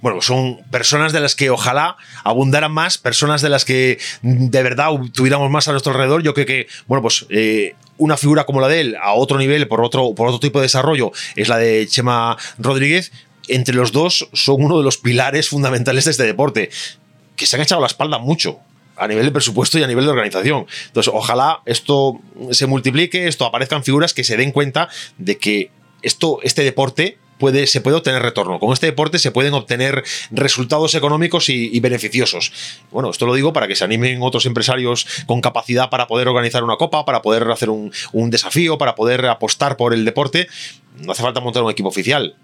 Bueno, 0.00 0.16
pues 0.16 0.26
son 0.26 0.58
personas 0.70 1.12
de 1.12 1.20
las 1.20 1.36
que 1.36 1.50
ojalá 1.50 1.96
abundaran 2.24 2.72
más, 2.72 2.98
personas 2.98 3.40
de 3.40 3.50
las 3.50 3.64
que 3.64 3.98
de 4.22 4.62
verdad 4.64 4.90
tuviéramos 5.12 5.48
más 5.48 5.68
a 5.68 5.70
nuestro 5.70 5.92
alrededor. 5.92 6.24
Yo 6.24 6.34
creo 6.34 6.46
que, 6.46 6.66
bueno, 6.88 7.02
pues 7.02 7.26
eh, 7.30 7.76
una 7.98 8.16
figura 8.16 8.44
como 8.44 8.60
la 8.60 8.66
de 8.66 8.80
él, 8.80 8.96
a 9.00 9.12
otro 9.12 9.38
nivel, 9.38 9.68
por 9.68 9.80
otro, 9.80 10.12
por 10.14 10.26
otro 10.26 10.40
tipo 10.40 10.58
de 10.58 10.64
desarrollo, 10.64 11.12
es 11.36 11.48
la 11.48 11.58
de 11.58 11.86
Chema 11.86 12.36
Rodríguez. 12.58 13.12
Entre 13.48 13.74
los 13.74 13.92
dos 13.92 14.28
son 14.32 14.64
uno 14.64 14.78
de 14.78 14.84
los 14.84 14.98
pilares 14.98 15.48
fundamentales 15.48 16.04
de 16.04 16.12
este 16.12 16.24
deporte, 16.24 16.70
que 17.36 17.46
se 17.46 17.56
han 17.56 17.62
echado 17.62 17.80
la 17.80 17.86
espalda 17.86 18.18
mucho 18.18 18.60
a 18.96 19.08
nivel 19.08 19.24
de 19.24 19.32
presupuesto 19.32 19.78
y 19.78 19.82
a 19.82 19.86
nivel 19.86 20.04
de 20.04 20.10
organización. 20.10 20.66
Entonces, 20.86 21.12
ojalá 21.14 21.60
esto 21.66 22.20
se 22.50 22.66
multiplique, 22.66 23.26
esto 23.26 23.44
aparezcan 23.44 23.84
figuras 23.84 24.14
que 24.14 24.24
se 24.24 24.36
den 24.36 24.52
cuenta 24.52 24.88
de 25.18 25.38
que 25.38 25.70
esto, 26.02 26.38
este 26.42 26.62
deporte 26.62 27.18
puede, 27.38 27.66
se 27.66 27.80
puede 27.80 27.96
obtener 27.96 28.22
retorno. 28.22 28.60
Con 28.60 28.72
este 28.72 28.86
deporte 28.86 29.18
se 29.18 29.32
pueden 29.32 29.54
obtener 29.54 30.04
resultados 30.30 30.94
económicos 30.94 31.48
y, 31.48 31.80
beneficiosos. 31.80 32.52
Bueno, 32.90 33.10
esto 33.10 33.26
lo 33.26 33.34
digo 33.34 33.52
para 33.52 33.66
que 33.66 33.74
se 33.74 33.84
animen 33.84 34.22
otros 34.22 34.46
empresarios 34.46 35.06
con 35.26 35.40
capacidad 35.40 35.90
para 35.90 36.06
poder 36.06 36.28
organizar 36.28 36.62
una 36.62 36.76
copa, 36.76 37.04
para 37.04 37.22
poder 37.22 37.50
hacer 37.50 37.70
un 37.70 38.30
desafío, 38.30 38.78
para 38.78 38.94
poder 38.94 39.26
apostar 39.26 39.76
por 39.76 39.94
el 39.94 40.04
deporte. 40.04 40.46
No 40.98 41.12
hace 41.12 41.22
falta 41.22 41.40
montar 41.40 41.62
un 41.62 41.70
equipo 41.70 41.88
oficial 41.88 42.36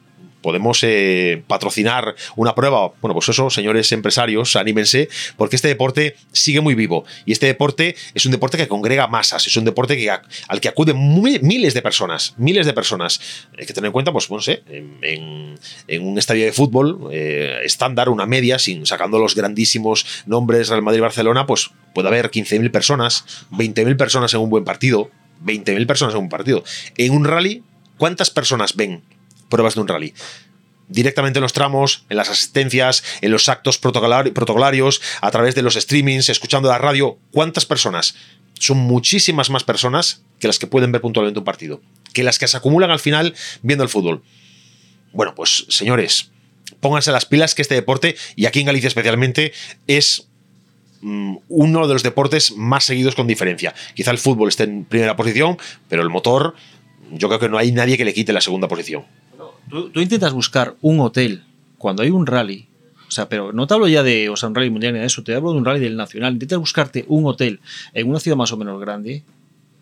podemos 0.42 0.80
eh, 0.82 1.42
patrocinar 1.46 2.14
una 2.36 2.54
prueba. 2.54 2.92
Bueno, 3.00 3.14
pues 3.14 3.28
eso, 3.28 3.50
señores 3.50 3.90
empresarios, 3.92 4.56
anímense, 4.56 5.08
porque 5.36 5.56
este 5.56 5.68
deporte 5.68 6.16
sigue 6.32 6.60
muy 6.60 6.74
vivo. 6.74 7.04
Y 7.26 7.32
este 7.32 7.46
deporte 7.46 7.96
es 8.14 8.26
un 8.26 8.32
deporte 8.32 8.56
que 8.56 8.68
congrega 8.68 9.06
masas, 9.06 9.46
es 9.46 9.56
un 9.56 9.64
deporte 9.64 9.96
que, 9.96 10.10
al 10.10 10.60
que 10.60 10.68
acuden 10.68 10.96
miles 11.42 11.74
de 11.74 11.82
personas, 11.82 12.34
miles 12.36 12.66
de 12.66 12.72
personas. 12.72 13.20
Hay 13.58 13.66
que 13.66 13.72
tener 13.72 13.86
en 13.88 13.92
cuenta, 13.92 14.12
pues, 14.12 14.30
no 14.30 14.40
sé, 14.40 14.62
en, 14.68 15.58
un 16.00 16.18
estadio 16.18 16.44
de 16.44 16.52
fútbol 16.52 17.08
eh, 17.12 17.60
estándar, 17.64 18.08
una 18.08 18.26
media, 18.26 18.58
sin 18.58 18.86
sacando 18.86 19.18
los 19.18 19.34
grandísimos 19.34 20.06
nombres 20.26 20.68
Real 20.68 20.82
Madrid 20.82 21.00
Barcelona, 21.00 21.46
pues 21.46 21.70
puede 21.94 22.08
haber 22.08 22.30
15.000 22.30 22.70
personas, 22.70 23.24
20.000 23.52 23.96
personas 23.96 24.34
en 24.34 24.40
un 24.40 24.50
buen 24.50 24.64
partido, 24.64 25.10
20.000 25.44 25.86
personas 25.86 26.14
en 26.14 26.20
un 26.20 26.28
partido. 26.28 26.64
En 26.96 27.12
un 27.12 27.24
rally, 27.24 27.62
¿cuántas 27.96 28.30
personas 28.30 28.76
ven 28.76 29.02
pruebas 29.48 29.74
de 29.74 29.80
un 29.80 29.88
rally? 29.88 30.14
directamente 30.88 31.38
en 31.38 31.42
los 31.42 31.52
tramos, 31.52 32.04
en 32.08 32.16
las 32.16 32.30
asistencias, 32.30 33.04
en 33.20 33.30
los 33.30 33.48
actos 33.48 33.80
protocolar- 33.80 34.32
protocolarios, 34.32 35.00
a 35.20 35.30
través 35.30 35.54
de 35.54 35.62
los 35.62 35.74
streamings, 35.74 36.28
escuchando 36.30 36.68
la 36.70 36.78
radio. 36.78 37.18
¿Cuántas 37.30 37.66
personas? 37.66 38.14
Son 38.58 38.78
muchísimas 38.78 39.50
más 39.50 39.64
personas 39.64 40.22
que 40.40 40.46
las 40.46 40.58
que 40.58 40.66
pueden 40.66 40.90
ver 40.90 41.00
puntualmente 41.02 41.38
un 41.38 41.44
partido, 41.44 41.80
que 42.12 42.22
las 42.22 42.38
que 42.38 42.48
se 42.48 42.56
acumulan 42.56 42.90
al 42.90 43.00
final 43.00 43.34
viendo 43.62 43.84
el 43.84 43.90
fútbol. 43.90 44.22
Bueno, 45.12 45.34
pues 45.34 45.66
señores, 45.68 46.30
pónganse 46.80 47.12
las 47.12 47.26
pilas 47.26 47.54
que 47.54 47.62
este 47.62 47.74
deporte, 47.74 48.16
y 48.34 48.46
aquí 48.46 48.60
en 48.60 48.66
Galicia 48.66 48.88
especialmente, 48.88 49.52
es 49.86 50.26
mm, 51.02 51.36
uno 51.48 51.86
de 51.86 51.92
los 51.92 52.02
deportes 52.02 52.52
más 52.52 52.84
seguidos 52.84 53.14
con 53.14 53.26
diferencia. 53.26 53.74
Quizá 53.94 54.10
el 54.10 54.18
fútbol 54.18 54.48
esté 54.48 54.64
en 54.64 54.84
primera 54.86 55.16
posición, 55.16 55.58
pero 55.88 56.02
el 56.02 56.08
motor, 56.08 56.54
yo 57.12 57.28
creo 57.28 57.40
que 57.40 57.48
no 57.48 57.58
hay 57.58 57.72
nadie 57.72 57.96
que 57.96 58.04
le 58.04 58.14
quite 58.14 58.32
la 58.32 58.40
segunda 58.40 58.68
posición. 58.68 59.04
Tú, 59.68 59.90
intentas 59.94 60.32
buscar 60.32 60.74
un 60.80 61.00
hotel 61.00 61.44
cuando 61.76 62.02
hay 62.02 62.10
un 62.10 62.26
rally, 62.26 62.66
o 63.06 63.10
sea, 63.10 63.28
pero 63.28 63.52
no 63.52 63.66
te 63.66 63.74
hablo 63.74 63.88
ya 63.88 64.02
de 64.02 64.28
o 64.28 64.36
sea, 64.36 64.48
un 64.48 64.54
rally 64.54 64.70
mundial 64.70 64.92
ni 64.92 65.00
de 65.00 65.06
eso, 65.06 65.22
te 65.22 65.34
hablo 65.34 65.52
de 65.52 65.58
un 65.58 65.64
rally 65.64 65.80
del 65.80 65.96
nacional. 65.96 66.34
Intentas 66.34 66.58
buscarte 66.58 67.04
un 67.08 67.26
hotel 67.26 67.60
en 67.94 68.08
una 68.08 68.20
ciudad 68.20 68.36
más 68.36 68.52
o 68.52 68.56
menos 68.56 68.80
grande. 68.80 69.22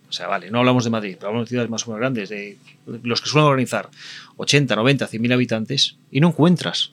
O 0.08 0.12
sea, 0.12 0.28
vale, 0.28 0.50
no 0.50 0.60
hablamos 0.60 0.84
de 0.84 0.90
Madrid, 0.90 1.16
pero 1.18 1.28
hablamos 1.28 1.46
de 1.46 1.50
ciudades 1.50 1.70
más 1.70 1.86
o 1.86 1.90
menos 1.90 2.00
grandes, 2.00 2.28
de 2.28 2.56
los 3.02 3.20
que 3.20 3.28
suelen 3.28 3.48
organizar 3.48 3.90
80, 4.36 4.76
90, 4.76 5.06
100 5.08 5.22
mil 5.22 5.32
habitantes, 5.32 5.96
y 6.12 6.20
no 6.20 6.28
encuentras. 6.28 6.92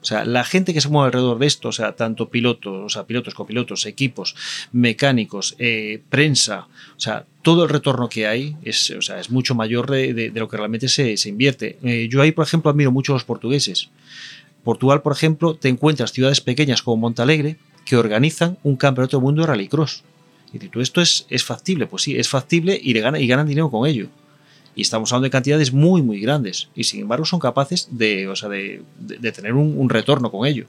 O 0.00 0.04
sea, 0.04 0.24
la 0.24 0.44
gente 0.44 0.72
que 0.72 0.80
se 0.80 0.88
mueve 0.88 1.06
alrededor 1.06 1.38
de 1.38 1.46
esto, 1.46 1.68
o 1.68 1.72
sea, 1.72 1.92
tanto 1.92 2.30
pilotos, 2.30 2.84
o 2.84 2.88
sea, 2.88 3.06
pilotos, 3.06 3.34
copilotos, 3.34 3.84
equipos, 3.84 4.34
mecánicos, 4.72 5.54
eh, 5.58 6.02
prensa, 6.08 6.68
o 6.96 7.00
sea, 7.00 7.26
todo 7.42 7.64
el 7.64 7.68
retorno 7.68 8.08
que 8.08 8.26
hay 8.26 8.56
es, 8.62 8.90
o 8.90 9.02
sea, 9.02 9.20
es 9.20 9.30
mucho 9.30 9.54
mayor 9.54 9.90
de, 9.90 10.32
lo 10.34 10.48
que 10.48 10.56
realmente 10.56 10.88
se, 10.88 11.16
se 11.16 11.28
invierte. 11.28 11.78
Eh, 11.82 12.08
yo 12.10 12.22
ahí, 12.22 12.32
por 12.32 12.46
ejemplo, 12.46 12.70
admiro 12.70 12.90
mucho 12.90 13.12
a 13.12 13.16
los 13.16 13.24
portugueses. 13.24 13.90
Portugal, 14.64 15.02
por 15.02 15.12
ejemplo, 15.12 15.54
te 15.54 15.68
encuentras 15.68 16.12
ciudades 16.12 16.40
pequeñas 16.40 16.82
como 16.82 16.96
Montalegre 16.96 17.56
que 17.84 17.96
organizan 17.96 18.58
un 18.62 18.76
campeonato 18.76 19.16
del 19.16 19.24
mundo 19.24 19.42
de 19.42 19.48
rallycross. 19.48 20.02
Y 20.52 20.58
tú, 20.58 20.80
esto 20.80 21.00
es, 21.00 21.26
es 21.28 21.44
factible. 21.44 21.86
Pues 21.86 22.02
sí, 22.02 22.16
es 22.16 22.28
factible 22.28 22.78
y, 22.82 22.92
le 22.92 23.00
gana, 23.00 23.18
y 23.18 23.26
ganan 23.26 23.46
dinero 23.46 23.70
con 23.70 23.86
ello. 23.86 24.08
Y 24.74 24.82
estamos 24.82 25.12
hablando 25.12 25.24
de 25.24 25.30
cantidades 25.30 25.72
muy, 25.72 26.00
muy 26.02 26.20
grandes. 26.20 26.68
Y 26.74 26.84
sin 26.84 27.00
embargo 27.00 27.24
son 27.24 27.40
capaces 27.40 27.88
de, 27.90 28.28
o 28.28 28.36
sea, 28.36 28.48
de, 28.48 28.82
de- 28.98 29.32
tener 29.32 29.54
un, 29.54 29.88
retorno 29.90 30.30
con 30.30 30.46
ello. 30.46 30.66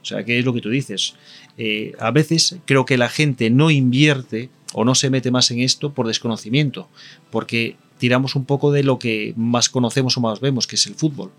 O 0.00 0.04
sea, 0.04 0.24
que 0.24 0.38
es 0.38 0.44
lo 0.44 0.54
que 0.54 0.60
tú 0.60 0.70
dices. 0.70 1.14
Eh, 1.58 1.92
a 1.98 2.10
veces 2.10 2.56
creo 2.64 2.84
que 2.84 2.96
la 2.96 3.08
gente 3.08 3.50
no 3.50 3.70
invierte 3.70 4.50
o 4.72 4.84
no 4.84 4.94
se 4.94 5.10
mete 5.10 5.30
más 5.30 5.50
en 5.50 5.60
esto 5.60 5.92
por 5.92 6.06
desconocimiento, 6.06 6.88
porque 7.30 7.76
tiramos 7.98 8.36
un 8.36 8.44
poco 8.44 8.70
de 8.72 8.84
lo 8.84 8.98
que 8.98 9.34
más 9.36 9.68
conocemos 9.68 10.16
o 10.16 10.20
más 10.20 10.40
vemos, 10.40 10.66
que 10.66 10.76
es 10.76 10.86
el 10.86 10.94
fútbol. 10.94 11.32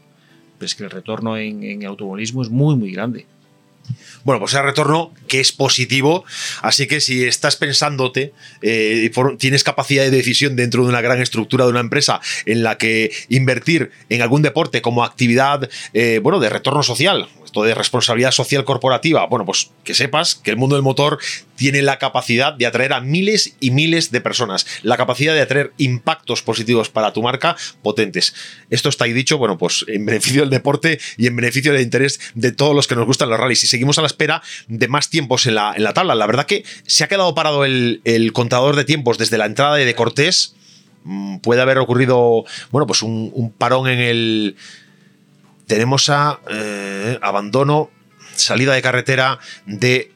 Pero 0.58 0.66
es 0.66 0.76
que 0.76 0.84
el 0.84 0.92
retorno 0.92 1.38
en, 1.38 1.64
en 1.64 1.86
automovilismo 1.86 2.42
es 2.42 2.50
muy, 2.50 2.76
muy 2.76 2.92
grande. 2.92 3.26
Bueno, 4.24 4.40
pues 4.40 4.54
ese 4.54 4.62
retorno 4.62 5.14
que 5.28 5.40
es 5.40 5.52
positivo, 5.52 6.26
así 6.62 6.88
que 6.88 7.02
si 7.02 7.24
estás 7.24 7.56
pensándote, 7.56 8.34
eh, 8.62 9.10
tienes 9.38 9.64
capacidad 9.64 10.04
de 10.04 10.12
decisión 10.12 10.56
dentro 10.56 10.84
de 10.84 10.90
una 10.90 11.02
gran 11.02 11.22
estructura 11.22 11.66
de 11.66 11.72
una 11.72 11.80
empresa 11.80 12.22
en 12.46 12.64
la 12.64 12.78
que 12.78 13.12
invertir 13.30 13.92
en 14.10 14.22
algún 14.22 14.42
deporte 14.42 14.82
como 14.82 15.04
actividad, 15.04 15.70
eh, 15.94 16.20
bueno, 16.22 16.40
de 16.40 16.50
retorno 16.50 16.84
social, 16.84 17.28
de 17.54 17.76
responsabilidad 17.76 18.32
social 18.32 18.64
corporativa, 18.64 19.26
bueno, 19.28 19.46
pues 19.46 19.72
que 19.84 19.94
sepas 19.94 20.36
que 20.36 20.52
el 20.52 20.58
mundo 20.58 20.76
del 20.76 20.84
motor 20.84 21.20
tiene 21.56 21.82
la 21.82 22.00
capacidad 22.00 22.54
de 22.54 22.66
atraer 22.66 22.94
a 22.94 23.02
miles 23.02 23.56
y 23.60 23.72
miles 23.72 24.12
de 24.12 24.22
personas, 24.22 24.66
la 24.82 24.98
capacidad 24.98 25.34
de 25.34 25.42
atraer 25.42 25.74
impactos 25.78 26.42
positivos 26.42 26.90
para 26.90 27.14
tu 27.14 27.22
marca 27.22 27.56
potentes. 27.84 28.34
Esto 28.70 28.90
está 28.90 29.06
ahí 29.06 29.14
dicho, 29.14 29.38
bueno, 29.38 29.58
pues 29.58 29.86
en 29.88 30.06
beneficio 30.06 30.42
del 30.42 30.50
deporte 30.50 31.00
y 31.18 31.28
en 31.28 31.36
beneficio 31.36 31.74
del 31.74 31.82
interés 31.82 32.20
de 32.34 32.52
todos 32.52 32.76
los 32.76 32.88
que 32.88 32.96
nos 32.96 33.06
gustan 33.06 33.30
los 33.30 33.40
rallies. 33.40 33.64
Y 33.64 33.68
seguimos 33.68 33.98
a 33.98 34.02
la 34.02 34.08
espera 34.08 34.42
de 34.68 34.88
más 34.88 35.10
tiempos 35.10 35.46
en 35.46 35.56
la, 35.56 35.74
en 35.76 35.84
la 35.84 35.94
tabla. 35.94 36.16
La 36.16 36.26
verdad 36.26 36.46
que 36.46 36.64
se 36.88 37.04
ha 37.04 37.08
quedado 37.08 37.36
parado 37.36 37.66
el, 37.66 38.02
el 38.06 38.34
contador 38.34 38.76
de 38.76 38.86
tiempos 38.86 39.18
desde 39.18 39.38
la 39.38 39.46
entrada 39.46 39.76
de 39.76 39.96
Cortés. 39.96 40.56
Mm, 41.04 41.38
Puede 41.40 41.62
haber 41.62 41.78
ocurrido, 41.80 42.46
bueno, 42.72 42.88
pues 42.88 43.02
un 43.04 43.54
parón 43.58 43.88
en 43.88 44.00
el. 44.00 44.56
Tenemos 45.72 46.10
a 46.10 46.42
eh, 46.50 47.18
abandono, 47.22 47.92
salida 48.36 48.74
de 48.74 48.82
carretera 48.82 49.40
de 49.66 50.12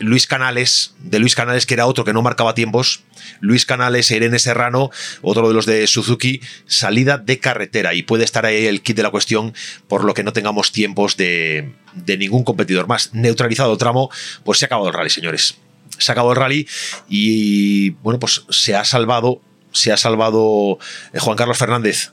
Luis 0.00 0.26
Canales, 0.26 0.96
de 0.98 1.18
Luis 1.18 1.34
Canales, 1.34 1.64
que 1.64 1.72
era 1.72 1.86
otro 1.86 2.04
que 2.04 2.12
no 2.12 2.20
marcaba 2.20 2.54
tiempos. 2.54 3.00
Luis 3.40 3.64
Canales 3.64 4.10
e 4.10 4.16
Irene 4.16 4.38
Serrano, 4.38 4.90
otro 5.22 5.48
de 5.48 5.54
los 5.54 5.64
de 5.64 5.86
Suzuki, 5.86 6.42
salida 6.66 7.16
de 7.16 7.38
carretera. 7.38 7.94
Y 7.94 8.02
puede 8.02 8.24
estar 8.24 8.44
ahí 8.44 8.66
el 8.66 8.82
kit 8.82 8.98
de 8.98 9.02
la 9.02 9.10
cuestión, 9.10 9.54
por 9.88 10.04
lo 10.04 10.12
que 10.12 10.24
no 10.24 10.34
tengamos 10.34 10.72
tiempos 10.72 11.16
de, 11.16 11.72
de 11.94 12.18
ningún 12.18 12.44
competidor 12.44 12.86
más. 12.86 13.14
Neutralizado 13.14 13.72
el 13.72 13.78
tramo, 13.78 14.10
pues 14.44 14.58
se 14.58 14.66
ha 14.66 14.66
acabado 14.66 14.88
el 14.88 14.94
rally, 14.94 15.08
señores. 15.08 15.56
Se 15.96 16.10
ha 16.10 16.12
acabado 16.12 16.32
el 16.32 16.38
rally 16.38 16.68
y, 17.08 17.90
bueno, 18.02 18.18
pues 18.20 18.42
se 18.50 18.76
ha 18.76 18.84
salvado, 18.84 19.40
se 19.72 19.90
ha 19.90 19.96
salvado 19.96 20.78
eh, 21.14 21.18
Juan 21.18 21.38
Carlos 21.38 21.56
Fernández 21.56 22.12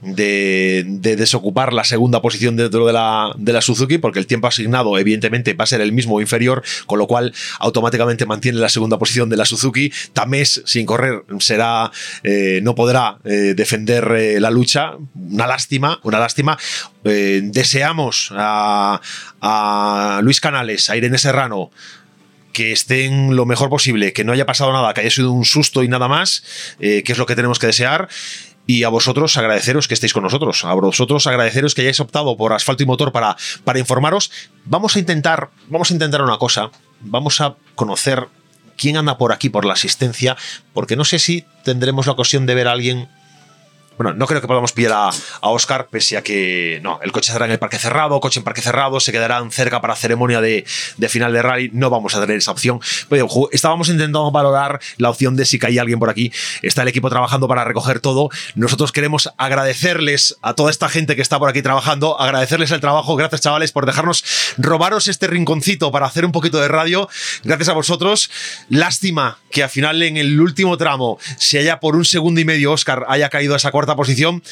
de, 0.00 0.84
de 0.86 1.16
desocupar 1.16 1.72
la 1.72 1.84
segunda 1.84 2.22
posición 2.22 2.56
dentro 2.56 2.86
de 2.86 2.92
la, 2.92 3.32
de 3.36 3.52
la 3.52 3.60
Suzuki, 3.60 3.98
porque 3.98 4.18
el 4.18 4.26
tiempo 4.26 4.46
asignado, 4.46 4.98
evidentemente, 4.98 5.54
va 5.54 5.64
a 5.64 5.66
ser 5.66 5.80
el 5.80 5.92
mismo 5.92 6.16
o 6.16 6.20
inferior, 6.20 6.62
con 6.86 6.98
lo 6.98 7.06
cual 7.06 7.34
automáticamente 7.58 8.26
mantiene 8.26 8.58
la 8.58 8.68
segunda 8.68 8.98
posición 8.98 9.28
de 9.28 9.36
la 9.36 9.44
Suzuki. 9.44 9.92
Tamés, 10.12 10.62
sin 10.66 10.86
correr, 10.86 11.24
será, 11.40 11.90
eh, 12.22 12.60
no 12.62 12.74
podrá 12.74 13.18
eh, 13.24 13.54
defender 13.56 14.12
eh, 14.12 14.40
la 14.40 14.50
lucha. 14.50 14.92
Una 15.14 15.46
lástima, 15.46 16.00
una 16.02 16.18
lástima. 16.18 16.58
Deseamos 17.02 18.30
a, 18.32 19.00
Luis 20.22 20.40
Canales, 20.40 20.90
a 20.90 20.96
Irene 20.96 21.16
Serrano, 21.16 21.70
que 22.52 22.72
estén 22.72 23.34
lo 23.34 23.46
mejor 23.46 23.70
posible, 23.70 24.12
que 24.12 24.24
no 24.24 24.32
haya 24.32 24.44
pasado 24.44 24.72
nada, 24.72 24.92
que 24.92 25.00
haya 25.00 25.10
sido 25.10 25.32
un 25.32 25.46
susto 25.46 25.82
y 25.82 25.88
nada 25.88 26.08
más, 26.08 26.44
que 26.78 27.04
es 27.06 27.16
lo 27.16 27.24
que 27.24 27.34
tenemos 27.34 27.58
que 27.58 27.68
desear. 27.68 28.08
Y 28.70 28.84
a 28.84 28.90
vosotros 28.90 29.34
agradeceros 29.38 29.88
que 29.88 29.94
estéis 29.94 30.12
con 30.12 30.22
nosotros. 30.22 30.62
A 30.66 30.74
vosotros 30.74 31.26
agradeceros 31.26 31.74
que 31.74 31.80
hayáis 31.80 32.00
optado 32.00 32.36
por 32.36 32.52
asfalto 32.52 32.82
y 32.82 32.86
motor 32.86 33.12
para, 33.12 33.34
para 33.64 33.78
informaros. 33.78 34.30
Vamos 34.66 34.94
a 34.94 34.98
intentar, 34.98 35.48
vamos 35.68 35.90
a 35.90 35.94
intentar 35.94 36.20
una 36.20 36.36
cosa. 36.36 36.70
Vamos 37.00 37.40
a 37.40 37.56
conocer 37.74 38.28
quién 38.76 38.98
anda 38.98 39.16
por 39.16 39.32
aquí 39.32 39.48
por 39.48 39.64
la 39.64 39.72
asistencia, 39.72 40.36
porque 40.74 40.96
no 40.96 41.06
sé 41.06 41.18
si 41.18 41.46
tendremos 41.64 42.04
la 42.04 42.12
ocasión 42.12 42.44
de 42.44 42.54
ver 42.54 42.68
a 42.68 42.72
alguien. 42.72 43.08
Bueno, 43.98 44.14
no 44.14 44.26
creo 44.26 44.40
que 44.40 44.46
podamos 44.46 44.72
pillar 44.72 44.92
a, 44.92 45.08
a 45.08 45.48
Oscar, 45.48 45.88
pese 45.88 46.16
a 46.16 46.22
que 46.22 46.80
no, 46.82 47.00
el 47.02 47.12
coche 47.12 47.32
estará 47.32 47.46
en 47.46 47.52
el 47.52 47.58
parque 47.58 47.78
cerrado, 47.78 48.20
coche 48.20 48.40
en 48.40 48.44
parque 48.44 48.62
cerrado, 48.62 49.00
se 49.00 49.12
quedarán 49.12 49.50
cerca 49.50 49.80
para 49.80 49.96
ceremonia 49.96 50.40
de, 50.40 50.64
de 50.96 51.08
final 51.08 51.32
de 51.32 51.42
rally. 51.42 51.70
No 51.72 51.90
vamos 51.90 52.14
a 52.14 52.20
tener 52.20 52.36
esa 52.36 52.52
opción. 52.52 52.80
Pero 53.08 53.28
estábamos 53.52 53.88
intentando 53.88 54.30
valorar 54.30 54.80
la 54.98 55.10
opción 55.10 55.36
de 55.36 55.44
si 55.44 55.58
caía 55.58 55.82
alguien 55.82 55.98
por 55.98 56.10
aquí. 56.10 56.32
Está 56.62 56.82
el 56.82 56.88
equipo 56.88 57.10
trabajando 57.10 57.48
para 57.48 57.64
recoger 57.64 58.00
todo. 58.00 58.30
Nosotros 58.54 58.92
queremos 58.92 59.30
agradecerles 59.36 60.36
a 60.42 60.54
toda 60.54 60.70
esta 60.70 60.88
gente 60.88 61.16
que 61.16 61.22
está 61.22 61.38
por 61.38 61.48
aquí 61.48 61.62
trabajando, 61.62 62.20
agradecerles 62.20 62.70
el 62.70 62.80
trabajo. 62.80 63.16
Gracias, 63.16 63.40
chavales, 63.40 63.72
por 63.72 63.86
dejarnos 63.86 64.24
robaros 64.58 65.08
este 65.08 65.26
rinconcito 65.26 65.90
para 65.90 66.06
hacer 66.06 66.24
un 66.24 66.32
poquito 66.32 66.60
de 66.60 66.68
radio. 66.68 67.08
Gracias 67.42 67.68
a 67.68 67.72
vosotros. 67.72 68.30
Lástima 68.68 69.38
que 69.50 69.62
al 69.62 69.70
final 69.70 70.02
en 70.02 70.16
el 70.16 70.40
último 70.40 70.76
tramo 70.76 71.18
se 71.36 71.58
haya 71.58 71.80
por 71.80 71.96
un 71.96 72.04
segundo 72.04 72.40
y 72.40 72.44
medio 72.44 72.72
Oscar 72.72 73.06
haya 73.08 73.28
caído 73.28 73.54
a 73.54 73.56
esa 73.56 73.70
cuarta 73.70 73.87
posición. 73.96 74.42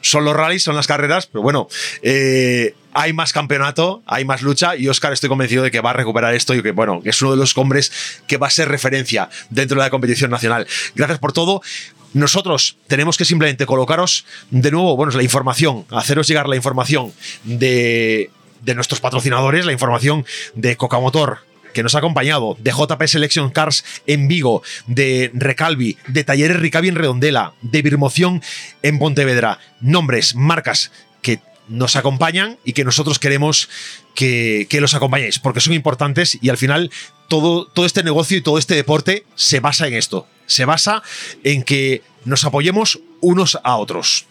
Son 0.00 0.24
los 0.24 0.36
rallies, 0.36 0.62
son 0.62 0.76
las 0.76 0.86
carreras, 0.86 1.26
pero 1.26 1.40
bueno, 1.42 1.66
eh, 2.02 2.74
hay 2.92 3.14
más 3.14 3.32
campeonato, 3.32 4.02
hay 4.06 4.26
más 4.26 4.42
lucha 4.42 4.76
y 4.76 4.88
Oscar 4.88 5.14
estoy 5.14 5.30
convencido 5.30 5.62
de 5.62 5.70
que 5.70 5.80
va 5.80 5.90
a 5.90 5.92
recuperar 5.94 6.34
esto 6.34 6.54
y 6.54 6.62
que 6.62 6.72
bueno, 6.72 7.00
es 7.04 7.22
uno 7.22 7.30
de 7.30 7.38
los 7.38 7.56
hombres 7.56 7.90
que 8.26 8.36
va 8.36 8.48
a 8.48 8.50
ser 8.50 8.68
referencia 8.68 9.30
dentro 9.48 9.78
de 9.78 9.84
la 9.84 9.90
competición 9.90 10.30
nacional. 10.30 10.66
Gracias 10.94 11.18
por 11.18 11.32
todo. 11.32 11.62
Nosotros 12.12 12.76
tenemos 12.86 13.16
que 13.16 13.24
simplemente 13.24 13.66
colocaros 13.66 14.26
de 14.50 14.70
nuevo, 14.70 14.94
bueno, 14.94 15.12
la 15.16 15.22
información, 15.22 15.86
haceros 15.90 16.28
llegar 16.28 16.48
la 16.48 16.56
información 16.56 17.12
de, 17.42 18.30
de 18.60 18.74
nuestros 18.74 19.00
patrocinadores, 19.00 19.66
la 19.66 19.72
información 19.72 20.24
de 20.54 20.76
Cocamotor, 20.76 21.38
que 21.74 21.82
nos 21.82 21.94
ha 21.94 21.98
acompañado, 21.98 22.56
de 22.58 22.70
JP 22.70 23.02
Selection 23.06 23.50
Cars 23.50 23.84
en 24.06 24.28
Vigo, 24.28 24.62
de 24.86 25.30
Recalvi, 25.34 25.98
de 26.08 26.24
Talleres 26.24 26.58
Ricavi 26.58 26.88
en 26.88 26.94
Redondela, 26.94 27.52
de 27.60 27.82
Birmoción 27.82 28.42
en 28.82 28.98
Pontevedra. 28.98 29.58
Nombres, 29.82 30.34
marcas 30.34 30.90
que 31.20 31.40
nos 31.68 31.96
acompañan 31.96 32.58
y 32.64 32.72
que 32.72 32.84
nosotros 32.84 33.18
queremos 33.18 33.68
que, 34.14 34.66
que 34.70 34.80
los 34.80 34.94
acompañéis, 34.94 35.38
porque 35.38 35.60
son 35.60 35.74
importantes 35.74 36.38
y 36.40 36.48
al 36.48 36.56
final 36.56 36.90
todo, 37.28 37.66
todo 37.66 37.84
este 37.84 38.02
negocio 38.02 38.38
y 38.38 38.40
todo 38.40 38.58
este 38.58 38.74
deporte 38.74 39.26
se 39.34 39.60
basa 39.60 39.86
en 39.86 39.94
esto. 39.94 40.26
Se 40.46 40.64
basa 40.64 41.02
en 41.42 41.62
que 41.62 42.02
nos 42.24 42.44
apoyemos 42.44 43.00
unos 43.20 43.58
a 43.62 43.76
otros. 43.76 44.26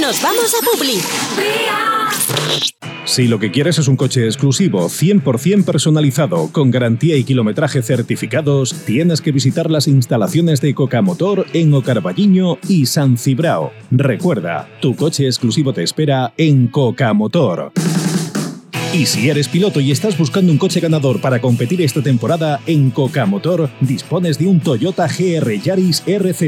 Nos 0.00 0.20
vamos 0.22 0.54
a 0.54 0.64
Publi. 0.64 1.02
Si 3.06 3.28
lo 3.28 3.38
que 3.38 3.52
quieres 3.52 3.78
es 3.78 3.86
un 3.86 3.94
coche 3.94 4.26
exclusivo, 4.26 4.88
100% 4.88 5.64
personalizado, 5.64 6.50
con 6.50 6.72
garantía 6.72 7.16
y 7.16 7.22
kilometraje 7.22 7.80
certificados, 7.80 8.74
tienes 8.84 9.20
que 9.20 9.30
visitar 9.30 9.70
las 9.70 9.86
instalaciones 9.86 10.60
de 10.60 10.74
Coca 10.74 11.02
Motor 11.02 11.46
en 11.52 11.72
Ocarballiño 11.72 12.58
y 12.68 12.86
San 12.86 13.16
Cibrao. 13.16 13.70
Recuerda, 13.92 14.68
tu 14.80 14.96
coche 14.96 15.26
exclusivo 15.26 15.72
te 15.72 15.84
espera 15.84 16.34
en 16.36 16.66
Coca 16.66 17.12
Motor. 17.14 17.72
Y 18.96 19.04
si 19.04 19.28
eres 19.28 19.46
piloto 19.46 19.78
y 19.78 19.92
estás 19.92 20.16
buscando 20.16 20.50
un 20.50 20.56
coche 20.56 20.80
ganador 20.80 21.20
para 21.20 21.38
competir 21.38 21.82
esta 21.82 22.02
temporada, 22.02 22.60
en 22.66 22.90
Coca 22.90 23.26
Motor 23.26 23.68
dispones 23.80 24.38
de 24.38 24.46
un 24.46 24.58
Toyota 24.58 25.06
GR 25.06 25.60
Yaris 25.60 26.02
RZ, 26.06 26.42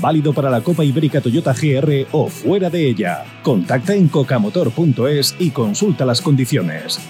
válido 0.00 0.32
para 0.32 0.50
la 0.50 0.60
Copa 0.60 0.84
Ibérica 0.84 1.20
Toyota 1.20 1.52
GR 1.52 2.06
o 2.12 2.28
fuera 2.28 2.70
de 2.70 2.86
ella. 2.86 3.24
Contacta 3.42 3.96
en 3.96 4.06
cocamotor.es 4.06 5.34
y 5.40 5.50
consulta 5.50 6.04
las 6.04 6.20
condiciones. 6.20 7.00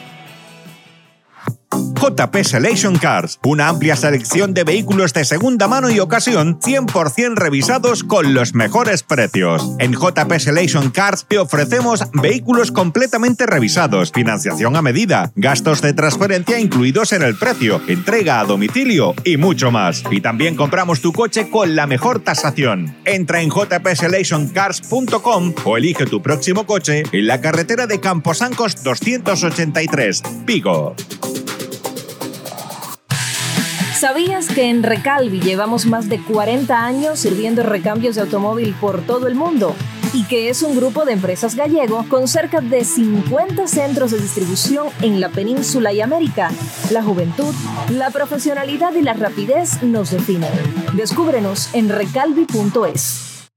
JP 1.80 2.44
Selection 2.44 2.96
Cars, 2.96 3.38
una 3.44 3.68
amplia 3.68 3.96
selección 3.96 4.54
de 4.54 4.64
vehículos 4.64 5.12
de 5.12 5.24
segunda 5.24 5.68
mano 5.68 5.90
y 5.90 6.00
ocasión 6.00 6.58
100% 6.60 7.36
revisados 7.36 8.04
con 8.04 8.34
los 8.34 8.54
mejores 8.54 9.02
precios. 9.02 9.76
En 9.78 9.92
JP 9.92 10.32
Selection 10.38 10.90
Cars 10.90 11.26
te 11.28 11.38
ofrecemos 11.38 12.04
vehículos 12.12 12.72
completamente 12.72 13.46
revisados, 13.46 14.12
financiación 14.12 14.76
a 14.76 14.82
medida, 14.82 15.32
gastos 15.34 15.82
de 15.82 15.92
transferencia 15.92 16.58
incluidos 16.58 17.12
en 17.12 17.22
el 17.22 17.36
precio, 17.36 17.80
entrega 17.86 18.40
a 18.40 18.44
domicilio 18.44 19.14
y 19.24 19.36
mucho 19.36 19.70
más. 19.70 20.02
Y 20.10 20.20
también 20.20 20.56
compramos 20.56 21.00
tu 21.00 21.12
coche 21.12 21.50
con 21.50 21.76
la 21.76 21.86
mejor 21.86 22.20
tasación. 22.20 22.96
Entra 23.04 23.42
en 23.42 23.50
jpselectioncars.com 23.50 25.54
o 25.64 25.76
elige 25.76 26.06
tu 26.06 26.22
próximo 26.22 26.66
coche 26.66 27.02
en 27.12 27.26
la 27.26 27.40
carretera 27.40 27.86
de 27.86 28.00
Camposancos 28.00 28.82
283, 28.82 30.22
Vigo. 30.44 30.94
¿Sabías 34.00 34.48
que 34.48 34.70
en 34.70 34.82
Recalvi 34.82 35.42
llevamos 35.42 35.84
más 35.84 36.08
de 36.08 36.22
40 36.22 36.86
años 36.86 37.18
sirviendo 37.18 37.62
recambios 37.62 38.14
de 38.14 38.22
automóvil 38.22 38.74
por 38.80 39.02
todo 39.02 39.26
el 39.26 39.34
mundo? 39.34 39.76
y 40.14 40.24
que 40.24 40.48
es 40.48 40.62
un 40.62 40.74
grupo 40.74 41.04
de 41.04 41.12
empresas 41.12 41.54
gallego 41.54 42.04
con 42.08 42.26
cerca 42.26 42.60
de 42.60 42.84
50 42.84 43.68
centros 43.68 44.10
de 44.10 44.18
distribución 44.18 44.88
en 45.02 45.20
la 45.20 45.28
península 45.28 45.92
y 45.92 46.00
América. 46.00 46.50
La 46.90 47.00
juventud, 47.00 47.54
la 47.90 48.10
profesionalidad 48.10 48.92
y 48.94 49.02
la 49.02 49.12
rapidez 49.12 49.84
nos 49.84 50.10
definen. 50.10 50.50
Descúbrenos 50.94 51.72
en 51.74 51.90
recalvi.es. 51.90 53.29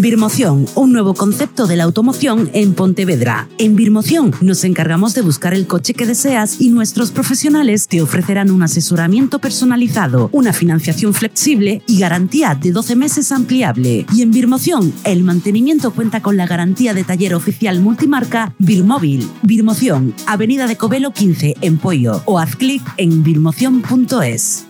Birmoción, 0.00 0.64
un 0.76 0.94
nuevo 0.94 1.12
concepto 1.12 1.66
de 1.66 1.76
la 1.76 1.84
automoción 1.84 2.48
en 2.54 2.72
Pontevedra. 2.72 3.48
En 3.58 3.76
Birmoción 3.76 4.32
nos 4.40 4.64
encargamos 4.64 5.12
de 5.12 5.20
buscar 5.20 5.52
el 5.52 5.66
coche 5.66 5.92
que 5.92 6.06
deseas 6.06 6.58
y 6.58 6.70
nuestros 6.70 7.10
profesionales 7.10 7.86
te 7.86 8.00
ofrecerán 8.00 8.50
un 8.50 8.62
asesoramiento 8.62 9.40
personalizado, 9.40 10.30
una 10.32 10.54
financiación 10.54 11.12
flexible 11.12 11.82
y 11.86 11.98
garantía 11.98 12.54
de 12.54 12.72
12 12.72 12.96
meses 12.96 13.30
ampliable. 13.30 14.06
Y 14.14 14.22
en 14.22 14.30
Birmoción, 14.30 14.90
el 15.04 15.22
mantenimiento 15.22 15.90
cuenta 15.90 16.22
con 16.22 16.38
la 16.38 16.46
garantía 16.46 16.94
de 16.94 17.04
taller 17.04 17.34
oficial 17.34 17.80
multimarca 17.80 18.54
Birmóvil. 18.58 19.28
Birmoción, 19.42 20.14
Avenida 20.26 20.66
de 20.66 20.78
Covelo 20.78 21.10
15 21.10 21.56
en 21.60 21.76
Pollo 21.76 22.22
o 22.24 22.38
haz 22.38 22.56
clic 22.56 22.82
en 22.96 23.22
birmoción.es. 23.22 24.64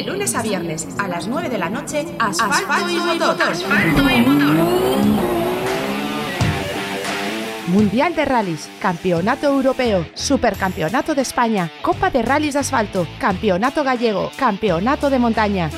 De 0.00 0.06
lunes 0.06 0.34
a 0.34 0.40
viernes 0.40 0.88
a 0.96 1.08
las 1.08 1.26
9 1.26 1.50
de 1.50 1.58
la 1.58 1.68
noche, 1.68 2.06
Asfalto, 2.18 2.88
y, 2.88 2.96
motor. 2.96 3.36
Mundial 7.66 8.14
de 8.14 8.24
Rallys, 8.24 8.70
Campeonato 8.80 9.48
Europeo, 9.48 10.06
Supercampeonato 10.14 11.14
de 11.14 11.20
España, 11.20 11.70
Copa 11.82 12.08
de 12.08 12.22
Rallys 12.22 12.54
de 12.54 12.60
Asfalto, 12.60 13.06
Campeonato 13.18 13.84
Gallego, 13.84 14.30
Campeonato 14.38 15.10
de 15.10 15.18
Montaña. 15.18 15.70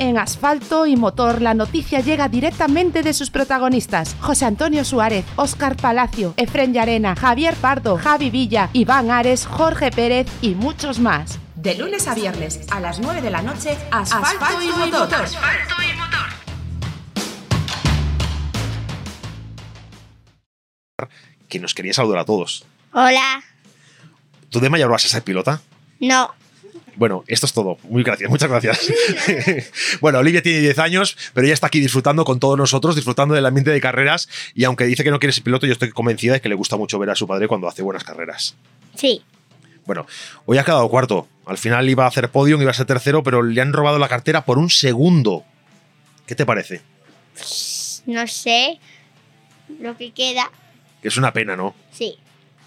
En 0.00 0.18
Asfalto 0.18 0.86
y 0.86 0.96
Motor 0.96 1.42
la 1.42 1.54
noticia 1.54 2.00
llega 2.00 2.28
directamente 2.28 3.04
de 3.04 3.14
sus 3.14 3.30
protagonistas, 3.30 4.16
José 4.18 4.46
Antonio 4.46 4.84
Suárez, 4.84 5.24
Óscar 5.36 5.76
Palacio, 5.76 6.34
Efren 6.36 6.72
Llarena, 6.72 7.14
Javier 7.14 7.54
Pardo, 7.54 7.96
Javi 7.98 8.30
Villa, 8.30 8.68
Iván 8.72 9.12
Ares, 9.12 9.46
Jorge 9.46 9.92
Pérez 9.92 10.26
y 10.42 10.56
muchos 10.56 10.98
más. 10.98 11.38
De 11.64 11.74
lunes 11.76 12.06
a 12.08 12.14
viernes 12.14 12.60
a 12.70 12.78
las 12.78 13.00
9 13.00 13.22
de 13.22 13.30
la 13.30 13.40
noche, 13.40 13.74
Asfalto, 13.90 14.60
y, 14.60 14.66
motor. 14.66 15.24
Que 21.48 21.58
nos 21.58 21.72
quería 21.72 21.94
saludar 21.94 22.18
a 22.18 22.26
todos. 22.26 22.66
Hola. 22.92 23.42
¿Tú 24.50 24.60
de 24.60 24.68
mayor 24.68 24.90
vas 24.90 25.06
a 25.06 25.08
ser 25.08 25.22
pilota? 25.22 25.62
No. 26.00 26.34
Bueno, 26.96 27.24
esto 27.28 27.46
es 27.46 27.54
todo. 27.54 27.78
Muy 27.84 28.02
gracias, 28.02 28.28
muchas 28.28 28.50
gracias. 28.50 28.92
bueno, 30.02 30.18
Olivia 30.18 30.42
tiene 30.42 30.60
10 30.60 30.78
años, 30.80 31.16
pero 31.32 31.46
ella 31.46 31.54
está 31.54 31.68
aquí 31.68 31.80
disfrutando 31.80 32.26
con 32.26 32.40
todos 32.40 32.58
nosotros, 32.58 32.94
disfrutando 32.94 33.34
del 33.34 33.46
ambiente 33.46 33.70
de 33.70 33.80
carreras. 33.80 34.28
Y 34.54 34.64
aunque 34.64 34.84
dice 34.84 35.02
que 35.02 35.10
no 35.10 35.18
quiere 35.18 35.32
ser 35.32 35.44
piloto, 35.44 35.64
yo 35.64 35.72
estoy 35.72 35.92
convencida 35.92 36.34
de 36.34 36.42
que 36.42 36.50
le 36.50 36.56
gusta 36.56 36.76
mucho 36.76 36.98
ver 36.98 37.08
a 37.08 37.14
su 37.14 37.26
padre 37.26 37.48
cuando 37.48 37.68
hace 37.68 37.80
buenas 37.80 38.04
carreras. 38.04 38.54
Sí. 38.96 39.24
Bueno, 39.86 40.06
hoy 40.44 40.58
ha 40.58 40.64
quedado 40.64 40.86
cuarto. 40.90 41.26
Al 41.46 41.58
final 41.58 41.88
iba 41.88 42.04
a 42.04 42.08
hacer 42.08 42.30
podium, 42.30 42.60
iba 42.62 42.70
a 42.70 42.74
ser 42.74 42.86
tercero, 42.86 43.22
pero 43.22 43.42
le 43.42 43.60
han 43.60 43.72
robado 43.72 43.98
la 43.98 44.08
cartera 44.08 44.44
por 44.44 44.58
un 44.58 44.70
segundo. 44.70 45.44
¿Qué 46.26 46.34
te 46.34 46.46
parece? 46.46 46.80
No 48.06 48.26
sé 48.26 48.78
lo 49.80 49.96
que 49.96 50.12
queda. 50.12 50.50
Que 51.02 51.08
es 51.08 51.16
una 51.16 51.32
pena, 51.32 51.56
¿no? 51.56 51.74
Sí. 51.92 52.18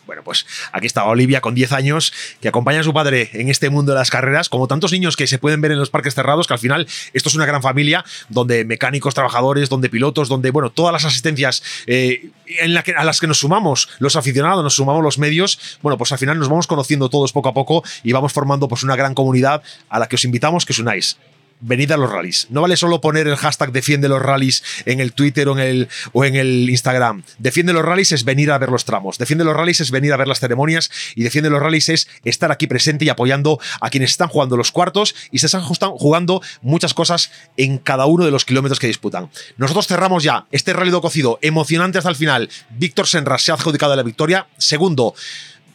Bueno, 0.08 0.24
pues 0.24 0.48
aquí 0.72 0.88
está 0.88 1.04
Olivia 1.04 1.42
con 1.42 1.54
10 1.54 1.74
años, 1.74 2.14
que 2.42 2.48
acompaña 2.48 2.80
a 2.80 2.84
su 2.84 2.94
padre 2.94 3.30
en 3.34 3.50
este 3.50 3.70
mundo 3.70 3.92
de 3.92 4.00
las 4.00 4.10
carreras, 4.10 4.48
como 4.48 4.68
tantos 4.68 4.94
niños 4.94 5.18
que 5.18 5.28
se 5.28 5.38
pueden 5.38 5.60
ver 5.60 5.74
en 5.74 5.80
los 5.80 5.90
parques 5.90 6.16
cerrados, 6.16 6.48
que 6.48 6.54
al 6.54 6.60
final 6.60 6.88
esto 7.14 7.30
es 7.30 7.36
una 7.36 7.46
gran 7.46 7.62
familia, 7.62 8.06
donde 8.30 8.64
mecánicos, 8.64 9.14
trabajadores, 9.14 9.68
donde 9.68 9.90
pilotos, 9.90 10.30
donde, 10.30 10.50
bueno, 10.52 10.70
todas 10.70 10.94
las 10.94 11.04
asistencias 11.04 11.62
eh, 11.88 12.32
en 12.46 12.82
que, 12.84 12.94
a 12.94 13.04
las 13.04 13.20
que 13.20 13.28
nos 13.28 13.40
sumamos 13.40 13.90
los 14.00 14.16
aficionados, 14.16 14.64
nos 14.64 14.76
sumamos 14.76 15.04
los 15.04 15.18
medios, 15.20 15.78
bueno, 15.82 15.98
pues 15.98 16.12
al 16.14 16.18
final 16.18 16.40
nos 16.40 16.48
vamos 16.48 16.68
conociendo 16.68 17.10
todos 17.10 17.34
poco 17.34 17.50
a 17.50 17.54
poco 17.54 17.84
y 18.04 18.14
vamos 18.14 18.32
formando 18.32 18.70
pues 18.70 18.84
una 18.84 18.96
gran 18.96 19.14
comunidad 19.14 19.62
a 19.90 20.00
la 20.00 20.08
que 20.08 20.16
os 20.16 20.24
invitamos 20.24 20.66
que 20.66 20.72
os 20.72 20.80
unáis 20.80 21.18
venid 21.60 21.92
a 21.92 21.98
los 21.98 22.12
rallies. 22.12 22.48
No 22.50 22.62
vale 22.62 22.78
solo 22.78 23.02
poner 23.02 23.28
el 23.28 23.36
hashtag 23.36 23.72
defiende 23.72 24.10
los 24.10 24.22
rallies 24.22 24.64
en 24.86 25.00
el 25.00 25.14
Twitter 25.14 25.48
o 25.50 25.54
en 25.54 25.60
el, 25.60 25.90
o 26.14 26.26
en 26.26 26.36
el 26.36 26.70
Instagram. 26.70 27.24
Defiende 27.38 27.74
los 27.74 27.84
rallies 27.84 28.12
es 28.12 28.24
venir 28.24 28.52
a 28.52 28.58
ver 28.58 28.70
los 28.70 28.86
tramos. 28.86 29.18
Defiende 29.18 29.44
los 29.44 29.56
rallies 29.56 29.82
es 29.82 29.92
venir 29.92 30.14
a 30.14 30.18
ver 30.18 30.28
las 30.28 30.40
ceremonias. 30.40 30.92
Y 31.16 31.24
defiende 31.24 31.50
los 31.50 31.62
rallies 31.62 31.90
es 31.90 32.08
estar 32.24 32.52
aquí 32.52 32.68
presente 32.68 33.06
y 33.06 33.10
apoyando 33.10 33.60
a 33.82 33.90
quienes 33.90 34.12
están 34.12 34.28
jugando 34.28 34.58
los 34.58 34.72
cuartos 34.72 35.16
y 35.32 35.40
se 35.40 35.48
están 35.48 35.62
jugando 35.62 36.42
muchas 36.62 36.94
cosas 36.94 37.32
en 37.58 37.78
cada 37.78 38.06
uno 38.06 38.26
de 38.26 38.32
los 38.32 38.46
kilómetros 38.46 38.80
que 38.80 38.88
disputan. 38.88 39.30
Nosotros 39.58 39.88
cerramos 39.88 40.24
ya 40.24 40.46
este 40.52 40.74
rally 40.74 40.92
do 40.92 41.02
cocido 41.02 41.40
emocionante 41.42 41.98
hasta 41.98 42.10
el 42.10 42.16
final. 42.16 42.50
Víctor 42.70 43.08
Senra 43.08 43.38
se 43.38 43.52
ha 43.52 43.56
adjudicado 43.56 43.96
la 43.96 44.04
victoria. 44.04 44.48
Segundo, 44.58 45.14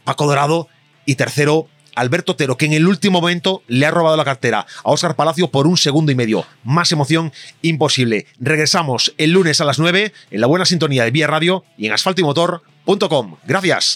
Paco 0.05 0.27
Dorado. 0.27 0.69
Y 1.05 1.17
tercero, 1.17 1.67
Alberto 1.95 2.33
Otero, 2.33 2.57
que 2.57 2.67
en 2.67 2.73
el 2.73 2.87
último 2.87 3.21
momento 3.21 3.63
le 3.69 3.87
ha 3.87 3.91
robado 3.91 4.17
la 4.17 4.25
cartera 4.25 4.67
a 4.85 4.91
Óscar 4.91 5.17
Palacio 5.17 5.51
por 5.51 5.67
un 5.67 5.77
segundo 5.77 6.13
y 6.13 6.15
medio. 6.15 6.45
Más 6.65 6.93
emoción 6.93 7.33
imposible. 7.63 8.27
Regresamos 8.39 9.15
el 9.19 9.33
lunes 9.33 9.61
a 9.61 9.65
las 9.65 9.79
9 9.79 10.13
en 10.31 10.41
la 10.41 10.47
buena 10.47 10.65
sintonía 10.65 11.05
de 11.05 11.11
Vía 11.11 11.27
Radio 11.27 11.65
y 11.77 11.87
en 11.87 11.93
asfaltoymotor.com. 11.93 13.37
Gracias. 13.47 13.91